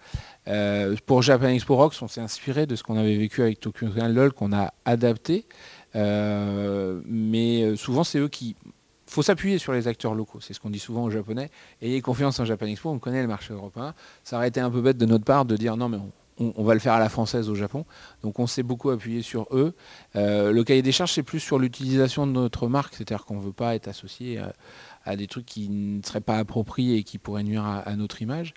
Euh, 0.50 0.98
pour 1.06 1.22
Japan 1.22 1.48
Expo 1.48 1.78
Rocks, 1.78 1.96
on 2.02 2.10
s'est 2.10 2.20
inspiré 2.20 2.66
de 2.66 2.76
ce 2.76 2.84
qu'on 2.84 2.98
avait 2.98 3.16
vécu 3.16 3.42
avec 3.42 3.62
Tokyo 3.62 3.88
LOL 3.96 4.34
qu'on 4.34 4.52
a 4.52 4.74
adapté. 4.84 5.46
Mais 5.96 7.78
souvent 7.78 8.04
c'est 8.04 8.20
eux 8.20 8.28
qui 8.28 8.58
faut 9.14 9.22
s'appuyer 9.22 9.58
sur 9.60 9.74
les 9.74 9.88
acteurs 9.88 10.16
locaux, 10.16 10.40
c'est 10.42 10.54
ce 10.54 10.60
qu'on 10.60 10.70
dit 10.70 10.80
souvent 10.80 11.04
aux 11.04 11.10
Japonais. 11.10 11.52
Ayez 11.82 12.02
confiance 12.02 12.40
en 12.40 12.46
Japan 12.46 12.66
Expo, 12.66 12.90
on 12.90 13.00
connaît 13.00 13.22
le 13.22 13.28
marché 13.28 13.54
européen. 13.54 13.94
Ça 14.24 14.38
aurait 14.38 14.48
été 14.48 14.60
un 14.60 14.72
peu 14.72 14.82
bête 14.82 14.98
de 14.98 15.06
notre 15.06 15.24
part 15.24 15.46
de 15.46 15.56
dire 15.56 15.78
non 15.78 15.88
mais 15.88 16.00
on, 16.40 16.64
va 16.64 16.74
le 16.74 16.80
faire 16.80 16.94
à 16.94 17.00
la 17.00 17.10
française 17.10 17.48
au 17.48 17.54
Japon. 17.54 17.86
Donc 18.24 18.40
on 18.40 18.48
s'est 18.48 18.64
beaucoup 18.64 18.90
appuyé 18.90 19.22
sur 19.22 19.48
eux. 19.52 19.76
Euh, 20.16 20.52
le 20.52 20.64
cahier 20.64 20.82
des 20.82 20.92
charges 20.92 21.14
c'est 21.14 21.24
plus 21.24 21.40
sur 21.40 21.60
l'utilisation 21.60 22.26
de 22.26 22.32
notre 22.32 22.68
marque, 22.68 22.96
c'est-à-dire 22.96 23.26
qu'on 23.26 23.36
ne 23.36 23.42
veut 23.42 23.54
pas 23.54 23.76
être 23.76 23.88
associé 23.88 24.42
à, 25.06 25.16
des 25.16 25.28
trucs 25.28 25.46
qui 25.46 25.70
ne 25.70 26.02
seraient 26.02 26.22
pas 26.22 26.38
appropriés 26.38 26.98
et 26.98 27.04
qui 27.04 27.20
pourraient 27.20 27.44
nuire 27.44 27.66
à, 27.66 27.96
notre 27.96 28.22
image. 28.24 28.56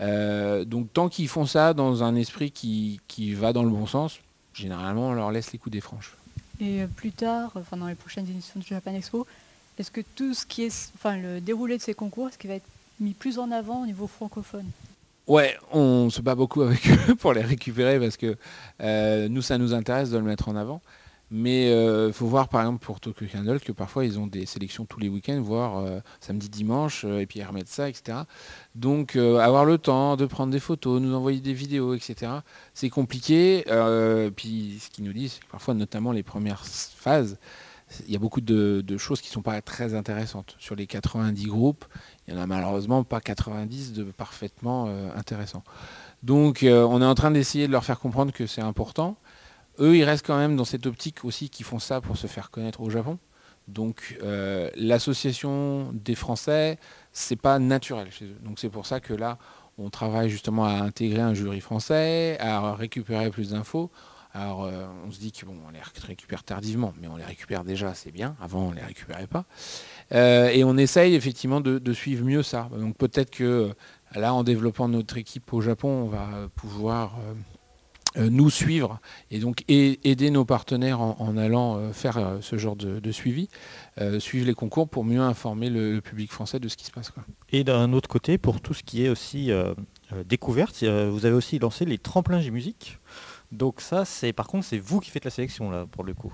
Euh, 0.00 0.64
donc 0.64 0.92
tant 0.92 1.08
qu'ils 1.08 1.28
font 1.28 1.46
ça 1.46 1.74
dans 1.74 2.04
un 2.04 2.14
esprit 2.14 2.52
qui, 2.52 3.00
qui 3.08 3.34
va 3.34 3.52
dans 3.52 3.64
le 3.64 3.70
bon 3.70 3.86
sens, 3.86 4.20
généralement 4.54 5.08
on 5.08 5.14
leur 5.14 5.32
laisse 5.32 5.52
les 5.52 5.58
coups 5.58 5.72
des 5.72 5.80
franches. 5.80 6.16
Et 6.60 6.82
euh, 6.82 6.86
plus 6.86 7.12
tard, 7.12 7.50
enfin 7.56 7.76
dans 7.76 7.88
les 7.88 7.94
prochaines 7.94 8.28
éditions 8.28 8.60
de 8.60 8.64
Japan 8.64 8.94
Expo, 8.94 9.26
est-ce 9.78 9.90
que 9.90 10.00
tout 10.14 10.34
ce 10.34 10.46
qui 10.46 10.64
est, 10.64 10.92
enfin 10.94 11.16
le 11.16 11.40
déroulé 11.40 11.76
de 11.76 11.82
ces 11.82 11.94
concours, 11.94 12.28
est-ce 12.28 12.38
qu'il 12.38 12.48
va 12.50 12.56
être 12.56 12.68
mis 13.00 13.12
plus 13.12 13.38
en 13.38 13.50
avant 13.50 13.82
au 13.82 13.86
niveau 13.86 14.06
francophone? 14.06 14.66
Ouais, 15.26 15.56
on 15.72 16.08
se 16.08 16.20
bat 16.20 16.34
beaucoup 16.34 16.62
avec 16.62 16.86
eux 17.08 17.14
pour 17.14 17.32
les 17.32 17.42
récupérer 17.42 17.98
parce 17.98 18.16
que 18.16 18.36
euh, 18.80 19.28
nous, 19.28 19.42
ça 19.42 19.58
nous 19.58 19.74
intéresse 19.74 20.10
de 20.10 20.18
le 20.18 20.24
mettre 20.24 20.48
en 20.48 20.56
avant. 20.56 20.80
Mais 21.30 21.72
il 22.06 22.12
faut 22.12 22.26
voir 22.26 22.48
par 22.48 22.60
exemple 22.60 22.84
pour 22.84 23.00
Tokyo 23.00 23.26
Candle 23.30 23.58
que 23.58 23.72
parfois 23.72 24.04
ils 24.04 24.18
ont 24.18 24.28
des 24.28 24.46
sélections 24.46 24.84
tous 24.84 25.00
les 25.00 25.08
week-ends, 25.08 25.40
voire 25.42 25.78
euh, 25.78 25.98
samedi, 26.20 26.48
dimanche, 26.48 27.04
euh, 27.04 27.18
et 27.18 27.26
puis 27.26 27.40
ils 27.40 27.44
remettent 27.44 27.68
ça, 27.68 27.88
etc. 27.88 28.18
Donc 28.76 29.16
euh, 29.16 29.38
avoir 29.38 29.64
le 29.64 29.76
temps 29.76 30.16
de 30.16 30.24
prendre 30.24 30.52
des 30.52 30.60
photos, 30.60 31.00
nous 31.00 31.14
envoyer 31.14 31.40
des 31.40 31.52
vidéos, 31.52 31.94
etc. 31.94 32.30
C'est 32.74 32.90
compliqué. 32.90 33.64
Euh, 33.68 34.30
puis 34.30 34.78
ce 34.80 34.88
qu'ils 34.88 35.04
nous 35.04 35.12
disent, 35.12 35.40
parfois 35.50 35.74
notamment 35.74 36.12
les 36.12 36.22
premières 36.22 36.64
phases, 36.64 37.38
il 38.06 38.12
y 38.12 38.16
a 38.16 38.18
beaucoup 38.18 38.40
de, 38.40 38.96
choses 38.98 39.20
qui 39.20 39.28
ne 39.28 39.32
sont 39.32 39.42
pas 39.42 39.60
très 39.62 39.94
intéressantes. 39.94 40.56
Sur 40.58 40.74
les 40.74 40.86
90 40.86 41.46
groupes, 41.46 41.84
il 42.26 42.34
n'y 42.34 42.40
en 42.40 42.42
a 42.42 42.46
malheureusement 42.46 43.04
pas 43.04 43.20
90 43.20 43.92
de 43.92 44.04
parfaitement 44.04 44.86
euh, 44.88 45.08
intéressants. 45.16 45.62
Donc 46.22 46.62
euh, 46.62 46.84
on 46.84 47.00
est 47.00 47.06
en 47.06 47.14
train 47.14 47.30
d'essayer 47.30 47.66
de 47.66 47.72
leur 47.72 47.84
faire 47.84 48.00
comprendre 48.00 48.32
que 48.32 48.46
c'est 48.46 48.60
important. 48.60 49.16
Eux, 49.78 49.96
ils 49.96 50.04
restent 50.04 50.26
quand 50.26 50.38
même 50.38 50.56
dans 50.56 50.64
cette 50.64 50.86
optique 50.86 51.24
aussi 51.24 51.48
qu'ils 51.48 51.66
font 51.66 51.78
ça 51.78 52.00
pour 52.00 52.16
se 52.16 52.26
faire 52.26 52.50
connaître 52.50 52.80
au 52.80 52.90
Japon. 52.90 53.18
Donc 53.68 54.18
euh, 54.22 54.70
l'association 54.76 55.92
des 55.92 56.14
Français, 56.14 56.78
c'est 57.12 57.36
pas 57.36 57.58
naturel 57.58 58.10
chez 58.10 58.24
eux. 58.26 58.38
Donc 58.42 58.58
c'est 58.58 58.70
pour 58.70 58.86
ça 58.86 59.00
que 59.00 59.14
là, 59.14 59.38
on 59.78 59.90
travaille 59.90 60.30
justement 60.30 60.64
à 60.64 60.72
intégrer 60.72 61.20
un 61.20 61.34
jury 61.34 61.60
français, 61.60 62.38
à 62.40 62.74
récupérer 62.74 63.30
plus 63.30 63.50
d'infos. 63.50 63.90
Alors 64.36 64.64
euh, 64.64 64.86
on 65.06 65.10
se 65.10 65.18
dit 65.18 65.32
que 65.32 65.46
bon, 65.46 65.54
on 65.66 65.70
les 65.70 65.80
récupère 66.06 66.44
tardivement, 66.44 66.92
mais 67.00 67.08
on 67.08 67.16
les 67.16 67.24
récupère 67.24 67.64
déjà, 67.64 67.94
c'est 67.94 68.10
bien. 68.10 68.36
Avant, 68.40 68.68
on 68.68 68.72
les 68.72 68.82
récupérait 68.82 69.26
pas. 69.26 69.46
Euh, 70.12 70.48
et 70.48 70.62
on 70.62 70.76
essaye 70.76 71.14
effectivement 71.14 71.60
de, 71.60 71.92
suivre 71.94 72.24
mieux 72.24 72.42
ça. 72.42 72.68
Donc 72.78 72.96
peut-être 72.98 73.30
que 73.30 73.44
euh, 73.44 73.74
là, 74.14 74.34
en 74.34 74.44
développant 74.44 74.88
notre 74.88 75.16
équipe 75.16 75.52
au 75.54 75.62
Japon, 75.62 75.88
on 75.88 76.08
va 76.08 76.28
pouvoir 76.54 77.18
nous 78.18 78.48
suivre 78.48 78.98
et 79.30 79.40
donc 79.40 79.62
aider 79.68 80.30
nos 80.30 80.46
partenaires 80.46 81.02
en, 81.02 81.36
allant 81.36 81.92
faire 81.92 82.38
ce 82.40 82.56
genre 82.56 82.76
de, 82.76 83.12
suivi, 83.12 83.48
suivre 84.20 84.46
les 84.46 84.54
concours 84.54 84.88
pour 84.88 85.04
mieux 85.04 85.20
informer 85.20 85.68
le, 85.68 86.00
public 86.00 86.32
français 86.32 86.58
de 86.58 86.68
ce 86.68 86.78
qui 86.78 86.86
se 86.86 86.92
passe. 86.92 87.12
Et 87.50 87.62
d'un 87.62 87.92
autre 87.92 88.08
côté, 88.08 88.38
pour 88.38 88.62
tout 88.62 88.72
ce 88.72 88.82
qui 88.82 89.04
est 89.04 89.10
aussi 89.10 89.50
découverte, 90.24 90.82
vous 90.82 91.26
avez 91.26 91.34
aussi 91.34 91.58
lancé 91.58 91.84
les 91.84 91.98
tremplins 91.98 92.40
J-Musique. 92.40 92.98
Donc 93.52 93.80
ça, 93.80 94.04
c'est 94.04 94.32
par 94.32 94.46
contre, 94.46 94.64
c'est 94.64 94.78
vous 94.78 95.00
qui 95.00 95.10
faites 95.10 95.24
la 95.24 95.30
sélection 95.30 95.70
là, 95.70 95.86
pour 95.90 96.04
le 96.04 96.14
coup. 96.14 96.32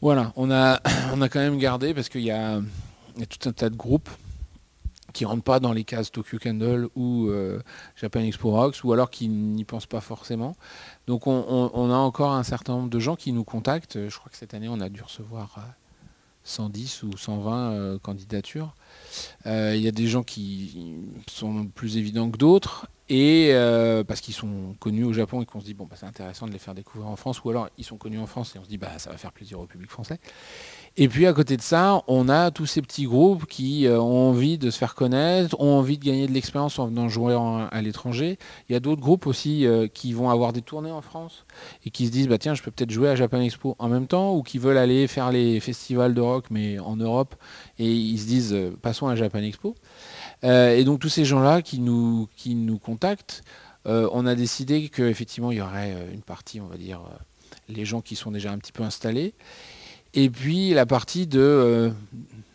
Voilà, 0.00 0.32
on 0.36 0.50
a, 0.50 0.80
on 1.14 1.20
a 1.20 1.28
quand 1.28 1.40
même 1.40 1.58
gardé 1.58 1.94
parce 1.94 2.08
qu'il 2.08 2.22
y 2.22 2.30
a, 2.30 2.60
tout 3.28 3.48
un 3.48 3.52
tas 3.52 3.70
de 3.70 3.76
groupes 3.76 4.10
qui 5.12 5.26
rentrent 5.26 5.42
pas 5.44 5.60
dans 5.60 5.72
les 5.72 5.84
cases 5.84 6.10
Tokyo 6.10 6.38
Candle 6.42 6.88
ou 6.94 7.28
euh, 7.28 7.60
Japan 7.96 8.20
Expo 8.20 8.50
Rocks 8.50 8.82
ou 8.82 8.92
alors 8.94 9.10
qui 9.10 9.28
n'y 9.28 9.64
pensent 9.64 9.86
pas 9.86 10.00
forcément. 10.00 10.56
Donc 11.06 11.26
on, 11.26 11.90
a 11.90 11.96
encore 11.96 12.32
un 12.32 12.42
certain 12.42 12.72
nombre 12.74 12.88
de 12.88 12.98
gens 12.98 13.14
qui 13.14 13.32
nous 13.32 13.44
contactent. 13.44 14.08
Je 14.08 14.18
crois 14.18 14.30
que 14.30 14.38
cette 14.38 14.54
année 14.54 14.68
on 14.70 14.80
a 14.80 14.88
dû 14.88 15.02
recevoir 15.02 15.54
euh, 15.58 15.60
110 16.44 17.04
ou 17.04 17.16
120 17.16 17.72
euh, 17.72 17.98
candidatures. 17.98 18.74
Euh, 19.46 19.74
Il 19.76 19.82
y 19.82 19.88
a 19.88 19.92
des 19.92 20.06
gens 20.06 20.22
qui 20.22 20.96
sont 21.28 21.66
plus 21.66 21.96
évidents 21.96 22.30
que 22.30 22.38
d'autres 22.38 22.88
et 23.12 23.50
euh, 23.52 24.04
parce 24.04 24.22
qu'ils 24.22 24.32
sont 24.32 24.74
connus 24.80 25.04
au 25.04 25.12
Japon 25.12 25.42
et 25.42 25.44
qu'on 25.44 25.60
se 25.60 25.66
dit 25.66 25.74
bon 25.74 25.84
bah, 25.84 25.96
c'est 25.98 26.06
intéressant 26.06 26.46
de 26.46 26.52
les 26.52 26.58
faire 26.58 26.74
découvrir 26.74 27.10
en 27.10 27.16
France 27.16 27.44
ou 27.44 27.50
alors 27.50 27.68
ils 27.76 27.84
sont 27.84 27.98
connus 27.98 28.18
en 28.18 28.26
France 28.26 28.56
et 28.56 28.58
on 28.58 28.64
se 28.64 28.70
dit 28.70 28.78
bah 28.78 28.88
ça 28.96 29.10
va 29.10 29.18
faire 29.18 29.32
plaisir 29.32 29.60
au 29.60 29.66
public 29.66 29.90
français. 29.90 30.18
Et 30.96 31.08
puis 31.08 31.26
à 31.26 31.34
côté 31.34 31.58
de 31.58 31.62
ça, 31.62 32.02
on 32.08 32.30
a 32.30 32.50
tous 32.50 32.64
ces 32.64 32.80
petits 32.80 33.04
groupes 33.04 33.44
qui 33.44 33.86
euh, 33.86 34.00
ont 34.00 34.30
envie 34.30 34.56
de 34.56 34.70
se 34.70 34.78
faire 34.78 34.94
connaître, 34.94 35.60
ont 35.60 35.78
envie 35.78 35.98
de 35.98 36.04
gagner 36.06 36.26
de 36.26 36.32
l'expérience 36.32 36.78
en 36.78 36.86
venant 36.86 37.10
jouer 37.10 37.36
à 37.70 37.82
l'étranger. 37.82 38.38
Il 38.70 38.72
y 38.72 38.76
a 38.76 38.80
d'autres 38.80 39.02
groupes 39.02 39.26
aussi 39.26 39.66
euh, 39.66 39.88
qui 39.88 40.14
vont 40.14 40.30
avoir 40.30 40.54
des 40.54 40.62
tournées 40.62 40.90
en 40.90 41.02
France 41.02 41.44
et 41.84 41.90
qui 41.90 42.06
se 42.06 42.12
disent 42.12 42.28
bah 42.28 42.38
tiens 42.38 42.54
je 42.54 42.62
peux 42.62 42.70
peut-être 42.70 42.90
jouer 42.90 43.10
à 43.10 43.14
Japan 43.14 43.42
Expo 43.42 43.76
en 43.78 43.90
même 43.90 44.06
temps 44.06 44.34
ou 44.34 44.42
qui 44.42 44.56
veulent 44.56 44.78
aller 44.78 45.06
faire 45.06 45.30
les 45.30 45.60
festivals 45.60 46.14
de 46.14 46.20
rock 46.22 46.46
mais 46.48 46.78
en 46.78 46.96
Europe 46.96 47.34
et 47.78 47.92
ils 47.92 48.18
se 48.18 48.26
disent 48.26 48.56
passons 48.80 49.08
à 49.08 49.16
Japan 49.16 49.40
Expo. 49.40 49.74
Euh, 50.44 50.76
et 50.76 50.84
donc 50.84 51.00
tous 51.00 51.08
ces 51.08 51.24
gens-là 51.24 51.62
qui 51.62 51.78
nous, 51.78 52.28
contactent, 52.82 53.42
euh, 53.86 54.08
on 54.12 54.26
a 54.26 54.34
décidé 54.34 54.88
qu'effectivement 54.88 55.50
il 55.50 55.58
y 55.58 55.60
aurait 55.60 55.94
euh, 55.94 56.12
une 56.12 56.22
partie, 56.22 56.60
on 56.60 56.66
va 56.66 56.76
dire, 56.76 57.00
les 57.68 57.84
gens 57.84 58.00
qui 58.00 58.16
sont 58.16 58.30
déjà 58.30 58.50
un 58.52 58.58
petit 58.58 58.72
peu 58.72 58.82
installés, 58.82 59.34
et 60.14 60.28
puis 60.28 60.74
la 60.74 60.84
partie 60.84 61.26
de 61.26 61.90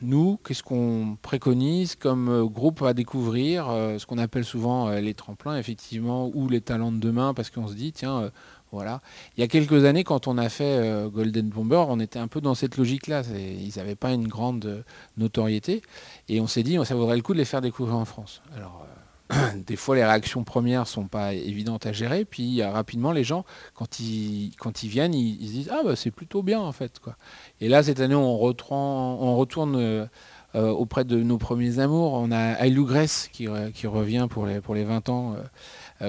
nous, 0.01 0.37
qu'est-ce 0.45 0.61
qu'on 0.61 1.17
préconise 1.23 1.95
comme 1.95 2.47
groupe 2.47 2.83
à 2.83 2.93
découvrir, 2.93 3.65
ce 3.97 4.05
qu'on 4.05 4.19
appelle 4.19 4.45
souvent 4.45 4.91
les 4.91 5.15
tremplins, 5.15 5.57
effectivement, 5.57 6.29
ou 6.35 6.49
les 6.49 6.61
talents 6.61 6.91
de 6.91 6.99
demain, 6.99 7.33
parce 7.33 7.49
qu'on 7.49 7.67
se 7.67 7.73
dit, 7.73 7.93
tiens, 7.93 8.31
voilà. 8.71 9.01
Il 9.35 9.41
y 9.41 9.43
a 9.43 9.47
quelques 9.47 9.85
années, 9.85 10.03
quand 10.03 10.27
on 10.27 10.37
a 10.37 10.49
fait 10.49 10.63
euh, 10.65 11.09
Golden 11.09 11.47
Bomber, 11.49 11.85
on 11.87 11.99
était 11.99 12.19
un 12.19 12.27
peu 12.27 12.41
dans 12.41 12.55
cette 12.55 12.77
logique-là. 12.77 13.23
Ils 13.33 13.71
n'avaient 13.77 13.95
pas 13.95 14.11
une 14.11 14.27
grande 14.27 14.65
euh, 14.65 14.81
notoriété. 15.17 15.81
Et 16.27 16.41
on 16.41 16.47
s'est 16.47 16.63
dit, 16.63 16.77
ça 16.83 16.95
vaudrait 16.95 17.15
le 17.15 17.21
coup 17.21 17.33
de 17.33 17.37
les 17.37 17.45
faire 17.45 17.61
découvrir 17.61 17.95
en 17.95 18.05
France. 18.05 18.41
Alors, 18.55 18.85
euh, 19.31 19.35
des 19.65 19.77
fois, 19.77 19.95
les 19.95 20.03
réactions 20.03 20.43
premières 20.43 20.85
sont 20.85 21.07
pas 21.07 21.33
évidentes 21.33 21.85
à 21.85 21.93
gérer. 21.93 22.25
Puis, 22.25 22.61
rapidement, 22.61 23.13
les 23.13 23.23
gens, 23.23 23.45
quand 23.73 24.01
ils, 24.01 24.51
viennent, 24.83 25.13
ils, 25.13 25.47
se 25.47 25.51
disent, 25.53 25.71
ah, 25.71 25.81
bah, 25.85 25.95
c'est 25.95 26.11
plutôt 26.11 26.43
bien, 26.43 26.59
en 26.59 26.73
fait. 26.73 26.99
Et 27.61 27.69
là, 27.69 27.83
cette 27.83 28.01
année, 28.01 28.15
on, 28.15 28.37
retourne 28.37 30.09
auprès 30.53 31.05
de 31.05 31.21
nos 31.23 31.37
premiers 31.37 31.79
amours. 31.79 32.13
On 32.13 32.31
a 32.31 32.53
Ailou 32.65 32.85
qui, 33.31 33.45
re- 33.45 33.71
qui 33.71 33.87
revient 33.87 34.27
pour 34.29 34.45
les, 34.45 34.59
pour 34.59 34.75
les 34.75 34.83
20 34.83 35.09
ans, 35.09 35.35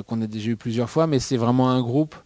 qu'on 0.06 0.22
a 0.22 0.26
déjà 0.26 0.50
eu 0.50 0.56
plusieurs 0.56 0.90
fois. 0.90 1.06
Mais 1.06 1.18
c'est 1.18 1.36
vraiment 1.36 1.70
un 1.70 1.82
groupe 1.82 2.16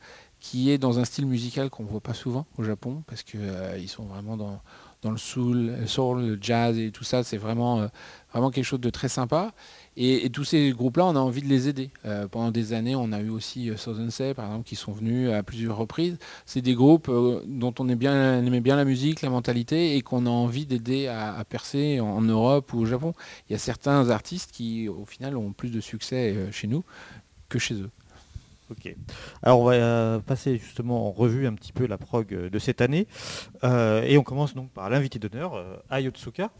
qui 0.42 0.70
est 0.70 0.78
dans 0.78 0.98
un 0.98 1.04
style 1.04 1.26
musical 1.26 1.70
qu'on 1.70 1.84
ne 1.84 1.88
voit 1.88 2.00
pas 2.00 2.14
souvent 2.14 2.46
au 2.58 2.64
Japon, 2.64 3.02
parce 3.06 3.22
qu'ils 3.22 3.88
sont 3.88 4.04
vraiment 4.04 4.36
dans, 4.36 4.60
le 5.04 5.16
soul, 5.16 5.76
le 5.80 5.86
soul, 5.86 6.20
le 6.20 6.38
jazz 6.40 6.76
et 6.78 6.90
tout 6.90 7.04
ça. 7.04 7.22
C'est 7.22 7.38
vraiment, 7.38 7.80
euh, 7.80 7.88
vraiment 8.32 8.50
quelque 8.50 8.64
chose 8.64 8.80
de 8.80 8.90
très 8.90 9.08
sympa. 9.08 9.52
Et, 9.96 10.30
tous 10.30 10.44
ces 10.44 10.72
groupes-là, 10.72 11.04
on 11.06 11.16
a 11.16 11.20
envie 11.20 11.42
de 11.42 11.48
les 11.48 11.68
aider. 11.68 11.90
Euh, 12.06 12.26
pendant 12.26 12.50
des 12.50 12.72
années, 12.72 12.96
on 12.96 13.12
a 13.12 13.20
eu 13.20 13.28
aussi 13.28 13.70
euh, 13.70 13.76
Southern 13.76 14.10
Say, 14.10 14.32
par 14.34 14.46
exemple, 14.46 14.64
qui 14.64 14.74
sont 14.74 14.92
venus 14.92 15.30
à 15.30 15.42
plusieurs 15.42 15.76
reprises. 15.76 16.18
C'est 16.44 16.62
des 16.62 16.74
groupes 16.74 17.08
euh, 17.08 17.42
dont 17.46 17.74
on, 17.78 17.88
aimait 17.88 18.60
bien 18.60 18.76
la 18.76 18.84
musique, 18.84 19.22
la 19.22 19.30
mentalité, 19.30 19.96
et 19.96 20.02
qu'on 20.02 20.26
a 20.26 20.30
envie 20.30 20.64
d'aider 20.64 21.08
à, 21.08 21.44
percer 21.44 22.00
en, 22.00 22.22
Europe 22.22 22.72
ou 22.72 22.78
au 22.80 22.86
Japon. 22.86 23.12
Il 23.48 23.52
y 23.52 23.56
a 23.56 23.58
certains 23.58 24.08
artistes 24.08 24.50
qui, 24.50 24.88
au 24.88 25.04
final, 25.04 25.36
ont 25.36 25.52
plus 25.52 25.70
de 25.70 25.80
succès 25.80 26.34
euh, 26.34 26.50
chez 26.50 26.66
nous 26.66 26.84
que 27.48 27.58
chez 27.58 27.74
eux. 27.74 27.90
Ok. 28.72 28.94
Alors 29.42 29.60
on 29.60 29.64
va 29.64 29.72
euh, 29.74 30.18
passer 30.20 30.56
justement 30.56 31.08
en 31.08 31.12
revue 31.12 31.46
un 31.46 31.52
petit 31.52 31.74
peu 31.74 31.86
la 31.86 31.98
prog 31.98 32.32
euh, 32.32 32.48
de 32.48 32.58
cette 32.58 32.80
année. 32.80 33.06
Euh, 33.64 34.02
et 34.02 34.16
on 34.16 34.22
commence 34.22 34.54
donc 34.54 34.70
par 34.70 34.88
l'invité 34.88 35.18
d'honneur, 35.18 35.54
euh, 35.54 35.76
Ai 35.90 36.08
Otsuka, 36.08 36.50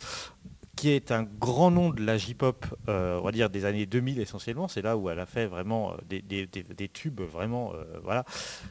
qui 0.76 0.90
est 0.90 1.10
un 1.10 1.22
grand 1.22 1.70
nom 1.70 1.88
de 1.90 2.04
la 2.04 2.18
J-pop, 2.18 2.66
on 2.88 3.20
va 3.20 3.30
dire 3.30 3.48
des 3.48 3.64
années 3.64 3.86
2000 3.86 4.20
essentiellement. 4.20 4.68
C'est 4.68 4.82
là 4.82 4.96
où 4.96 5.08
elle 5.08 5.20
a 5.20 5.26
fait 5.26 5.46
vraiment 5.46 5.94
des, 6.08 6.90
tubes, 6.92 7.20
vraiment. 7.20 7.72
voilà. 8.02 8.24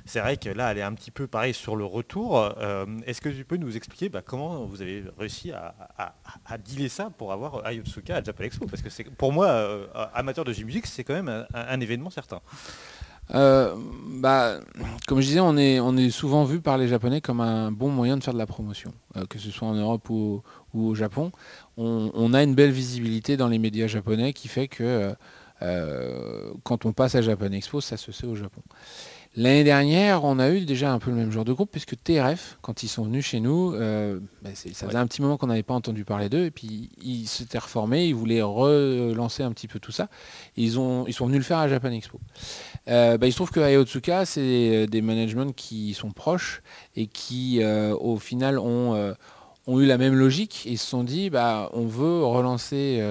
C'est 0.05 0.19
vrai 0.19 0.35
que 0.35 0.49
là, 0.49 0.71
elle 0.71 0.79
est 0.79 0.83
un 0.83 0.93
petit 0.93 1.11
peu 1.11 1.27
pareil 1.27 1.53
sur 1.53 1.75
le 1.75 1.85
retour. 1.85 2.53
Est-ce 3.05 3.21
que 3.21 3.29
tu 3.29 3.45
peux 3.45 3.55
nous 3.55 3.77
expliquer 3.77 4.09
bah, 4.09 4.23
comment 4.25 4.65
vous 4.65 4.81
avez 4.81 5.05
réussi 5.17 5.51
à, 5.51 6.57
dealer 6.57 6.89
ça 6.89 7.11
pour 7.11 7.31
avoir 7.31 7.69
Ai 7.69 7.79
Otsuka 7.79 8.17
à 8.17 8.23
Japan 8.23 8.45
Expo? 8.45 8.65
Parce 8.65 8.81
que 8.81 9.09
pour 9.11 9.31
moi, 9.31 9.87
amateur 10.13 10.43
de 10.43 10.51
J-musique, 10.51 10.87
c'est 10.87 11.03
quand 11.03 11.13
même 11.13 11.45
un 11.53 11.79
événement 11.79 12.09
certain. 12.09 12.41
Euh, 13.33 13.75
bah, 14.19 14.59
comme 15.07 15.21
je 15.21 15.27
disais, 15.27 15.39
on 15.39 15.57
est, 15.57 16.09
souvent 16.09 16.43
vu 16.43 16.59
par 16.59 16.77
les 16.77 16.87
Japonais 16.87 17.21
comme 17.21 17.39
un 17.41 17.71
bon 17.71 17.89
moyen 17.89 18.17
de 18.17 18.23
faire 18.23 18.33
de 18.33 18.39
la 18.39 18.45
promotion, 18.45 18.91
euh, 19.15 19.25
que 19.25 19.39
ce 19.39 19.51
soit 19.51 19.67
en 19.67 19.73
Europe 19.73 20.09
ou, 20.09 20.41
au 20.73 20.95
Japon. 20.95 21.31
On, 21.77 22.33
a 22.33 22.43
une 22.43 22.55
belle 22.55 22.71
visibilité 22.71 23.37
dans 23.37 23.47
les 23.47 23.57
médias 23.57 23.87
japonais 23.87 24.33
qui 24.33 24.47
fait 24.47 24.67
que 24.67 25.13
euh, 25.61 26.53
quand 26.63 26.85
on 26.85 26.93
passe 26.93 27.15
à 27.15 27.21
Japan 27.21 27.51
Expo, 27.51 27.81
ça 27.81 27.97
se 27.97 28.11
sait 28.11 28.27
au 28.27 28.35
Japon. 28.35 28.61
L'année 29.37 29.63
dernière, 29.63 30.25
on 30.25 30.39
a 30.39 30.49
eu 30.49 30.65
déjà 30.65 30.91
un 30.91 30.99
peu 30.99 31.09
le 31.09 31.15
même 31.15 31.31
genre 31.31 31.45
de 31.45 31.53
groupe, 31.53 31.71
puisque 31.71 31.95
TRF, 32.03 32.57
quand 32.61 32.83
ils 32.83 32.89
sont 32.89 33.05
venus 33.05 33.25
chez 33.25 33.39
nous, 33.39 33.73
euh, 33.73 34.19
c'est- 34.53 34.73
ça 34.75 34.87
faisait 34.87 34.97
un 34.97 35.07
petit 35.07 35.21
moment 35.21 35.37
qu'on 35.37 35.47
n'avait 35.47 35.63
pas 35.63 35.73
entendu 35.73 36.03
parler 36.03 36.27
d'eux, 36.27 36.43
et 36.43 36.51
puis 36.51 36.89
ils 37.01 37.27
s'étaient 37.27 37.57
reformés, 37.57 38.07
ils 38.07 38.13
voulaient 38.15 38.41
relancer 38.41 39.41
un 39.43 39.53
petit 39.53 39.69
peu 39.69 39.79
tout 39.79 39.93
ça. 39.93 40.09
Ils, 40.57 40.77
ont, 40.79 41.05
ils 41.07 41.13
sont 41.13 41.27
venus 41.27 41.37
le 41.39 41.45
faire 41.45 41.59
à 41.59 41.69
Japan 41.69 41.91
Expo. 41.91 42.19
Euh, 42.89 43.17
bah, 43.17 43.25
il 43.27 43.31
se 43.31 43.37
trouve 43.37 43.51
que 43.51 43.61
Ayotsuka, 43.61 44.25
c'est 44.25 44.41
euh, 44.41 44.85
des 44.85 45.01
managements 45.01 45.53
qui 45.53 45.93
sont 45.93 46.11
proches 46.11 46.61
et 46.97 47.07
qui, 47.07 47.63
euh, 47.63 47.95
au 47.95 48.17
final, 48.17 48.59
ont, 48.59 49.15
ont 49.65 49.79
eu 49.79 49.85
la 49.85 49.97
même 49.97 50.15
logique. 50.15 50.65
Ils 50.65 50.77
se 50.77 50.87
sont 50.87 51.05
dit, 51.05 51.29
bah, 51.29 51.69
on 51.71 51.85
veut 51.85 52.21
relancer 52.25 53.01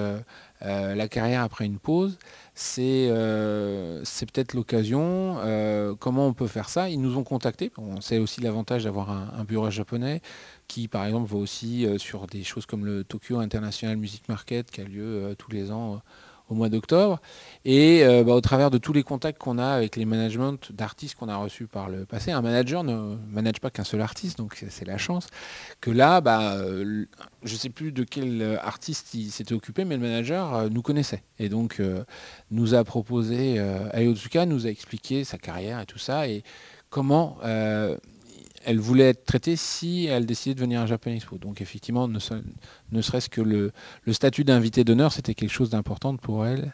la 0.61 1.09
carrière 1.09 1.43
après 1.43 1.64
une 1.64 1.79
pause. 1.79 2.18
C'est 2.55 3.09
euh, 3.11 4.05
c'est 4.05 4.30
peut-être 4.30 4.55
l'occasion. 4.55 5.36
Euh, 5.40 5.94
comment 5.98 6.26
on 6.26 6.32
peut 6.34 6.46
faire 6.46 6.68
ça? 6.68 6.88
Ils 6.88 7.01
nous 7.01 7.16
ont 7.16 7.24
contactés. 7.24 7.70
On 7.78 8.01
sait 8.01 8.18
aussi 8.18 8.40
l'avantage 8.40 8.84
d'avoir 8.84 9.11
un, 9.11 9.44
bureau 9.44 9.70
japonais 9.70 10.20
qui, 10.68 10.88
par 10.88 11.05
exemple, 11.07 11.30
va 11.30 11.38
aussi 11.38 11.86
euh, 11.86 11.98
sur 11.98 12.26
des 12.26 12.42
choses 12.42 12.66
comme 12.66 12.84
le 12.84 13.05
Tokyo 13.05 13.38
International 13.38 13.96
Music 13.96 14.28
Market 14.28 14.70
qui 14.70 14.80
a 14.80 14.84
lieu 14.84 15.34
tous 15.38 15.51
les 15.51 15.70
ans 15.70 16.03
au 16.51 16.55
mois 16.55 16.68
d'octobre. 16.68 17.20
Et 17.64 18.05
euh, 18.05 18.24
bah, 18.24 18.34
au 18.34 18.40
travers 18.40 18.70
de 18.70 18.78
tous 18.78 18.92
les 18.92 19.03
contacts 19.03 19.38
qu'on 19.38 19.59
a 19.59 19.66
avec 19.68 19.96
les 19.96 20.05
managements 20.05 20.55
d'artistes 20.70 21.16
qu'on 21.16 21.28
a 21.28 21.36
reçus 21.36 21.66
par 21.66 21.88
le 21.88 22.05
passé, 22.05 22.30
un 22.32 22.42
manager 22.42 22.84
ne 22.84 23.16
manage 23.30 23.61
pas 23.61 23.70
qu'un 23.70 23.84
seul 23.84 24.01
artiste, 24.03 24.36
donc 24.38 24.57
c'est- 24.68 24.84
la 24.84 24.98
chance 24.98 25.28
que 25.80 25.90
là, 25.90 26.20
bah, 26.20 26.55
euh, 26.57 27.05
je 27.44 27.53
ne 27.53 27.59
sais 27.59 27.68
plus 27.70 27.92
de 27.92 28.03
quel 28.03 28.59
artiste 28.62 29.14
il 29.14 29.30
s'était 29.30 29.55
occupé, 29.55 29.84
mais 29.84 29.96
le 29.96 30.03
manager 30.03 30.55
euh, 30.55 30.68
nous 30.68 30.82
connaissait. 30.82 31.22
Et 31.38 31.48
donc 31.48 31.80
nous 32.51 32.74
a 32.74 32.84
proposé, 32.84 33.59
Ayotsuka 33.92 34.44
nous 34.46 34.66
a 34.66 34.70
expliqué 34.70 35.24
sa 35.24 35.38
carrière 35.38 35.80
et 35.80 35.86
tout 35.86 35.98
ça, 35.98 36.28
et 36.28 36.42
comment 36.90 37.38
elle 38.65 38.79
voulait 38.79 39.11
être 39.11 39.25
traitée 39.25 39.57
si 39.57 40.07
elle 40.07 40.27
décidait 40.27 40.55
de 40.55 40.61
venir 40.61 40.81
à 40.83 40.87
Japan 40.87 41.11
Expo. 41.13 41.39
Donc 41.39 41.61
effectivement, 41.61 42.09
ne, 42.09 42.19
se- 42.19 42.35
ne 42.93 43.03
serait-ce 43.03 43.29
que 43.29 43.41
le, 43.41 43.73
statut 44.13 44.45
d'invité 44.45 44.85
d'honneur, 44.85 45.13
c'était 45.13 45.35
quelque 45.35 45.53
chose 45.53 45.71
d'important 45.71 46.17
pour 46.17 46.47
elle. 46.47 46.73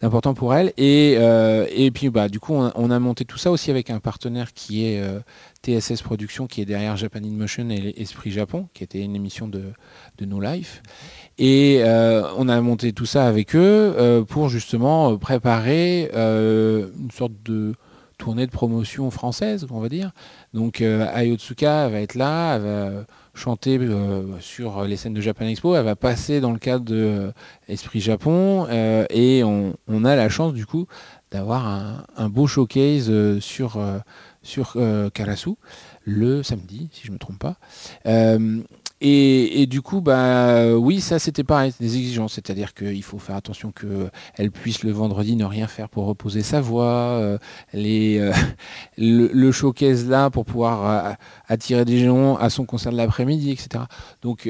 d'important 0.00 0.32
pour 0.32 0.54
elle. 0.54 0.72
Et, 0.78 1.16
euh, 1.18 1.66
et 1.70 1.90
puis 1.90 2.08
bah, 2.08 2.28
du 2.28 2.40
coup, 2.40 2.54
on 2.54 2.66
a, 2.66 2.72
on 2.76 2.90
a 2.90 2.98
monté 2.98 3.24
tout 3.24 3.36
ça 3.36 3.50
aussi 3.50 3.70
avec 3.70 3.90
un 3.90 4.00
partenaire 4.00 4.54
qui 4.54 4.86
est 4.86 5.00
euh, 5.00 5.20
TSS 5.66 6.02
Productions, 6.02 6.46
qui 6.46 6.62
est 6.62 6.64
derrière 6.64 6.96
Japan 6.96 7.20
in 7.24 7.32
Motion 7.32 7.68
et 7.70 7.94
Esprit 8.00 8.30
Japon, 8.30 8.68
qui 8.72 8.84
était 8.84 9.00
une 9.00 9.14
émission 9.16 9.48
de, 9.48 9.64
No 10.24 10.40
Life. 10.40 10.82
Et 11.36 11.80
euh, 11.82 12.22
on 12.36 12.48
a 12.48 12.60
monté 12.60 12.92
tout 12.92 13.06
ça 13.06 13.26
avec 13.26 13.54
eux 13.54 14.24
pour 14.28 14.48
justement 14.48 15.16
préparer 15.18 16.10
une 16.14 17.10
sorte 17.12 17.32
de 17.44 17.74
tournée 18.18 18.46
de 18.46 18.50
promotion 18.50 19.10
française, 19.10 19.66
on 19.70 19.80
va 19.80 19.88
dire. 19.88 20.10
Donc 20.52 20.80
euh, 20.80 21.06
Ayotsuka 21.14 21.88
va 21.88 22.00
être 22.00 22.16
là, 22.16 22.56
elle 22.56 22.62
va 22.62 22.90
chanter 23.34 23.78
euh, 23.78 24.38
sur 24.40 24.84
les 24.84 24.96
scènes 24.96 25.14
de 25.14 25.20
Japan 25.20 25.46
Expo, 25.46 25.76
elle 25.76 25.84
va 25.84 25.96
passer 25.96 26.40
dans 26.40 26.52
le 26.52 26.58
cadre 26.58 26.84
de 26.84 26.96
euh, 26.96 27.32
Esprit 27.68 28.00
Japon 28.00 28.66
et 28.68 29.42
on, 29.44 30.04
a 30.04 30.16
la 30.16 30.28
chance 30.28 30.52
du 30.52 30.66
coup 30.66 30.86
d'avoir 31.30 32.04
un, 32.16 32.28
beau 32.28 32.46
showcase 32.46 33.38
sur, 33.40 33.78
sur 34.42 34.76
Karasu 35.14 35.50
le 36.04 36.42
samedi, 36.42 36.88
si 36.92 37.02
je 37.04 37.08
ne 37.08 37.14
me 37.14 37.18
trompe 37.18 37.38
pas. 37.38 37.56
Et, 39.00 39.66
du 39.66 39.80
coup, 39.80 40.00
bah 40.00 40.74
oui, 40.76 41.00
ça 41.00 41.18
c'était 41.18 41.44
pareil, 41.44 41.72
des 41.78 41.96
exigences, 41.96 42.34
c'est-à-dire 42.34 42.74
qu'il 42.74 43.02
faut 43.04 43.18
faire 43.18 43.36
attention 43.36 43.72
qu'elle 43.72 44.50
puisse 44.50 44.82
le 44.82 44.90
vendredi 44.90 45.36
ne 45.36 45.44
rien 45.44 45.68
faire 45.68 45.88
pour 45.88 46.06
reposer 46.06 46.42
sa 46.42 46.60
voix, 46.60 47.18
euh, 47.20 47.38
les, 47.72 48.18
euh, 48.18 48.32
le, 48.98 49.30
le 49.32 49.52
showcase 49.52 50.08
là 50.08 50.30
pour 50.30 50.44
pouvoir 50.44 51.06
euh, 51.06 51.12
attirer 51.46 51.84
des 51.84 52.04
gens 52.04 52.34
à 52.36 52.50
son 52.50 52.64
concert 52.64 52.90
de 52.90 52.96
l'après-midi, 52.96 53.52
etc. 53.52 53.84
Donc 54.22 54.48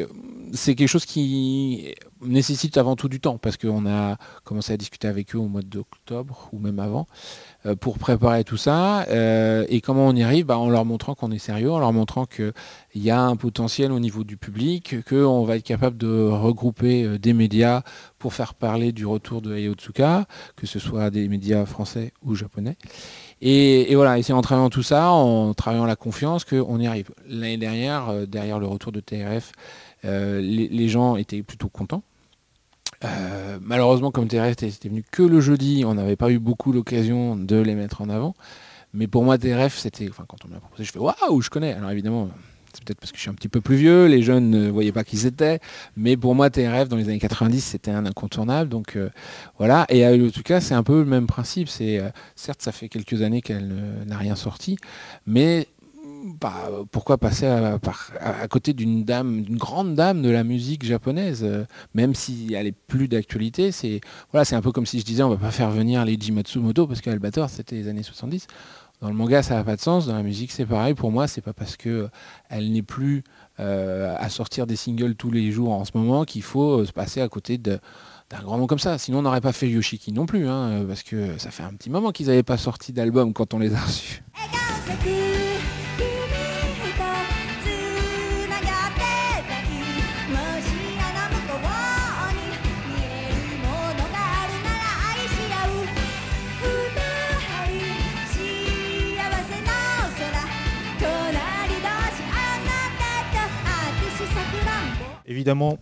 c'est 0.55 0.75
quelque 0.75 0.89
chose 0.89 1.05
qui 1.05 1.95
nécessite 2.23 2.77
avant 2.77 2.97
tout 2.97 3.09
du 3.09 3.21
temps, 3.21 3.39
parce 3.39 3.57
qu'on 3.57 3.87
a 3.87 4.17
commencé 4.45 4.73
à 4.73 4.77
discuter 4.77 5.09
avec 5.09 5.35
eux 5.35 5.39
au 5.39 5.49
mois 5.49 5.63
d'octobre 5.63 6.49
ou 6.53 6.59
même 6.59 6.79
avant, 6.79 7.07
euh, 7.67 7.77
pour 7.77 7.99
préparer 7.99 8.45
tout 8.45 8.57
ça. 8.57 9.03
Euh, 9.09 9.65
et 9.69 9.81
comment 9.81 10.07
on 10.07 10.15
y 10.15 10.23
arrive? 10.23 10.47
Bah, 10.47 10.59
En 10.59 10.71
leur 10.71 10.85
montrant 10.85 11.15
qu'on 11.15 11.31
est 11.31 11.39
sérieux, 11.39 11.71
en 11.71 11.79
leur 11.79 11.93
montrant 11.93 12.27
qu'il 12.27 12.53
y 12.95 13.11
a 13.11 13.21
un 13.21 13.37
potentiel 13.37 13.93
au 13.93 14.01
niveau 14.01 14.25
du 14.25 14.37
public, 14.37 14.97
qu'on 15.09 15.45
va 15.45 15.57
être 15.57 15.65
capable 15.65 15.97
de 15.97 16.29
regrouper 16.29 17.05
euh, 17.05 17.19
des 17.19 17.33
médias 17.33 17.83
pour 18.19 18.35
faire 18.35 18.55
parler 18.55 18.93
du 18.93 19.07
retour 19.07 19.43
de 19.43 19.55
Ayotsuka, 19.55 20.27
que 20.57 20.67
ce 20.67 20.79
soit 20.79 21.11
des 21.11 21.29
médias 21.29 21.65
français 21.67 22.13
ou 22.25 22.35
japonais. 22.35 22.77
Et, 23.41 23.95
voilà, 23.95 24.19
et 24.19 24.23
c'est 24.23 24.33
en 24.33 24.43
travaillant 24.43 24.71
tout 24.71 24.83
ça, 24.83 25.13
en 25.13 25.55
travaillant 25.55 25.85
la 25.85 25.95
confiance, 25.95 26.45
qu'on 26.45 26.81
y 26.81 26.89
arrive. 26.89 27.11
L'année 27.29 27.57
dernière, 27.57 28.27
derrière 28.27 28.59
le 28.59 28.67
retour 28.67 28.91
de 28.91 28.99
TRF, 28.99 29.53
les 30.03 30.89
gens 30.89 31.15
étaient 31.15 31.45
plutôt 31.45 31.69
contents. 31.69 32.03
Euh, 33.05 33.59
malheureusement, 33.63 34.11
comme 34.11 34.29
TRF 34.29 34.53
était 34.53 34.89
venu 34.89 35.05
que 35.11 35.23
le 35.23 35.41
jeudi, 35.41 35.85
on 35.87 35.95
n'avait 35.95 36.17
pas 36.17 36.31
eu 36.31 36.39
beaucoup 36.39 36.73
l'occasion 36.73 37.37
de 37.37 37.57
les 37.57 37.75
mettre 37.75 38.01
en 38.03 38.09
avant. 38.09 38.35
Mais 38.95 39.07
pour 39.07 39.25
moi, 39.25 39.39
TRF, 39.39 39.77
c'était, 39.77 40.09
enfin, 40.09 40.25
quand 40.27 40.45
on 40.45 40.49
m'a 40.49 40.61
proposé, 40.61 40.85
je 40.85 40.93
fais 40.93 40.99
waouh, 40.99 41.41
je 41.41 41.51
connais. 41.51 41.75
Alors 41.75 41.91
évidemment, 41.91 42.29
c'est 42.73 42.85
peut-être 42.85 43.01
parce 43.01 43.13
que 43.13 43.19
je 43.19 43.23
suis 43.23 43.31
un 43.31 43.35
petit 43.35 43.49
peu 43.49 43.61
plus 43.61 43.77
vieux, 43.77 44.07
les 44.07 44.23
jeunes 44.23 44.51
ne 44.51 44.71
voyaient 44.71 44.93
pas 44.93 45.05
qui 45.05 45.17
c'était. 45.17 45.61
Mais 45.97 46.17
pour 46.17 46.35
moi, 46.35 46.51
TRF, 46.51 46.89
dans 46.89 46.97
les 46.97 47.09
années 47.09 47.19
90, 47.19 47.61
c'était 47.61 47.91
un 47.91 48.07
incontournable. 48.07 48.69
Donc 48.69 48.97
euh, 48.97 49.11
voilà. 49.59 49.87
Et 49.91 50.07
en 50.07 50.31
tout 50.31 50.43
cas, 50.43 50.61
c'est 50.61 50.75
un 50.75 50.83
peu 50.83 50.99
le 51.01 51.07
même 51.07 51.27
principe. 51.27 51.69
Euh, 51.81 52.11
certes, 52.35 52.63
ça 52.63 52.73
fait 52.73 52.89
quelques 52.89 53.23
années 53.23 53.43
qu'elle 53.43 53.73
n'a 54.07 54.17
rien 54.17 54.35
sorti, 54.35 54.77
mais 55.27 55.69
bah, 56.41 56.71
pourquoi 56.91 57.19
passer 57.19 57.47
à, 57.47 58.49
côté 58.49 58.73
d'une 58.73 59.05
dame, 59.05 59.43
d'une 59.43 59.57
grande 59.57 59.95
dame 59.95 60.23
de 60.23 60.31
la 60.31 60.45
musique 60.45 60.85
japonaise, 60.85 61.43
euh, 61.45 61.65
même 61.95 62.15
si 62.15 62.55
elle 62.55 62.67
est 62.67 62.73
plus 62.73 63.09
d'actualité. 63.09 63.73
C'est 63.73 64.01
voilà, 64.33 64.45
c'est 64.45 64.57
un 64.57 64.63
peu 64.63 64.73
comme 64.73 64.87
si 64.87 65.01
je 65.01 65.05
disais 65.05 65.23
on 65.23 65.31
va 65.31 65.37
pas 65.37 65.51
faire 65.51 65.71
venir 65.71 66.05
Leiji 66.05 66.33
Matsumoto 66.33 66.87
parce 66.87 67.01
qu'Albator 67.01 67.49
c'était 67.51 67.77
les 67.77 67.89
années 67.89 68.03
70. 68.03 68.47
Dans 69.01 69.09
le 69.09 69.15
manga, 69.15 69.45
ça 69.45 69.55
n'a 69.55 69.63
pas 69.63 69.77
de 69.77 69.81
sens. 69.81 70.09
Dans 70.09 70.15
la 70.15 70.25
musique, 70.25 70.51
c'est 70.51 70.67
pareil. 70.67 70.95
Pour 70.95 71.13
moi, 71.13 71.29
c'est 71.29 71.41
pas 71.41 71.53
parce 71.53 71.77
que 71.77 71.89
euh, 71.89 72.09
elle 72.49 72.73
n'est 72.73 72.83
plus 72.83 73.23
euh, 73.61 74.17
à 74.19 74.29
sortir 74.29 74.67
des 74.67 74.75
singles 74.75 75.15
tous 75.15 75.31
les 75.31 75.53
jours 75.53 75.73
en 75.73 75.85
ce 75.85 75.93
moment 75.95 76.25
qu'il 76.25 76.43
faut 76.43 76.85
se 76.85 76.93
passer 76.93 77.21
à 77.21 77.29
côté 77.29 77.59
de 77.59 77.79
d'un 78.31 78.43
grand 78.43 78.59
nom 78.59 78.67
comme 78.67 78.81
ça. 78.81 78.99
Sinon, 78.99 79.21
on 79.21 79.23
n'aurait 79.23 79.41
pas 79.41 79.53
fait 79.53 79.71
Yoshiki 79.71 80.13
non 80.13 80.27
plus, 80.27 80.49
hein, 80.49 80.85
parce 80.87 81.03
que 81.03 81.39
ça 81.39 81.51
fait 81.51 81.63
un 81.63 81.73
petit 81.73 81.89
moment 81.89 82.11
qu'ils 82.11 82.27
n'avaient 82.27 82.43
pas 82.43 82.59
sorti 82.59 82.93
d'album 82.93 83.33
quand 83.33 83.55
on 83.55 83.59
les 83.59 83.73
a 83.75 83.81
reçus. 83.81 84.23
Évidemment, 105.29 105.79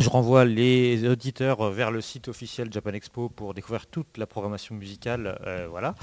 je 0.00 0.08
renvoie 0.10 0.44
les 0.44 1.08
auditeurs 1.08 1.70
vers 1.70 1.90
le 1.90 2.00
site 2.02 2.28
officiel 2.28 2.68
Japan 2.70 2.90
Expo 2.90 3.28
pour 3.30 3.54
découvrir 3.54 3.86
toute 3.86 4.18
la 4.18 4.26
programmation 4.26 4.74
musicale. 4.74 5.38
euh, 5.46 5.66
voilà. 5.70 5.94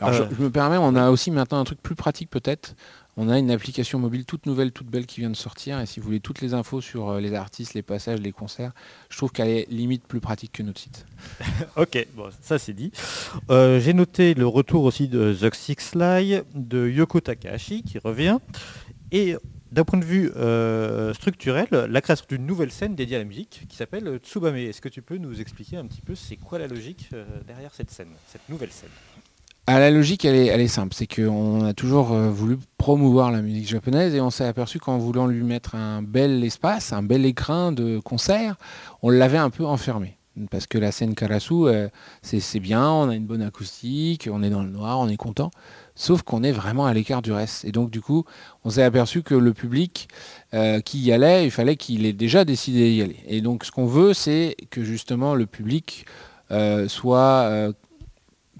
Alors, 0.00 0.20
Euh, 0.20 0.28
je, 0.30 0.36
je 0.36 0.42
me 0.42 0.50
permets, 0.50 0.76
on 0.76 0.94
a 0.94 1.10
aussi 1.10 1.32
maintenant 1.32 1.58
un 1.58 1.64
truc 1.64 1.82
plus 1.82 1.96
pratique 1.96 2.30
peut-être. 2.30 2.76
On 3.16 3.28
a 3.28 3.38
une 3.38 3.50
application 3.50 3.98
mobile 3.98 4.24
toute 4.24 4.46
nouvelle, 4.46 4.70
toute 4.70 4.86
belle 4.86 5.04
qui 5.04 5.18
vient 5.20 5.30
de 5.30 5.36
sortir. 5.36 5.80
Et 5.80 5.86
si 5.86 5.98
vous 5.98 6.06
voulez 6.06 6.20
toutes 6.20 6.40
les 6.40 6.54
infos 6.54 6.80
sur 6.80 7.08
euh, 7.08 7.20
les 7.20 7.34
artistes, 7.34 7.74
les 7.74 7.82
passages, 7.82 8.20
les 8.20 8.30
concerts, 8.32 8.72
je 9.08 9.16
trouve 9.16 9.32
qu'elle 9.32 9.48
est 9.48 9.66
limite 9.68 10.04
plus 10.06 10.20
pratique 10.20 10.52
que 10.52 10.62
notre 10.62 10.80
site. 10.80 11.04
Ok, 11.76 12.06
bon, 12.14 12.28
ça 12.40 12.58
c'est 12.58 12.72
dit. 12.72 12.92
Euh, 13.50 13.80
J'ai 13.80 13.94
noté 13.94 14.34
le 14.34 14.46
retour 14.46 14.84
aussi 14.84 15.08
de 15.08 15.34
The 15.34 15.52
Six 15.54 15.94
Lie, 15.96 16.40
de 16.54 16.88
Yoko 16.88 17.20
Takahashi 17.20 17.82
qui 17.82 17.98
revient. 17.98 18.38
Et 19.12 19.36
d'un 19.72 19.84
point 19.84 19.98
de 19.98 20.04
vue 20.04 20.32
euh, 20.36 21.14
structurel, 21.14 21.68
la 21.70 22.00
création 22.00 22.26
d'une 22.28 22.46
nouvelle 22.46 22.72
scène 22.72 22.94
dédiée 22.94 23.16
à 23.16 23.18
la 23.20 23.24
musique 23.24 23.66
qui 23.68 23.76
s'appelle 23.76 24.18
Tsubame. 24.22 24.56
Est-ce 24.56 24.80
que 24.80 24.88
tu 24.88 25.02
peux 25.02 25.16
nous 25.16 25.40
expliquer 25.40 25.76
un 25.76 25.86
petit 25.86 26.02
peu 26.02 26.14
c'est 26.14 26.36
quoi 26.36 26.58
la 26.58 26.66
logique 26.66 27.08
euh, 27.12 27.24
derrière 27.46 27.72
cette 27.74 27.90
scène, 27.90 28.10
cette 28.26 28.48
nouvelle 28.48 28.72
scène? 28.72 28.90
Ah, 29.66 29.78
la 29.78 29.90
logique, 29.92 30.24
elle 30.24 30.34
est, 30.34 30.68
simple. 30.68 30.94
C'est 30.94 31.06
qu'on 31.06 31.64
a 31.64 31.72
toujours 31.74 32.12
euh, 32.12 32.28
voulu 32.30 32.58
promouvoir 32.78 33.30
la 33.30 33.42
musique 33.42 33.68
japonaise 33.68 34.14
et 34.14 34.20
on 34.20 34.30
s'est 34.30 34.46
aperçu 34.46 34.80
qu'en 34.80 34.98
voulant 34.98 35.28
lui 35.28 35.44
mettre 35.44 35.76
un 35.76 36.02
bel 36.02 36.42
espace, 36.42 36.92
un 36.92 37.04
bel 37.04 37.24
écrin 37.24 37.70
de 37.70 38.00
concert, 38.00 38.56
on 39.02 39.10
l'avait 39.10 39.38
un 39.38 39.50
peu 39.50 39.64
enfermé. 39.64 40.16
Parce 40.50 40.66
que 40.66 40.78
la 40.78 40.90
scène 40.90 41.14
Karasu, 41.14 41.66
c'est 42.22 42.60
bien, 42.60 42.88
on 42.88 43.10
a 43.10 43.14
une 43.14 43.26
bonne 43.26 43.42
acoustique, 43.42 44.28
on 44.32 44.42
est 44.42 44.48
dans 44.48 44.62
le 44.62 44.70
noir, 44.70 44.98
on 44.98 45.08
est 45.08 45.16
content. 45.16 45.50
Sauf 46.00 46.22
qu'on 46.22 46.42
est 46.42 46.50
vraiment 46.50 46.86
à 46.86 46.94
l'écart 46.94 47.20
du 47.20 47.30
reste. 47.30 47.66
Et 47.66 47.72
donc, 47.72 47.90
du 47.90 48.00
coup, 48.00 48.24
on 48.64 48.70
s'est 48.70 48.82
aperçu 48.82 49.22
que 49.22 49.34
le 49.34 49.52
public 49.52 50.08
euh, 50.54 50.80
qui 50.80 50.98
y 50.98 51.12
allait, 51.12 51.44
il 51.44 51.50
fallait 51.50 51.76
qu'il 51.76 52.06
ait 52.06 52.14
déjà 52.14 52.46
décidé 52.46 52.90
d'y 52.90 53.02
aller. 53.02 53.18
Et 53.26 53.42
donc, 53.42 53.66
ce 53.66 53.70
qu'on 53.70 53.84
veut, 53.84 54.14
c'est 54.14 54.56
que 54.70 54.82
justement 54.82 55.34
le 55.34 55.44
public 55.44 56.06
euh, 56.52 56.88
soit 56.88 57.42
euh, 57.50 57.74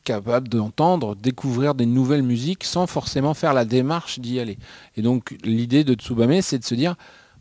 capable 0.05 0.49
d'entendre, 0.49 1.16
découvrir 1.16 1.74
des 1.74 1.86
nouvelles 1.86 2.22
musiques 2.22 2.62
sans 2.62 2.86
forcément 2.86 3.32
faire 3.32 3.55
la 3.55 3.64
démarche 3.64 4.18
d'y 4.18 4.38
aller. 4.38 4.59
Et 4.99 5.03
donc 5.03 5.34
l'idée 5.43 5.82
de 5.82 5.95
Tsubame, 5.95 6.43
c'est 6.43 6.59
de 6.59 6.64
se 6.64 6.74
dire, 6.74 6.95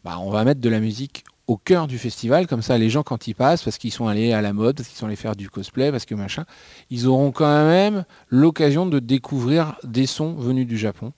bah, 0.06 0.18
on 0.22 0.30
va 0.30 0.46
mettre 0.46 0.62
de 0.62 0.70
la 0.70 0.80
musique 0.80 1.26
au 1.50 1.58
cœur 1.58 1.88
du 1.88 1.98
festival, 1.98 2.46
comme 2.46 2.62
ça 2.62 2.78
les 2.78 2.92
gens 2.92 3.02
quand 3.02 3.28
ils 3.28 3.34
passent, 3.34 3.64
parce 3.64 3.80
qu'ils 3.80 3.92
sont 3.92 4.08
allés 4.08 4.34
à 4.34 4.42
la 4.42 4.54
mode, 4.54 4.76
parce 4.76 4.88
qu'ils 4.88 5.00
sont 5.00 5.08
allés 5.08 5.16
faire 5.16 5.36
du 5.36 5.50
cosplay, 5.50 5.92
parce 5.92 6.06
que 6.06 6.14
machin, 6.14 6.46
ils 6.92 7.08
auront 7.08 7.32
quand 7.32 7.66
même 7.66 8.06
l'occasion 8.28 8.86
de 8.86 9.00
découvrir 9.00 9.76
des 9.84 10.06
sons 10.06 10.36
venus 10.36 10.68
du 10.68 10.78
Japon. 10.78 11.12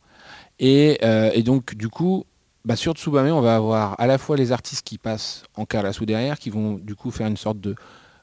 Et, 0.57 0.99
euh, 1.03 1.41
donc 1.41 1.75
du 1.75 1.89
coup, 1.89 2.23
bah, 2.63 2.77
sur 2.77 2.93
Tsubame, 2.93 3.27
on 3.27 3.41
va 3.41 3.57
avoir 3.57 3.99
à 3.99 4.07
la 4.07 4.17
fois 4.17 4.38
les 4.38 4.53
artistes 4.53 4.88
qui 4.88 4.97
passent 4.97 5.43
en 5.57 5.65
karasu 5.65 6.05
derrière, 6.05 6.39
qui 6.39 6.49
vont 6.49 6.75
du 6.75 6.95
coup 6.95 7.11
faire 7.11 7.27
une 7.27 7.36
sorte 7.36 7.59
de 7.59 7.75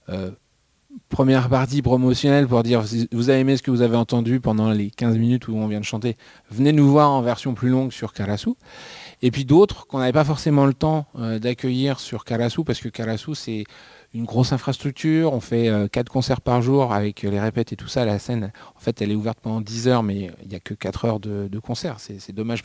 euh, 0.08 0.30
première 1.10 1.50
partie 1.50 1.82
promotionnelle 1.82 2.48
pour 2.48 2.62
dire 2.62 2.82
vous 3.12 3.28
avez 3.28 3.40
aimé 3.40 3.58
ce 3.58 3.62
que 3.62 3.70
vous 3.70 3.82
avez 3.82 3.96
entendu 3.96 4.40
pendant 4.40 4.70
les 4.70 4.90
15 4.90 5.18
minutes 5.18 5.48
où 5.48 5.56
on 5.56 5.68
vient 5.68 5.80
de 5.80 5.84
chanter, 5.84 6.16
venez 6.50 6.72
nous 6.72 6.88
voir 6.88 7.10
en 7.10 7.20
version 7.20 7.52
plus 7.52 7.68
longue 7.68 7.92
sur 7.92 8.14
Karasu. 8.14 8.54
Et 9.20 9.30
puis 9.30 9.44
d'autres 9.44 9.86
qu'on 9.86 9.98
n'avait 9.98 10.12
pas 10.12 10.24
forcément 10.24 10.64
le 10.66 10.74
temps 10.74 11.06
euh, 11.18 11.38
d'accueillir 11.38 11.98
sur 11.98 12.24
Karasu 12.24 12.62
parce 12.64 12.80
que 12.80 12.88
Karasu 12.88 13.34
c'est 13.34 13.64
une 14.14 14.24
grosse 14.24 14.52
infrastructure, 14.52 15.32
on 15.34 15.40
fait 15.40 15.68
euh, 15.68 15.86
quatre 15.86 16.08
concerts 16.10 16.40
par 16.40 16.62
jour 16.62 16.94
avec 16.94 17.24
euh, 17.24 17.30
les 17.30 17.40
répètes 17.40 17.72
et 17.72 17.76
tout 17.76 17.88
ça, 17.88 18.04
la 18.04 18.18
scène 18.18 18.52
en 18.76 18.78
fait 18.78 19.02
elle 19.02 19.10
est 19.10 19.16
ouverte 19.16 19.38
pendant 19.42 19.60
10 19.60 19.88
heures 19.88 20.02
mais 20.02 20.30
il 20.42 20.48
n'y 20.48 20.54
a 20.54 20.60
que 20.60 20.72
4 20.72 21.04
heures 21.04 21.20
de, 21.20 21.58
concert, 21.58 21.96
c'est 21.98 22.32
dommage, 22.32 22.62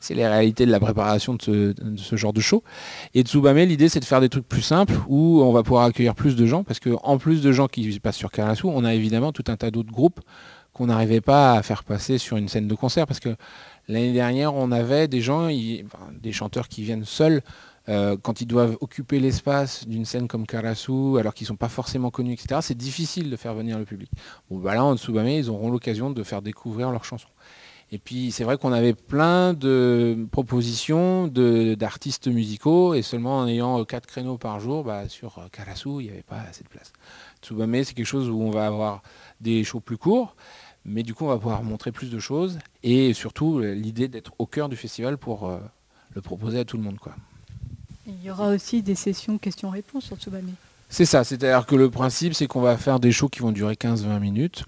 c'est- 0.00 0.14
les 0.14 0.26
réalités 0.26 0.66
de 0.66 0.70
la 0.70 0.78
préparation 0.78 1.34
de 1.34 1.74
ce, 1.96 2.16
genre 2.16 2.32
de 2.32 2.40
show. 2.40 2.62
Et 3.14 3.22
Tsubame, 3.22 3.56
l'idée 3.58 3.88
c'est 3.88 4.00
de 4.00 4.04
faire 4.04 4.20
des 4.20 4.28
trucs 4.28 4.46
plus 4.46 4.62
simples 4.62 4.94
où 5.08 5.42
on 5.42 5.52
va 5.52 5.62
pouvoir 5.62 5.84
accueillir 5.84 6.14
plus 6.14 6.36
de 6.36 6.44
gens 6.46 6.64
parce 6.64 6.80
que 6.80 6.90
en 7.02 7.16
plus 7.18 7.40
de 7.40 7.50
gens 7.50 7.66
qui 7.66 7.98
passent 7.98 8.16
sur 8.16 8.30
Karasu, 8.30 8.66
on 8.66 8.84
a 8.84 8.94
évidemment 8.94 9.32
tout 9.32 9.44
un 9.48 9.56
tas 9.56 9.70
d'autres 9.70 9.92
groupes 9.92 10.20
qu'on 10.74 10.86
n'arrivait 10.86 11.20
pas 11.20 11.54
à 11.54 11.62
faire 11.62 11.82
passer 11.82 12.18
sur 12.18 12.36
une 12.36 12.48
scène 12.48 12.68
de 12.68 12.74
concert 12.74 13.06
parce 13.06 13.20
que 13.20 13.34
l'année 13.88 14.12
dernière 14.12 14.54
on 14.54 14.70
avait 14.70 15.08
des 15.08 15.20
gens, 15.20 15.48
des 15.48 16.32
chanteurs 16.32 16.68
qui 16.68 16.82
viennent 16.82 17.04
seuls 17.04 17.42
euh, 17.88 18.16
quand 18.20 18.40
ils 18.42 18.46
doivent 18.46 18.76
occuper 18.80 19.18
l'espace 19.18 19.86
d'une 19.88 20.04
scène 20.04 20.28
comme 20.28 20.46
Karasu, 20.46 21.18
alors 21.18 21.32
qu'ils 21.32 21.46
sont 21.46 21.56
pas 21.56 21.70
forcément 21.70 22.10
connus, 22.10 22.34
etc., 22.34 22.60
c'est 22.62 22.76
difficile 22.76 23.30
de 23.30 23.36
faire 23.36 23.54
venir 23.54 23.78
le 23.78 23.86
public. 23.86 24.10
Bon, 24.50 24.58
bah 24.58 24.74
là, 24.74 24.84
en 24.84 24.96
Tsubame, 24.96 25.28
ils 25.28 25.48
auront 25.48 25.70
l'occasion 25.70 26.10
de 26.10 26.22
faire 26.22 26.42
découvrir 26.42 26.90
leurs 26.90 27.04
chansons. 27.04 27.28
Et 27.90 27.98
puis 27.98 28.32
c'est 28.32 28.44
vrai 28.44 28.58
qu'on 28.58 28.72
avait 28.72 28.92
plein 28.92 29.54
de 29.54 30.26
propositions 30.30 31.26
d'artistes 31.26 32.28
musicaux 32.28 32.92
et 32.92 33.00
seulement 33.00 33.38
en 33.38 33.46
ayant 33.46 33.80
euh, 33.80 33.84
quatre 33.84 34.06
créneaux 34.06 34.36
par 34.36 34.60
jour, 34.60 34.84
bah, 34.84 35.08
sur 35.08 35.38
euh, 35.38 35.48
Karasu, 35.50 35.88
il 36.00 36.06
n'y 36.06 36.10
avait 36.10 36.22
pas 36.22 36.40
assez 36.50 36.64
de 36.64 36.68
place. 36.68 36.92
Tsubame, 37.42 37.82
c'est 37.84 37.94
quelque 37.94 38.04
chose 38.04 38.28
où 38.28 38.42
on 38.42 38.50
va 38.50 38.66
avoir 38.66 39.02
des 39.40 39.64
shows 39.64 39.80
plus 39.80 39.96
courts, 39.96 40.36
mais 40.88 41.02
du 41.02 41.14
coup 41.14 41.24
on 41.24 41.28
va 41.28 41.36
pouvoir 41.36 41.62
montrer 41.62 41.92
plus 41.92 42.10
de 42.10 42.18
choses 42.18 42.58
et 42.82 43.12
surtout 43.12 43.58
euh, 43.58 43.74
l'idée 43.74 44.08
d'être 44.08 44.32
au 44.38 44.46
cœur 44.46 44.68
du 44.68 44.76
festival 44.76 45.18
pour 45.18 45.48
euh, 45.48 45.58
le 46.14 46.20
proposer 46.20 46.58
à 46.58 46.64
tout 46.64 46.76
le 46.76 46.82
monde. 46.82 46.98
Quoi. 46.98 47.14
Il 48.06 48.22
y 48.22 48.30
aura 48.30 48.48
aussi 48.48 48.82
des 48.82 48.94
sessions 48.94 49.38
questions-réponses 49.38 50.04
sur 50.04 50.16
Tsubame. 50.16 50.52
C'est 50.88 51.04
ça, 51.04 51.22
c'est-à-dire 51.22 51.66
que 51.66 51.76
le 51.76 51.90
principe 51.90 52.34
c'est 52.34 52.46
qu'on 52.46 52.62
va 52.62 52.76
faire 52.76 53.00
des 53.00 53.12
shows 53.12 53.28
qui 53.28 53.40
vont 53.40 53.52
durer 53.52 53.74
15-20 53.74 54.20
minutes. 54.20 54.64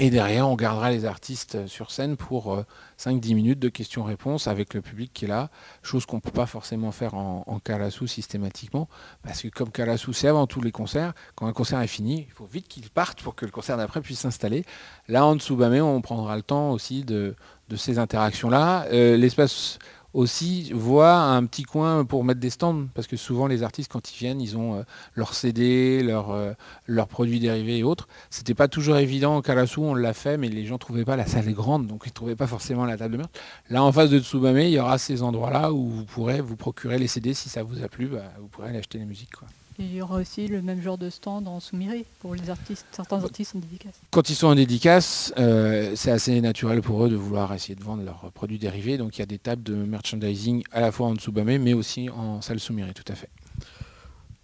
Et 0.00 0.10
derrière, 0.10 0.48
on 0.48 0.56
gardera 0.56 0.90
les 0.90 1.04
artistes 1.04 1.68
sur 1.68 1.92
scène 1.92 2.16
pour 2.16 2.52
euh, 2.52 2.66
5-10 2.98 3.34
minutes 3.34 3.58
de 3.58 3.68
questions-réponses 3.68 4.46
avec 4.46 4.74
le 4.74 4.80
public 4.80 5.10
qui 5.12 5.24
est 5.24 5.28
là, 5.28 5.50
chose 5.82 6.06
qu'on 6.06 6.16
ne 6.16 6.20
peut 6.20 6.30
pas 6.30 6.46
forcément 6.46 6.92
faire 6.92 7.14
en, 7.14 7.44
en 7.46 7.60
systématiquement, 8.06 8.88
parce 9.22 9.42
que 9.42 9.48
comme 9.48 9.70
Karasu, 9.70 10.12
c'est 10.12 10.28
avant 10.28 10.46
tous 10.46 10.60
les 10.60 10.72
concerts, 10.72 11.12
quand 11.34 11.46
un 11.46 11.52
concert 11.52 11.80
est 11.80 11.86
fini, 11.86 12.26
il 12.28 12.32
faut 12.32 12.46
vite 12.46 12.68
qu'il 12.68 12.88
parte 12.90 13.22
pour 13.22 13.34
que 13.34 13.44
le 13.44 13.50
concert 13.50 13.76
d'après 13.76 14.00
puisse 14.00 14.20
s'installer. 14.20 14.64
Là, 15.08 15.26
en 15.26 15.38
Tsubame, 15.38 15.82
on 15.82 16.00
prendra 16.00 16.36
le 16.36 16.42
temps 16.42 16.70
aussi 16.70 17.04
de, 17.04 17.34
de 17.68 17.76
ces 17.76 17.98
interactions-là. 17.98 18.86
Euh, 18.92 19.16
L'espace 19.16 19.78
aussi 20.14 20.70
voit 20.72 21.16
un 21.16 21.44
petit 21.44 21.64
coin 21.64 22.04
pour 22.04 22.24
mettre 22.24 22.40
des 22.40 22.50
stands, 22.50 22.86
parce 22.94 23.06
que 23.06 23.16
souvent 23.16 23.48
les 23.48 23.62
artistes, 23.62 23.90
quand 23.92 24.12
ils 24.12 24.16
viennent, 24.16 24.40
ils 24.40 24.56
ont 24.56 24.76
euh, 24.76 24.82
leurs 25.14 25.34
CD, 25.34 26.02
leurs 26.02 26.30
euh, 26.30 26.52
leurs 26.86 27.08
produits 27.08 27.40
dérivés 27.40 27.78
et 27.78 27.82
autres. 27.82 28.08
C'était 28.30 28.54
pas 28.54 28.68
toujours 28.68 28.96
évident. 28.96 29.36
Au 29.36 29.42
Karasu, 29.42 29.80
on 29.80 29.94
l'a 29.94 30.14
fait, 30.14 30.38
mais 30.38 30.48
les 30.48 30.64
gens 30.64 30.78
trouvaient 30.78 31.04
pas 31.04 31.16
la 31.16 31.26
salle 31.26 31.48
est 31.48 31.52
grande, 31.52 31.86
donc 31.86 32.04
ils 32.06 32.12
trouvaient 32.12 32.36
pas 32.36 32.46
forcément 32.46 32.84
la 32.86 32.96
table 32.96 33.12
de 33.12 33.18
meurtre. 33.18 33.40
Là, 33.70 33.82
en 33.82 33.92
face 33.92 34.10
de 34.10 34.20
Tsubame, 34.20 34.58
il 34.58 34.70
y 34.70 34.78
aura 34.78 34.98
ces 34.98 35.22
endroits-là 35.22 35.72
où 35.72 35.88
vous 35.88 36.04
pourrez 36.04 36.40
vous 36.40 36.56
procurer 36.56 36.98
les 36.98 37.08
CD 37.08 37.34
si 37.34 37.48
ça 37.48 37.62
vous 37.62 37.82
a 37.82 37.88
plu, 37.88 38.06
bah, 38.06 38.22
vous 38.40 38.46
pourrez 38.46 38.68
aller 38.68 38.78
acheter 38.78 38.98
les 38.98 39.06
musiques. 39.06 39.32
Et 39.78 39.82
il 39.82 39.94
y 39.94 40.02
aura 40.02 40.16
aussi 40.18 40.46
le 40.46 40.62
même 40.62 40.80
genre 40.80 40.98
de 40.98 41.10
stand 41.10 41.48
en 41.48 41.58
Soumire 41.58 42.04
pour 42.20 42.34
les 42.34 42.48
artistes, 42.48 42.86
certains 42.92 43.22
artistes 43.22 43.56
en 43.56 43.58
dédicace. 43.58 44.00
Quand 44.10 44.30
ils 44.30 44.36
sont 44.36 44.46
en 44.46 44.54
dédicace, 44.54 45.32
euh, 45.36 45.92
c'est 45.96 46.12
assez 46.12 46.40
naturel 46.40 46.80
pour 46.80 47.04
eux 47.04 47.08
de 47.08 47.16
vouloir 47.16 47.52
essayer 47.52 47.74
de 47.74 47.82
vendre 47.82 48.04
leurs 48.04 48.30
produits 48.32 48.58
dérivés. 48.58 48.98
Donc 48.98 49.16
il 49.16 49.20
y 49.20 49.22
a 49.22 49.26
des 49.26 49.38
tables 49.38 49.64
de 49.64 49.74
merchandising 49.74 50.62
à 50.70 50.80
la 50.80 50.92
fois 50.92 51.08
en 51.08 51.16
Tsubame, 51.16 51.58
mais 51.58 51.72
aussi 51.72 52.08
en 52.08 52.40
salle 52.40 52.60
Sumire, 52.60 52.86
tout 52.94 53.12
à 53.12 53.16
fait. 53.16 53.30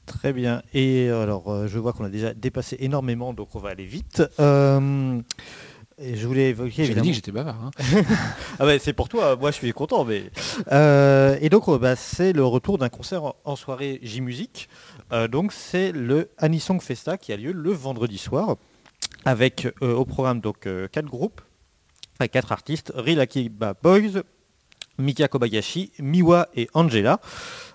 Très 0.06 0.32
bien. 0.32 0.62
Et 0.74 1.08
alors, 1.08 1.48
euh, 1.48 1.68
je 1.68 1.78
vois 1.78 1.92
qu'on 1.92 2.04
a 2.04 2.08
déjà 2.08 2.34
dépassé 2.34 2.76
énormément, 2.80 3.32
donc 3.32 3.54
on 3.54 3.60
va 3.60 3.68
aller 3.68 3.86
vite. 3.86 4.24
Euh, 4.40 5.20
et 6.00 6.16
je 6.16 6.26
voulais 6.26 6.48
évoquer 6.50 6.82
évidemment. 6.82 7.02
dit 7.02 7.10
que 7.10 7.14
j'étais 7.16 7.32
bavard. 7.32 7.56
hein. 7.62 7.70
Ah 8.58 8.78
c'est 8.78 8.92
pour 8.92 9.08
toi, 9.08 9.36
moi 9.36 9.50
je 9.50 9.56
suis 9.56 9.72
content. 9.72 10.04
Mais... 10.04 10.30
Euh, 10.72 11.36
et 11.40 11.48
donc 11.50 11.68
euh, 11.68 11.78
bah, 11.78 11.96
c'est 11.96 12.32
le 12.32 12.44
retour 12.44 12.78
d'un 12.78 12.88
concert 12.88 13.34
en, 13.44 13.56
soirée 13.56 13.98
J-Musique. 14.02 14.68
Euh, 15.12 15.28
donc 15.28 15.52
c'est 15.52 15.92
le 15.92 16.30
Anisong 16.38 16.80
Festa 16.80 17.18
qui 17.18 17.32
a 17.32 17.36
lieu 17.36 17.52
le 17.52 17.72
vendredi 17.72 18.18
soir 18.18 18.56
avec 19.24 19.68
euh, 19.82 19.94
au 19.94 20.04
programme 20.04 20.40
donc 20.40 20.68
quatre 20.92 21.06
groupes, 21.06 21.42
enfin 22.14 22.28
quatre 22.28 22.52
artistes, 22.52 22.92
Rilakiba 22.94 23.74
Boys, 23.82 24.22
Mika 24.98 25.28
Kobayashi, 25.28 25.92
Miwa 25.98 26.48
et 26.54 26.68
Angela. 26.74 27.20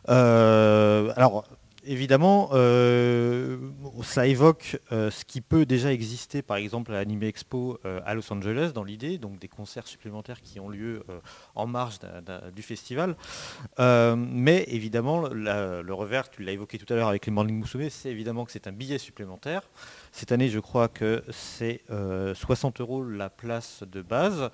Alors 0.07 1.45
évidemment, 1.85 2.49
euh, 2.53 3.57
ça 4.03 4.27
évoque 4.27 4.79
euh, 4.91 5.11
ce 5.11 5.25
qui 5.25 5.41
peut 5.41 5.65
déjà 5.65 5.91
exister, 5.91 6.41
par 6.41 6.57
exemple 6.57 6.91
à 6.91 6.95
l'Anime 6.95 7.23
Expo 7.23 7.79
euh, 7.85 7.99
à 8.05 8.13
Los 8.13 8.31
Angeles, 8.31 8.71
dans 8.73 8.83
l'idée, 8.83 9.17
donc 9.17 9.39
des 9.39 9.47
concerts 9.47 9.87
supplémentaires 9.87 10.41
qui 10.41 10.59
ont 10.59 10.69
lieu 10.69 11.03
en 11.55 11.67
marge 11.67 11.99
du 12.55 12.61
festival. 12.61 13.15
Mais 13.77 14.65
évidemment, 14.67 15.27
le 15.29 15.93
revers, 15.93 16.29
tu 16.29 16.43
l'as 16.43 16.51
évoqué 16.51 16.77
tout 16.77 16.91
à 16.91 16.95
l'heure 16.95 17.09
avec 17.09 17.25
les 17.25 17.31
Morning 17.31 17.59
Musume, 17.59 17.89
c'est 17.89 18.09
évidemment 18.09 18.45
que 18.45 18.51
c'est 18.51 18.67
un 18.67 18.71
billet 18.71 18.97
supplémentaire. 18.97 19.61
Cette 20.11 20.31
année, 20.31 20.47
je 20.47 20.59
crois 20.59 20.87
que 20.87 21.23
c'est 21.29 21.81
euh, 21.91 22.33
60 22.33 22.79
euros 22.79 23.03
la 23.03 23.29
place 23.29 23.83
de 23.85 24.01
base. 24.01 24.49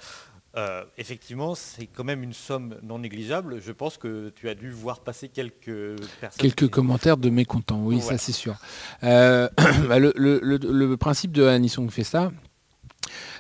Euh, 0.57 0.83
effectivement, 0.97 1.55
c'est 1.55 1.87
quand 1.87 2.03
même 2.03 2.23
une 2.23 2.33
somme 2.33 2.75
non 2.83 2.99
négligeable. 2.99 3.61
Je 3.61 3.71
pense 3.71 3.97
que 3.97 4.33
tu 4.35 4.49
as 4.49 4.53
dû 4.55 4.69
voir 4.69 4.99
passer 4.99 5.29
quelques 5.29 5.95
personnes. 6.19 6.37
Quelques 6.41 6.65
qui- 6.65 6.69
commentaires 6.69 7.15
de 7.17 7.29
mécontents, 7.29 7.81
oui, 7.83 7.99
Voilà. 8.01 8.17
ça 8.17 8.23
c'est 8.25 8.33
sûr. 8.33 8.55
Euh, 9.03 9.47
bah, 9.87 9.97
le, 9.99 10.11
le- 10.17 10.39
le- 10.43 10.57
le 10.57 10.97
principe 10.97 11.31
de 11.31 11.43
Anisong 11.45 11.89
Festa, 11.89 12.31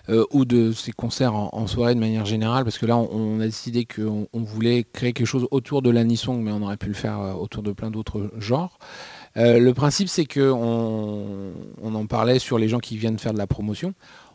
euh, 0.09 0.25
ou 0.31 0.45
de 0.45 0.71
ces 0.71 0.91
concerts 0.93 1.35
en, 1.35 1.49
en 1.53 1.67
soirée 1.67 1.95
de 1.95 1.99
manière 1.99 2.25
générale, 2.25 2.63
parce 2.63 2.77
que 2.77 2.85
là 2.85 2.95
on, 2.97 3.09
on 3.11 3.39
a 3.41 3.45
décidé 3.45 3.85
qu'on 3.85 4.27
on 4.33 4.39
voulait 4.41 4.83
créer 4.83 5.11
quelque 5.13 5.27
chose 5.27 5.47
autour 5.51 5.81
de 5.81 5.89
l'anisong, 5.89 6.41
mais 6.41 6.51
on 6.51 6.61
aurait 6.63 6.77
pu 6.77 6.87
le 6.87 6.93
faire 6.93 7.19
euh, 7.19 7.33
autour 7.33 7.61
de 7.61 7.71
plein 7.73 7.91
d'autres 7.91 8.31
genres. 8.37 8.79
Euh, 9.37 9.59
le 9.59 9.73
principe 9.73 10.07
c'est 10.09 10.25
que 10.25 10.49
on, 10.51 11.51
on 11.81 11.95
en 11.95 12.05
parlait 12.07 12.39
sur 12.39 12.57
les 12.57 12.67
gens 12.69 12.79
qui 12.79 12.97
viennent 12.97 13.19
faire 13.19 13.33
de 13.33 13.37
la 13.37 13.47
promotion. 13.47 13.93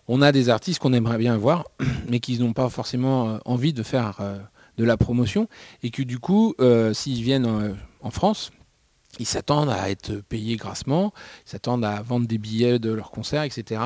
On 0.09 0.23
a 0.23 0.33
des 0.33 0.49
artistes 0.49 0.79
qu'on 0.79 0.93
aimerait 0.93 1.19
bien 1.19 1.37
voir, 1.37 1.65
mais 2.09 2.21
qui 2.21 2.39
n'ont 2.39 2.53
pas 2.53 2.69
forcément 2.69 3.29
euh, 3.29 3.39
envie 3.45 3.73
de 3.73 3.83
faire 3.83 4.19
euh, 4.21 4.39
de 4.79 4.85
la 4.85 4.97
promotion, 4.97 5.49
et 5.83 5.91
que 5.91 6.03
du 6.03 6.19
coup, 6.19 6.55
euh, 6.61 6.93
s'ils 6.93 7.23
viennent 7.23 7.77
en 8.03 8.11
France, 8.11 8.53
ils 9.19 9.27
s'attendent 9.27 9.71
à 9.71 9.91
être 9.91 10.13
payés 10.29 10.57
grassement, 10.57 11.13
ils 11.47 11.51
s'attendent 11.51 11.85
à 11.85 12.03
vendre 12.03 12.27
des 12.27 12.39
billets 12.39 12.79
de 12.79 12.91
leurs 12.91 13.11
concerts, 13.11 13.45
etc. 13.45 13.81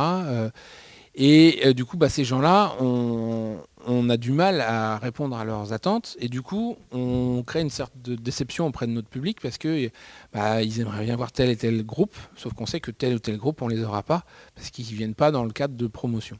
Et 1.14 1.72
du 1.74 1.84
coup, 1.84 1.96
bah, 1.96 2.08
ces 2.08 2.24
gens-là, 2.24 2.74
on, 2.80 3.58
on 3.86 4.08
a 4.10 4.16
du 4.16 4.32
mal 4.32 4.60
à 4.60 4.98
répondre 4.98 5.36
à 5.36 5.44
leurs 5.44 5.72
attentes. 5.72 6.16
Et 6.20 6.28
du 6.28 6.42
coup, 6.42 6.76
on 6.92 7.42
crée 7.46 7.60
une 7.60 7.70
sorte 7.70 7.92
de 8.02 8.14
déception 8.14 8.66
auprès 8.66 8.86
de 8.86 8.92
notre 8.92 9.08
public 9.08 9.40
parce 9.40 9.58
que 9.58 9.90
bah, 10.32 10.62
ils 10.62 10.80
aimeraient 10.80 11.04
bien 11.04 11.16
voir 11.16 11.32
tel 11.32 11.48
et 11.50 11.56
tel 11.56 11.84
groupe, 11.84 12.14
sauf 12.36 12.52
qu'on 12.54 12.66
sait 12.66 12.80
que 12.80 12.90
tel 12.90 13.14
ou 13.14 13.18
tel 13.18 13.36
groupe, 13.36 13.62
on 13.62 13.68
les 13.68 13.82
aura 13.82 14.02
pas 14.02 14.24
parce 14.54 14.70
qu'ils 14.70 14.86
ne 14.86 14.96
viennent 14.96 15.14
pas 15.14 15.30
dans 15.30 15.44
le 15.44 15.50
cadre 15.50 15.74
de 15.74 15.86
promotion. 15.86 16.38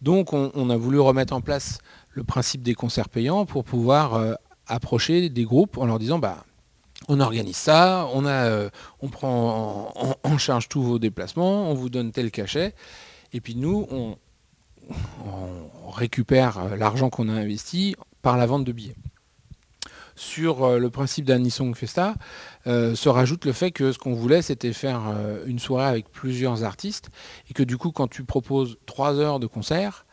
Donc, 0.00 0.32
on, 0.32 0.70
a 0.70 0.76
voulu 0.76 0.98
remettre 0.98 1.32
en 1.32 1.40
place 1.40 1.78
le 2.10 2.24
principe 2.24 2.62
des 2.62 2.74
concerts 2.74 3.08
payants 3.08 3.46
pour 3.46 3.62
pouvoir 3.62 4.14
euh, 4.14 4.34
approcher 4.66 5.28
des 5.28 5.44
groupes 5.44 5.78
en 5.78 5.86
leur 5.86 5.98
disant, 6.00 6.18
bah, 6.18 6.44
on 7.08 7.20
organise 7.20 7.56
ça, 7.56 8.08
on, 8.12 8.24
a, 8.26 8.46
euh, 8.46 8.70
on 9.00 9.08
prend 9.08 9.92
en, 9.94 10.08
en- 10.10 10.16
en 10.24 10.38
charge 10.38 10.68
tous 10.68 10.82
vos 10.82 10.98
déplacements, 10.98 11.70
on 11.70 11.74
vous 11.74 11.88
donne 11.88 12.10
tel 12.12 12.30
cachet, 12.32 12.74
et 13.32 13.40
puis 13.40 13.54
nous, 13.54 13.86
on, 13.90 14.16
on 15.24 15.90
récupère 15.90 16.58
euh, 16.58 16.76
l'argent 16.76 17.10
qu'on 17.10 17.28
a 17.28 17.32
investi 17.32 17.96
par 18.22 18.36
la 18.36 18.46
vente 18.46 18.64
de 18.64 18.72
billets. 18.72 18.96
Sur 20.14 20.64
euh, 20.64 20.78
le 20.78 20.90
principe 20.90 21.24
d'Anisong 21.24 21.74
Festa, 21.74 22.14
euh, 22.66 22.94
se 22.94 23.08
rajoute 23.08 23.44
le 23.44 23.52
fait 23.52 23.70
que 23.70 23.92
ce 23.92 23.98
qu'on 23.98 24.14
voulait, 24.14 24.42
c'était 24.42 24.72
faire 24.72 25.02
une 25.46 25.58
soirée 25.58 25.86
avec 25.86 26.10
plusieurs 26.10 26.64
artistes, 26.64 27.10
et 27.50 27.54
que 27.54 27.62
du 27.62 27.76
coup, 27.76 27.92
quand 27.92 28.08
tu 28.08 28.24
proposes 28.24 28.78
trois 28.86 29.14
heures 29.18 29.40
de 29.40 29.46
concert, 29.46 30.06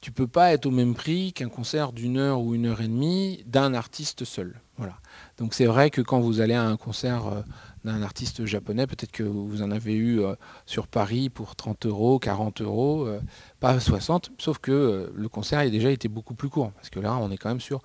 tu 0.00 0.10
peux 0.10 0.26
pas 0.26 0.52
être 0.52 0.66
au 0.66 0.70
même 0.70 0.94
prix 0.94 1.32
qu'un 1.32 1.48
concert 1.48 1.92
d'une 1.92 2.18
heure 2.18 2.40
ou 2.40 2.54
une 2.54 2.66
heure 2.66 2.80
et 2.80 2.88
demie 2.88 3.44
d'un 3.46 3.72
artiste 3.72 4.24
seul. 4.24 4.60
Voilà. 4.76 4.94
Donc 5.38 5.54
c'est 5.54 5.66
vrai 5.66 5.90
que 5.90 6.00
quand 6.00 6.18
vous 6.18 6.40
allez 6.40 6.54
à 6.54 6.64
un 6.64 6.76
concert 6.76 7.44
d'un 7.84 8.02
artiste 8.02 8.44
japonais, 8.46 8.86
peut-être 8.86 9.12
que 9.12 9.22
vous 9.22 9.62
en 9.62 9.70
avez 9.70 9.94
eu 9.94 10.20
euh, 10.20 10.34
sur 10.66 10.86
Paris 10.86 11.28
pour 11.30 11.56
30 11.56 11.86
euros, 11.86 12.18
40 12.18 12.62
euros, 12.62 13.06
euh, 13.06 13.20
pas 13.60 13.78
60, 13.78 14.32
sauf 14.38 14.58
que 14.58 14.70
euh, 14.70 15.12
le 15.14 15.28
concert 15.28 15.58
a 15.58 15.68
déjà 15.68 15.90
été 15.90 16.08
beaucoup 16.08 16.34
plus 16.34 16.48
court, 16.48 16.72
parce 16.72 16.90
que 16.90 17.00
là 17.00 17.16
on 17.16 17.30
est 17.30 17.36
quand 17.36 17.48
même 17.48 17.60
sur 17.60 17.82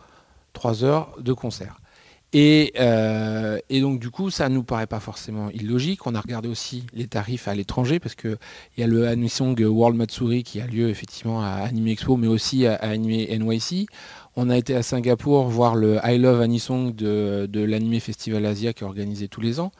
3 0.53 0.84
heures 0.84 1.15
de 1.19 1.34
concert. 1.34 1.80
Et, 2.34 2.74
et 3.69 3.82
donc 3.82 4.02
du 4.02 4.11
coup, 4.11 4.30
ça 4.30 4.49
nous 4.49 4.61
paraît 4.61 4.86
pas 4.86 4.99
forcément 4.99 5.49
illogique. 5.52 6.06
On 6.06 6.14
a 6.14 6.19
regardé 6.19 6.49
aussi 6.49 6.86
les 6.94 7.07
tarifs 7.07 7.48
à 7.48 7.56
l'étranger 7.56 8.02
parce 8.02 8.15
que 8.15 8.38
il 8.76 8.82
y 8.82 8.84
a 8.84 8.88
le 8.88 9.07
Anisong 9.07 9.57
World 9.57 9.98
Matsuri 9.98 10.44
qui 10.44 10.60
a 10.60 10.68
lieu 10.68 10.90
effectivement 10.90 11.41
à 11.41 11.52
Anime 11.52 11.88
Expo, 11.88 12.18
mais 12.18 12.28
aussi 12.28 12.68
à 12.68 12.76
Anime 12.76 13.44
NYC. 13.45 13.88
On 14.39 14.51
a 14.51 14.57
été 14.57 14.76
à 14.76 14.84
Singapour 14.84 15.47
voir 15.47 15.76
le 15.76 15.97
I 16.03 16.19
Love 16.19 16.41
Anisong 16.41 16.93
de, 16.93 17.47
de 17.49 17.59
l'Anime 17.64 17.99
Festival 17.99 18.45
Asia 18.45 18.72
qui 18.72 18.84
est 18.84 18.88
organisé 18.88 19.27
tous 19.27 19.41
les 19.41 19.59
ans. 19.59 19.72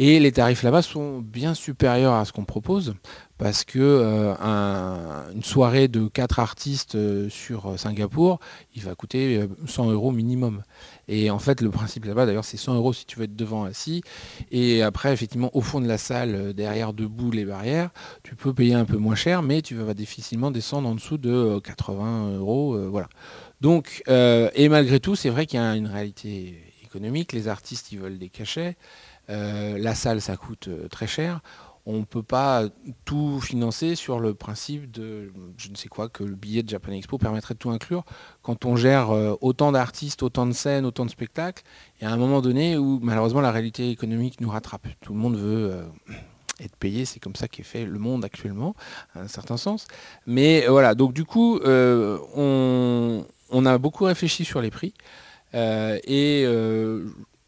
Et 0.00 0.20
les 0.20 0.30
tarifs 0.30 0.62
là-bas 0.62 0.82
sont 0.82 1.18
bien 1.18 1.54
supérieurs 1.54 2.12
à 2.14 2.24
ce 2.24 2.32
qu'on 2.32 2.44
propose 2.44 2.94
parce 3.36 3.64
que 3.64 3.80
euh, 3.80 4.32
un- 4.40 5.24
une 5.34 5.42
soirée 5.42 5.88
de 5.88 6.06
quatre 6.06 6.38
artistes 6.38 6.94
euh, 6.94 7.28
sur 7.28 7.66
euh, 7.66 7.76
Singapour, 7.76 8.38
il 8.76 8.82
va 8.84 8.94
coûter 8.94 9.38
euh, 9.38 9.48
100 9.66 9.90
euros 9.90 10.12
minimum. 10.12 10.62
Et 11.08 11.30
en 11.30 11.40
fait, 11.40 11.60
le 11.60 11.70
principe 11.70 12.04
là-bas, 12.04 12.26
d'ailleurs, 12.26 12.44
c'est 12.44 12.56
100 12.56 12.76
euros 12.76 12.92
si 12.92 13.06
tu 13.06 13.18
veux 13.18 13.24
être 13.24 13.34
devant 13.34 13.64
assis. 13.64 14.02
Et 14.52 14.82
après, 14.82 15.12
effectivement, 15.12 15.50
au 15.56 15.60
fond 15.62 15.80
de 15.80 15.88
la 15.88 15.98
salle, 15.98 16.34
euh, 16.36 16.52
derrière 16.52 16.92
debout 16.92 17.32
les 17.32 17.44
barrières, 17.44 17.90
tu 18.22 18.36
peux 18.36 18.54
payer 18.54 18.74
un 18.74 18.84
peu 18.84 18.98
moins 18.98 19.16
cher, 19.16 19.42
mais 19.42 19.62
tu 19.62 19.74
vas 19.74 19.94
difficilement 19.94 20.52
descendre 20.52 20.88
en 20.88 20.94
dessous 20.94 21.18
de 21.18 21.30
euh, 21.32 21.60
80 21.60 22.36
euros. 22.36 22.74
euh, 22.76 22.86
voilà. 22.88 23.08
Donc, 23.60 24.02
euh, 24.08 24.50
et 24.54 24.68
malgré 24.68 25.00
tout, 25.00 25.16
c'est 25.16 25.30
vrai 25.30 25.46
qu'il 25.46 25.58
y 25.58 25.62
a 25.62 25.74
une 25.74 25.88
réalité 25.88 26.62
économique, 26.84 27.32
les 27.32 27.48
artistes 27.48 27.92
ils 27.92 27.98
veulent 27.98 28.18
des 28.18 28.28
cachets, 28.28 28.76
euh, 29.30 29.76
la 29.78 29.94
salle 29.94 30.20
ça 30.20 30.36
coûte 30.36 30.68
euh, 30.68 30.88
très 30.88 31.06
cher. 31.06 31.40
On 31.84 32.00
ne 32.00 32.04
peut 32.04 32.22
pas 32.22 32.64
tout 33.06 33.40
financer 33.40 33.94
sur 33.94 34.20
le 34.20 34.34
principe 34.34 34.90
de 34.90 35.32
je 35.56 35.70
ne 35.70 35.74
sais 35.74 35.88
quoi 35.88 36.10
que 36.10 36.22
le 36.22 36.34
billet 36.34 36.62
de 36.62 36.68
Japan 36.68 36.92
Expo 36.92 37.16
permettrait 37.16 37.54
de 37.54 37.58
tout 37.58 37.70
inclure. 37.70 38.04
Quand 38.42 38.66
on 38.66 38.76
gère 38.76 39.08
autant 39.40 39.72
d'artistes, 39.72 40.22
autant 40.22 40.44
de 40.44 40.52
scènes, 40.52 40.84
autant 40.84 41.06
de 41.06 41.10
spectacles, 41.10 41.62
il 41.98 42.04
y 42.04 42.06
a 42.06 42.12
un 42.12 42.18
moment 42.18 42.42
donné 42.42 42.76
où 42.76 42.98
malheureusement 43.02 43.40
la 43.40 43.50
réalité 43.50 43.88
économique 43.88 44.42
nous 44.42 44.50
rattrape. 44.50 44.86
Tout 45.00 45.14
le 45.14 45.18
monde 45.18 45.36
veut 45.36 45.82
être 46.60 46.76
payé, 46.76 47.06
c'est 47.06 47.20
comme 47.20 47.36
ça 47.36 47.48
qu'est 47.48 47.62
fait 47.62 47.86
le 47.86 47.98
monde 47.98 48.22
actuellement, 48.22 48.74
à 49.14 49.20
un 49.20 49.28
certain 49.28 49.56
sens. 49.56 49.86
Mais 50.26 50.66
voilà, 50.66 50.94
donc 50.94 51.14
du 51.14 51.24
coup, 51.24 51.58
on, 51.64 53.24
on 53.50 53.66
a 53.66 53.78
beaucoup 53.78 54.04
réfléchi 54.04 54.44
sur 54.44 54.60
les 54.60 54.70
prix. 54.70 54.94
Euh, 55.54 55.98
et 56.04 56.44
euh, 56.46 57.06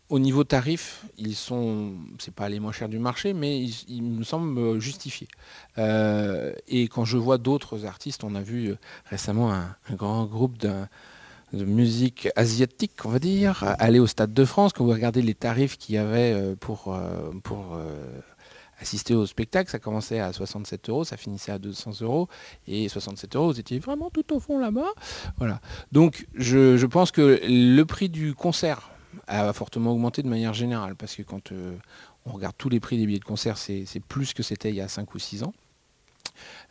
au 0.09 0.18
niveau 0.18 0.44
tarif, 0.44 1.05
ils 1.18 1.36
sont, 1.36 1.93
c'est 2.18 2.35
pas 2.35 2.48
les 2.48 2.60
moins 2.60 2.72
chers 2.72 2.89
du 2.89 2.98
marché, 2.98 3.32
mais 3.32 3.62
ils, 3.62 4.02
me 4.02 4.24
semblent 4.24 4.59
euh, 4.59 4.81
justifiés. 4.81 5.28
Et 5.77 6.89
quand 6.89 7.05
je 7.05 7.16
vois 7.16 7.39
d'autres 7.39 7.85
artistes, 7.85 8.24
on 8.24 8.35
a 8.35 8.40
vu 8.40 8.74
récemment 9.06 9.52
un, 9.52 9.77
grand 9.93 10.24
groupe 10.24 10.59
de 10.59 10.74
musique 11.52 12.28
asiatique, 12.36 12.93
on 13.05 13.09
va 13.09 13.18
dire, 13.18 13.64
aller 13.78 13.98
au 13.98 14.06
Stade 14.06 14.32
de 14.32 14.44
France. 14.44 14.72
Quand 14.72 14.85
vous 14.85 14.90
regardez 14.90 15.22
les 15.22 15.35
tarifs 15.35 15.78
qu'il 15.78 15.97
y 15.97 15.98
avait 15.98 16.55
pour, 16.60 16.97
assister 18.81 19.15
au 19.15 19.27
spectacle, 19.27 19.70
ça 19.70 19.78
commençait 19.78 20.20
à 20.20 20.32
67 20.32 20.89
euros, 20.89 21.05
ça 21.05 21.16
finissait 21.16 21.52
à 21.52 21.59
200 21.59 22.01
euros. 22.01 22.28
Et 22.66 22.89
67 22.89 23.36
euros, 23.36 23.52
vous 23.52 23.61
étiez 23.61 23.78
vraiment 23.78 24.11
tout 24.11 24.35
au 24.35 24.40
fond 24.40 24.59
là-bas. 24.59 24.90
Voilà. 25.39 25.61
Donc 25.93 26.27
je, 26.35 26.85
pense 26.86 27.11
que 27.11 27.40
le 27.44 27.82
prix 27.85 28.09
du 28.09 28.35
concert 28.35 28.90
a 29.27 29.52
fortement 29.52 29.93
augmenté 29.93 30.23
de 30.23 30.28
manière 30.28 30.55
générale, 30.55 30.97
parce 30.97 31.15
que 31.15 31.23
quand 31.23 31.52
euh, 31.52 31.77
on 32.27 32.32
regarde 32.32 32.55
tous 32.57 32.69
les 32.69 32.81
prix 32.81 32.97
des 32.98 33.07
billets 33.07 33.19
de 33.19 33.24
concert, 33.24 33.59
c'est 33.59 33.86
plus 34.09 34.32
que 34.32 34.43
c'était 34.43 34.70
il 34.70 34.77
y 34.77 34.81
a 34.81 34.89
5 34.89 35.15
ou 35.15 35.19
6 35.19 35.44
ans. 35.44 35.52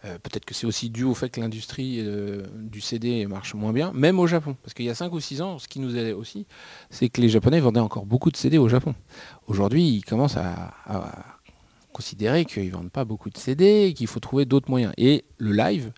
Euh, 0.05 0.17
Peut-être 0.17 0.45
que 0.45 0.53
c'est 0.53 0.65
aussi 0.65 0.89
dû 0.89 1.03
au 1.03 1.13
fait 1.13 1.29
que 1.29 1.39
l'industrie 1.39 1.97
euh, 1.99 2.43
du 2.55 2.81
CD 2.81 3.27
marche 3.27 3.53
moins 3.53 3.73
bien, 3.73 3.91
même 3.93 4.19
au 4.19 4.25
Japon. 4.25 4.55
Parce 4.63 4.73
qu'il 4.73 4.85
y 4.85 4.89
a 4.89 4.95
5 4.95 5.13
ou 5.13 5.19
6 5.19 5.41
ans, 5.41 5.59
ce 5.59 5.67
qui 5.67 5.79
nous 5.79 5.95
aidait 5.95 6.13
aussi, 6.13 6.47
c'est 6.89 7.09
que 7.09 7.21
les 7.21 7.29
Japonais 7.29 7.59
vendaient 7.59 7.79
encore 7.79 8.05
beaucoup 8.05 8.31
de 8.31 8.37
CD 8.37 8.57
au 8.57 8.67
Japon. 8.67 8.95
Aujourd'hui, 9.47 9.87
ils 9.87 10.05
commencent 10.05 10.37
à 10.37 11.38
considérer 11.99 12.45
qu'ils 12.45 12.67
ne 12.67 12.71
vendent 12.71 12.91
pas 12.91 13.03
beaucoup 13.03 13.29
de 13.29 13.37
CD 13.37 13.87
et 13.87 13.93
qu'il 13.93 14.07
faut 14.07 14.21
trouver 14.21 14.45
d'autres 14.45 14.69
moyens. 14.69 14.93
Et 14.97 15.25
le 15.37 15.51
live, 15.51 15.91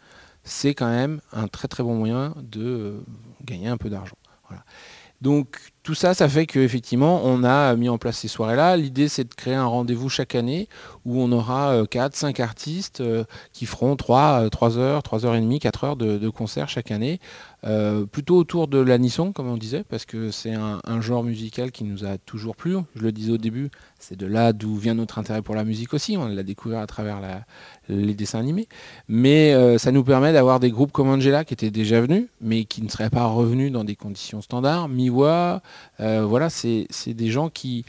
c'est 0.44 0.74
quand 0.74 0.90
même 0.90 1.22
un 1.32 1.48
très 1.48 1.68
très 1.68 1.84
bon 1.84 1.94
moyen 1.94 2.34
de 2.42 3.04
gagner 3.46 3.68
un 3.68 3.78
peu 3.78 3.92
d'argent. 3.92 4.16
Donc 5.22 5.60
tout 5.84 5.94
ça, 5.94 6.16
ça 6.16 6.28
fait 6.28 6.48
qu'effectivement, 6.48 7.22
on 7.24 7.44
a 7.44 7.76
mis 7.76 7.88
en 7.88 8.00
place 8.00 8.18
ces 8.18 8.28
soirées-là. 8.28 8.78
L'idée, 8.78 9.10
c'est 9.10 9.26
de 9.30 9.34
créer 9.36 9.54
un 9.54 9.66
rendez-vous 9.66 10.10
chaque 10.10 10.34
année 10.34 10.68
où 11.06 11.20
on 11.22 11.32
aura 11.32 11.84
4, 11.90 12.16
5 12.16 12.40
artistes 12.40 13.02
euh, 13.02 13.24
qui 13.54 13.66
feront 13.66 13.96
3, 13.96 14.50
3 14.50 14.78
heures, 14.78 15.04
3 15.04 15.26
heures 15.26 15.36
et 15.36 15.42
demie, 15.42 15.60
4 15.60 15.84
heures 15.84 15.96
de, 15.96 16.30
concert 16.30 16.70
chaque 16.70 16.92
année. 16.92 17.20
Euh, 17.64 18.06
plutôt 18.06 18.38
autour 18.38 18.68
de 18.68 18.80
l'anisson, 18.80 19.32
comme 19.34 19.48
on 19.48 19.58
disait, 19.58 19.84
parce 19.84 20.06
que 20.06 20.32
c'est 20.32 20.54
un, 20.54 21.02
genre 21.02 21.24
musical 21.24 21.72
qui 21.72 21.84
nous 21.84 22.06
a 22.06 22.18
toujours 22.18 22.56
plu. 22.56 22.76
Je 22.96 23.02
le 23.02 23.12
disais 23.12 23.32
au 23.32 23.38
début, 23.38 23.70
c'est 24.00 24.18
de 24.18 24.26
là 24.26 24.54
d'où 24.54 24.76
vient 24.76 24.96
notre 24.96 25.20
intérêt 25.20 25.42
pour 25.42 25.56
la 25.56 25.64
musique 25.64 25.94
aussi. 25.94 26.18
On 26.18 26.28
l'a 26.28 26.44
découvert 26.44 26.80
à 26.80 26.88
travers 26.88 27.20
les 27.90 28.14
dessins 28.14 28.40
animés. 28.40 28.68
Mais 29.08 29.54
euh, 29.54 29.78
ça 29.78 29.92
nous 29.92 30.04
permet 30.04 30.34
d'avoir 30.34 30.60
des 30.60 30.72
groupes 30.72 30.92
comme 30.92 31.10
Angela 31.10 31.46
qui 31.46 31.54
étaient 31.54 31.72
déjà 31.72 32.02
venus, 32.02 32.28
mais 32.40 32.66
qui 32.66 32.82
ne 32.82 32.90
seraient 32.90 33.10
pas 33.10 33.26
revenus 33.26 33.72
dans 33.72 33.84
des 33.84 33.96
conditions 33.96 34.42
standards. 34.42 34.88
Miwa, 34.90 35.62
euh, 36.00 36.26
voilà, 36.26 36.50
c'est 36.50 36.88
des 37.08 37.30
gens 37.30 37.50
qui, 37.50 37.86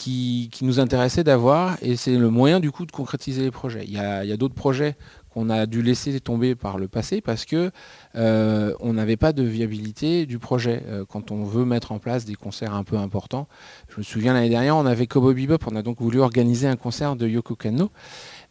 qui, 0.00 0.50
nous 0.62 0.80
intéressaient 0.80 1.24
d'avoir 1.24 1.76
et 1.82 1.96
c'est 1.96 2.16
le 2.16 2.30
moyen 2.30 2.58
du 2.58 2.70
coup 2.70 2.86
de 2.86 2.92
concrétiser 2.92 3.42
les 3.42 3.50
projets. 3.50 3.84
Il 3.84 3.92
y 3.92 3.98
a, 3.98 4.24
il 4.24 4.30
y 4.30 4.32
a 4.32 4.36
d'autres 4.36 4.54
projets 4.54 4.96
qu'on 5.28 5.50
a 5.50 5.66
dû 5.66 5.82
laisser 5.82 6.18
tomber 6.20 6.54
par 6.54 6.78
le 6.78 6.88
passé 6.88 7.20
parce 7.20 7.44
que 7.44 7.70
euh, 8.16 8.74
on 8.80 8.94
n'avait 8.94 9.16
pas 9.16 9.32
de 9.32 9.42
viabilité 9.42 10.26
du 10.26 10.38
projet. 10.38 10.82
Euh, 10.88 11.04
quand 11.08 11.30
on 11.30 11.44
veut 11.44 11.64
mettre 11.64 11.92
en 11.92 11.98
place 11.98 12.24
des 12.24 12.34
concerts 12.34 12.74
un 12.74 12.82
peu 12.82 12.96
importants, 12.96 13.46
je 13.88 13.98
me 13.98 14.02
souviens 14.02 14.32
l'année 14.32 14.48
dernière, 14.48 14.76
on 14.76 14.86
avait 14.86 15.06
Kobo 15.06 15.32
Bebop, 15.32 15.58
on 15.70 15.76
a 15.76 15.82
donc 15.82 16.00
voulu 16.00 16.20
organiser 16.20 16.66
un 16.66 16.76
concert 16.76 17.14
de 17.14 17.28
Yoko 17.28 17.54
Kanno. 17.54 17.90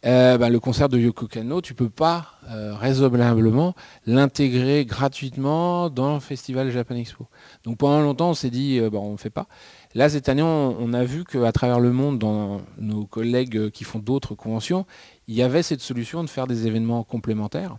Euh, 0.06 0.38
bah, 0.38 0.48
le 0.48 0.58
concert 0.60 0.88
de 0.88 0.98
Yoko 0.98 1.26
Kanno, 1.26 1.60
tu 1.60 1.74
peux 1.74 1.90
pas 1.90 2.38
euh, 2.48 2.74
raisonnablement 2.74 3.74
l'intégrer 4.06 4.86
gratuitement 4.86 5.90
dans 5.90 6.14
le 6.14 6.20
festival 6.20 6.70
Japan 6.70 6.94
Expo. 6.94 7.26
Donc 7.64 7.76
pendant 7.76 8.00
longtemps, 8.00 8.30
on 8.30 8.34
s'est 8.34 8.50
dit, 8.50 8.78
euh, 8.78 8.88
on 8.94 9.12
ne 9.12 9.16
fait 9.18 9.30
pas. 9.30 9.46
Là, 9.94 10.08
cette 10.08 10.28
année, 10.28 10.42
on, 10.42 10.92
a 10.94 11.04
vu 11.04 11.24
qu'à 11.24 11.52
travers 11.52 11.80
le 11.80 11.92
monde, 11.92 12.18
dans 12.18 12.62
nos 12.78 13.04
collègues 13.04 13.70
qui 13.70 13.84
font 13.84 13.98
d'autres 13.98 14.34
conventions, 14.34 14.86
il 15.28 15.34
y 15.34 15.42
avait 15.42 15.62
cette 15.62 15.80
solution 15.80 16.24
de 16.24 16.30
faire 16.30 16.46
des 16.46 16.66
événements 16.66 17.02
complémentaires 17.02 17.76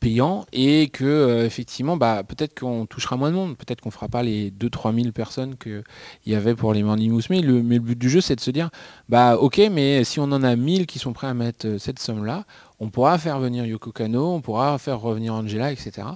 payants 0.00 0.46
et 0.52 0.88
que 0.88 1.04
euh, 1.04 1.46
effectivement 1.46 1.96
bah, 1.96 2.22
peut-être 2.26 2.58
qu'on 2.58 2.86
touchera 2.86 3.16
moins 3.16 3.30
de 3.30 3.36
monde. 3.36 3.56
Peut-être 3.56 3.80
qu'on 3.80 3.90
fera 3.90 4.08
pas 4.08 4.22
les 4.22 4.50
2-3 4.50 4.94
000 4.94 5.12
personnes 5.12 5.56
qu'il 5.56 5.82
y 6.26 6.34
avait 6.34 6.54
pour 6.54 6.72
les 6.72 6.82
Morning 6.82 7.10
Moose. 7.12 7.30
Mais 7.30 7.40
le, 7.40 7.62
mais 7.62 7.76
le 7.76 7.80
but 7.82 7.98
du 7.98 8.08
jeu 8.08 8.20
c'est 8.20 8.36
de 8.36 8.40
se 8.40 8.50
dire 8.50 8.70
bah 9.08 9.36
ok 9.36 9.60
mais 9.70 10.04
si 10.04 10.20
on 10.20 10.24
en 10.24 10.42
a 10.42 10.56
1000 10.56 10.86
qui 10.86 10.98
sont 10.98 11.12
prêts 11.12 11.28
à 11.28 11.34
mettre 11.34 11.66
euh, 11.66 11.78
cette 11.78 11.98
somme 11.98 12.24
là 12.24 12.44
on 12.78 12.90
pourra 12.90 13.18
faire 13.18 13.38
venir 13.38 13.64
Yoko 13.64 13.92
Kano 13.92 14.34
on 14.34 14.40
pourra 14.40 14.78
faire 14.78 15.00
revenir 15.00 15.34
Angela 15.34 15.72
etc 15.72 16.08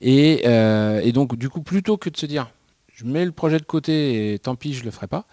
et, 0.00 0.42
euh, 0.46 1.00
et 1.02 1.12
donc 1.12 1.36
du 1.36 1.48
coup 1.48 1.60
plutôt 1.60 1.96
que 1.96 2.10
de 2.10 2.16
se 2.16 2.26
dire 2.26 2.50
je 2.92 3.04
mets 3.04 3.24
le 3.24 3.32
projet 3.32 3.58
de 3.58 3.64
côté 3.64 4.34
et 4.34 4.38
tant 4.38 4.56
pis 4.56 4.74
je 4.74 4.84
le 4.84 4.90
ferai 4.90 5.06
pas 5.06 5.24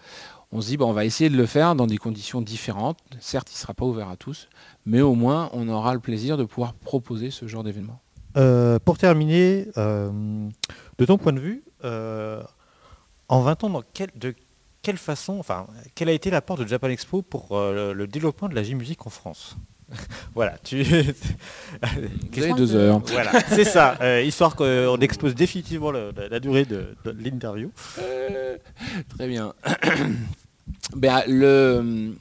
on 0.50 0.60
se 0.60 0.68
dit, 0.68 0.76
bah, 0.76 0.86
on 0.86 0.92
va 0.92 1.04
essayer 1.04 1.28
de 1.28 1.36
le 1.36 1.46
faire 1.46 1.74
dans 1.74 1.86
des 1.86 1.98
conditions 1.98 2.40
différentes. 2.40 2.98
Certes, 3.20 3.50
il 3.50 3.54
ne 3.54 3.58
sera 3.58 3.74
pas 3.74 3.84
ouvert 3.84 4.08
à 4.08 4.16
tous, 4.16 4.48
mais 4.86 5.00
au 5.00 5.14
moins, 5.14 5.50
on 5.52 5.68
aura 5.68 5.94
le 5.94 6.00
plaisir 6.00 6.36
de 6.36 6.44
pouvoir 6.44 6.74
proposer 6.74 7.30
ce 7.30 7.46
genre 7.46 7.64
d'événement. 7.64 8.00
Euh, 8.36 8.78
pour 8.78 8.98
terminer, 8.98 9.68
euh, 9.76 10.48
de 10.98 11.04
ton 11.04 11.18
point 11.18 11.32
de 11.32 11.40
vue, 11.40 11.64
euh, 11.84 12.42
en 13.28 13.42
20 13.42 13.64
ans, 13.64 13.82
quelle 13.92 14.10
a 16.08 16.12
été 16.12 16.30
l'apport 16.30 16.56
de 16.56 16.66
Japan 16.66 16.88
Expo 16.88 17.22
pour 17.22 17.48
le, 17.50 18.06
développement 18.06 18.48
de 18.48 18.54
la 18.54 18.62
J-musique 18.62 19.06
en 19.06 19.10
France? 19.10 19.56
Voilà, 20.34 20.56
tu. 20.62 20.82
Vous 22.32 22.42
avez 22.42 22.52
deux 22.54 22.74
heures. 22.76 23.00
voilà, 23.06 23.32
c'est 23.48 23.64
ça, 23.64 23.96
euh, 24.00 24.22
histoire 24.22 24.54
qu'on 24.54 24.96
expose 24.98 25.34
définitivement 25.34 25.90
le- 25.90 26.12
la, 26.16 26.28
la 26.28 26.40
durée 26.40 26.64
de, 26.64 26.94
de 27.04 27.10
l'interview. 27.10 27.70
Très 29.16 29.26
bien. 29.28 29.52
Ben, 30.96 31.22
le- 31.26 32.14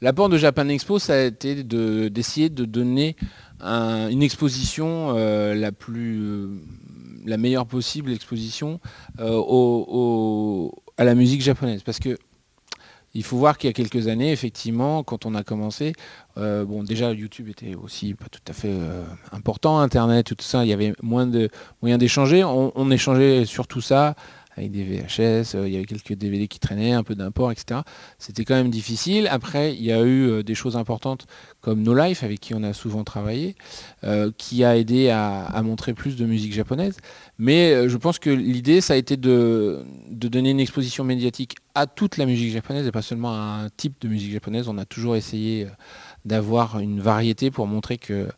L'apport 0.00 0.28
de 0.28 0.36
Japan 0.38 0.68
Expo, 0.68 0.98
ça 0.98 1.14
a 1.14 1.22
été 1.22 1.62
de- 1.62 2.08
d'essayer 2.08 2.48
de, 2.50 2.64
donner 2.64 3.16
un- 3.60 4.08
une 4.08 4.22
exposition 4.22 5.14
euh, 5.16 5.54
la 5.54 5.72
plus, 5.72 6.20
euh, 6.22 6.48
la 7.26 7.36
meilleure 7.38 7.66
possible 7.66 8.12
exposition 8.12 8.80
euh, 9.20 9.30
au- 9.30 9.84
au- 9.88 10.82
à 10.98 11.04
la 11.04 11.14
musique 11.14 11.42
japonaise, 11.42 11.82
parce 11.82 11.98
que 11.98 12.18
il 13.14 13.22
faut 13.22 13.36
voir 13.36 13.56
qu'il 13.56 13.68
y 13.68 13.70
a 13.70 13.72
quelques 13.72 14.08
années, 14.08 14.32
effectivement, 14.32 15.02
quand 15.04 15.24
on 15.24 15.34
a 15.34 15.44
commencé, 15.44 15.92
euh, 16.36 16.64
déjà 16.82 17.12
YouTube 17.12 17.48
était 17.48 17.74
aussi 17.74 18.14
pas 18.14 18.26
tout 18.30 18.40
à 18.48 18.52
fait 18.52 18.72
euh, 18.72 19.04
important, 19.32 19.78
Internet, 19.78 20.26
tout 20.26 20.36
ça, 20.40 20.64
il 20.64 20.68
y 20.68 20.72
avait 20.72 20.92
moins 21.00 21.26
de 21.26 21.48
moyens 21.80 22.00
d'échanger. 22.00 22.42
On 22.44 22.90
échangeait 22.90 23.44
sur 23.44 23.66
tout 23.66 23.80
ça 23.80 24.16
avec 24.56 24.70
des 24.70 24.84
VHS, 24.84 25.56
euh, 25.56 25.66
il 25.66 25.72
y 25.72 25.76
avait 25.76 25.84
quelques 25.84 26.12
DVD 26.12 26.46
qui 26.48 26.60
traînaient, 26.60 26.92
un 26.92 27.02
peu 27.02 27.14
d'import, 27.14 27.50
etc. 27.50 27.80
C'était 28.18 28.44
quand 28.44 28.54
même 28.54 28.70
difficile. 28.70 29.26
Après, 29.30 29.74
il 29.74 29.82
y 29.82 29.92
a 29.92 30.00
eu 30.02 30.28
euh, 30.28 30.42
des 30.42 30.54
choses 30.54 30.76
importantes 30.76 31.26
comme 31.60 31.82
No 31.82 31.94
Life, 31.94 32.22
avec 32.22 32.40
qui 32.40 32.54
on 32.54 32.62
a 32.62 32.72
souvent 32.72 33.04
travaillé, 33.04 33.56
euh, 34.04 34.30
qui 34.36 34.64
a 34.64 34.76
aidé 34.76 35.10
à, 35.10 35.60
montrer 35.64 35.94
plus 35.94 36.16
de 36.16 36.26
musique 36.26 36.52
japonaise. 36.52 36.98
Mais 37.38 37.88
je 37.88 37.96
pense 37.96 38.18
que 38.18 38.30
l'idée, 38.30 38.80
ça 38.80 38.94
a 38.94 38.96
été 38.96 39.16
de, 39.16 39.84
donner 40.10 40.50
une 40.50 40.60
exposition 40.60 41.04
médiatique 41.04 41.56
à 41.74 41.86
toute 41.86 42.18
la 42.18 42.26
musique 42.26 42.52
japonaise 42.52 42.86
et 42.86 42.92
pas 42.92 43.02
seulement 43.02 43.32
à 43.32 43.64
un 43.64 43.68
type 43.70 43.94
de 44.00 44.08
musique 44.08 44.32
japonaise. 44.32 44.68
On 44.68 44.76
a 44.76 44.84
toujours 44.84 45.16
essayé 45.16 45.66
d'avoir 46.24 46.78
une 46.78 47.00
variété 47.00 47.50
pour 47.50 47.66
montrer 47.66 47.96
que 47.96 48.28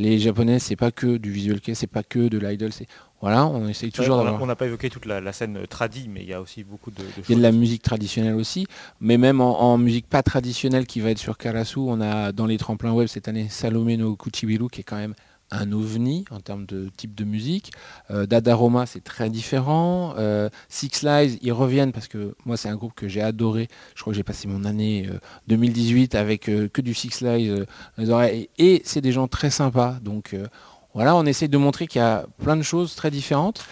les 0.00 0.18
japonais, 0.18 0.58
c'est 0.58 0.76
pas 0.76 0.90
que 0.90 1.16
du 1.18 1.30
visual 1.30 1.60
kei, 1.60 1.74
c'est 1.74 1.86
pas 1.86 2.02
que 2.02 2.28
de 2.28 2.38
l'idol, 2.38 2.72
c'est 2.72 2.86
voilà, 3.20 3.46
on 3.46 3.68
essaye 3.68 3.92
toujours 3.92 4.16
d'avoir. 4.16 4.40
on 4.40 4.46
n'a 4.46 4.56
pas 4.56 4.64
évoqué 4.66 4.88
toute 4.88 5.04
la, 5.04 5.20
la 5.20 5.32
scène 5.34 5.58
euh, 5.58 5.66
tradie, 5.66 6.08
mais 6.08 6.22
il 6.22 6.28
y 6.28 6.32
a 6.32 6.40
aussi 6.40 6.64
beaucoup 6.64 6.90
de, 6.90 7.02
de 7.02 7.04
Il 7.28 7.30
y 7.30 7.34
a 7.34 7.36
de 7.36 7.42
la 7.42 7.52
musique 7.52 7.82
traditionnelle 7.82 8.34
aussi, 8.34 8.66
mais 8.98 9.18
même 9.18 9.42
en, 9.42 9.60
en 9.60 9.76
musique 9.76 10.08
pas 10.08 10.22
traditionnelle 10.22 10.86
qui 10.86 11.00
va 11.00 11.10
être 11.10 11.18
sur 11.18 11.36
Karasu, 11.36 11.80
on 11.80 12.00
a 12.00 12.32
dans 12.32 12.46
les 12.46 12.56
tremplins 12.56 12.92
web 12.92 13.08
cette 13.08 13.28
année 13.28 13.48
Salome 13.50 13.92
no 13.94 14.16
Kuchibiru 14.16 14.68
qui 14.70 14.80
est 14.80 14.84
quand 14.84 14.96
même 14.96 15.14
un 15.50 15.72
ovni 15.72 16.24
en 16.30 16.40
termes 16.40 16.66
de 16.66 16.90
type 16.96 17.14
de 17.14 17.24
musique. 17.24 17.72
Euh, 18.10 18.26
Dadaroma 18.26 18.86
c'est 18.86 19.02
très 19.02 19.30
différent. 19.30 20.14
Euh, 20.18 20.48
Six 20.68 21.02
Lies 21.02 21.38
ils 21.42 21.52
reviennent 21.52 21.92
parce 21.92 22.08
que 22.08 22.34
moi 22.44 22.56
c'est 22.56 22.68
un 22.68 22.76
groupe 22.76 22.94
que 22.94 23.08
j'ai 23.08 23.22
adoré. 23.22 23.68
Je 23.94 24.00
crois 24.02 24.12
que 24.12 24.16
j'ai 24.16 24.22
passé 24.22 24.48
mon 24.48 24.64
année 24.64 25.08
euh, 25.10 25.18
2018 25.48 26.14
avec 26.14 26.48
euh, 26.48 26.68
que 26.68 26.80
du 26.80 26.94
Six 26.94 27.22
oreilles 27.22 28.48
et 28.58 28.82
c'est 28.84 29.00
des 29.00 29.12
gens 29.12 29.28
très 29.28 29.50
sympas 29.50 29.96
donc 30.02 30.36
Voilà, 30.94 31.14
on 31.14 31.24
essaye 31.24 31.48
de 31.48 31.58
montrer 31.58 31.86
qu'il 31.86 32.00
y 32.00 32.04
a 32.04 32.26
plein 32.42 32.56
de 32.56 32.62
choses 32.62 32.94
très 32.96 33.10
différentes. 33.10 33.64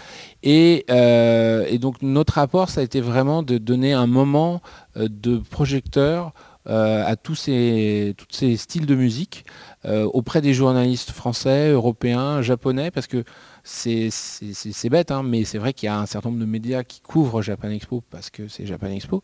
Et, 0.42 0.86
et 0.88 1.78
donc 1.78 1.96
notre 2.00 2.34
rapport, 2.34 2.70
ça 2.70 2.80
a 2.80 2.84
été 2.84 3.00
vraiment 3.00 3.42
de 3.42 3.58
donner 3.58 3.92
un 3.92 4.06
moment 4.06 4.62
de 4.96 5.38
projecteur 5.38 6.32
à 6.66 7.16
tous 7.16 7.34
ces, 7.34 8.14
tous 8.16 8.26
ces 8.30 8.56
styles 8.56 8.86
de 8.86 8.94
musique 8.94 9.44
auprès 9.84 10.40
des 10.40 10.54
journalistes 10.54 11.12
français, 11.12 11.70
européens, 11.70 12.42
japonais, 12.42 12.90
parce 12.90 13.06
que 13.06 13.24
c'est 13.62 14.88
bête, 14.90 15.10
hein, 15.10 15.22
mais 15.22 15.44
c'est 15.44 15.58
vrai 15.58 15.72
qu'il 15.72 15.86
y 15.86 15.90
a 15.90 15.98
un 15.98 16.06
certain 16.06 16.30
nombre 16.30 16.40
de 16.40 16.46
médias 16.46 16.84
qui 16.84 17.00
couvrent 17.00 17.42
Japan 17.42 17.70
Expo 17.70 18.02
parce 18.10 18.30
que 18.30 18.48
c'est 18.48 18.66
Japan 18.66 18.88
Expo 18.88 19.22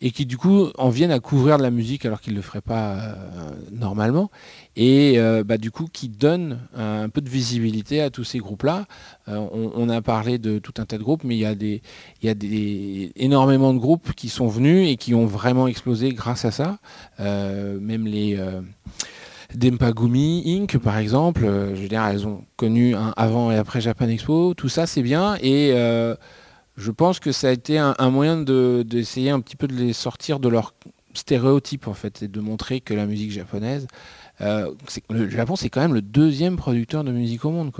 et 0.00 0.10
qui 0.10 0.26
du 0.26 0.36
coup 0.36 0.68
en 0.78 0.90
viennent 0.90 1.10
à 1.10 1.20
couvrir 1.20 1.58
de 1.58 1.62
la 1.62 1.70
musique 1.70 2.04
alors 2.06 2.20
qu'ils 2.20 2.34
ne 2.34 2.38
le 2.38 2.42
feraient 2.42 2.60
pas 2.60 2.94
euh, 2.94 3.14
normalement 3.72 4.30
et 4.76 5.14
euh, 5.18 5.42
bah, 5.42 5.58
du 5.58 5.70
coup 5.70 5.88
qui 5.92 6.08
donnent 6.08 6.60
un 6.76 7.08
peu 7.08 7.20
de 7.20 7.28
visibilité 7.28 8.00
à 8.00 8.10
tous 8.10 8.24
ces 8.24 8.38
groupes-là. 8.38 8.86
Euh, 9.28 9.44
on, 9.52 9.88
a 9.88 10.00
parlé 10.02 10.38
de 10.38 10.58
tout 10.58 10.74
un 10.78 10.84
tas 10.84 10.98
de 10.98 11.02
groupes, 11.02 11.24
mais 11.24 11.36
il 11.36 11.40
y 11.40 11.46
a, 11.46 11.52
il 11.52 11.80
y 12.22 12.28
a 12.28 12.34
des, 12.34 13.12
énormément 13.16 13.74
de 13.74 13.78
groupes 13.78 14.12
qui 14.14 14.28
sont 14.28 14.46
venus 14.46 14.88
et 14.88 14.96
qui 14.96 15.14
ont 15.14 15.26
vraiment 15.26 15.66
explosé 15.66 16.12
grâce 16.12 16.44
à 16.44 16.50
ça. 16.50 16.78
Euh, 17.20 17.80
même 17.80 18.06
les... 18.06 18.38
Dempagumi 19.54 20.42
Inc. 20.46 20.78
par 20.78 20.98
exemple, 20.98 21.44
euh, 21.44 21.74
je 21.74 21.82
veux 21.82 21.88
dire, 21.88 22.04
elles 22.04 22.26
ont 22.26 22.44
connu 22.56 22.94
un 22.94 23.14
avant 23.16 23.50
et 23.50 23.56
après 23.56 23.80
Japan 23.80 24.08
Expo, 24.08 24.54
tout 24.54 24.68
ça 24.68 24.86
c'est 24.86 25.02
bien 25.02 25.36
et 25.40 25.72
euh, 25.72 26.14
je 26.76 26.90
pense 26.90 27.18
que 27.18 27.32
ça 27.32 27.48
a 27.48 27.52
été 27.52 27.78
un, 27.78 27.94
moyen 28.10 28.36
de- 28.42 28.84
d'essayer 28.86 29.30
un 29.30 29.40
petit 29.40 29.56
peu 29.56 29.66
de 29.66 29.74
les 29.74 29.92
sortir 29.94 30.38
de 30.38 30.48
leur 30.48 30.74
stéréotype 31.14 31.88
en 31.88 31.94
fait 31.94 32.22
et 32.22 32.28
de 32.28 32.40
montrer 32.40 32.80
que 32.80 32.94
la 32.94 33.06
musique 33.06 33.32
japonaise, 33.32 33.86
euh, 34.40 34.72
le 35.10 35.28
Japon 35.28 35.56
c'est 35.56 35.68
quand 35.68 35.80
même 35.80 35.94
le 35.94 36.02
deuxième 36.02 36.56
producteur 36.56 37.04
de 37.04 37.10
musique 37.10 37.44
au 37.44 37.50
monde 37.50 37.72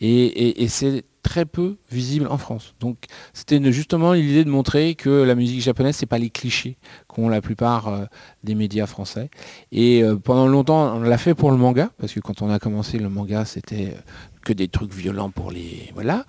et, 0.00 0.66
c'est 0.68 1.04
très 1.22 1.44
peu 1.44 1.76
visible 1.90 2.26
en 2.28 2.38
France. 2.38 2.74
Donc 2.80 3.04
c'était 3.34 3.60
justement 3.72 4.12
l'idée 4.12 4.44
de 4.44 4.50
montrer 4.50 4.94
que 4.94 5.10
la 5.10 5.34
musique 5.34 5.60
japonaise 5.60 5.96
c'est 5.96 6.06
pas 6.06 6.18
les 6.18 6.30
clichés 6.30 6.78
qu'ont 7.06 7.28
la 7.28 7.40
plupart 7.40 7.88
euh, 7.88 8.04
des 8.44 8.54
médias 8.54 8.86
français. 8.86 9.28
Et 9.72 10.02
euh, 10.02 10.16
pendant 10.16 10.46
longtemps, 10.46 10.96
on 10.96 11.00
l'a 11.00 11.18
fait 11.18 11.34
pour 11.34 11.50
le 11.50 11.56
manga, 11.56 11.90
parce 11.98 12.12
que 12.12 12.20
quand 12.20 12.40
on 12.42 12.50
a 12.50 12.58
commencé 12.58 12.98
le 12.98 13.08
manga, 13.08 13.44
c'était 13.44 13.94
que 14.42 14.52
des 14.52 14.68
trucs 14.68 14.94
violents 14.94 15.30
pour 15.30 15.50
les. 15.50 15.90
Voilà. 15.94 16.24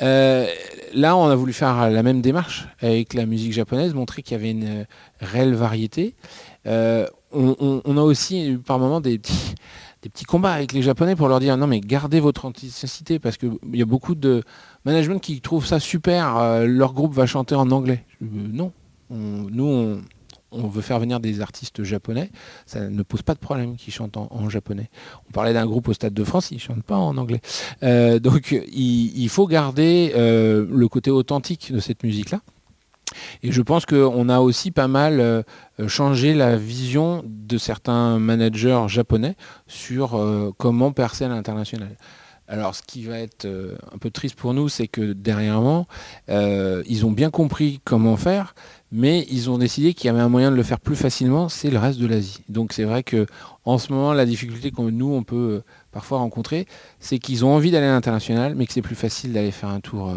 Là, 0.00 1.16
on 1.16 1.28
a 1.28 1.34
voulu 1.34 1.52
faire 1.52 1.88
la 1.88 2.02
même 2.02 2.20
démarche 2.20 2.66
avec 2.80 3.14
la 3.14 3.26
musique 3.26 3.52
japonaise, 3.52 3.94
montrer 3.94 4.22
qu'il 4.22 4.36
y 4.36 4.40
avait 4.40 4.50
une 4.50 4.86
réelle 5.20 5.54
variété. 5.54 6.16
On, 7.34 7.96
a 7.96 8.02
aussi 8.02 8.48
eu 8.48 8.58
par 8.58 8.78
moments 8.78 9.00
des 9.00 9.18
petits, 9.18 10.24
combats 10.24 10.52
avec 10.52 10.72
les 10.72 10.82
Japonais 10.82 11.16
pour 11.16 11.28
leur 11.28 11.40
dire 11.40 11.56
non 11.56 11.66
mais 11.66 11.80
gardez 11.80 12.20
votre 12.20 12.44
authenticité 12.44 13.18
parce 13.18 13.36
qu'il 13.36 13.52
y 13.72 13.82
a 13.82 13.86
beaucoup 13.86 14.14
de 14.14 14.42
management 14.84 15.18
qui 15.18 15.40
trouvent 15.40 15.66
ça 15.66 15.80
super, 15.80 16.36
euh, 16.36 16.66
leur 16.66 16.92
groupe 16.92 17.14
va 17.14 17.26
chanter 17.26 17.54
en 17.54 17.70
anglais. 17.70 18.04
Euh, 18.22 18.26
non, 18.52 18.72
On- 19.10 19.46
nous 19.50 20.00
on, 20.50 20.68
veut 20.68 20.82
faire 20.82 21.00
venir 21.00 21.20
des 21.20 21.40
artistes 21.40 21.82
japonais, 21.82 22.30
ça 22.64 22.88
ne 22.88 23.02
pose 23.02 23.22
pas 23.22 23.34
de 23.34 23.40
problème 23.40 23.76
qu'ils 23.76 23.92
chantent 23.92 24.16
en, 24.16 24.48
japonais. 24.48 24.88
On 25.28 25.32
parlait 25.32 25.52
d'un 25.52 25.66
groupe 25.66 25.88
au 25.88 25.92
Stade 25.92 26.14
de 26.14 26.24
France, 26.24 26.50
ils 26.52 26.56
ne 26.56 26.60
chantent 26.60 26.84
pas 26.84 26.96
en 26.96 27.16
anglais. 27.16 27.40
Euh, 27.82 28.18
donc 28.18 28.56
il, 28.72 29.28
faut 29.28 29.46
garder 29.46 30.12
euh, 30.14 30.66
le 30.70 30.88
côté 30.88 31.10
authentique 31.10 31.72
de 31.72 31.80
cette 31.80 32.04
musique-là. 32.04 32.40
Et 33.42 33.52
je 33.52 33.62
pense 33.62 33.86
qu'on 33.86 34.28
a 34.28 34.40
aussi 34.40 34.70
pas 34.70 34.88
mal 34.88 35.20
euh, 35.20 35.42
changé 35.88 36.34
la 36.34 36.56
vision 36.56 37.22
de 37.26 37.58
certains 37.58 38.18
managers 38.18 38.84
japonais 38.88 39.36
sur 39.66 40.16
euh, 40.16 40.52
comment 40.56 40.92
percer 40.92 41.24
à 41.24 41.28
l'international. 41.28 41.96
Alors 42.46 42.74
ce 42.74 42.82
qui 42.82 43.04
va 43.04 43.18
être 43.20 43.46
euh, 43.46 43.76
un 43.94 43.96
peu 43.96 44.10
triste 44.10 44.36
pour 44.36 44.52
nous, 44.52 44.68
c'est 44.68 44.86
que 44.86 45.14
dernièrement, 45.14 45.86
ils 46.28 47.06
ont 47.06 47.10
bien 47.10 47.30
compris 47.30 47.80
comment 47.84 48.16
faire, 48.18 48.54
mais 48.92 49.26
ils 49.30 49.48
ont 49.48 49.56
décidé 49.56 49.94
qu'il 49.94 50.08
y 50.08 50.10
avait 50.10 50.20
un 50.20 50.28
moyen 50.28 50.50
de 50.50 50.56
le 50.56 50.62
faire 50.62 50.78
plus 50.78 50.96
facilement, 50.96 51.48
c'est 51.48 51.70
le 51.70 51.78
reste 51.78 51.98
de 51.98 52.06
l'Asie. 52.06 52.40
Donc 52.50 52.74
c'est 52.74 52.84
vrai 52.84 53.02
que 53.02 53.26
en 53.64 53.78
ce 53.78 53.92
moment, 53.92 54.12
la 54.12 54.26
difficulté 54.26 54.70
que 54.70 54.82
nous 54.82 55.12
on 55.12 55.22
peut 55.22 55.62
parfois 55.90 56.18
rencontrer, 56.18 56.66
c'est 57.00 57.18
qu'ils 57.18 57.46
ont 57.46 57.54
envie 57.54 57.70
d'aller 57.70 57.86
à 57.86 57.92
l'international, 57.92 58.54
mais 58.54 58.66
que 58.66 58.74
c'est 58.74 58.82
plus 58.82 58.94
facile 58.94 59.32
d'aller 59.32 59.50
faire 59.50 59.70
un 59.70 59.80
tour 59.80 60.14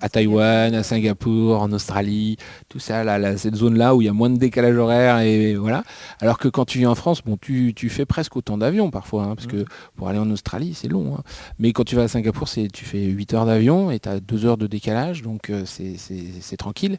à 0.00 0.08
Taïwan, 0.08 0.74
à 0.74 0.82
Singapour, 0.82 1.60
en 1.60 1.72
Australie, 1.72 2.36
tout 2.68 2.78
ça, 2.78 3.04
là, 3.04 3.18
là, 3.18 3.36
cette 3.36 3.54
zone-là 3.56 3.94
où 3.94 4.02
il 4.02 4.06
y 4.06 4.08
a 4.08 4.12
moins 4.12 4.30
de 4.30 4.36
décalage 4.38 4.76
horaire 4.76 5.18
et 5.20 5.54
voilà. 5.56 5.82
Alors 6.20 6.38
que 6.38 6.48
quand 6.48 6.64
tu 6.64 6.78
viens 6.78 6.90
en 6.90 6.94
France, 6.94 7.22
bon, 7.24 7.36
tu, 7.40 7.72
tu 7.74 7.88
fais 7.88 8.04
presque 8.06 8.36
autant 8.36 8.58
d'avions 8.58 8.90
parfois, 8.90 9.24
hein, 9.24 9.34
parce 9.34 9.46
que 9.46 9.64
pour 9.96 10.08
aller 10.08 10.18
en 10.18 10.30
Australie, 10.30 10.74
c'est 10.74 10.88
long. 10.88 11.16
hein. 11.18 11.22
Mais 11.58 11.72
quand 11.72 11.84
tu 11.84 11.96
vas 11.96 12.02
à 12.04 12.08
Singapour, 12.08 12.48
c'est 12.48 12.68
tu 12.72 12.84
fais 12.84 13.04
8 13.04 13.34
heures 13.34 13.46
d'avion 13.46 13.90
et 13.90 13.98
tu 13.98 14.08
as 14.08 14.20
2 14.20 14.44
heures 14.46 14.58
de 14.58 14.66
décalage, 14.66 15.22
donc 15.22 15.50
euh, 15.50 15.64
c'est- 15.64 15.96
c'est 15.96 16.24
c'est 16.40 16.56
tranquille. 16.56 16.98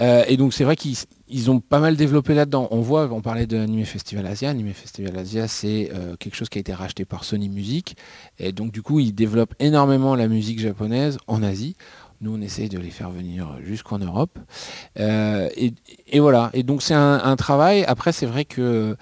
Euh, 0.00 0.24
et 0.26 0.36
donc 0.36 0.52
c'est 0.52 0.64
vrai 0.64 0.74
qu'ils 0.74 0.96
ils 1.34 1.50
ont 1.50 1.58
pas 1.58 1.80
mal 1.80 1.96
développé 1.96 2.32
là-dedans. 2.32 2.68
On 2.70 2.80
voit, 2.80 3.10
on 3.10 3.20
parlait 3.20 3.48
de 3.48 3.58
Anime 3.58 3.84
Festival 3.84 4.24
Asia. 4.24 4.50
Anime 4.50 4.72
Festival 4.72 5.18
Asia, 5.18 5.48
c'est 5.48 5.90
euh, 5.92 6.14
quelque 6.16 6.36
chose 6.36 6.48
qui 6.48 6.58
a 6.58 6.60
été 6.60 6.72
racheté 6.72 7.04
par 7.04 7.24
Sony 7.24 7.48
Music. 7.48 7.96
Et 8.38 8.52
donc 8.52 8.70
du 8.70 8.82
coup, 8.82 9.00
ils 9.00 9.12
développent 9.12 9.54
énormément 9.58 10.14
la 10.14 10.28
musique 10.28 10.60
japonaise 10.60 11.18
en 11.26 11.42
Asie. 11.42 11.74
Nous, 12.20 12.32
on 12.32 12.40
essaye 12.40 12.68
de 12.68 12.78
les 12.78 12.90
faire 12.90 13.10
venir 13.10 13.58
jusqu'en 13.64 13.98
Europe. 13.98 14.38
Euh, 15.00 15.48
et, 15.56 16.20
voilà. 16.20 16.50
Et 16.54 16.62
donc 16.62 16.82
c'est 16.82 16.94
un, 16.94 17.34
travail. 17.34 17.82
Après, 17.88 18.12
c'est 18.12 18.26
vrai 18.26 18.44
que 18.44 18.96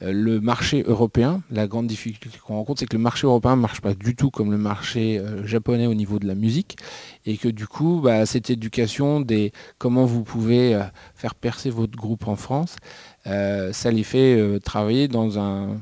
le 0.00 0.40
marché 0.40 0.84
européen, 0.86 1.42
la 1.50 1.66
grande 1.66 1.86
difficulté 1.86 2.28
qu'on 2.38 2.56
rencontre, 2.56 2.80
c'est 2.80 2.86
que 2.86 2.96
le 2.96 3.02
marché 3.02 3.26
européen 3.26 3.56
ne 3.56 3.62
marche 3.62 3.80
pas 3.80 3.94
du 3.94 4.14
tout 4.14 4.30
comme 4.30 4.50
le 4.50 4.58
marché 4.58 5.18
euh, 5.18 5.46
japonais 5.46 5.86
au 5.86 5.94
niveau 5.94 6.18
de 6.18 6.26
la 6.26 6.34
musique. 6.34 6.76
Et 7.24 7.38
que 7.38 7.48
du 7.48 7.66
coup, 7.66 8.00
bah, 8.02 8.26
cette 8.26 8.50
éducation 8.50 9.20
des 9.20 9.52
comment 9.78 10.04
vous 10.04 10.22
pouvez 10.22 10.74
euh, 10.74 10.82
faire 11.14 11.34
percer 11.34 11.70
votre 11.70 11.96
groupe 11.96 12.28
en 12.28 12.36
France, 12.36 12.76
euh, 13.26 13.72
ça 13.72 13.90
les 13.90 14.04
fait 14.04 14.36
euh, 14.36 14.58
travailler 14.58 15.08
dans, 15.08 15.38
un, 15.38 15.78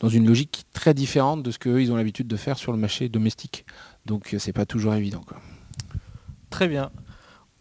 dans 0.00 0.08
une 0.08 0.26
logique 0.26 0.64
très 0.72 0.94
différente 0.94 1.42
de 1.42 1.50
ce 1.50 1.58
qu'eux, 1.58 1.82
ils 1.82 1.92
ont 1.92 1.96
l'habitude 1.96 2.28
de 2.28 2.36
faire 2.36 2.58
sur 2.58 2.72
le 2.72 2.78
marché 2.78 3.08
domestique. 3.08 3.66
Donc 4.06 4.32
euh, 4.32 4.38
c'est 4.38 4.52
pas 4.52 4.66
toujours 4.66 4.94
évident. 4.94 5.22
Très 6.50 6.68
bien. 6.68 6.90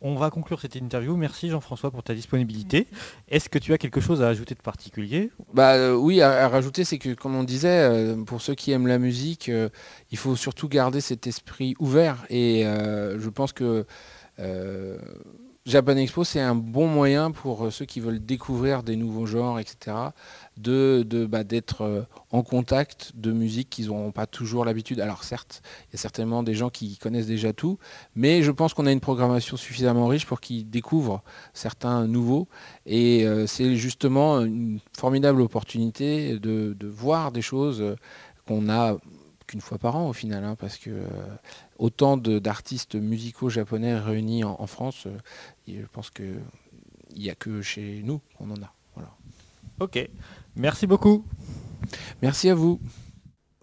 On 0.08 0.14
va 0.14 0.30
conclure 0.30 0.62
cette 0.62 0.76
interview. 0.76 1.16
Merci 1.18 1.50
Jean-François 1.50 1.90
pour 1.90 2.04
ta 2.04 2.14
disponibilité. 2.14 2.86
Est-ce 3.28 3.50
que 3.50 3.58
tu 3.58 3.74
as 3.74 3.80
quelque 3.80 4.00
chose 4.00 4.22
à 4.22 4.28
ajouter 4.28 4.54
de 4.54 4.62
particulier? 4.62 5.32
Bah 5.52 5.74
euh, 5.74 5.96
oui, 5.96 6.22
à, 6.22 6.48
rajouter, 6.48 6.84
c'est 6.84 7.00
que 7.00 7.16
comme 7.16 7.36
on 7.36 7.44
disait, 7.44 7.90
euh, 7.90 8.16
pour 8.24 8.40
ceux 8.40 8.54
qui 8.54 8.72
aiment 8.72 8.86
la 8.86 9.00
musique, 9.00 9.50
euh, 9.50 9.68
il 10.12 10.20
faut 10.20 10.36
surtout 10.36 10.70
garder 10.70 11.02
cet 11.02 11.26
esprit 11.26 11.74
ouvert. 11.80 12.24
Et 12.30 12.66
je 12.66 13.30
pense 13.30 13.52
que 13.52 13.88
Japan 15.66 15.98
Expo, 15.98 16.24
c'est 16.24 16.40
un 16.40 16.54
bon 16.54 16.88
moyen 16.88 17.32
pour 17.32 17.74
ceux 17.74 17.86
qui 17.86 18.00
veulent 18.00 18.24
découvrir 18.24 18.84
des 18.84 18.98
nouveaux 18.98 19.26
genres, 19.26 19.60
etc., 19.60 19.96
de, 20.58 21.26
bah, 21.30 21.44
d'être 21.44 21.82
euh, 21.82 22.02
en 22.32 22.44
contact 22.44 23.12
de 23.16 23.32
musique 23.32 23.70
qu'ils 23.70 23.88
n'auront 23.88 24.12
pas 24.12 24.26
toujours 24.26 24.66
l'habitude. 24.66 25.00
Alors 25.00 25.24
certes, 25.24 25.62
il 25.88 25.94
y 25.94 25.96
a 25.96 25.98
certainement 25.98 26.44
des 26.44 26.54
gens 26.54 26.70
qui 26.70 26.98
connaissent 26.98 27.28
déjà 27.28 27.54
tout, 27.54 27.78
mais 28.16 28.42
je 28.44 28.52
pense 28.52 28.74
qu'on 28.74 28.86
a 28.86 28.92
une 28.92 29.00
programmation 29.00 29.58
suffisamment 29.58 30.08
riche 30.08 30.26
pour 30.26 30.40
qu'ils 30.40 30.70
découvrent 30.70 31.22
certains 31.54 32.08
nouveaux. 32.08 32.48
Et 32.86 33.26
euh, 33.26 33.48
c'est 33.48 33.76
justement 33.76 34.42
une 34.42 34.80
formidable 34.98 35.42
opportunité 35.42 36.40
de, 36.40 36.76
voir 36.88 37.32
des 37.32 37.42
choses 37.42 37.96
qu'on 38.48 38.70
a 38.70 38.96
qu'une 39.48 39.62
fois 39.62 39.78
par 39.78 39.96
an 39.96 40.08
au 40.08 40.14
final, 40.14 40.44
hein, 40.44 40.56
parce 40.56 40.78
que 40.78 40.90
euh, 40.92 41.08
autant 41.78 42.16
d'artistes 42.18 42.96
musicaux 42.96 43.50
japonais 43.50 43.98
réunis 43.98 44.44
en, 44.44 44.68
France, 44.68 45.08
je 45.68 45.86
pense 45.92 46.10
qu'il 46.10 46.42
n'y 47.16 47.30
a 47.30 47.36
que 47.36 47.62
chez 47.62 48.02
nous 48.04 48.22
qu'on 48.38 48.52
en 48.52 48.62
a. 48.62 48.72
Ok. 49.80 50.10
Merci 50.56 50.88
beaucoup. 50.88 51.26
Merci 52.22 52.50
à 52.50 52.56
vous. 52.56 52.80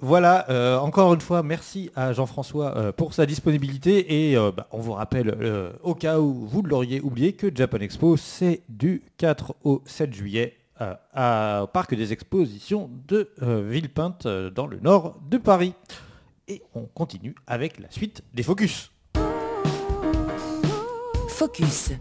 Voilà, 0.04 0.50
euh, 0.50 0.78
encore 0.78 1.14
une 1.14 1.20
fois, 1.20 1.44
merci 1.44 1.90
à 1.94 2.12
Jean-François 2.12 2.76
euh, 2.76 2.92
pour 2.92 3.14
sa 3.14 3.24
disponibilité 3.24 4.30
et 4.30 4.36
euh, 4.36 4.50
bah, 4.50 4.66
on 4.72 4.80
vous 4.80 4.92
rappelle 4.94 5.32
euh, 5.40 5.72
au 5.84 5.94
cas 5.94 6.18
où 6.18 6.44
vous 6.46 6.62
l'auriez 6.62 7.00
oublié 7.00 7.34
que 7.34 7.54
Japan 7.54 7.78
Expo 7.78 8.16
c'est 8.16 8.62
du 8.68 9.02
4 9.18 9.54
au 9.62 9.80
7 9.86 10.12
juillet 10.12 10.56
euh, 10.80 10.94
à- 11.14 11.62
au 11.62 11.66
parc 11.68 11.94
des 11.94 12.12
expositions 12.12 12.90
de 13.06 13.30
euh, 13.42 13.62
Villepinte 13.70 14.26
euh, 14.26 14.50
dans 14.50 14.66
le 14.66 14.80
nord 14.80 15.20
de 15.30 15.38
Paris. 15.38 15.72
Et 16.48 16.62
on 16.74 16.82
continue 16.86 17.36
avec 17.46 17.78
la 17.78 17.88
suite 17.88 18.22
des 18.34 18.42
focus. 18.42 18.90
Focus. 21.28 21.92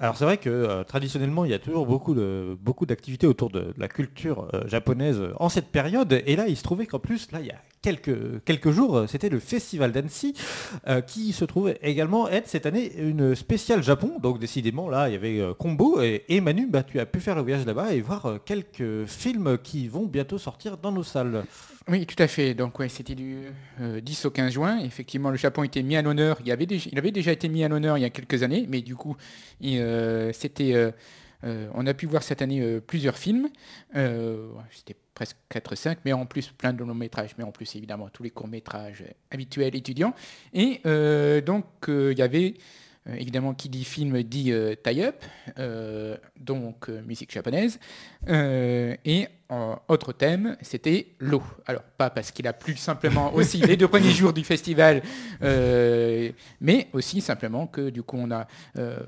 Alors 0.00 0.16
c'est 0.16 0.24
vrai 0.24 0.38
que 0.38 0.48
euh, 0.48 0.82
traditionnellement 0.82 1.44
il 1.44 1.50
y 1.50 1.54
a 1.54 1.58
toujours 1.58 1.86
beaucoup 1.86 2.86
d'activités 2.86 3.26
autour 3.26 3.50
de, 3.50 3.74
la 3.76 3.86
culture 3.86 4.48
euh, 4.54 4.66
japonaise 4.66 5.22
en 5.38 5.50
cette 5.50 5.68
période. 5.68 6.22
Et 6.26 6.36
là 6.36 6.48
il 6.48 6.56
se 6.56 6.62
trouvait 6.62 6.86
qu'en 6.86 6.98
plus 6.98 7.30
là 7.32 7.40
il 7.40 7.46
y 7.46 7.50
a 7.50 7.60
quelques, 7.82 8.44
quelques 8.44 8.70
jours, 8.70 8.96
euh, 8.96 9.06
c'était 9.06 9.28
le 9.28 9.38
Festival 9.38 9.92
d'Annecy, 9.92 10.34
euh, 10.88 11.00
qui 11.00 11.32
se 11.32 11.44
trouve 11.44 11.74
également 11.82 12.28
être 12.28 12.48
cette 12.48 12.66
année 12.66 12.92
une 12.98 13.34
spéciale 13.34 13.82
Japon. 13.82 14.12
Donc 14.22 14.38
décidément, 14.38 14.88
là, 14.88 15.08
il 15.08 15.12
y 15.12 15.16
avait 15.16 15.40
euh, 15.40 15.54
combo. 15.54 16.00
Et, 16.02 16.40
Manu, 16.40 16.66
bah, 16.66 16.82
tu 16.82 17.00
as 17.00 17.06
pu 17.06 17.20
faire 17.20 17.34
le 17.36 17.42
voyage 17.42 17.66
là-bas 17.66 17.92
et 17.94 18.00
voir 18.00 18.38
quelques 18.44 19.06
films 19.06 19.58
qui 19.62 19.88
vont 19.88 20.06
bientôt 20.06 20.38
sortir 20.38 20.76
dans 20.76 20.92
nos 20.92 21.02
salles. 21.02 21.44
Oui, 21.88 22.06
tout 22.06 22.22
à 22.22 22.28
fait. 22.28 22.54
Donc, 22.54 22.78
ouais, 22.78 22.88
c'était 22.88 23.14
du 23.14 23.36
euh, 23.80 24.00
10 24.00 24.26
au 24.26 24.30
15 24.30 24.52
juin. 24.52 24.78
Effectivement, 24.80 25.30
le 25.30 25.36
Japon 25.36 25.64
était 25.64 25.82
mis 25.82 25.96
à 25.96 26.02
l'honneur. 26.02 26.38
Il, 26.44 26.52
avait 26.52 26.66
déjà- 26.66 26.90
avait 26.96 27.10
déjà 27.10 27.32
été 27.32 27.48
mis 27.48 27.64
à 27.64 27.68
l'honneur 27.68 27.96
il 27.98 28.02
y 28.02 28.04
a 28.04 28.10
quelques 28.10 28.42
années, 28.42 28.66
mais 28.68 28.82
du 28.82 28.94
coup, 28.94 29.16
c'était, 29.60 30.92
on 31.42 31.86
a 31.86 31.94
pu 31.94 32.06
voir 32.06 32.22
cette 32.22 32.42
année 32.42 32.60
euh, 32.60 32.80
plusieurs 32.80 33.16
films. 33.16 33.48
Euh, 33.96 34.50
c'était 34.70 34.96
presque 35.14 35.36
4-5, 35.50 35.98
mais 36.04 36.12
en 36.12 36.26
plus 36.26 36.48
plein 36.48 36.72
de 36.72 36.82
longs 36.82 36.94
métrages, 36.94 37.34
mais 37.36 37.44
en 37.44 37.52
plus 37.52 37.76
évidemment 37.76 38.08
tous 38.08 38.22
les 38.22 38.30
courts 38.30 38.48
métrages 38.48 39.04
habituels 39.30 39.74
étudiants. 39.76 40.14
Et 40.54 40.80
euh, 40.86 41.40
donc, 41.40 41.66
euh, 41.88 42.12
il 42.12 42.18
y 42.18 42.22
avait 42.22 42.54
euh, 43.08 43.14
évidemment 43.14 43.54
qui 43.54 43.68
dit 43.68 43.84
film 43.84 44.22
dit 44.22 44.52
euh, 44.52 44.74
tie-up, 44.74 45.16
euh, 45.58 46.16
donc 46.38 46.88
musique 46.88 47.32
japonaise. 47.32 47.78
Et 48.28 49.26
autre 49.88 50.12
thème, 50.12 50.56
c'était 50.60 51.08
l'eau. 51.18 51.42
Alors, 51.66 51.82
pas 51.82 52.08
parce 52.10 52.30
qu'il 52.30 52.46
a 52.46 52.52
plu 52.52 52.76
simplement 52.76 53.34
aussi 53.34 53.58
les 53.58 53.76
deux 53.76 53.88
premiers 53.88 54.10
jours 54.12 54.32
du 54.32 54.44
festival, 54.44 55.02
mais 56.60 56.88
aussi 56.92 57.20
simplement 57.20 57.66
que 57.66 57.90
du 57.90 58.02
coup, 58.02 58.16
on 58.18 58.30
a, 58.30 58.46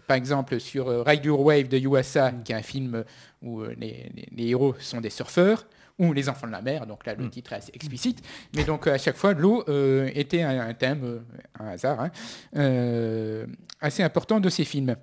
par 0.06 0.16
exemple, 0.16 0.58
sur 0.58 1.04
Ride 1.06 1.24
Your 1.24 1.40
Wave 1.40 1.68
de 1.68 1.78
Yuasa, 1.78 2.32
qui 2.44 2.52
est 2.52 2.56
un 2.56 2.62
film 2.62 3.04
où 3.42 3.62
les, 3.62 4.10
les- 4.14 4.28
les 4.34 4.48
héros 4.48 4.74
sont 4.80 5.00
des 5.00 5.10
surfeurs, 5.10 5.66
ou 6.02 6.12
les 6.12 6.28
enfants 6.28 6.48
de 6.48 6.52
la 6.52 6.60
mer, 6.60 6.86
donc 6.86 7.06
là 7.06 7.14
le 7.14 7.30
titre 7.30 7.52
est 7.52 7.56
assez 7.56 7.72
explicite, 7.72 8.22
mais 8.56 8.64
donc 8.64 8.86
à 8.88 8.98
chaque 8.98 9.16
fois 9.16 9.32
l'eau 9.34 9.64
euh, 9.68 10.10
était 10.14 10.42
un, 10.42 10.60
un 10.68 10.74
thème, 10.74 11.00
euh, 11.04 11.20
un 11.60 11.68
hasard, 11.68 12.00
hein, 12.00 12.10
euh, 12.56 13.46
assez 13.80 14.02
important 14.02 14.40
de 14.40 14.48
ces 14.48 14.64
films. 14.64 14.96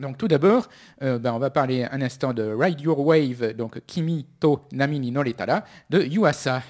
Donc 0.00 0.16
tout 0.16 0.28
d'abord, 0.28 0.68
euh, 1.02 1.18
ben, 1.18 1.32
on 1.32 1.38
va 1.38 1.50
parler 1.50 1.84
un 1.90 2.00
instant 2.00 2.32
de 2.32 2.42
Ride 2.42 2.80
Your 2.80 2.98
Wave, 3.00 3.54
donc 3.54 3.80
Kimi 3.86 4.26
to 4.40 4.60
Nami 4.72 5.00
ni 5.00 5.10
Noretara 5.10 5.64
de 5.90 6.02
Yuasa. 6.02 6.62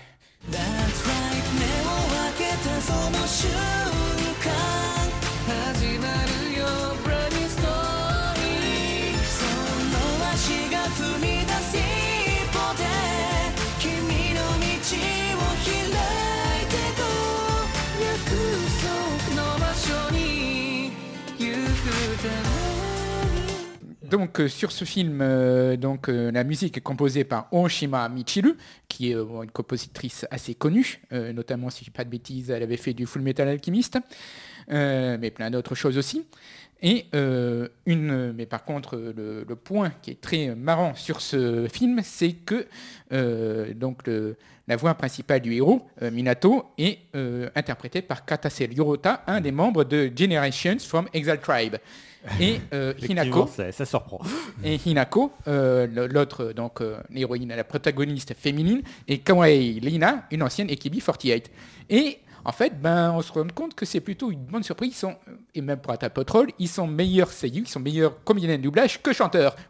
Donc 24.14 24.38
euh, 24.38 24.46
sur 24.46 24.70
ce 24.70 24.84
film, 24.84 25.18
euh, 25.20 25.76
donc 25.76 26.08
euh, 26.08 26.30
la 26.30 26.44
musique 26.44 26.78
est 26.78 26.80
composée 26.80 27.24
par 27.24 27.48
Onshima 27.50 28.08
Michiru, 28.08 28.54
qui 28.86 29.10
est 29.10 29.14
une 29.14 29.50
compositrice 29.52 30.24
assez 30.30 30.54
connue, 30.54 31.00
notamment 31.10 31.68
si 31.68 31.80
je 31.80 31.86
dis 31.86 31.90
pas 31.90 32.04
de 32.04 32.10
bêtises, 32.10 32.48
elle 32.48 32.62
avait 32.62 32.76
fait 32.76 32.92
du 32.92 33.06
Full 33.06 33.22
Metal 33.22 33.48
Alchemist, 33.48 33.98
mais 34.68 35.32
plein 35.34 35.50
d'autres 35.50 35.74
choses 35.74 35.98
aussi. 35.98 36.24
Et 36.80 37.06
une, 37.12 38.32
mais 38.34 38.46
par 38.46 38.62
contre, 38.62 38.96
le, 38.96 39.56
point 39.56 39.90
qui 40.00 40.12
est 40.12 40.20
très 40.20 40.54
marrant 40.54 40.94
sur 40.94 41.20
ce 41.20 41.66
film, 41.66 42.00
c'est 42.04 42.34
que 42.34 42.68
donc 43.72 44.08
la 44.68 44.76
voix 44.76 44.94
principale 44.94 45.40
du 45.40 45.54
héros, 45.54 45.88
Minato, 46.12 46.66
est 46.78 46.98
interprétée 47.56 48.02
par 48.02 48.24
Katase 48.24 48.60
Yorota, 48.60 49.24
un 49.26 49.40
des 49.40 49.50
membres 49.50 49.82
de 49.82 50.08
Generations 50.16 50.78
from 50.78 51.08
Exile 51.12 51.40
Tribe. 51.42 51.76
Et 52.40 52.60
euh, 52.72 52.92
Effectivement, 52.98 53.22
Hinako, 53.22 53.46
ça, 53.46 53.72
ça 53.72 53.84
surprend. 53.84 54.20
et 54.64 54.76
Hinako, 54.84 55.32
euh, 55.48 55.86
l'autre, 56.08 56.52
donc 56.52 56.80
euh, 56.80 56.98
l'héroïne, 57.10 57.52
la 57.54 57.64
protagoniste 57.64 58.34
féminine, 58.34 58.82
et 59.08 59.18
Kawaii 59.18 59.80
Lina, 59.80 60.26
une 60.30 60.42
ancienne 60.42 60.68
AKB48. 60.68 61.44
Et 61.90 62.18
en 62.44 62.52
fait, 62.52 62.80
ben, 62.80 63.12
on 63.12 63.22
se 63.22 63.32
rend 63.32 63.46
compte 63.54 63.74
que 63.74 63.86
c'est 63.86 64.00
plutôt 64.00 64.30
une 64.30 64.44
bonne 64.44 64.62
surprise. 64.62 64.92
Ils 64.92 64.96
sont, 64.96 65.16
et 65.54 65.62
même 65.62 65.78
pour 65.78 65.92
Attack 65.92 66.12
Patrol, 66.12 66.48
ils 66.58 66.68
sont 66.68 66.86
meilleurs 66.86 67.32
seiyuu, 67.32 67.62
ils 67.62 67.68
sont 67.68 67.80
meilleurs 67.80 68.22
comédiens 68.22 68.56
de 68.58 68.62
doublage 68.62 69.02
que 69.02 69.12
chanteurs. 69.12 69.56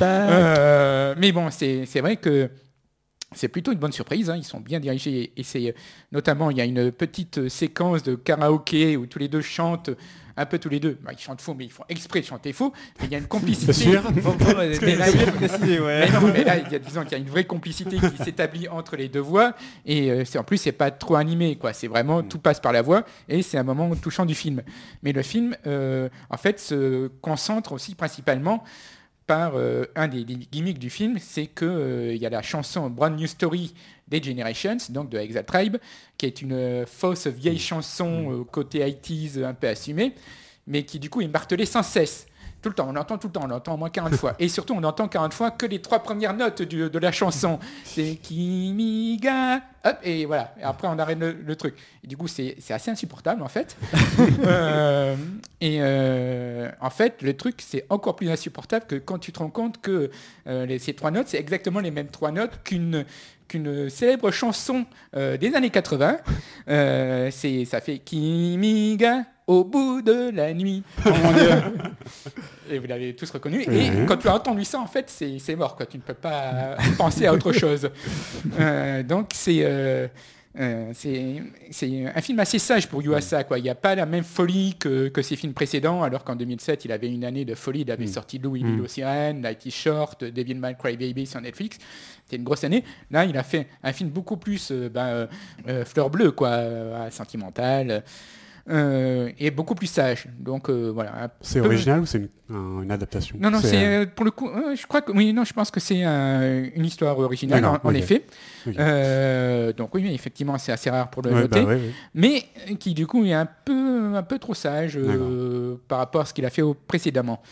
Euh, 0.00 1.14
mais 1.18 1.32
bon, 1.32 1.50
c'est 1.50 2.00
vrai 2.00 2.16
que 2.16 2.50
c'est 3.34 3.48
plutôt 3.48 3.72
une 3.72 3.78
bonne 3.78 3.92
surprise. 3.92 4.28
hein. 4.30 4.36
Ils 4.36 4.44
sont 4.44 4.60
bien 4.60 4.80
dirigés 4.80 5.32
et 5.36 5.42
c'est 5.42 5.74
notamment 6.12 6.50
il 6.50 6.56
y 6.56 6.60
a 6.60 6.64
une 6.64 6.90
petite 6.90 7.38
euh, 7.38 7.48
séquence 7.48 8.02
de 8.02 8.14
karaoké 8.16 8.96
où 8.96 9.06
tous 9.06 9.18
les 9.18 9.28
deux 9.28 9.40
chantent 9.40 9.90
un 10.36 10.46
peu 10.46 10.58
tous 10.58 10.68
les 10.70 10.80
deux. 10.80 10.96
Bah, 11.02 11.10
ils 11.12 11.18
chantent 11.18 11.40
faux, 11.42 11.54
mais 11.54 11.66
ils 11.66 11.70
font 11.70 11.84
exprès 11.88 12.20
de 12.22 12.24
chanter 12.26 12.52
faux. 12.52 12.72
Mais 12.98 13.06
il 13.06 13.12
y 13.12 13.14
a 13.14 13.18
une 13.18 13.26
complicité. 13.28 13.72
C'est 13.72 13.90
sûr 13.90 14.02
mais 14.82 14.96
là, 14.96 15.10
il 15.10 15.20
y 15.20 15.22
a- 15.24 15.30
préciser, 15.32 15.80
ouais. 15.80 16.06
mais 16.08 16.10
non, 16.20 16.26
mais 16.32 16.44
là, 16.44 16.56
il 16.58 16.72
y 16.72 16.74
a, 16.74 16.78
disons 16.78 17.02
qu'il 17.02 17.12
y 17.12 17.14
a 17.14 17.18
une 17.18 17.28
vraie 17.28 17.44
complicité 17.44 17.98
qui 17.98 18.24
s'établit 18.24 18.66
entre 18.68 18.96
les 18.96 19.08
deux 19.08 19.20
voix. 19.20 19.54
Et 19.84 20.10
euh, 20.10 20.24
c'est 20.24 20.38
en 20.38 20.44
plus, 20.44 20.56
c'est 20.56 20.72
pas 20.72 20.90
trop 20.90 21.16
animé, 21.16 21.56
quoi. 21.56 21.72
C'est 21.72 21.88
vraiment 21.88 22.22
tout 22.22 22.38
passe 22.38 22.58
par 22.60 22.72
la 22.72 22.80
voix 22.82 23.04
et 23.28 23.42
c'est 23.42 23.58
un 23.58 23.64
moment 23.64 23.94
touchant 23.96 24.24
du 24.24 24.34
film. 24.34 24.62
Mais 25.02 25.12
le 25.12 25.22
film, 25.22 25.54
euh, 25.66 26.08
en 26.30 26.36
fait, 26.36 26.58
se 26.58 27.08
concentre 27.20 27.72
aussi 27.72 27.94
principalement 27.94 28.64
par 29.30 29.52
euh, 29.54 29.84
un 29.94 30.08
des, 30.08 30.24
des 30.24 30.34
gimmicks 30.34 30.80
du 30.80 30.90
film, 30.90 31.18
c'est 31.20 31.46
que 31.46 31.64
euh, 31.64 32.12
il 32.12 32.20
y 32.20 32.26
a 32.26 32.30
la 32.30 32.42
chanson 32.42 32.90
Brand 32.90 33.16
New 33.16 33.28
Story 33.28 33.72
des 34.08 34.20
Generations, 34.20 34.76
donc 34.88 35.08
de 35.08 35.18
Exile 35.18 35.44
Tribe, 35.46 35.76
qui 36.18 36.26
est 36.26 36.42
une 36.42 36.52
euh, 36.52 36.84
fausse 36.84 37.28
vieille 37.28 37.60
chanson 37.60 38.40
euh, 38.40 38.42
côté 38.42 38.80
80s 38.80 39.44
un 39.44 39.54
peu 39.54 39.68
assumée, 39.68 40.14
mais 40.66 40.82
qui 40.82 40.98
du 40.98 41.08
coup 41.10 41.20
est 41.20 41.28
martelée 41.28 41.64
sans 41.64 41.84
cesse. 41.84 42.26
Tout 42.62 42.68
le 42.68 42.74
temps, 42.74 42.86
on 42.88 42.92
l'entend 42.92 43.16
tout 43.18 43.28
le 43.28 43.32
temps, 43.32 43.42
on 43.44 43.48
l'entend 43.48 43.74
au 43.74 43.76
moins 43.78 43.88
40 43.90 44.14
fois. 44.16 44.34
Et 44.38 44.48
surtout, 44.48 44.74
on 44.74 44.80
n'entend 44.80 45.08
40 45.08 45.32
fois 45.32 45.50
que 45.50 45.64
les 45.66 45.80
trois 45.80 46.00
premières 46.00 46.34
notes 46.34 46.60
du- 46.62 46.90
de 46.90 46.98
la 46.98 47.10
chanson. 47.12 47.58
C'est 47.84 48.16
Kimiga, 48.22 49.62
hop, 49.84 49.96
et 50.02 50.26
voilà. 50.26 50.54
Et 50.60 50.62
après, 50.62 50.86
on 50.88 50.98
arrête 50.98 51.18
le, 51.18 51.32
le 51.32 51.56
truc. 51.56 51.74
Et 52.04 52.06
du 52.06 52.16
coup, 52.16 52.28
c'est 52.28 52.56
assez 52.70 52.90
insupportable, 52.90 53.42
en 53.42 53.48
fait. 53.48 53.76
Euh, 54.46 55.16
et 55.60 55.78
euh, 55.80 56.70
en 56.80 56.90
fait, 56.90 57.22
le 57.22 57.34
truc, 57.36 57.62
c'est 57.66 57.84
encore 57.90 58.16
plus 58.16 58.30
insupportable 58.30 58.86
que 58.86 58.96
quand 58.96 59.18
tu 59.18 59.32
te 59.32 59.38
rends 59.38 59.48
compte 59.50 59.80
que 59.80 60.10
euh, 60.46 60.66
les- 60.66 60.78
ces 60.78 60.94
trois 60.94 61.10
notes, 61.10 61.28
c'est 61.28 61.38
exactement 61.38 61.80
les 61.80 61.90
mêmes 61.90 62.08
trois 62.08 62.30
notes 62.32 62.60
qu'une 62.64 63.04
qu'une 63.48 63.90
célèbre 63.90 64.30
chanson 64.30 64.86
des 65.14 65.54
années 65.56 65.70
80. 65.70 66.18
Euh, 66.68 67.30
c'est 67.32 67.64
ça 67.64 67.80
fait 67.80 67.98
Kimiga 67.98 69.24
au 69.50 69.64
bout 69.64 70.00
de 70.00 70.30
la 70.32 70.54
nuit. 70.54 70.82
Oh 71.06 71.10
mon 71.22 71.32
Dieu. 71.32 71.50
Et 72.70 72.78
vous 72.78 72.86
l'avez 72.86 73.16
tous 73.16 73.28
reconnu. 73.30 73.62
Et 73.62 73.90
quand 74.06 74.16
tu 74.16 74.28
as 74.28 74.34
entendu 74.34 74.64
ça, 74.64 74.78
en 74.78 74.86
fait, 74.86 75.10
c'est 75.10 75.56
mort. 75.56 75.74
Quoi. 75.74 75.86
Tu 75.86 75.96
ne 75.96 76.02
peux 76.02 76.14
pas 76.14 76.76
penser 76.96 77.26
à 77.26 77.32
autre 77.32 77.52
chose. 77.52 77.90
Euh, 78.60 79.02
donc, 79.02 79.30
c'est 79.34 79.58
euh, 79.62 80.06
euh, 80.58 80.90
c'est 80.94 81.42
c'est 81.70 82.06
un 82.14 82.20
film 82.20 82.38
assez 82.38 82.58
sage 82.60 82.86
pour 82.88 83.02
Yuasa. 83.02 83.42
Quoi. 83.44 83.58
Il 83.58 83.62
n'y 83.62 83.70
a 83.70 83.74
pas 83.74 83.94
la 83.96 84.06
même 84.06 84.22
folie 84.24 84.76
que, 84.78 85.08
que 85.08 85.22
ses 85.22 85.34
films 85.34 85.52
précédents, 85.52 86.02
alors 86.04 86.22
qu'en 86.22 86.36
2007, 86.36 86.84
il 86.84 86.92
avait 86.92 87.08
une 87.08 87.24
année 87.24 87.44
de 87.44 87.54
folie. 87.56 87.80
Il 87.80 87.90
avait 87.90 88.06
sorti 88.06 88.38
Louis 88.38 88.62
Mm. 88.62 88.70
Lilo 88.72 88.86
Sirène, 88.86 89.40
Night 89.42 89.66
is 89.66 89.70
Short, 89.72 90.22
Devilman 90.22 90.74
Crybaby 90.74 91.26
sur 91.26 91.40
Netflix. 91.40 91.78
C'était 92.24 92.36
une 92.36 92.44
grosse 92.44 92.62
année. 92.62 92.84
Là, 93.10 93.24
il 93.24 93.36
a 93.36 93.42
fait 93.42 93.66
un 93.82 93.92
film 93.92 94.10
beaucoup 94.10 94.36
plus 94.36 94.70
euh, 94.70 94.88
ben, 94.88 95.06
euh, 95.06 95.26
euh, 95.68 95.84
fleur 95.84 96.08
bleue, 96.10 96.30
quoi, 96.30 96.48
euh, 96.50 97.10
sentimental. 97.10 98.04
Euh, 98.70 99.30
et 99.38 99.50
beaucoup 99.50 99.74
plus 99.74 99.86
sage. 99.88 100.26
Donc 100.38 100.68
euh, 100.70 100.90
voilà. 100.94 101.30
C'est 101.40 101.60
original 101.60 102.00
ou 102.00 102.06
c'est 102.06 102.18
une, 102.18 102.28
un- 102.54 102.82
une 102.82 102.90
adaptation 102.90 103.36
non, 103.40 103.50
non, 103.50 103.60
c'est 103.60 103.84
euh, 103.84 104.06
pour 104.06 104.24
le 104.24 104.30
coup, 104.30 104.48
euh, 104.48 104.74
je 104.76 104.86
crois 104.86 105.00
que 105.02 105.12
oui, 105.12 105.32
non, 105.32 105.44
je 105.44 105.52
pense 105.52 105.70
que 105.70 105.80
c'est 105.80 106.02
une 106.02 106.84
histoire 106.84 107.18
originale, 107.18 107.64
en, 107.82 107.94
effet. 107.94 108.24
Donc 109.76 109.94
oui, 109.94 110.08
effectivement, 110.12 110.56
c'est 110.58 110.72
assez 110.72 110.90
rare 110.90 111.10
pour 111.10 111.22
le 111.22 111.30
ouais, 111.32 111.40
noter, 111.42 111.60
bah 111.62 111.66
ouais, 111.68 111.74
ouais. 111.76 111.90
mais 112.14 112.44
qui 112.78 112.94
du 112.94 113.06
coup 113.06 113.24
est 113.24 113.32
un 113.32 113.46
peu, 113.64 114.14
un 114.14 114.22
peu 114.22 114.38
trop 114.38 114.54
sage 114.54 114.98
par 115.88 115.98
rapport 115.98 116.22
à 116.22 116.24
ce 116.24 116.34
qu'il 116.34 116.44
a 116.44 116.50
fait 116.50 116.62
au- 116.62 116.74
précédemment. 116.74 117.42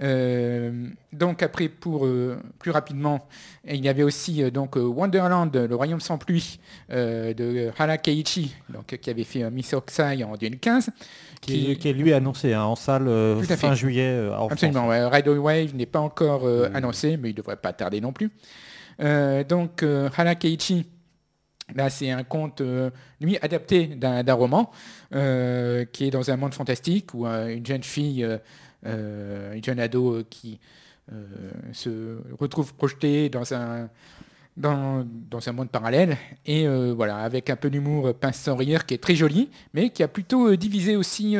Euh, 0.00 0.86
donc 1.12 1.42
après, 1.42 1.68
pour 1.68 2.06
euh, 2.06 2.38
plus 2.58 2.70
rapidement, 2.70 3.26
il 3.66 3.84
y 3.84 3.88
avait 3.88 4.02
aussi 4.02 4.42
euh, 4.42 4.50
donc 4.50 4.76
Wonderland, 4.76 5.54
le 5.54 5.74
royaume 5.74 6.00
sans 6.00 6.18
pluie 6.18 6.60
de 6.90 7.70
Hara 7.78 7.98
Keiichi, 7.98 8.54
donc 8.68 8.96
qui 8.96 9.10
avait 9.10 9.24
fait 9.24 9.50
Miss 9.50 9.72
Oksai 9.72 10.22
en 10.24 10.36
2015. 10.36 10.90
Qui, 11.40 11.76
qui 11.76 11.88
est 11.88 11.92
lui 11.92 12.12
annoncé 12.12 12.52
hein, 12.52 12.64
en 12.64 12.76
salle 12.76 13.06
fin 13.44 13.56
fait. 13.56 13.74
juillet 13.76 14.28
en 14.36 14.48
Absolument, 14.48 14.88
ouais. 14.88 15.06
Ride 15.06 15.28
Wave 15.28 15.74
n'est 15.74 15.86
pas 15.86 16.00
encore 16.00 16.46
euh, 16.46 16.68
annoncé, 16.74 17.16
mais 17.16 17.30
il 17.30 17.32
ne 17.32 17.36
devrait 17.36 17.56
pas 17.56 17.72
tarder 17.72 18.00
non 18.00 18.12
plus. 18.12 18.30
Donc, 18.98 19.84
Hana 20.16 20.34
Keiichi, 20.34 20.84
là, 21.74 21.90
c'est 21.90 22.10
un 22.10 22.24
conte, 22.24 22.60
euh, 22.60 22.90
lui, 23.20 23.38
adapté 23.42 23.86
d'un 23.86 24.22
d'un 24.22 24.34
roman, 24.34 24.70
euh, 25.14 25.84
qui 25.84 26.06
est 26.06 26.10
dans 26.10 26.30
un 26.30 26.36
monde 26.36 26.54
fantastique 26.54 27.14
où 27.14 27.26
euh, 27.26 27.48
une 27.48 27.66
jeune 27.66 27.82
fille, 27.82 28.26
euh, 28.86 29.54
une 29.54 29.64
jeune 29.64 29.80
ado 29.80 30.14
euh, 30.14 30.24
qui 30.28 30.58
euh, 31.12 31.24
se 31.72 32.18
retrouve 32.38 32.74
projetée 32.74 33.28
dans 33.28 33.52
un 33.52 33.88
monde 35.52 35.70
parallèle. 35.70 36.16
Et 36.46 36.66
euh, 36.66 36.92
voilà, 36.94 37.18
avec 37.18 37.50
un 37.50 37.56
peu 37.56 37.70
d'humour 37.70 38.14
pince 38.14 38.38
sans 38.38 38.56
rire 38.56 38.86
qui 38.86 38.94
est 38.94 39.02
très 39.02 39.14
joli, 39.14 39.48
mais 39.74 39.90
qui 39.90 40.02
a 40.02 40.08
plutôt 40.08 40.54
divisé 40.56 40.96
aussi 40.96 41.36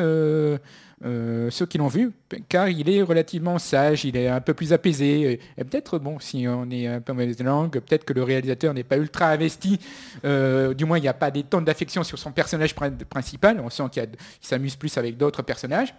ceux 1.51 1.67
qui 1.67 1.79
l'ont 1.79 1.87
vu, 1.87 2.11
car 2.49 2.69
il 2.69 2.91
est 2.91 3.03
relativement 3.03 3.59
sage, 3.61 4.05
il 4.05 4.17
est 4.17 4.27
un 4.27 4.41
peu 4.41 4.53
plus 4.53 4.73
apaisé. 4.73 5.41
Et, 5.57 5.65
peut-être, 5.65 6.01
bon, 6.01 6.19
si 6.19 6.47
on 6.49 6.69
est 6.71 6.89
un 6.89 7.01
peu 7.01 7.13
mauvaise 7.13 7.41
langue, 7.41 7.79
peut-être 7.79 8.05
que 8.05 8.13
le 8.13 8.25
réalisateur 8.25 8.75
n'est 8.75 8.83
pas 8.83 8.97
ultra 8.97 9.29
investi. 9.29 9.79
du 10.25 10.85
moins, 10.85 10.99
il 10.99 11.03
n'y 11.03 11.09
a 11.09 11.15
pas 11.15 11.31
des 11.31 11.45
d'affection 11.45 12.03
sur 12.03 12.19
son 12.19 12.33
personnage 12.33 12.75
prin- 12.75 12.91
principal. 12.91 13.61
On 13.61 13.71
sent 13.71 13.85
qu'il 13.93 14.09
s'amuse 14.41 14.75
plus 14.75 14.97
avec 14.99 15.17
d'autres 15.17 15.43
personnages. 15.43 15.95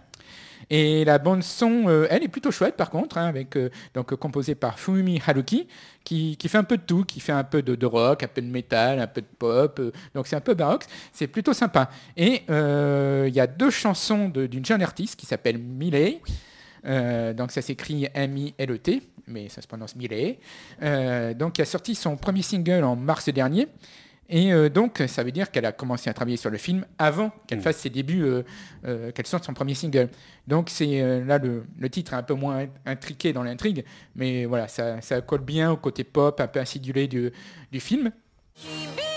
Et 0.68 1.04
la 1.04 1.18
bande 1.18 1.42
son, 1.42 1.88
euh, 1.88 2.06
elle 2.10 2.22
est 2.22 2.28
plutôt 2.28 2.50
chouette 2.50 2.76
par 2.76 2.90
contre, 2.90 3.18
hein, 3.18 3.32
euh, 3.56 3.68
donc 3.94 4.12
euh, 4.12 4.16
composée 4.16 4.54
par 4.54 4.78
Fumi 4.78 5.20
Haruki, 5.26 5.66
qui, 6.04 6.36
fait 6.46 6.58
un 6.58 6.64
peu 6.64 6.76
de 6.76 6.82
tout, 6.82 7.04
qui 7.04 7.20
fait 7.20 7.32
un 7.32 7.44
peu 7.44 7.62
de, 7.62 7.86
rock, 7.86 8.22
un 8.22 8.28
peu 8.28 8.42
de 8.42 8.46
métal, 8.46 9.00
un 9.00 9.06
peu 9.06 9.20
de 9.20 9.26
pop. 9.38 9.80
donc 10.14 10.26
c'est 10.26 10.36
un 10.36 10.40
peu 10.40 10.54
baroque, 10.54 10.84
c'est 11.12 11.28
plutôt 11.28 11.52
sympa. 11.52 11.90
Et 12.16 12.42
il 12.48 13.34
y 13.34 13.40
a 13.40 13.46
deux 13.46 13.70
chansons 13.70 14.28
d'une 14.28 14.64
jeune 14.64 14.82
artiste 14.82 15.18
qui 15.18 15.26
s'appelle 15.26 15.58
Miley. 15.58 16.20
Donc 16.84 17.52
ça 17.52 17.62
s'écrit 17.62 18.08
M-I-L-E-T, 18.12 19.02
mais 19.28 19.48
ça 19.48 19.62
se 19.62 19.68
prononce 19.68 19.94
Miley. 19.94 20.38
Donc 21.36 21.54
qui 21.54 21.62
a 21.62 21.66
sorti 21.66 21.94
son 21.94 22.16
premier 22.16 22.42
single 22.42 22.84
en 22.84 22.96
mars 22.96 23.28
dernier. 23.28 23.68
Et 24.32 24.52
euh, 24.52 24.68
donc, 24.68 25.02
ça 25.08 25.24
veut 25.24 25.32
dire 25.32 25.50
qu'elle 25.50 25.66
a 25.66 25.72
commencé 25.72 26.08
à 26.08 26.14
travailler 26.14 26.36
sur 26.36 26.50
le 26.50 26.56
film 26.56 26.86
avant 26.98 27.32
qu'elle 27.46 27.60
fasse 27.60 27.78
ses 27.78 27.90
débuts, 27.90 28.22
euh, 28.22 28.42
euh, 28.86 29.10
qu'elle 29.10 29.26
sorte 29.26 29.44
son 29.44 29.54
premier 29.54 29.74
single. 29.74 30.08
Donc, 30.46 30.70
c'est 30.70 31.02
euh, 31.02 31.24
là 31.24 31.38
le, 31.38 31.64
le 31.76 31.90
titre 31.90 32.12
est 32.12 32.16
un 32.16 32.22
peu 32.22 32.34
moins 32.34 32.66
intriqué 32.86 33.32
dans 33.32 33.42
l'intrigue, 33.42 33.84
mais 34.14 34.44
voilà, 34.44 34.68
ça, 34.68 35.00
ça 35.00 35.20
colle 35.20 35.42
bien 35.42 35.72
au 35.72 35.76
côté 35.76 36.04
pop, 36.04 36.40
un 36.40 36.46
peu 36.46 36.60
acidulé 36.60 37.08
du, 37.08 37.32
du 37.72 37.80
film. 37.80 38.12
響 38.60 39.09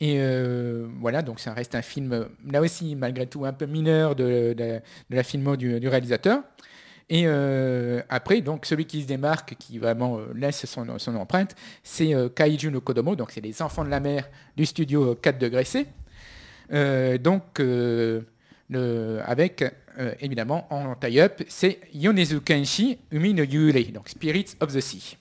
Et 0.00 0.16
euh, 0.18 0.86
voilà, 1.00 1.22
donc 1.22 1.40
ça 1.40 1.54
reste 1.54 1.74
un 1.74 1.82
film, 1.82 2.28
là 2.46 2.60
aussi, 2.60 2.94
malgré 2.96 3.26
tout, 3.26 3.44
un 3.46 3.52
peu 3.52 3.66
mineur 3.66 4.14
de, 4.14 4.52
de- 4.52 4.80
la 5.10 5.22
filmo 5.22 5.56
du, 5.56 5.88
réalisateur. 5.88 6.42
Et 7.08 7.22
euh, 7.26 8.02
après, 8.08 8.40
donc 8.40 8.66
celui 8.66 8.84
qui 8.84 9.02
se 9.02 9.06
démarque, 9.06 9.54
qui 9.58 9.78
vraiment 9.78 10.18
euh, 10.18 10.26
laisse 10.34 10.66
son, 10.66 10.88
empreinte, 11.16 11.54
c'est 11.82 12.12
Kaiju 12.34 12.70
no 12.70 12.80
Kodomo, 12.80 13.16
donc 13.16 13.30
c'est 13.30 13.40
les 13.40 13.62
enfants 13.62 13.84
de 13.84 13.90
la 13.90 14.00
mer 14.00 14.28
du 14.56 14.66
studio 14.66 15.14
4 15.14 15.38
degrés 15.38 15.64
C. 15.64 15.86
Donc, 17.20 17.60
avec, 19.24 19.64
évidemment, 20.20 20.66
en 20.70 20.94
tie-up, 20.96 21.42
c'est 21.48 21.78
Yonezu 21.94 22.40
Kenshi 22.40 22.98
Umi 23.12 23.32
no 23.32 23.44
Yurei, 23.44 23.84
donc 23.84 24.08
Spirits 24.08 24.56
of 24.60 24.74
the 24.74 24.80
Sea. 24.80 25.16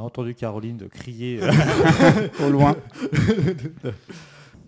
A 0.00 0.04
entendu 0.04 0.34
Caroline 0.34 0.76
de 0.76 0.86
crier. 0.86 1.40
euh, 1.42 1.50
Au 2.46 2.50
loin. 2.50 2.76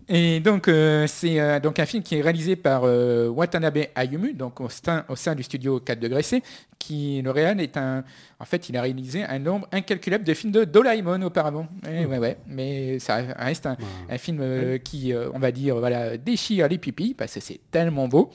Et 0.09 0.41
donc, 0.41 0.67
euh, 0.69 1.07
c'est 1.07 1.41
euh, 1.41 1.61
donc 1.61 1.79
un 1.79 1.87
film 1.87 2.03
qui 2.03 2.17
est 2.17 2.21
réalisé 2.23 2.57
par 2.57 2.83
euh, 2.85 3.29
Watanabe 3.29 3.79
Ayumu, 3.95 4.35
donc 4.35 4.61
au 4.61 4.69
sein, 4.69 5.05
au 5.09 5.17
sein 5.17 5.35
du 5.35 5.43
studio 5.45 5.79
4 5.81 6.01
degrés 6.01 6.25
C, 6.25 6.43
qui, 6.79 7.23
le 7.23 7.31
réal 7.31 7.61
est 7.61 7.77
un... 7.77 8.05
En 8.41 8.45
fait, 8.45 8.69
il 8.69 8.77
a 8.77 8.83
réalisé 8.83 9.23
un 9.23 9.39
nombre 9.39 9.69
incalculable 9.73 10.25
de 10.25 10.35
films 10.35 10.53
de 10.53 10.65
Doraemon 10.65 11.23
auparavant. 11.23 11.69
Ouais, 11.87 12.05
ouais, 12.05 12.19
ouais. 12.19 12.37
Mais 12.49 12.99
ça 12.99 13.21
reste 13.39 13.65
un, 13.67 13.77
un 14.11 14.19
film 14.19 14.39
euh, 14.43 14.79
qui, 14.79 15.15
euh, 15.15 15.31
on 15.35 15.39
va 15.39 15.53
dire, 15.53 15.79
voilà, 15.79 16.17
déchire 16.19 16.69
les 16.69 16.79
pupilles, 16.79 17.15
parce 17.15 17.35
que 17.35 17.41
c'est 17.41 17.61
tellement 17.71 18.09
beau. 18.09 18.31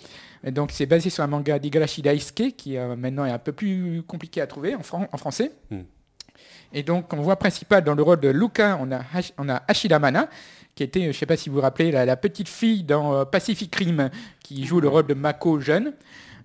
Et 0.46 0.52
donc, 0.52 0.72
c'est 0.72 0.86
basé 0.86 1.10
sur 1.10 1.24
un 1.24 1.28
manga 1.28 1.60
d'Igarashi 1.60 2.02
Daisuke, 2.02 2.56
qui 2.56 2.78
euh, 2.78 2.96
maintenant 2.96 3.26
est 3.26 3.32
un 3.32 3.40
peu 3.40 3.52
plus 3.52 4.02
compliqué 4.08 4.40
à 4.40 4.48
trouver 4.48 4.74
en, 4.74 4.82
fran- 4.84 5.08
en 5.12 5.18
français. 5.18 5.52
Hmm. 5.70 5.82
Et 6.74 6.84
donc, 6.84 7.14
en 7.14 7.18
voix 7.18 7.36
principale 7.38 7.84
dans 7.84 7.96
le 7.96 8.04
rôle 8.04 8.20
de 8.20 8.30
Luca, 8.30 8.78
on 8.82 8.92
a, 8.92 9.00
Hash- 9.14 9.34
on 9.38 9.48
a 9.50 9.62
Ashida 9.68 10.00
Mana, 10.00 10.30
qui 10.76 10.84
était, 10.84 11.02
je 11.02 11.08
ne 11.08 11.12
sais 11.14 11.26
pas 11.26 11.38
si 11.38 11.50
vous 11.50 11.56
vous 11.56 11.62
rappelez, 11.62 11.92
la, 11.92 12.06
la 12.06 12.16
petite 12.18 12.50
fille 12.50 12.84
dans 12.84 13.14
euh, 13.14 13.26
Pacific 13.26 13.74
Rim, 13.76 14.10
qui 14.44 14.66
joue 14.66 14.80
le 14.80 14.88
rôle 14.88 15.08
de 15.08 15.14
Mako 15.14 15.60
jeune, 15.60 15.94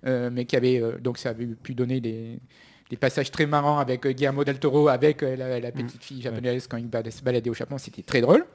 euh, 0.05 0.29
mais 0.31 0.45
qui 0.45 0.55
avait, 0.55 0.81
euh, 0.81 0.97
donc 0.99 1.17
ça 1.17 1.29
avait 1.29 1.45
pu 1.45 1.73
donner 1.75 1.99
des, 1.99 2.39
des 2.89 2.97
passages 2.97 3.31
très 3.31 3.45
marrants 3.45 3.79
avec 3.79 4.05
euh, 4.05 4.11
Guillermo 4.11 4.43
del 4.43 4.59
Toro, 4.59 4.87
avec 4.87 5.21
euh, 5.23 5.35
la, 5.35 5.59
la 5.59 5.71
petite 5.71 6.03
fille 6.03 6.21
japonaise 6.21 6.67
quand 6.67 6.77
il 6.77 6.89
se 7.11 7.21
baladait 7.21 7.49
au 7.49 7.53
Japon, 7.53 7.77
c'était 7.77 8.01
très 8.01 8.21
drôle. 8.21 8.45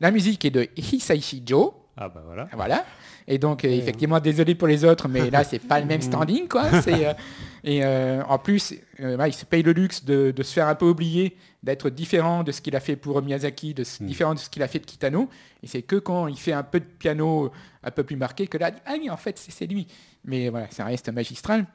La 0.00 0.10
musique 0.10 0.44
est 0.44 0.50
de 0.50 0.66
Hisaishi 0.76 1.42
Joe, 1.46 1.72
Ah 1.96 2.08
bah 2.08 2.22
voilà. 2.24 2.48
voilà. 2.54 2.84
Et 3.28 3.38
donc, 3.38 3.64
euh, 3.64 3.68
effectivement, 3.68 4.18
désolé 4.18 4.54
pour 4.56 4.66
les 4.66 4.84
autres, 4.84 5.06
mais 5.08 5.30
là, 5.30 5.44
c'est 5.44 5.58
pas 5.60 5.78
le 5.78 5.86
même 5.86 6.00
standing, 6.00 6.48
quoi. 6.48 6.80
C'est, 6.80 7.06
euh, 7.06 7.12
et 7.64 7.84
euh, 7.84 8.22
en 8.28 8.38
plus, 8.38 8.74
euh, 9.00 9.16
il 9.26 9.32
se 9.32 9.44
paye 9.44 9.62
le 9.62 9.72
luxe 9.72 10.04
de, 10.04 10.30
de 10.30 10.42
se 10.42 10.52
faire 10.52 10.66
un 10.68 10.74
peu 10.74 10.86
oublier, 10.86 11.36
d'être 11.62 11.90
différent 11.90 12.42
de 12.42 12.52
ce 12.52 12.60
qu'il 12.62 12.74
a 12.76 12.80
fait 12.80 12.96
pour 12.96 13.20
Miyazaki, 13.22 13.74
de 13.74 13.84
ce- 13.84 14.02
différent 14.02 14.34
de 14.34 14.38
ce 14.38 14.48
qu'il 14.48 14.62
a 14.62 14.68
fait 14.68 14.78
de 14.78 14.86
Kitano. 14.86 15.28
Et 15.62 15.66
c'est 15.66 15.82
que 15.82 15.96
quand 15.96 16.26
il 16.26 16.38
fait 16.38 16.52
un 16.54 16.62
peu 16.62 16.80
de 16.80 16.84
piano 16.86 17.50
un 17.82 17.90
peu 17.90 18.02
plus 18.02 18.16
marqué 18.16 18.46
que 18.46 18.56
là, 18.58 18.70
ah 18.86 18.94
oui, 18.98 19.10
en 19.10 19.16
fait, 19.16 19.38
c'est 19.38 19.50
c'est 19.50 19.66
lui. 19.66 19.86
Mais 20.24 20.48
voilà, 20.48 20.68
ça 20.70 20.84
reste 20.84 21.08
magistral. 21.10 21.66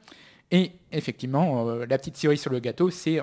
Et 0.50 0.72
effectivement, 0.92 1.68
euh, 1.68 1.86
la 1.88 1.98
petite 1.98 2.16
cerise 2.16 2.40
sur 2.40 2.50
le 2.52 2.60
gâteau, 2.60 2.90
c'est 2.90 3.20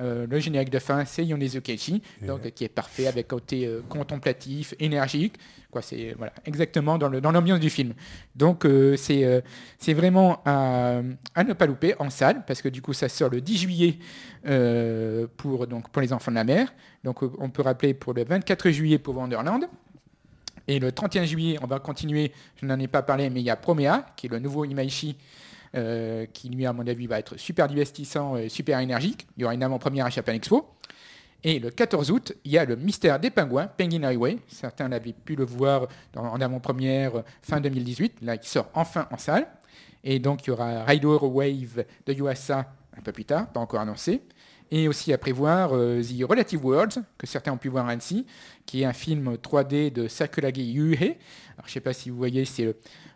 euh, 0.00 0.26
le 0.28 0.38
générique 0.38 0.70
de 0.70 0.78
fin, 0.78 1.04
c'est 1.04 1.24
Yonezu 1.24 1.60
Keiichi, 1.60 2.02
donc 2.22 2.50
qui 2.52 2.64
est 2.64 2.68
parfait 2.68 3.06
avec 3.06 3.28
côté 3.28 3.66
euh, 3.66 3.82
contemplatif, 3.88 4.74
énergique. 4.78 5.34
Quoi, 5.70 5.82
c'est 5.82 6.14
voilà, 6.16 6.32
exactement 6.44 6.98
dans 6.98 7.08
le 7.08 7.20
dans 7.20 7.32
l'ambiance 7.32 7.60
du 7.60 7.70
film. 7.70 7.94
Donc 8.34 8.64
euh, 8.64 8.96
c'est 8.96 9.42
c'est 9.78 9.94
vraiment 9.94 10.42
à, 10.44 11.00
à 11.34 11.44
ne 11.44 11.52
pas 11.52 11.66
louper 11.66 11.94
en 11.98 12.10
salle 12.10 12.44
parce 12.46 12.62
que 12.62 12.68
du 12.68 12.82
coup 12.82 12.92
ça 12.92 13.08
sort 13.08 13.30
le 13.30 13.40
10 13.40 13.58
juillet 13.58 13.98
pour 15.36 15.66
donc 15.66 15.90
pour 15.90 16.02
les 16.02 16.12
enfants 16.12 16.30
de 16.30 16.36
la 16.36 16.44
mer. 16.44 16.72
Donc 17.04 17.22
on 17.22 17.50
peut 17.50 17.62
rappeler 17.62 17.94
pour 17.94 18.14
le 18.14 18.24
24 18.24 18.70
juillet 18.70 18.98
pour 18.98 19.16
Wonderland. 19.16 19.66
Et 20.68 20.80
le 20.80 20.90
31 20.90 21.24
juillet, 21.24 21.58
on 21.62 21.66
va 21.66 21.78
continuer, 21.78 22.32
je 22.60 22.66
n'en 22.66 22.78
ai 22.80 22.88
pas 22.88 23.02
parlé, 23.02 23.30
mais 23.30 23.40
il 23.40 23.44
y 23.44 23.50
a 23.50 23.56
Promea, 23.56 24.04
qui 24.16 24.26
est 24.26 24.30
le 24.30 24.40
nouveau 24.40 24.64
Imaishi, 24.64 25.16
euh, 25.76 26.26
qui 26.32 26.48
lui, 26.48 26.66
à 26.66 26.72
mon 26.72 26.86
avis, 26.86 27.06
va 27.06 27.18
être 27.18 27.36
super 27.36 27.68
divertissant 27.68 28.36
et 28.36 28.48
super 28.48 28.80
énergique. 28.80 29.26
Il 29.36 29.42
y 29.42 29.44
aura 29.44 29.54
une 29.54 29.62
avant-première 29.62 30.06
à 30.06 30.10
Japan 30.10 30.32
Expo. 30.32 30.66
Et 31.44 31.58
le 31.58 31.70
14 31.70 32.10
août, 32.10 32.32
il 32.44 32.52
y 32.52 32.58
a 32.58 32.64
le 32.64 32.76
mystère 32.76 33.20
des 33.20 33.30
pingouins, 33.30 33.68
Penguin 33.68 34.02
Highway. 34.02 34.38
Certains 34.48 34.88
l'avaient 34.88 35.12
pu 35.12 35.36
le 35.36 35.44
voir 35.44 35.86
en 36.16 36.40
avant-première 36.40 37.16
euh, 37.16 37.22
fin 37.42 37.60
2018. 37.60 38.18
Là, 38.22 38.34
il 38.34 38.42
sort 38.42 38.68
enfin 38.74 39.06
en 39.10 39.18
salle. 39.18 39.46
Et 40.02 40.18
donc, 40.18 40.46
il 40.46 40.50
y 40.50 40.52
aura 40.52 40.84
Rider 40.84 41.06
Wave 41.06 41.84
de 42.06 42.12
Yuasa 42.12 42.72
un 42.96 43.02
peu 43.02 43.12
plus 43.12 43.24
tard, 43.24 43.48
pas 43.48 43.60
encore 43.60 43.80
annoncé. 43.80 44.22
Et 44.70 44.88
aussi 44.88 45.12
à 45.12 45.18
prévoir 45.18 45.70
euh, 45.72 46.02
The 46.02 46.28
Relative 46.28 46.64
Worlds, 46.64 47.02
que 47.16 47.26
certains 47.26 47.52
ont 47.52 47.56
pu 47.58 47.68
voir 47.68 47.86
à 47.86 47.90
Annecy, 47.90 48.26
qui 48.64 48.82
est 48.82 48.84
un 48.84 48.92
film 48.92 49.34
3D 49.34 49.92
de 49.92 50.08
Sakuragi 50.08 50.64
Yuhei. 50.64 51.18
Alors, 51.54 51.66
je 51.66 51.70
ne 51.70 51.74
sais 51.74 51.80
pas 51.80 51.92
si 51.92 52.10
vous 52.10 52.16
voyez, 52.16 52.44
c'est 52.44 52.64
euh, 52.64 52.72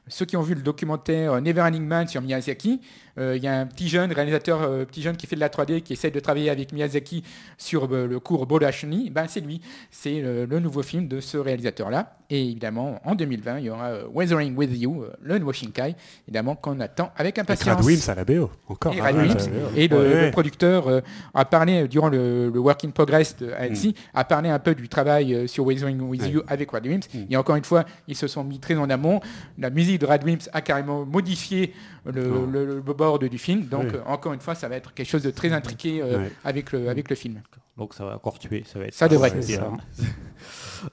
ceux 0.09 0.25
qui 0.25 0.37
ont 0.37 0.43
vu 0.43 0.55
le 0.55 0.63
documentaire 0.63 1.41
Never 1.41 1.63
Ending 1.63 1.87
Man 1.87 2.09
sur 2.09 2.21
Miyazaki. 2.21 2.81
Euh, 3.21 3.37
Il 3.37 3.43
y 3.45 3.47
a 3.47 3.59
un 3.61 3.67
petit 3.67 3.89
jeune 3.89 4.11
réalisateur, 4.13 4.63
euh, 4.63 4.85
petit 4.85 5.03
jeune 5.03 5.17
qui 5.17 5.27
fait 5.27 5.37
de 5.37 5.41
la 5.41 5.49
3D, 5.49 5.83
qui 5.83 5.93
essaie 5.93 6.11
de 6.11 6.19
travailler 6.21 6.51
avec 6.51 6.73
Miyazaki 6.73 7.23
sur 7.59 7.89
euh, 7.93 8.07
le 8.07 8.19
cours 8.21 8.47
Bodashini. 8.47 9.11
Ben, 9.11 9.27
c'est 9.29 9.41
lui. 9.41 9.61
C'est 9.91 10.21
le 10.21 10.59
nouveau 10.61 10.83
film 10.83 11.07
de 11.09 11.21
ce 11.21 11.37
réalisateur-là. 11.39 12.17
Et 12.33 12.43
évidemment, 12.45 13.01
en 13.05 13.15
2020, 13.17 13.59
il 13.59 13.65
y 13.65 13.71
aura 13.71 13.91
Weathering 14.15 14.57
with 14.57 14.71
You, 14.81 15.05
le 15.21 15.39
nouveau 15.39 15.53
Shinkai, 15.53 15.97
évidemment, 16.29 16.55
qu'on 16.55 16.79
attend 16.79 17.11
avec 17.17 17.39
impatience. 17.41 17.75
Rad 17.77 17.85
Wilms 17.85 18.09
à 18.09 18.15
la 18.15 18.25
BO, 18.25 18.49
encore. 18.69 18.95
Et 18.95 19.01
hein, 19.01 19.03
Rad 19.03 19.17
ouais, 19.17 19.23
Wilms. 19.23 19.37
ouais, 19.37 19.83
Et 19.83 19.89
le, 19.89 19.97
ouais. 19.99 20.25
le 20.27 20.31
producteur 20.31 20.87
euh, 20.87 21.01
a 21.35 21.45
parlé, 21.45 21.89
durant 21.89 22.09
le, 22.09 22.49
le 22.51 22.59
Work 22.61 22.85
in 22.85 22.91
Progress 22.91 23.37
de 23.37 23.51
Annecy, 23.51 23.97
a 24.15 24.23
parlé 24.25 24.49
un 24.49 24.61
peu 24.61 24.77
du 24.77 24.89
travail 24.89 25.35
euh, 25.35 25.47
sur 25.49 25.67
Weathering 25.67 26.01
With 26.03 26.23
Ouais. 26.23 26.31
You 26.31 26.43
avec 26.47 26.71
Rad 26.71 26.87
Wimps. 26.87 27.09
Mm. 27.13 27.19
Et 27.31 27.37
encore 27.37 27.57
une 27.57 27.65
fois, 27.65 27.85
ils 28.07 28.15
se 28.17 28.29
sont 28.29 28.45
mis 28.45 28.61
très 28.61 28.77
en 28.77 28.89
amont. 28.91 29.21
La 29.59 29.71
musique 29.71 30.01
de 30.01 30.07
Rad 30.07 30.23
Wimps 30.23 30.49
a 30.53 30.61
carrément 30.61 31.05
modifié 31.05 31.73
le, 32.07 32.31
Oh. 32.33 32.47
le- 32.47 32.65
le 32.65 32.81
du 33.19 33.39
film. 33.39 33.67
Donc 33.67 33.85
Oui. 33.85 33.91
euh, 33.95 34.03
encore 34.07 34.33
une 34.33 34.41
fois, 34.41 34.55
ça 34.55 34.69
va 34.69 34.77
être 34.77 34.95
quelque 34.95 35.09
chose 35.09 35.23
de 35.23 35.31
très 35.31 35.53
intriqué 35.53 36.01
euh, 36.03 36.29
avec, 36.45 36.73
le, 36.73 36.89
avec 36.89 37.11
le 37.11 37.17
film. 37.17 37.41
Donc 37.77 37.95
ça 37.95 38.05
va 38.05 38.15
encore 38.17 38.39
tuer. 38.39 38.65
Ça, 38.71 38.79
va 38.79 38.87
être 38.87 38.95
Ça 38.95 39.09
devrait. 39.09 39.41
Ça. 39.43 39.71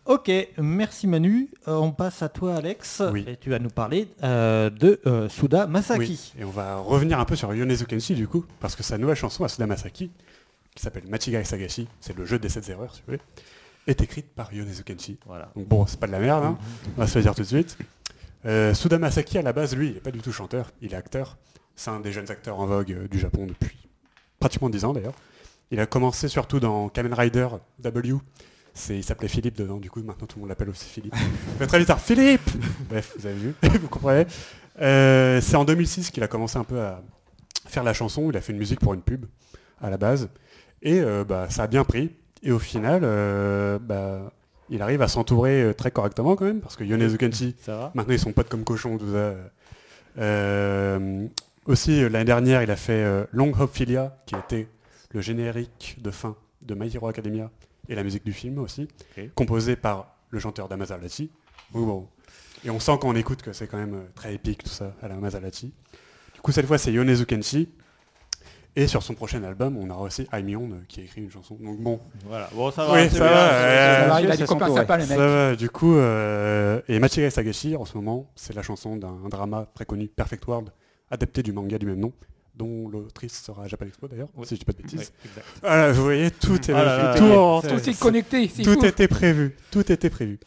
Ok, 0.06 0.30
merci 0.57 1.07
Manu. 1.07 1.49
Euh, 1.68 1.76
on 1.76 1.91
passe 1.91 2.22
à 2.22 2.27
toi 2.30 2.56
Alex. 2.56 3.02
Oui. 3.11 3.23
Et 3.27 3.38
tu 3.38 3.49
vas 3.49 3.60
nous 3.60 3.69
parler 3.69 4.10
euh, 4.23 4.69
de 4.69 4.99
euh, 5.06 5.30
Suda 5.30 5.65
Masaki. 5.65 5.99
Oui, 6.35 6.41
et 6.41 6.44
on 6.44 6.49
va 6.49 6.77
revenir 6.77 7.19
un 7.19 7.26
peu 7.26 7.35
sur 7.38 7.53
Yonezu 7.53 7.85
Kenshi 7.85 8.14
du 8.14 8.27
coup, 8.27 8.45
parce 8.60 8.76
que 8.76 8.84
sa 8.84 8.98
nouvelle 8.98 9.15
chanson 9.15 9.45
à 9.45 9.48
Suda 9.48 9.65
Masaki, 9.65 10.11
qui 10.76 10.84
s'appelle 10.84 11.03
Machigai 11.07 11.44
Sagashi, 11.45 11.88
c'est 12.02 12.15
le 12.18 12.26
jeu 12.26 12.38
des 12.38 12.49
7 12.49 12.69
erreurs 12.69 12.94
si 12.94 13.02
vous 13.02 13.06
voulez, 13.14 13.22
est 13.88 14.02
écrite 14.02 14.27
par 14.35 14.53
Yonezu 14.53 14.84
Kenshi. 14.84 15.18
Voilà. 15.26 15.52
Donc 15.56 15.68
bon, 15.68 15.85
c'est 15.88 15.99
pas 15.99 16.07
de 16.07 16.11
la 16.11 16.19
merde, 16.19 16.44
hein, 16.44 16.57
on 16.98 17.02
va 17.02 17.07
se 17.07 17.18
le 17.18 17.23
dire 17.23 17.34
tout 17.34 17.44
de 17.44 17.48
suite. 17.48 17.77
Euh, 18.45 18.73
Suda 18.73 18.98
Masaki 18.99 19.38
à 19.38 19.41
la 19.41 19.53
base, 19.53 19.73
lui, 19.76 19.88
il 19.88 19.94
n'est 19.94 19.99
pas 20.02 20.11
du 20.11 20.19
tout 20.19 20.34
chanteur, 20.34 20.72
il 20.81 20.94
est 20.94 20.98
acteur. 20.98 21.38
C'est 21.77 21.91
un 21.91 21.99
des 21.99 22.11
jeunes 22.11 22.29
acteurs 22.29 22.59
en 22.59 22.65
vogue 22.65 22.91
euh, 22.91 23.07
du 23.07 23.19
Japon 23.19 23.45
depuis 23.45 23.77
pratiquement 24.39 24.69
10 24.69 24.83
ans 24.83 24.93
d'ailleurs. 24.93 25.13
Il 25.69 25.79
a 25.79 25.85
commencé 25.85 26.27
surtout 26.27 26.59
dans 26.59 26.89
Kamen 26.89 27.13
Rider 27.13 27.47
W. 27.79 28.15
Il 28.89 29.03
s'appelait 29.03 29.27
Philippe 29.27 29.55
dedans, 29.57 29.77
du 29.77 29.89
coup 29.89 30.01
maintenant 30.01 30.25
tout 30.25 30.37
le 30.37 30.41
monde 30.41 30.49
l'appelle 30.49 30.69
aussi 30.69 30.85
Philippe. 30.85 31.15
Il 31.53 31.59
va 31.59 31.67
très 31.67 31.79
vite, 31.79 31.89
hein, 31.89 31.97
Philippe 31.97 32.49
Bref, 32.89 33.13
vous 33.17 33.25
avez 33.25 33.35
vu, 33.35 33.53
vous 33.61 33.87
comprenez. 33.87 34.25
Euh, 34.81 35.39
c'est 35.39 35.55
en 35.55 35.65
2006 35.65 36.09
qu'il 36.09 36.23
a 36.23 36.27
commencé 36.27 36.57
un 36.57 36.63
peu 36.63 36.79
à 36.81 37.01
faire 37.67 37.83
la 37.83 37.93
chanson, 37.93 38.29
il 38.29 38.37
a 38.37 38.41
fait 38.41 38.53
une 38.53 38.59
musique 38.59 38.79
pour 38.79 38.93
une 38.93 39.01
pub 39.01 39.25
à 39.79 39.89
la 39.91 39.97
base. 39.97 40.29
Et 40.81 40.99
euh, 40.99 41.23
bah, 41.23 41.47
ça 41.49 41.63
a 41.63 41.67
bien 41.67 41.83
pris. 41.83 42.11
Et 42.41 42.51
au 42.51 42.59
final, 42.59 43.01
euh, 43.03 43.77
bah, 43.79 44.31
il 44.69 44.81
arrive 44.81 45.01
à 45.03 45.07
s'entourer 45.07 45.73
très 45.77 45.91
correctement 45.91 46.35
quand 46.35 46.45
même, 46.45 46.59
parce 46.59 46.75
que 46.75 46.83
Yonezu 46.83 47.17
Kenshi, 47.17 47.55
maintenant 47.93 48.13
ils 48.13 48.19
sont 48.19 48.31
potes 48.31 48.49
comme 48.49 48.63
cochons, 48.63 48.97
tout 48.97 49.11
ça. 49.11 49.33
Euh, 50.19 51.27
aussi, 51.68 52.03
euh, 52.03 52.10
l'année 52.10 52.26
dernière, 52.26 52.64
il 52.64 52.72
a 52.72 52.76
fait 52.76 53.03
euh, 53.03 53.26
Long 53.31 53.53
Hopefilia, 53.57 54.18
qui 54.26 54.35
était 54.35 54.68
le 55.14 55.22
générique 55.22 55.98
de 56.02 56.11
fin 56.11 56.35
de 56.61 56.76
My 56.76 56.94
Hero 56.94 57.07
Academia, 57.07 57.52
et 57.89 57.95
la 57.95 58.03
musique 58.03 58.26
du 58.26 58.34
film 58.34 58.60
aussi, 58.60 58.88
composée 59.35 59.76
par 59.76 60.18
le 60.30 60.39
chanteur 60.39 60.68
bon. 61.72 62.07
Et 62.65 62.69
on 62.69 62.80
sent 62.80 62.94
quand 62.99 63.10
on 63.10 63.15
écoute 63.15 63.41
que 63.41 63.53
c'est 63.53 63.68
quand 63.68 63.77
même 63.77 63.94
euh, 63.94 64.11
très 64.15 64.34
épique 64.34 64.64
tout 64.64 64.69
ça, 64.69 64.94
à 65.02 65.07
la 65.07 65.15
Amazalachi. 65.15 65.73
Du 66.34 66.41
coup, 66.41 66.52
cette 66.52 66.65
fois, 66.65 66.77
c'est 66.77 66.91
Yonezu 66.91 67.26
Kenshi. 67.26 67.69
Et 68.76 68.85
sur 68.85 69.02
son 69.02 69.15
prochain 69.15 69.44
album, 69.44 69.76
on 69.76 69.89
aura 69.89 70.03
aussi 70.03 70.27
Aimion 70.31 70.69
euh, 70.72 70.84
qui 70.88 70.99
a 70.99 71.03
écrit 71.03 71.22
une 71.22 71.31
chanson. 71.31 71.56
Donc 71.56 71.80
bon, 71.80 71.99
Voilà. 72.26 72.49
Bon, 72.53 72.69
ça 72.72 72.85
va. 72.85 72.94
Oui, 72.94 73.10
ça 73.10 73.19
va, 73.19 74.22
il 74.22 74.31
a 74.31 74.38
le 74.98 75.07
mec. 75.07 75.18
Ça 75.18 75.27
va, 75.27 75.56
du 75.56 75.69
coup, 75.69 75.95
euh, 75.95 76.80
et 76.88 76.99
Machigai 76.99 77.30
Sagashi, 77.31 77.76
en 77.76 77.85
ce 77.85 77.95
moment, 77.95 78.30
c'est 78.35 78.53
la 78.56 78.61
chanson 78.61 78.95
d'un 78.95 79.30
drama 79.30 79.68
très 79.73 79.85
connu, 79.85 80.07
Perfect 80.07 80.45
World, 80.48 80.69
adapté 81.09 81.43
du 81.43 81.51
manga 81.53 81.77
du 81.77 81.85
même 81.85 81.99
nom, 81.99 82.13
dont 82.55 82.89
l'autrice 82.89 83.41
sera 83.43 83.63
à 83.63 83.67
Japan 83.67 83.85
Expo 83.85 84.07
d'ailleurs, 84.07 84.29
Oui. 84.35 84.45
si 84.47 84.55
je 84.55 84.59
dis 84.59 84.65
pas 84.65 84.73
de 84.73 84.81
bêtises. 84.81 85.11
Exact. 85.25 85.45
Voilà, 85.61 85.91
vous 85.91 86.03
voyez, 86.03 86.31
tout 86.31 86.55
est 86.69 86.73
Ah 86.73 87.15
tout, 87.17 87.23
en- 87.23 87.61
Tout 87.61 87.89
est 87.89 87.99
connecté, 87.99 88.47
c'est 88.53 88.63
tout 88.63 88.84
était 88.85 89.07
prévu, 89.07 89.55
tout 89.71 89.91
était 89.91 90.09
prévu. 90.09 90.39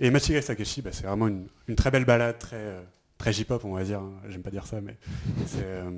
Et 0.00 0.10
Machigai 0.10 0.42
Sagashi, 0.42 0.82
bah, 0.82 0.90
c'est 0.92 1.06
vraiment 1.06 1.28
une, 1.28 1.46
une 1.68 1.76
très 1.76 1.90
belle 1.90 2.04
balade, 2.04 2.38
très, 2.38 2.56
euh, 2.56 2.82
très 3.18 3.32
J-pop, 3.32 3.64
on 3.64 3.74
va 3.74 3.84
dire. 3.84 4.00
hein. 4.00 4.12
J'aime 4.28 4.42
pas 4.42 4.50
dire 4.50 4.66
ça, 4.66 4.80
mais 4.80 4.96
c'est 5.46 5.62
euh, 5.62 5.90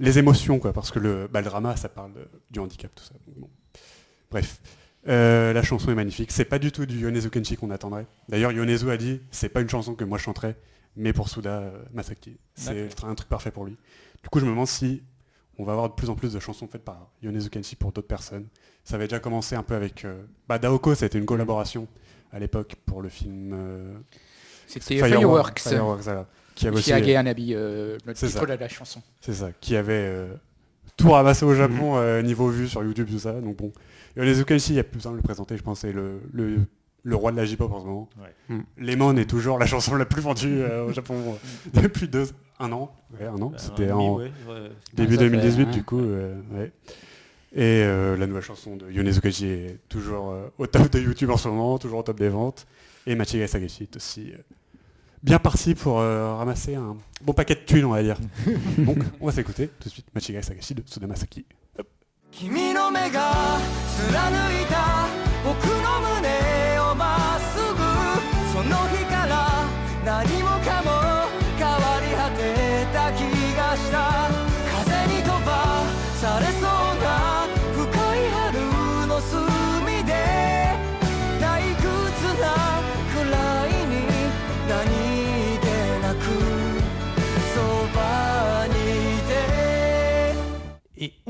les 0.00 0.18
émotions, 0.18 0.58
quoi, 0.58 0.72
parce 0.72 0.90
que 0.90 0.98
le, 0.98 1.28
bah, 1.30 1.40
le 1.40 1.44
drama, 1.44 1.76
ça 1.76 1.88
parle 1.88 2.12
de- 2.14 2.26
du 2.50 2.58
handicap, 2.58 2.90
tout 2.94 3.04
ça. 3.04 3.14
Bon. 3.36 3.48
Bref, 4.30 4.60
Euh, 5.08 5.54
la 5.54 5.62
chanson 5.62 5.90
est 5.90 5.94
magnifique. 5.94 6.30
C'est 6.30 6.44
pas 6.44 6.58
du 6.58 6.72
tout 6.72 6.84
du 6.84 6.98
Yonezu 6.98 7.30
Kenshi 7.30 7.56
qu'on 7.56 7.70
attendrait. 7.70 8.06
D'ailleurs, 8.28 8.52
Yonezu 8.52 8.90
a 8.90 8.98
dit, 8.98 9.22
c'est 9.30 9.48
pas 9.48 9.62
une 9.62 9.68
chanson 9.70 9.94
que 9.94 10.04
moi 10.04 10.18
je 10.18 10.24
chanterais, 10.24 10.56
mais 10.96 11.12
pour 11.12 11.28
Suda 11.28 11.60
euh, 11.60 11.82
Masaki, 11.92 12.38
c'est 12.54 12.88
un 13.04 13.14
truc 13.14 13.28
parfait 13.28 13.50
pour 13.50 13.64
lui. 13.64 13.76
Du 14.22 14.28
coup, 14.28 14.40
je 14.40 14.44
me 14.44 14.50
demande 14.50 14.66
si 14.66 15.02
on 15.58 15.64
va 15.64 15.72
avoir 15.72 15.88
de 15.88 15.94
plus 15.94 16.10
en 16.10 16.14
plus 16.14 16.32
de 16.32 16.40
chansons 16.40 16.66
faites 16.66 16.84
par 16.84 17.10
Yonezu 17.22 17.50
Kenshi 17.50 17.76
pour 17.76 17.92
d'autres 17.92 18.08
personnes. 18.08 18.46
Ça 18.84 18.94
avait 18.96 19.06
déjà 19.06 19.20
commencé 19.20 19.54
un 19.54 19.62
peu 19.62 19.74
avec 19.74 20.04
euh, 20.04 20.22
bah, 20.48 20.58
Daoko, 20.58 20.94
ça 20.94 21.04
a 21.04 21.06
été 21.06 21.18
une 21.18 21.26
collaboration 21.26 21.86
à 22.32 22.38
l'époque 22.38 22.76
pour 22.86 23.02
le 23.02 23.08
film 23.08 23.52
euh, 23.54 23.98
C'était 24.66 24.96
Fireworks. 24.96 25.60
Fireworks, 25.60 26.02
voilà. 26.02 26.26
Qui 26.54 26.66
avait 26.66 26.76
aussi, 26.76 26.90
Chiage 26.90 27.08
Anabi, 27.16 27.54
euh, 27.54 27.96
le 28.04 28.14
C'est 28.14 28.26
titre 28.28 28.46
ça. 28.46 28.56
de 28.56 28.60
la 28.60 28.68
chanson. 28.68 29.02
c'est 29.20 29.32
ça, 29.34 29.50
qui 29.60 29.76
avait 29.76 29.92
euh, 29.94 30.34
tout 30.96 31.10
ramassé 31.10 31.44
au 31.44 31.54
Japon 31.54 31.96
euh, 31.96 32.22
niveau 32.22 32.48
vue 32.48 32.68
sur 32.68 32.82
YouTube, 32.84 33.08
tout 33.10 33.18
ça. 33.18 33.32
Donc 33.40 33.56
bon, 33.56 33.72
Yonezu 34.16 34.44
Kenshi, 34.44 34.72
il 34.72 34.74
n'y 34.74 34.80
a 34.80 34.84
plus 34.84 34.96
besoin 34.96 35.12
de 35.12 35.16
le 35.16 35.22
présenter, 35.22 35.56
je 35.56 35.62
pense, 35.62 35.80
c'est 35.80 35.92
le, 35.92 36.20
le, 36.32 36.58
le 37.02 37.16
roi 37.16 37.32
de 37.32 37.36
la 37.36 37.44
J-pop 37.44 37.72
en 37.72 37.80
ce 37.80 37.84
moment. 37.86 38.08
Ouais. 38.20 38.56
Mm. 38.56 38.60
Lemon 38.78 39.16
est 39.16 39.24
toujours 39.28 39.58
la 39.58 39.66
chanson 39.66 39.94
la 39.96 40.04
plus 40.04 40.22
vendue 40.22 40.60
euh, 40.62 40.86
au 40.86 40.92
Japon 40.92 41.14
euh, 41.76 41.80
depuis 41.82 42.08
deux, 42.08 42.28
un 42.58 42.70
an. 42.72 42.92
Ouais, 43.18 43.26
un 43.26 43.40
an. 43.40 43.52
C'était 43.56 43.88
Euh, 43.88 43.94
en 43.94 44.16
ouais, 44.16 44.30
ouais. 44.48 44.70
début 44.94 45.14
ça 45.14 45.20
fait, 45.22 45.30
2018 45.30 45.64
ouais. 45.64 45.70
du 45.70 45.82
coup. 45.84 46.00
euh, 46.00 46.34
ouais. 46.52 46.72
Et 47.52 47.82
euh, 47.82 48.16
la 48.16 48.26
nouvelle 48.28 48.42
chanson 48.44 48.76
de 48.76 48.90
Yonezu 48.90 49.20
Kenshi 49.20 49.46
est 49.46 49.78
toujours 49.88 50.30
euh, 50.30 50.48
au 50.58 50.66
top 50.66 50.90
de 50.92 51.00
YouTube 51.00 51.30
en 51.30 51.36
ce 51.36 51.48
moment, 51.48 51.78
toujours 51.78 51.98
au 51.98 52.02
top 52.02 52.18
des 52.18 52.28
ventes. 52.28 52.66
Et 53.06 53.14
Machigai 53.16 53.46
Sagashi 53.48 53.84
est 53.84 53.96
aussi 53.96 54.30
euh, 54.32 54.36
bien 55.22 55.38
parti 55.40 55.74
pour 55.74 55.98
euh, 56.00 56.34
ramasser 56.36 56.74
un 56.76 56.96
bon 57.22 57.32
paquet 57.32 57.54
de 57.56 57.60
thunes, 57.60 57.86
on 57.86 57.90
va 57.90 58.02
dire. 58.02 58.18
Donc, 58.78 58.98
on 59.20 59.26
va 59.26 59.32
s'écouter 59.32 59.68
tout 59.68 59.88
de 59.88 59.92
suite 59.94 60.06
Machigai 60.14 60.42
Sagashi 60.42 60.74
de 60.74 60.82
Suda 60.86 61.06
Masaki. 61.08 61.44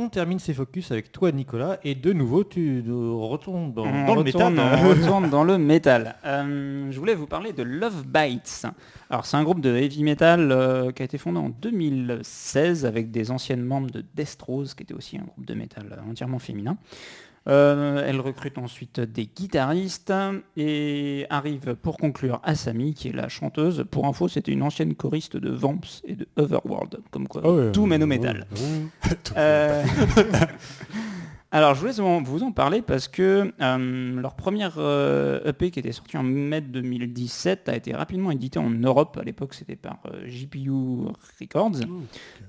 On 0.01 0.09
termine 0.09 0.39
ces 0.39 0.55
focus 0.55 0.91
avec 0.91 1.13
toi 1.13 1.31
Nicolas 1.33 1.79
et 1.85 1.95
de 1.95 2.13
nouveau 2.13 2.45
tu 2.45 2.83
retournes 2.89 3.73
dans, 3.73 3.85
le 3.85 4.23
métal. 4.23 4.59
On 4.59 4.89
retourne 4.89 5.31
dans 5.31 5.45
le 5.45 5.59
métal. 5.59 6.17
Euh, 6.25 6.91
je 6.91 6.99
voulais 6.99 7.15
vous 7.15 7.27
parler 7.27 7.53
de 7.53 7.63
Love 7.63 8.07
Bites. 8.07 8.67
Alors 9.11 9.27
c'est 9.27 9.37
un 9.37 9.43
groupe 9.43 9.61
de 9.61 9.75
heavy 9.77 10.03
metal 10.03 10.51
euh, 10.53 10.91
qui 10.93 11.03
a 11.03 11.05
été 11.05 11.19
fondé 11.19 11.39
en 11.39 11.51
2016 11.51 12.87
avec 12.87 13.11
des 13.11 13.31
anciennes 13.31 13.63
membres 13.63 13.91
de 13.91 14.05
Destrose, 14.15 14.75
qui 14.75 14.83
était 14.83 14.95
aussi 14.95 15.19
un 15.19 15.25
groupe 15.25 15.45
de 15.45 15.55
métal 15.55 15.87
euh, 15.93 16.11
entièrement 16.11 16.39
féminin. 16.39 16.77
Euh, 17.49 18.05
elle 18.07 18.21
recrute 18.21 18.59
ensuite 18.59 19.01
des 19.01 19.27
guitaristes 19.27 20.13
et 20.57 21.27
arrive 21.31 21.75
pour 21.75 21.97
conclure 21.97 22.41
Asami, 22.45 22.95
qui 22.95 23.09
est 23.09 23.13
la 23.13 23.29
chanteuse. 23.29 23.85
Pour 23.91 24.07
info, 24.07 24.29
c'était 24.29 24.53
une 24.53 24.63
ancienne 24.63 24.95
choriste 24.95 25.37
de 25.37 25.51
Vamps 25.51 26.03
et 26.05 26.17
de 26.17 26.29
Otherworld, 26.37 27.01
comme 27.11 27.29
quoi 27.29 27.71
tout 27.73 27.87
mène 27.87 28.03
au 28.03 28.07
métal. 28.07 28.47
Euh, 29.37 29.85
Alors, 31.53 31.75
je 31.75 31.81
voulais 31.81 32.21
vous- 32.23 32.43
en 32.45 32.53
parler 32.53 32.81
parce 32.81 33.09
que 33.09 33.53
euh, 33.61 34.21
leur 34.21 34.35
première 34.37 34.75
euh, 34.79 35.41
EP 35.45 35.73
qui 35.73 35.81
était 35.81 35.91
sortie 35.91 36.17
en 36.17 36.23
mai 36.23 36.61
2017 36.61 37.69
a 37.69 37.75
été 37.75 37.93
rapidement 37.93 38.31
édité 38.31 38.61
en 38.61 38.71
Europe. 38.71 39.19
À 39.21 39.25
l'époque, 39.25 39.55
c'était 39.55 39.75
par 39.75 39.99
euh, 40.07 40.29
GPU 40.29 40.71
Records. 41.41 41.73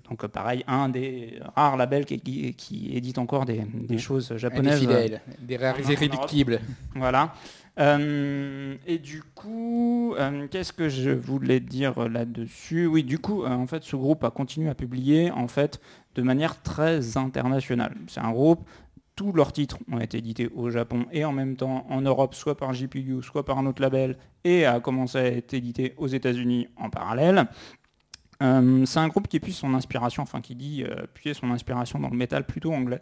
Donc, 0.07 0.23
euh, 0.23 0.27
pareil, 0.27 0.63
un 0.67 0.87
des 0.89 1.39
rares 1.55 1.77
labels 1.77 2.05
qui, 2.05 2.19
qui- 2.19 2.53
qui 2.53 2.95
édite 2.95 3.17
encore 3.17 3.45
des, 3.45 3.63
des 3.73 3.97
choses 3.97 4.29
des 4.29 4.37
japonaises. 4.37 4.79
fidèles, 4.79 5.21
des 5.41 5.57
rares 5.57 5.77
en 5.83 5.89
irréductibles. 5.91 6.59
Voilà. 6.93 7.33
Euh, 7.79 8.75
et 8.85 8.99
du 8.99 9.23
coup, 9.33 10.13
euh, 10.19 10.47
qu'est-ce 10.51 10.73
que 10.73 10.89
je 10.89 11.09
voulais 11.09 11.59
dire 11.61 12.07
là-dessus? 12.07 12.85
Oui, 12.85 13.03
du 13.03 13.17
coup, 13.17 13.43
euh, 13.43 13.47
en 13.49 13.65
fait, 13.65 13.83
ce 13.83 13.95
groupe 13.95 14.23
a 14.25 14.29
continué 14.29 14.69
à 14.69 14.75
publier 14.75 15.31
en 15.31 15.47
fait 15.47 15.79
de 16.15 16.21
manière 16.21 16.61
très 16.61 17.15
internationale. 17.17 17.95
C'est 18.07 18.19
un 18.19 18.31
groupe, 18.31 18.67
tous 19.15 19.33
leurs 19.33 19.51
titres 19.51 19.77
ont 19.91 19.99
été 19.99 20.17
édités 20.17 20.49
au 20.55 20.69
Japon 20.69 21.05
et 21.11 21.25
en 21.25 21.31
même 21.31 21.55
temps 21.55 21.85
en 21.89 22.01
Europe, 22.01 22.33
soit 22.33 22.55
par 22.55 22.73
GPU, 22.73 23.21
soit 23.21 23.45
par 23.45 23.57
un 23.57 23.65
autre 23.65 23.81
label, 23.81 24.17
et 24.43 24.65
a 24.65 24.79
commencé 24.79 25.17
à 25.17 25.25
être 25.25 25.53
édité 25.53 25.93
aux 25.97 26.07
États-Unis 26.07 26.67
en 26.77 26.89
parallèle. 26.89 27.47
Euh, 28.41 28.85
c'est 28.85 28.99
un 28.99 29.07
groupe 29.07 29.27
qui 29.27 29.39
puise 29.39 29.55
son 29.55 29.73
inspiration, 29.73 30.23
enfin 30.23 30.41
qui 30.41 30.55
dit 30.55 30.83
euh, 30.83 31.33
son 31.33 31.51
inspiration 31.51 31.99
dans 31.99 32.09
le 32.09 32.17
métal 32.17 32.45
plutôt 32.45 32.73
anglais. 32.73 33.01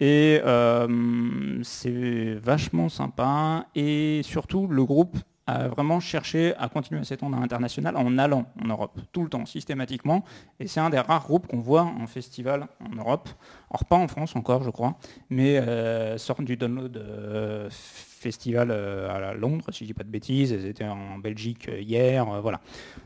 Et 0.00 0.40
euh, 0.44 1.58
c'est 1.62 2.34
vachement 2.34 2.88
sympa. 2.88 3.66
Et 3.74 4.20
surtout, 4.22 4.66
le 4.66 4.84
groupe 4.84 5.16
a 5.46 5.68
vraiment 5.68 6.00
cherché 6.00 6.54
à 6.56 6.68
continuer 6.68 7.00
à 7.00 7.04
s'étendre 7.04 7.36
à 7.36 7.40
l'international 7.40 7.96
en 7.96 8.18
allant 8.18 8.46
en 8.62 8.66
Europe, 8.66 9.00
tout 9.12 9.22
le 9.22 9.28
temps, 9.28 9.46
systématiquement. 9.46 10.24
Et 10.58 10.66
c'est 10.66 10.80
un 10.80 10.90
des 10.90 10.98
rares 10.98 11.24
groupes 11.24 11.46
qu'on 11.46 11.60
voit 11.60 11.82
en 11.82 12.06
festival 12.06 12.66
en 12.84 12.96
Europe. 12.96 13.28
Alors 13.70 13.84
pas 13.84 13.96
en 13.96 14.08
France 14.08 14.34
encore, 14.36 14.62
je 14.62 14.70
crois, 14.70 14.96
mais 15.30 15.58
euh, 15.58 16.18
sortent 16.18 16.44
du 16.44 16.56
download 16.56 16.96
euh, 16.96 17.68
festivals 17.70 18.70
euh, 18.70 19.30
à 19.30 19.34
Londres, 19.34 19.66
si 19.70 19.84
je 19.84 19.86
dis 19.86 19.94
pas 19.94 20.02
de 20.02 20.08
bêtises, 20.08 20.52
elles 20.52 20.66
étaient 20.66 20.88
en 20.88 21.18
Belgique 21.18 21.70
hier, 21.78 22.24
voilà. 22.40 22.60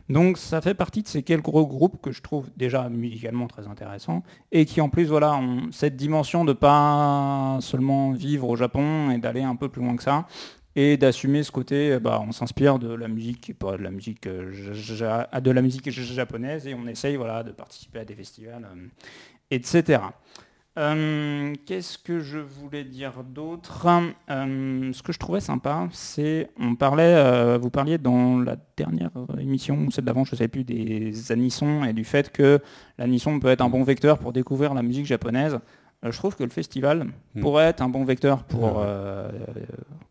Donc 0.09 0.37
ça 0.37 0.61
fait 0.61 0.73
partie 0.73 1.03
de 1.03 1.07
ces 1.07 1.23
quelques 1.23 1.43
groupes 1.43 2.01
que 2.01 2.11
je 2.11 2.21
trouve 2.21 2.49
déjà 2.57 2.89
musicalement 2.89 3.47
très 3.47 3.67
intéressants 3.67 4.23
et 4.51 4.65
qui 4.65 4.81
en 4.81 4.89
plus 4.89 5.05
voilà 5.05 5.35
ont 5.35 5.69
cette 5.71 5.95
dimension 5.95 6.45
de 6.45 6.53
pas 6.53 7.57
seulement 7.61 8.11
vivre 8.11 8.49
au 8.49 8.55
Japon 8.55 9.11
et 9.11 9.17
d'aller 9.17 9.43
un 9.43 9.55
peu 9.55 9.69
plus 9.69 9.81
loin 9.81 9.95
que 9.95 10.03
ça 10.03 10.25
et 10.75 10.97
d'assumer 10.97 11.43
ce 11.43 11.51
côté, 11.51 11.93
euh, 11.93 11.99
bah, 11.99 12.23
on 12.25 12.31
s'inspire 12.31 12.79
de 12.79 12.93
la 12.93 13.07
musique, 13.07 13.57
pas 13.57 13.77
de 13.77 13.83
la 13.83 13.91
musique, 13.91 14.27
euh, 14.27 14.51
de 15.41 15.51
la 15.51 15.61
musique 15.61 15.89
ja- 15.89 16.01
japonaise 16.01 16.67
et 16.67 16.73
on 16.73 16.87
essaye 16.87 17.15
voilà, 17.15 17.43
de 17.43 17.51
participer 17.51 17.99
à 17.99 18.05
des 18.05 18.15
festivals, 18.15 18.65
euh, 18.65 18.87
etc. 19.49 20.01
Qu'est-ce 21.65 21.97
que 21.97 22.21
je 22.21 22.39
voulais 22.39 22.85
dire 22.85 23.23
d'autre? 23.25 23.85
Ce 24.29 25.01
que 25.03 25.11
je 25.11 25.19
trouvais 25.19 25.41
sympa, 25.41 25.89
c'est, 25.91 26.49
on 26.57 26.75
parlait, 26.75 27.57
vous 27.57 27.69
parliez 27.69 27.97
dans 27.97 28.39
la 28.39 28.55
dernière 28.77 29.11
émission, 29.37 29.77
ou 29.85 29.91
celle 29.91 30.05
d'avant, 30.05 30.23
je 30.23 30.33
ne 30.33 30.37
sais 30.37 30.47
plus, 30.47 30.63
des 30.63 31.31
anissons 31.33 31.83
et 31.83 31.91
du 31.91 32.05
fait 32.05 32.31
que 32.31 32.59
l'anisson 32.97 33.37
peut 33.41 33.49
être 33.49 33.59
un 33.59 33.69
bon 33.69 33.83
vecteur 33.83 34.17
pour 34.17 34.31
découvrir 34.31 34.73
la 34.73 34.81
musique 34.81 35.05
japonaise. 35.05 35.59
Euh, 36.03 36.11
je 36.11 36.17
trouve 36.17 36.35
que 36.35 36.43
le 36.43 36.49
festival 36.49 37.07
Hmm. 37.35 37.41
pourrait 37.41 37.65
être 37.65 37.81
un 37.81 37.89
bon 37.89 38.03
vecteur 38.03 38.43
pour 38.43 38.77
Ouais. 38.77 38.83
euh, 38.85 39.29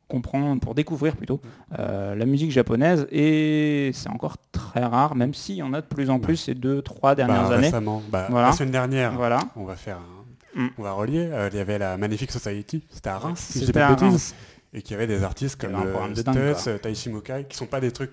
comprendre, 0.08 0.60
pour 0.60 0.74
découvrir 0.74 1.16
plutôt 1.16 1.40
euh, 1.78 2.14
la 2.14 2.26
musique 2.26 2.50
japonaise 2.50 3.06
et 3.12 3.90
c'est 3.94 4.08
encore 4.08 4.36
très 4.52 4.84
rare, 4.84 5.14
même 5.14 5.34
s'il 5.34 5.56
y 5.56 5.62
en 5.62 5.72
a 5.72 5.80
de 5.80 5.86
plus 5.86 6.10
en 6.10 6.18
plus 6.18 6.36
ces 6.36 6.54
deux, 6.54 6.82
trois 6.82 7.14
dernières 7.14 7.48
Bah, 7.48 7.54
années. 7.56 7.66
récemment, 7.66 8.02
bah, 8.10 8.26
Voilà. 8.30 8.48
la 8.48 8.52
semaine 8.52 8.72
dernière, 8.72 9.12
Voilà. 9.14 9.40
on 9.56 9.64
va 9.64 9.76
faire 9.76 9.98
un- 9.98 10.60
Mm. 10.62 10.68
on 10.78 10.82
va 10.82 10.92
relier. 10.92 11.28
Euh, 11.32 11.48
il 11.52 11.56
y 11.58 11.60
avait 11.60 11.78
la 11.78 11.96
Magnifique 11.96 12.32
Society, 12.32 12.82
c'était 12.90 13.08
à 13.10 13.18
Reims, 13.18 13.38
si 13.38 13.64
je 13.64 13.70
pas 13.72 13.90
bêtises. 13.94 14.34
Et 14.72 14.82
qui 14.82 14.94
avait 14.94 15.06
des 15.08 15.24
artistes 15.24 15.60
comme 15.60 15.74
Stutz, 16.14 16.68
Taishi 16.80 17.08
Mukai, 17.10 17.44
qui 17.48 17.56
sont 17.56 17.66
pas 17.66 17.80
des 17.80 17.90
trucs 17.90 18.12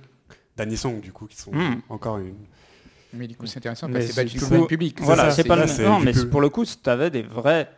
d'anisong 0.56 0.99
du 1.02 1.12
coup, 1.12 1.26
qui 1.28 1.38
sont 1.38 1.52
encore 1.90 2.18
une. 2.18 2.34
Mais 3.14 3.28
du 3.28 3.36
coup, 3.36 3.46
c'est 3.46 3.58
intéressant 3.60 3.88
Mais 3.88 3.94
parce 3.96 4.06
que 4.08 4.12
c'est 4.14 4.22
pas 4.24 4.30
du 4.30 4.38
tout 4.38 4.46
le 4.52 4.58
même 4.60 4.68
public. 4.68 5.00
Voilà, 5.02 5.32
c'est 5.32 5.44
pas 5.44 5.56
le 5.56 5.68
c'est 5.68 5.86
Non, 5.86 6.00
mais 6.00 6.12
peu- 6.12 6.30
pour 6.30 6.42
le 6.42 6.50
coup, 6.50 6.66
tu 6.66 6.90
avais 6.90 7.10
des 7.10 7.22
vrais 7.24 7.70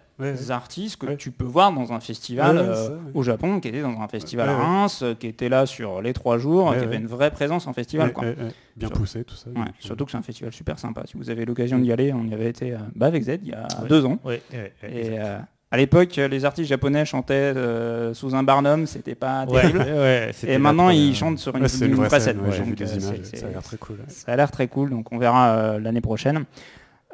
artistes 0.50 0.98
que 0.98 1.06
Ouais. 1.06 1.16
tu 1.18 1.32
peux 1.32 1.46
voir 1.46 1.72
dans 1.72 1.94
un 1.94 2.02
festival 2.02 2.58
Ouais, 2.58 2.62
euh, 2.64 2.76
ça, 2.88 2.92
ouais. 2.92 2.98
au 3.14 3.24
Japon, 3.24 3.60
qui 3.62 3.70
était 3.70 3.82
dans 3.82 4.02
un 4.02 4.08
festival 4.10 4.50
Ouais, 4.50 4.56
à. 4.56 4.58
Reims, 4.58 5.00
euh, 5.02 5.14
qui 5.14 5.28
était 5.28 5.48
là 5.48 5.66
sur 5.66 6.02
les 6.02 6.12
trois 6.12 6.38
jours, 6.38 6.66
Ouais, 6.66 6.72
qui 6.74 6.80
ouais. 6.80 6.88
avait 6.88 6.98
une 6.98 7.08
vraie 7.08 7.32
présence 7.32 7.68
en 7.68 7.74
festival. 7.74 8.08
Ouais, 8.08 8.14
quoi. 8.14 8.24
ouais, 8.26 8.36
ouais. 8.38 8.52
Bien 8.76 8.90
Sur- 8.90 8.98
poussé, 8.98 9.24
tout 9.24 9.36
ça. 9.36 9.50
Surtout 9.80 10.04
que 10.06 10.12
c'est 10.12 10.18
un 10.18 10.22
festival 10.22 10.52
super 10.52 10.78
sympa. 10.78 11.04
Si 11.06 11.16
vous 11.16 11.30
avez 11.30 11.46
l'occasion 11.46 11.80
d'y 11.80 11.92
aller, 11.94 12.12
on 12.12 12.26
y 12.26 12.34
avait 12.34 12.50
été 12.50 12.74
euh, 12.74 12.78
bah, 12.96 13.06
avec 13.06 13.24
Z 13.24 13.40
il 13.44 13.50
y 13.50 13.54
a 13.54 13.66
Ouais. 13.82 13.88
deux 13.88 14.04
ans. 14.06 14.20
Ouais, 14.26 14.42
ouais, 14.52 14.74
ouais, 14.84 14.92
Et 14.94 15.00
exact. 15.08 15.20
euh, 15.24 15.40
à 15.72 15.78
l'époque, 15.78 16.16
les 16.16 16.46
artistes 16.46 16.68
japonais 16.68 17.06
chantaient 17.06 17.34
euh, 17.34 18.14
sous 18.16 18.34
un 18.34 18.42
barnum, 18.42 18.88
c'était 18.88 19.14
pas 19.14 19.46
terrible. 19.46 19.80
ouais, 19.80 20.32
Et 20.48 20.58
maintenant, 20.58 20.90
ils 20.90 21.16
chantent 21.16 21.38
sur 21.38 21.56
une, 21.56 21.64
ouais, 21.64 21.70
une 21.80 21.94
une 21.96 22.10
scène, 22.10 22.38
Donc, 22.38 22.82
euh, 22.82 22.86
images, 22.86 23.20
ça 23.34 23.46
a 23.46 23.50
l'air 23.50 23.62
très 23.62 23.78
cool. 23.78 23.98
ça 24.08 24.32
a 24.32 24.36
l'air 24.36 24.50
très 24.52 24.68
cool, 24.68 24.90
donc 24.90 25.12
on 25.12 25.20
verra 25.20 25.50
euh, 25.50 25.80
l'année 25.80 26.02
prochaine. 26.02 26.46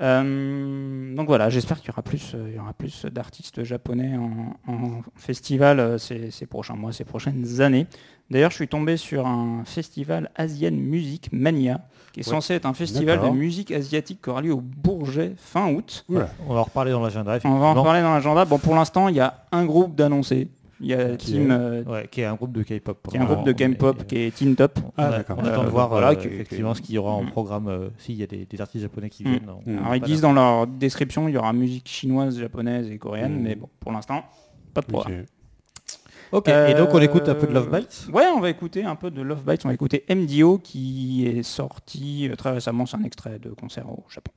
Euh, 0.02 1.16
donc 1.16 1.28
voilà, 1.28 1.50
j'espère 1.50 1.80
qu'il 1.80 1.88
y 1.88 1.92
aura 1.92 2.02
plus, 2.02 2.34
euh, 2.36 2.48
il 2.50 2.56
y 2.56 2.60
aura 2.60 2.74
plus 2.74 3.06
d'artistes 3.06 3.64
japonais 3.64 4.18
en, 4.18 4.72
en 4.72 5.02
festival 5.16 5.80
euh, 5.80 5.98
ces, 5.98 6.32
ces 6.32 6.46
prochains 6.46 6.76
mois, 6.76 6.92
ces 6.92 7.06
prochaines 7.06 7.62
années. 7.62 7.88
D'ailleurs, 8.30 8.50
je 8.52 8.56
suis 8.56 8.68
tombé 8.68 8.98
sur 8.98 9.26
un 9.28 9.64
festival 9.66 10.32
Asian 10.36 10.72
Music 10.72 11.30
Mania, 11.32 11.82
qui 12.12 12.22
est 12.22 12.28
Ouais. 12.28 12.32
censé 12.34 12.56
être 12.56 12.66
un 12.66 12.74
festival 12.74 13.22
de 13.22 13.30
musique 13.30 13.72
asiatique 13.72 14.22
qui 14.22 14.30
aura 14.30 14.42
lieu 14.42 14.52
au 14.54 14.62
Bourget 14.62 15.34
fin 15.38 15.72
août. 15.72 16.06
On 16.10 16.54
va 16.54 16.60
en 16.62 16.64
reparler 16.64 16.92
dans 16.92 17.02
l'agenda. 17.02 17.38
On 17.44 17.58
va 17.60 17.68
en 17.68 17.74
reparler 17.76 18.02
dans 18.02 18.14
l'agenda. 18.14 18.46
Bon, 18.46 18.58
pour 18.58 18.74
l'instant, 18.76 19.08
il 19.10 19.16
y 19.16 19.20
a 19.20 19.46
un 19.52 19.64
groupe 19.66 19.96
d'annoncés. 19.96 20.48
Il 20.82 20.88
y 20.88 20.94
a 20.94 21.16
Qui 21.16 21.32
Team, 21.34 21.52
est 21.52 21.54
euh, 21.54 21.84
Ouais, 21.84 22.08
qui 22.12 22.20
est 22.22 22.26
un 22.26 22.36
groupe 22.36 22.52
de 22.52 22.62
K-pop. 22.62 23.08
qui 23.10 23.16
est 23.16 23.20
un 23.20 23.24
groupe 23.26 23.46
de 23.46 23.54
K-pop 23.54 24.06
qui 24.08 24.18
est 24.18 24.36
Team 24.36 24.56
Top. 24.56 24.78
Ah, 24.98 25.08
on, 25.08 25.12
d'accord. 25.12 25.38
on 25.40 25.46
attend 25.46 25.62
Euh, 25.62 25.66
de 25.66 25.70
voir 25.70 25.88
voilà, 25.88 26.10
euh, 26.10 26.16
que- 26.16 26.28
effectivement 26.28 26.72
que- 26.74 26.78
ce 26.80 26.82
qu'il 26.82 26.96
y 26.96 26.98
aura 26.98 27.14
en 27.14 27.24
Mm. 27.24 27.32
programme, 27.32 27.68
euh, 27.70 27.88
s'il 27.98 28.16
y 28.16 28.24
a 28.24 28.28
des, 28.28 28.46
des 28.46 28.62
artistes 28.62 28.82
japonais 28.82 29.10
qui 29.10 29.24
Mm. 29.24 29.30
viennent. 29.30 29.50
on- 29.66 29.72
Mm. 29.72 29.78
Alors 29.80 29.96
ils 29.96 30.02
disent 30.02 30.20
dans 30.22 30.34
leur 30.34 30.68
description, 30.68 31.30
il 31.30 31.36
y 31.36 31.38
aura 31.38 31.54
musique 31.54 31.88
chinoise, 31.88 32.38
japonaise 32.38 32.92
et 32.92 32.98
coréenne, 32.98 33.40
mais 33.42 33.56
bon, 33.56 33.70
pour 33.80 33.94
l'instant, 33.94 34.24
pas 34.74 34.82
de 34.82 34.88
programme. 34.88 35.24
Ok, 36.34 36.50
et 36.50 36.74
donc 36.74 36.90
on 36.94 37.00
écoute 37.00 37.30
un 37.30 37.36
peu 37.36 37.48
de 37.48 37.54
Love 37.54 37.70
Euh, 37.74 37.80
Bites? 37.80 38.08
Ouais, 38.12 38.26
on 38.36 38.42
va 38.42 38.50
écouter 38.50 38.84
un 38.84 38.96
peu 38.96 39.10
de 39.12 39.22
Love 39.22 39.44
Bites, 39.46 39.62
on 39.64 39.70
va 39.70 39.74
écouter 39.74 40.04
MDO 40.10 40.58
qui 40.58 41.26
est 41.26 41.44
sorti 41.44 42.28
euh, 42.28 42.36
très 42.36 42.52
récemment, 42.52 42.86
c'est 42.86 42.98
un 42.98 43.04
extrait 43.04 43.40
de 43.40 43.50
concert 43.52 43.90
au 43.90 44.04
Japon. 44.10 44.34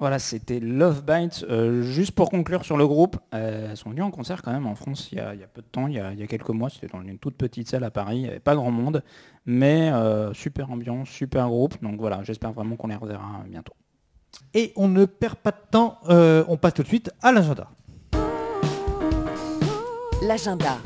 Voilà, 0.00 0.18
c'était 0.18 0.60
Love 0.60 1.04
Bites. 1.04 1.44
Euh, 1.50 1.82
juste 1.82 2.12
pour 2.12 2.30
conclure 2.30 2.64
sur 2.64 2.78
le 2.78 2.86
groupe, 2.86 3.18
euh, 3.34 3.68
elles 3.70 3.76
sont 3.76 3.90
venues 3.90 4.02
en 4.02 4.10
concert 4.10 4.40
quand 4.40 4.50
même 4.50 4.66
en 4.66 4.74
France 4.74 5.10
il 5.12 5.18
y 5.18 5.20
a, 5.20 5.34
il 5.34 5.40
y 5.40 5.44
a 5.44 5.46
peu 5.46 5.60
de 5.60 5.66
temps, 5.66 5.88
il 5.88 5.92
y 5.92 6.00
a, 6.00 6.12
il 6.14 6.18
y 6.18 6.22
a 6.22 6.26
quelques 6.26 6.48
mois. 6.48 6.70
C'était 6.70 6.86
dans 6.86 7.02
une 7.02 7.18
toute 7.18 7.36
petite 7.36 7.68
salle 7.68 7.84
à 7.84 7.90
Paris, 7.90 8.16
il 8.16 8.22
n'y 8.22 8.28
avait 8.28 8.40
pas 8.40 8.54
grand 8.54 8.70
monde, 8.70 9.02
mais 9.44 9.90
euh, 9.92 10.32
super 10.32 10.70
ambiance, 10.70 11.10
super 11.10 11.46
groupe. 11.48 11.74
Donc 11.82 12.00
voilà, 12.00 12.22
j'espère 12.24 12.52
vraiment 12.52 12.76
qu'on 12.76 12.88
les 12.88 12.96
reverra 12.96 13.44
bientôt. 13.46 13.74
Et 14.54 14.72
on 14.74 14.88
ne 14.88 15.04
perd 15.04 15.34
pas 15.34 15.50
de 15.50 15.60
temps, 15.70 15.98
euh, 16.08 16.44
on 16.48 16.56
passe 16.56 16.72
tout 16.72 16.82
de 16.82 16.88
suite 16.88 17.12
à 17.20 17.30
l'agenda. 17.30 17.68
L'agenda. 20.22 20.78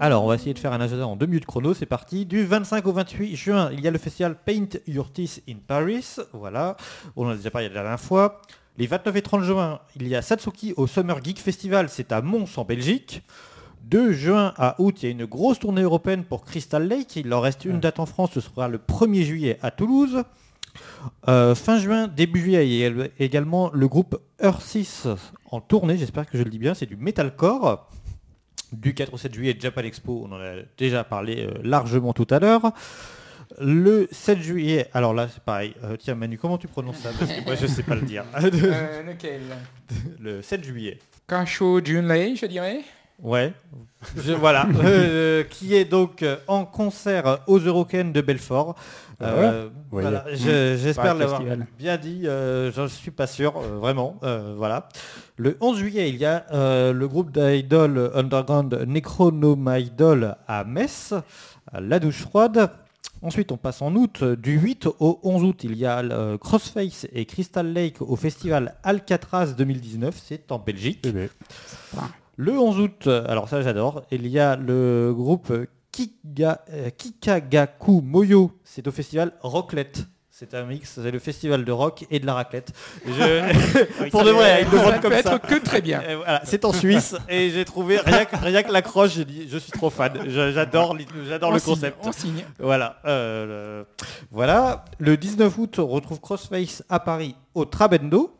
Alors, 0.00 0.24
on 0.24 0.28
va 0.28 0.34
essayer 0.34 0.52
de 0.52 0.58
faire 0.58 0.72
un 0.72 0.80
agenda 0.80 1.06
en 1.06 1.14
deux 1.14 1.26
minutes 1.26 1.46
chrono. 1.46 1.72
C'est 1.72 1.86
parti. 1.86 2.26
Du 2.26 2.44
25 2.44 2.84
au 2.86 2.92
28 2.92 3.36
juin, 3.36 3.70
il 3.72 3.80
y 3.80 3.88
a 3.88 3.92
le 3.92 3.98
festival 3.98 4.36
Paint 4.44 4.78
Your 4.88 5.10
Teeth 5.12 5.42
in 5.48 5.54
Paris. 5.64 6.16
Voilà. 6.32 6.76
On 7.14 7.26
en 7.26 7.30
a 7.30 7.36
déjà 7.36 7.50
parlé 7.50 7.68
la 7.68 7.74
dernière 7.74 8.00
fois. 8.00 8.42
Les 8.76 8.88
29 8.88 9.16
et 9.16 9.22
30 9.22 9.42
juin, 9.44 9.80
il 9.94 10.08
y 10.08 10.16
a 10.16 10.22
Satsuki 10.22 10.74
au 10.76 10.88
Summer 10.88 11.22
Geek 11.22 11.38
Festival. 11.38 11.88
C'est 11.88 12.10
à 12.10 12.22
Mons 12.22 12.58
en 12.58 12.64
Belgique. 12.64 13.22
De 13.88 14.10
juin 14.10 14.52
à 14.56 14.74
août, 14.80 14.96
il 15.02 15.06
y 15.06 15.08
a 15.08 15.12
une 15.12 15.26
grosse 15.26 15.60
tournée 15.60 15.82
européenne 15.82 16.24
pour 16.24 16.44
Crystal 16.44 16.86
Lake. 16.86 17.14
Il 17.14 17.28
leur 17.28 17.42
reste 17.42 17.64
une 17.64 17.78
date 17.78 18.00
en 18.00 18.06
France. 18.06 18.30
Ce 18.34 18.40
sera 18.40 18.66
le 18.66 18.78
1er 18.78 19.22
juillet 19.22 19.58
à 19.62 19.70
Toulouse. 19.70 20.24
Euh, 21.28 21.54
fin 21.54 21.78
juin, 21.78 22.08
début 22.08 22.40
juillet, 22.40 22.68
il 22.68 22.74
y 22.74 22.84
a 22.84 23.06
également 23.20 23.70
le 23.72 23.86
groupe 23.86 24.18
Earth 24.42 24.62
6 24.62 25.06
en 25.52 25.60
tournée. 25.60 25.96
J'espère 25.96 26.26
que 26.26 26.36
je 26.36 26.42
le 26.42 26.50
dis 26.50 26.58
bien. 26.58 26.74
C'est 26.74 26.86
du 26.86 26.96
metalcore 26.96 27.88
du 28.74 28.94
4 28.94 29.14
au 29.14 29.16
7 29.18 29.34
juillet 29.34 29.56
Japan 29.58 29.82
Expo, 29.82 30.26
on 30.28 30.32
en 30.32 30.40
a 30.40 30.62
déjà 30.78 31.04
parlé 31.04 31.46
euh, 31.46 31.52
largement 31.62 32.12
tout 32.12 32.26
à 32.30 32.38
l'heure. 32.38 32.72
Le 33.60 34.08
7 34.10 34.40
juillet, 34.40 34.88
alors 34.94 35.14
là 35.14 35.28
c'est 35.32 35.42
pareil, 35.42 35.74
Euh, 35.84 35.96
tiens 35.96 36.14
Manu, 36.14 36.38
comment 36.38 36.58
tu 36.58 36.66
prononces 36.66 36.98
ça? 36.98 37.10
Parce 37.18 37.30
que 37.32 37.44
moi 37.44 37.54
je 37.54 37.66
sais 37.66 37.82
pas 37.84 37.94
le 37.94 38.02
dire. 38.02 38.24
Euh, 38.42 39.02
lequel? 39.06 39.40
Le 40.18 40.42
7 40.42 40.64
juillet. 40.64 40.98
Kasho 41.28 41.84
Junlei, 41.84 42.34
je 42.36 42.46
dirais. 42.46 42.80
Ouais, 43.22 43.52
Je- 44.16 44.32
voilà, 44.32 44.66
Euh, 44.84 45.44
qui 45.44 45.74
est 45.74 45.84
donc 45.84 46.22
euh, 46.22 46.36
en 46.48 46.64
concert 46.64 47.38
aux 47.46 47.58
Eurocaines 47.58 48.12
de 48.12 48.20
Belfort. 48.20 48.74
Euh, 49.22 49.68
Ouais. 49.92 50.02
voilà, 50.02 50.24
je- 50.32 50.76
J'espère 50.76 51.14
l'avoir 51.14 51.40
festival. 51.40 51.66
bien 51.78 51.96
dit, 51.96 52.22
euh, 52.26 52.72
je 52.72 52.86
suis 52.88 53.12
pas 53.12 53.26
sûr, 53.28 53.54
euh, 53.56 53.78
vraiment. 53.78 54.16
euh, 54.24 54.54
voilà. 54.56 54.88
Le 55.36 55.56
11 55.60 55.78
juillet, 55.78 56.08
il 56.10 56.16
y 56.16 56.24
a 56.26 56.44
euh, 56.52 56.92
le 56.92 57.06
groupe 57.08 57.30
d'idol 57.30 58.10
underground 58.14 58.74
Necronomidol 58.86 60.36
à 60.48 60.64
Metz, 60.64 61.14
à 61.72 61.80
la 61.80 61.98
douche 62.00 62.22
froide. 62.22 62.70
Ensuite, 63.22 63.52
on 63.52 63.56
passe 63.56 63.80
en 63.80 63.94
août. 63.94 64.22
Du 64.24 64.58
8 64.58 64.86
au 64.98 65.18
11 65.22 65.44
août, 65.44 65.60
il 65.64 65.76
y 65.76 65.86
a 65.86 66.00
euh, 66.00 66.36
Crossface 66.36 67.06
et 67.12 67.24
Crystal 67.24 67.66
Lake 67.72 68.02
au 68.02 68.16
festival 68.16 68.74
Alcatraz 68.82 69.54
2019. 69.56 70.14
C'est 70.22 70.50
en 70.52 70.58
Belgique. 70.58 71.00
Eh 71.04 71.12
ben, 71.12 71.28
Le 72.36 72.58
11 72.58 72.80
août, 72.80 73.06
alors 73.28 73.48
ça 73.48 73.62
j'adore, 73.62 74.02
il 74.10 74.26
y 74.26 74.38
a 74.40 74.56
le 74.56 75.12
groupe 75.14 75.52
Kiga- 75.92 76.58
euh, 76.72 76.90
Kikagaku 76.90 78.00
Moyo, 78.00 78.50
c'est 78.64 78.86
au 78.88 78.90
festival 78.90 79.32
Rocklette. 79.40 80.06
C'est 80.36 80.52
un 80.54 80.64
mix, 80.64 80.98
c'est 81.00 81.12
le 81.12 81.20
festival 81.20 81.64
de 81.64 81.70
rock 81.70 82.06
et 82.10 82.18
de 82.18 82.26
la 82.26 82.34
raclette. 82.34 82.72
Je- 83.06 83.10
Pour 84.10 84.24
de 84.24 84.30
vrai, 84.32 84.64
Ça 84.64 84.76
vendent 84.76 85.00
peut 85.00 85.12
être 85.12 85.38
que 85.46 85.54
très 85.64 85.80
bien. 85.80 86.02
Voilà, 86.16 86.40
c'est 86.44 86.64
en 86.64 86.72
Suisse 86.72 87.14
et 87.28 87.50
j'ai 87.50 87.64
trouvé 87.64 87.98
rien 88.00 88.24
que, 88.24 88.34
rien 88.34 88.64
que 88.64 88.72
l'accroche, 88.72 89.12
j'ai 89.14 89.24
dit 89.24 89.46
je 89.48 89.58
suis 89.58 89.70
trop 89.70 89.90
fan, 89.90 90.12
j'adore, 90.28 90.94
le 90.94 91.04
signe, 91.60 91.74
concept. 91.74 91.98
On 92.02 92.10
signe. 92.10 92.44
Voilà, 92.58 92.96
euh, 93.04 93.82
le- 93.82 94.06
voilà. 94.32 94.84
Le 94.98 95.16
19 95.16 95.56
août, 95.56 95.78
on 95.78 95.86
retrouve 95.86 96.18
Crossface 96.20 96.82
à 96.88 96.98
Paris 96.98 97.36
au 97.54 97.64
Trabendo. 97.64 98.36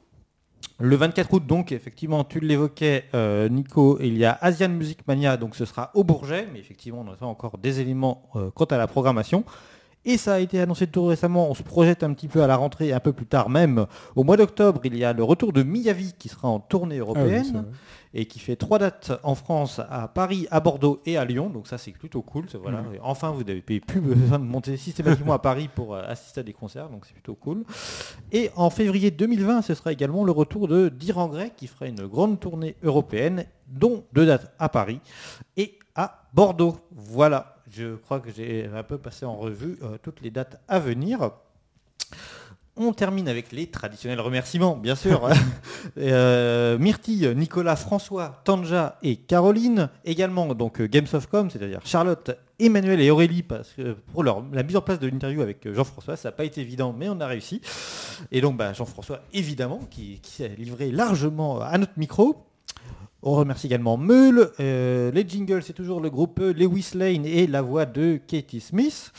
Le 0.80 0.96
24 0.96 1.32
août, 1.34 1.46
donc, 1.46 1.70
effectivement, 1.70 2.24
tu 2.24 2.40
l'évoquais, 2.40 3.04
euh, 3.14 3.48
Nico, 3.48 3.96
il 4.00 4.18
y 4.18 4.24
a 4.24 4.36
Asian 4.40 4.70
Music 4.70 5.06
Mania, 5.06 5.36
donc 5.36 5.54
ce 5.54 5.64
sera 5.66 5.92
au 5.94 6.02
Bourget, 6.02 6.48
mais 6.52 6.58
effectivement, 6.58 7.06
on 7.08 7.14
pas 7.14 7.26
encore 7.26 7.58
des 7.58 7.80
éléments 7.80 8.28
euh, 8.34 8.50
quant 8.52 8.64
à 8.64 8.76
la 8.76 8.88
programmation. 8.88 9.44
Et 10.04 10.18
ça 10.18 10.34
a 10.34 10.38
été 10.38 10.60
annoncé 10.60 10.86
tout 10.86 11.06
récemment, 11.06 11.50
on 11.50 11.54
se 11.54 11.62
projette 11.62 12.02
un 12.02 12.12
petit 12.12 12.28
peu 12.28 12.42
à 12.42 12.46
la 12.46 12.56
rentrée, 12.56 12.92
un 12.92 13.00
peu 13.00 13.12
plus 13.12 13.26
tard 13.26 13.48
même. 13.48 13.86
Au 14.16 14.24
mois 14.24 14.36
d'octobre, 14.36 14.80
il 14.84 14.96
y 14.96 15.04
a 15.04 15.12
le 15.12 15.24
retour 15.24 15.52
de 15.52 15.62
Miyavi 15.62 16.14
qui 16.18 16.28
sera 16.28 16.48
en 16.48 16.60
tournée 16.60 16.96
Ah 17.00 17.04
oui, 17.04 17.16
européenne 17.18 17.64
et 18.14 18.26
qui 18.26 18.38
fait 18.38 18.54
trois 18.54 18.78
dates 18.78 19.12
en 19.24 19.34
France, 19.34 19.80
à 19.90 20.06
Paris, 20.06 20.46
à 20.50 20.60
Bordeaux 20.60 21.02
et 21.04 21.16
à 21.16 21.24
Lyon. 21.24 21.50
Donc 21.50 21.66
ça 21.66 21.78
c'est 21.78 21.90
plutôt 21.90 22.22
cool. 22.22 22.46
Voilà. 22.62 22.82
Mm. 22.82 22.98
Enfin, 23.02 23.32
vous 23.32 23.42
n'avez 23.42 23.60
plus 23.60 24.00
besoin 24.00 24.38
de 24.38 24.44
monter 24.44 24.76
systématiquement 24.76 25.32
à 25.32 25.40
Paris 25.40 25.68
pour 25.74 25.94
euh, 25.94 26.02
assister 26.06 26.40
à 26.40 26.42
des 26.44 26.52
concerts, 26.52 26.88
donc 26.88 27.04
c'est 27.06 27.12
plutôt 27.12 27.34
cool. 27.34 27.64
Et 28.30 28.50
en 28.54 28.70
février 28.70 29.10
2020, 29.10 29.62
ce 29.62 29.74
sera 29.74 29.92
également 29.92 30.24
le 30.24 30.32
retour 30.32 30.68
de 30.68 30.88
Diran 30.88 31.26
Grey 31.26 31.52
qui 31.56 31.66
fera 31.66 31.86
une 31.86 32.06
grande 32.06 32.38
tournée 32.38 32.76
européenne, 32.82 33.46
dont 33.66 34.04
deux 34.12 34.26
dates 34.26 34.54
à 34.58 34.68
Paris 34.68 35.00
et 35.56 35.78
à 35.96 36.28
Bordeaux. 36.32 36.76
Voilà. 36.92 37.53
Je 37.76 37.96
crois 37.96 38.20
que 38.20 38.30
j'ai 38.30 38.68
un 38.72 38.82
peu 38.84 38.98
passé 38.98 39.24
en 39.24 39.36
revue 39.36 39.78
euh, 39.82 39.96
toutes 40.00 40.20
les 40.20 40.30
dates 40.30 40.60
à 40.68 40.78
venir. 40.78 41.30
On 42.76 42.92
termine 42.92 43.28
avec 43.28 43.52
les 43.52 43.68
traditionnels 43.68 44.20
remerciements, 44.20 44.76
bien 44.76 44.94
sûr. 44.94 45.28
Euh, 45.98 46.78
Myrtille, 46.78 47.34
Nicolas, 47.36 47.76
François, 47.76 48.40
Tanja 48.44 48.98
et 49.02 49.16
Caroline. 49.16 49.90
Également 50.06 50.54
donc 50.54 50.80
Games 50.80 51.06
of 51.12 51.26
Com, 51.26 51.50
c'est-à-dire 51.50 51.80
Charlotte, 51.84 52.30
Emmanuel 52.58 53.02
et 53.02 53.10
Aurélie, 53.10 53.42
parce 53.42 53.68
que 53.74 53.92
pour 53.92 54.22
leur, 54.22 54.42
la 54.50 54.62
mise 54.62 54.76
en 54.76 54.80
place 54.80 54.98
de 54.98 55.06
l'interview 55.06 55.42
avec 55.42 55.66
euh, 55.66 55.74
Jean-François, 55.74 56.16
ça 56.16 56.28
n'a 56.28 56.32
pas 56.32 56.46
été 56.46 56.62
évident, 56.62 56.94
mais 56.98 57.10
on 57.10 57.20
a 57.20 57.26
réussi. 57.26 57.60
Et 58.32 58.40
donc 58.40 58.56
bah, 58.56 58.72
Jean-François, 58.72 59.20
évidemment, 59.34 59.80
qui, 59.90 60.20
qui 60.20 60.30
s'est 60.32 60.48
livré 60.56 60.90
largement 60.90 61.60
à 61.60 61.76
notre 61.76 61.98
micro. 61.98 62.46
On 63.26 63.32
remercie 63.36 63.68
également 63.68 63.96
Meul. 63.96 64.50
Euh, 64.60 65.10
les 65.10 65.26
jingles, 65.26 65.62
c'est 65.62 65.72
toujours 65.72 65.98
le 66.00 66.10
groupe 66.10 66.40
Lewis 66.40 66.90
Lane 66.94 67.24
et 67.24 67.46
la 67.46 67.62
voix 67.62 67.86
de 67.86 68.20
Katie 68.26 68.60
Smith. 68.60 69.12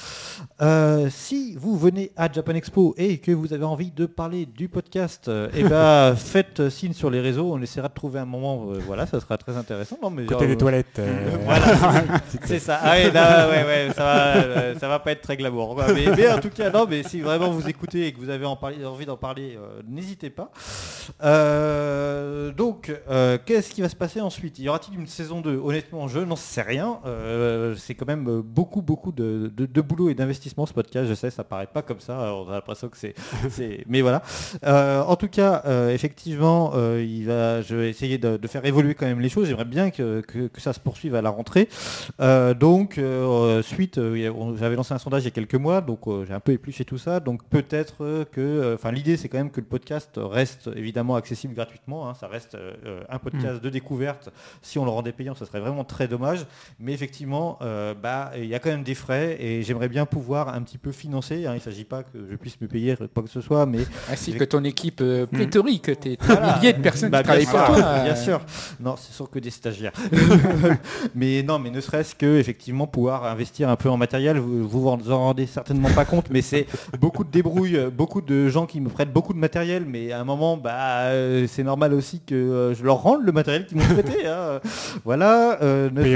Euh, 0.61 1.07
si 1.09 1.55
vous 1.57 1.75
venez 1.75 2.11
à 2.15 2.31
Japan 2.31 2.53
Expo 2.53 2.93
et 2.99 3.17
que 3.17 3.31
vous 3.31 3.51
avez 3.51 3.63
envie 3.65 3.89
de 3.89 4.05
parler 4.05 4.45
du 4.45 4.69
podcast, 4.69 5.27
euh, 5.27 5.49
eh 5.55 5.63
ben, 5.67 6.15
faites 6.15 6.69
signe 6.69 6.93
sur 6.93 7.09
les 7.09 7.19
réseaux. 7.19 7.51
On 7.51 7.59
essaiera 7.63 7.87
de 7.87 7.95
trouver 7.95 8.19
un 8.19 8.25
moment. 8.25 8.67
euh, 8.69 8.79
voilà, 8.85 9.07
ça 9.07 9.19
sera 9.19 9.37
très 9.39 9.57
intéressant. 9.57 9.97
Non, 10.03 10.11
mais 10.11 10.25
Côté 10.27 10.45
des 10.45 10.55
toilettes. 10.57 11.01
voilà, 11.43 11.65
c'est- 12.45 12.59
ça. 12.59 12.79
Ah 12.83 12.91
ouais, 12.91 13.11
là, 13.11 13.49
ouais, 13.49 13.63
ouais, 13.65 13.87
ça 13.95 14.03
va, 14.03 14.79
ça 14.79 14.87
va 14.87 14.99
pas 14.99 15.13
être 15.13 15.21
très 15.21 15.35
glamour. 15.35 15.75
Mais, 15.95 16.05
mais 16.15 16.29
en 16.31 16.37
tout 16.39 16.49
cas, 16.51 16.69
non, 16.69 16.85
mais 16.87 17.01
si 17.01 17.21
vraiment 17.21 17.49
vous 17.49 17.67
écoutez 17.67 18.05
et 18.07 18.11
que 18.13 18.19
vous 18.19 18.29
avez 18.29 18.45
en 18.45 18.55
parler- 18.55 18.85
envie 18.85 19.07
d'en 19.07 19.17
parler, 19.17 19.57
n'hésitez 19.89 20.29
pas. 20.29 20.51
Donc, 22.55 22.93
qu'est-ce 23.45 23.69
qui 23.71 23.81
va 23.81 23.89
se 23.89 23.94
passer 23.95 24.21
ensuite? 24.21 24.59
Y 24.59 24.69
aura-t-il 24.69 24.99
une 24.99 25.07
saison 25.07 25.41
2 25.41 25.57
Honnêtement, 25.63 26.07
je 26.07 26.19
n'en 26.19 26.35
sais 26.35 26.61
rien. 26.61 26.99
Euh, 27.05 27.75
c'est 27.75 27.95
quand 27.95 28.07
même 28.07 28.27
euh, 28.27 28.41
beaucoup, 28.43 28.81
beaucoup 28.81 29.11
de, 29.11 29.51
de- 29.55 29.65
de 29.65 29.81
boulot 29.81 30.09
et 30.09 30.13
d'investissement 30.15 30.65
ce 30.65 30.73
podcast. 30.73 31.07
Je 31.09 31.13
sais, 31.13 31.29
ça 31.31 31.43
paraît 31.43 31.67
pas 31.67 31.81
comme 31.81 31.99
ça. 31.99 32.33
On 32.35 32.49
a 32.49 32.53
l'impression 32.53 32.89
que 32.89 32.97
c'est, 32.97 33.15
mais 33.87 34.01
voilà. 34.01 34.21
Euh, 34.65 35.01
en 35.01 35.15
tout 35.15 35.27
cas, 35.27 35.61
euh, 35.65 35.89
effectivement, 35.89 36.73
il 36.97 37.23
va, 37.25 37.61
je 37.61 37.75
vais 37.75 37.89
essayer 37.89 38.17
de, 38.17 38.37
de 38.37 38.47
faire 38.47 38.65
évoluer 38.65 38.95
quand 38.95 39.05
même 39.05 39.19
les 39.19 39.29
choses. 39.29 39.47
J'aimerais 39.47 39.65
bien 39.65 39.89
que, 39.91 40.21
que- 40.21 40.47
que 40.47 40.61
ça 40.61 40.73
se 40.73 40.79
poursuive 40.79 41.15
à 41.15 41.21
la 41.21 41.29
rentrée. 41.29 41.67
Donc, 42.59 42.99
suite, 43.63 43.99
j'avais 44.57 44.75
lancé 44.75 44.93
un 44.93 44.97
sondage 44.97 45.23
il 45.23 45.25
y 45.25 45.27
a 45.27 45.31
quelques 45.31 45.55
mois, 45.55 45.81
donc 45.81 46.01
j'ai 46.27 46.33
un 46.33 46.39
peu 46.39 46.51
épluché 46.51 46.85
tout 46.85 46.97
ça. 46.97 47.19
Donc 47.19 47.43
peut-être 47.49 48.25
que, 48.31 48.73
enfin, 48.75 48.91
l'idée 48.91 49.17
c'est 49.17 49.29
quand 49.29 49.37
même 49.37 49.51
que 49.51 49.59
le 49.61 49.65
podcast 49.67 50.11
reste 50.17 50.69
évidemment 50.75 51.15
accessible 51.15 51.53
gratuitement. 51.53 52.09
hein. 52.09 52.13
ça 52.13 52.27
reste 52.27 52.57
un 53.09 53.19
podcast 53.19 53.61
de 53.63 53.69
découverte. 53.69 53.84
Si 54.61 54.79
on 54.79 54.85
le 54.85 54.91
rendait 54.91 55.11
payant, 55.11 55.35
ça 55.35 55.45
serait 55.45 55.59
vraiment 55.59 55.83
très 55.83 56.07
dommage. 56.07 56.45
Mais 56.79 56.93
effectivement, 56.93 57.57
euh, 57.61 57.93
bah, 57.93 58.31
il 58.37 58.45
y 58.45 58.55
a 58.55 58.59
quand 58.59 58.69
même 58.69 58.83
des 58.83 58.95
frais 58.95 59.37
et 59.39 59.61
j'aimerais 59.63 59.89
bien 59.89 60.05
pouvoir 60.05 60.49
un 60.53 60.61
petit 60.61 60.77
peu 60.77 60.91
financer. 60.91 61.45
hein. 61.45 61.51
Il 61.53 61.55
ne 61.55 61.59
s'agit 61.59 61.83
pas 61.85 62.03
que 62.03 62.17
je 62.29 62.35
puisse 62.35 62.59
me 62.61 62.67
payer 62.67 62.95
quoi 63.13 63.23
que 63.23 63.29
ce 63.29 63.41
soit, 63.41 63.65
mais 63.65 63.79
Ainsi 64.11 64.33
que 64.33 64.43
ton 64.43 64.63
équipe 64.63 64.99
euh, 65.01 65.25
Hmm. 65.25 65.35
pléthorique, 65.37 65.99
tes 65.99 66.17
Voilà. 66.21 66.57
milliers 66.57 66.73
de 66.73 66.81
personnes 66.81 67.09
Bah, 67.09 67.19
qui 67.19 67.23
travaillent 67.25 67.45
bien 67.45 67.51
pour 67.51 67.65
sûr, 67.65 67.75
toi. 67.75 67.85
euh, 67.85 68.03
Bien 68.03 68.15
sûr. 68.15 68.41
Non, 68.79 68.95
ce 68.97 69.11
sont 69.13 69.25
que 69.25 69.39
des 69.39 69.49
stagiaires. 69.49 69.91
mais 71.15 71.43
non, 71.43 71.59
mais 71.59 71.69
ne 71.69 71.81
serait-ce 71.81 72.15
que 72.15 72.37
effectivement 72.39 72.87
pouvoir 72.87 73.25
investir 73.25 73.69
un 73.69 73.75
peu 73.75 73.89
en 73.89 73.97
matériel, 73.97 74.37
vous 74.37 74.67
vous 74.67 74.87
en 74.87 74.97
rendez 75.19 75.45
certainement 75.45 75.89
pas 75.89 76.05
compte, 76.05 76.29
mais 76.29 76.41
c'est 76.41 76.65
beaucoup 76.99 77.23
de 77.23 77.29
débrouille, 77.31 77.77
euh, 77.77 77.89
beaucoup 77.89 78.21
de 78.21 78.47
gens 78.49 78.65
qui 78.65 78.79
me 78.81 78.89
prêtent 78.89 79.13
beaucoup 79.13 79.33
de 79.33 79.39
matériel, 79.39 79.85
mais 79.87 80.11
à 80.11 80.19
un 80.19 80.23
moment, 80.23 80.57
bah, 80.57 81.03
euh, 81.07 81.45
c'est 81.47 81.63
normal 81.63 81.93
aussi 81.93 82.21
que 82.25 82.73
je 82.77 82.83
leur 82.83 83.01
rende 83.01 83.23
le 83.23 83.31
matériel 83.31 83.65
qu'ils 83.79 83.87
m'ont 83.95 84.01
prêté. 84.01 84.27
hein. 84.27 84.59
Voilà. 85.03 85.61
euh, 85.61 85.89
Payer 86.03 86.15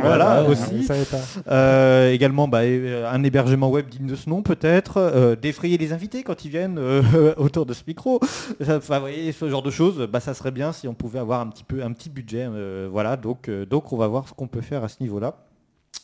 Voilà, 0.00 0.42
voilà, 0.42 0.48
aussi. 0.48 0.82
pas. 1.04 1.52
Euh, 1.52 2.10
également 2.12 2.48
bah, 2.48 2.60
euh, 2.62 3.10
un 3.10 3.22
hébergement 3.24 3.68
web 3.70 3.88
digne 3.88 4.06
de 4.06 4.14
ce 4.16 4.28
nom 4.30 4.42
peut-être, 4.42 5.36
défrayer 5.40 5.78
les 5.78 5.92
invités 5.92 6.22
quand 6.22 6.44
ils 6.44 6.50
viennent 6.50 6.80
autour 7.36 7.66
de 7.66 7.74
ce 7.74 7.82
micro, 7.86 8.20
enfin 8.60 8.78
vous 8.78 9.00
voyez 9.00 9.32
ce 9.32 9.48
genre 9.48 9.62
de 9.62 9.70
choses, 9.70 10.06
bah, 10.10 10.20
ça 10.20 10.34
serait 10.34 10.50
bien 10.50 10.72
si 10.72 10.88
on 10.88 10.94
pouvait 10.94 11.18
avoir 11.18 11.40
un 11.40 11.46
petit 11.48 11.64
peu 11.64 11.82
un 11.82 11.92
petit 11.92 12.10
budget, 12.10 12.48
voilà 12.90 13.16
donc 13.16 13.50
donc 13.70 13.92
on 13.92 13.96
va 13.96 14.06
voir 14.06 14.28
ce 14.28 14.34
qu'on 14.34 14.46
peut 14.48 14.60
faire 14.60 14.84
à 14.84 14.88
ce 14.88 14.96
niveau-là. 15.00 15.34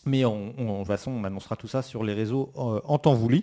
Mais 0.06 0.24
on, 0.24 0.52
on- 0.58 0.72
de 0.72 0.78
toute 0.78 0.86
façon, 0.86 1.10
on 1.12 1.24
annoncera 1.24 1.56
tout 1.56 1.68
ça 1.68 1.80
sur 1.82 2.04
les 2.04 2.12
réseaux 2.12 2.52
euh, 2.56 2.80
en 2.84 2.98
temps 2.98 3.14
voulu. 3.14 3.42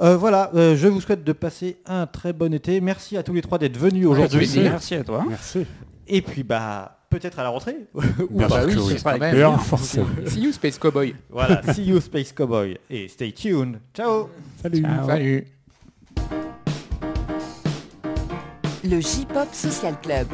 Euh, 0.00 0.16
voilà, 0.16 0.50
euh, 0.54 0.76
je 0.76 0.88
vous 0.88 1.00
souhaite 1.00 1.22
de 1.24 1.32
passer 1.32 1.78
un 1.86 2.06
très 2.06 2.32
bon 2.32 2.52
été. 2.52 2.80
Merci 2.80 3.16
à 3.16 3.22
tous 3.22 3.32
les 3.32 3.40
trois 3.42 3.58
d'être 3.58 3.78
venus 3.78 4.06
aujourd'hui. 4.06 4.48
Merci 4.62 4.94
à 4.96 5.04
toi. 5.04 5.24
Merci. 5.28 5.64
Et 6.08 6.22
puis 6.22 6.42
bah 6.42 6.98
peut-être 7.08 7.38
à 7.38 7.44
la 7.44 7.48
rentrée. 7.50 7.76
Ou 7.94 8.00
Bien 8.38 8.48
pas. 8.48 8.68
sûr 8.68 8.68
oui, 8.68 8.74
ce 8.74 8.92
oui. 8.94 8.98
sera 8.98 9.58
forcément. 9.58 10.06
See 10.26 10.40
you, 10.40 10.52
Space 10.52 10.78
Cowboy. 10.78 11.14
Voilà, 11.30 11.62
see 11.72 11.84
you 11.84 12.00
Space 12.00 12.32
Cowboy 12.32 12.76
et 12.90 13.08
stay 13.08 13.32
tuned. 13.32 13.78
Ciao. 13.94 14.28
Salut. 14.62 14.84
Salut. 15.06 15.46
Le 18.84 19.00
J-Pop 19.00 19.48
Social 19.52 19.94
Club. 20.00 20.28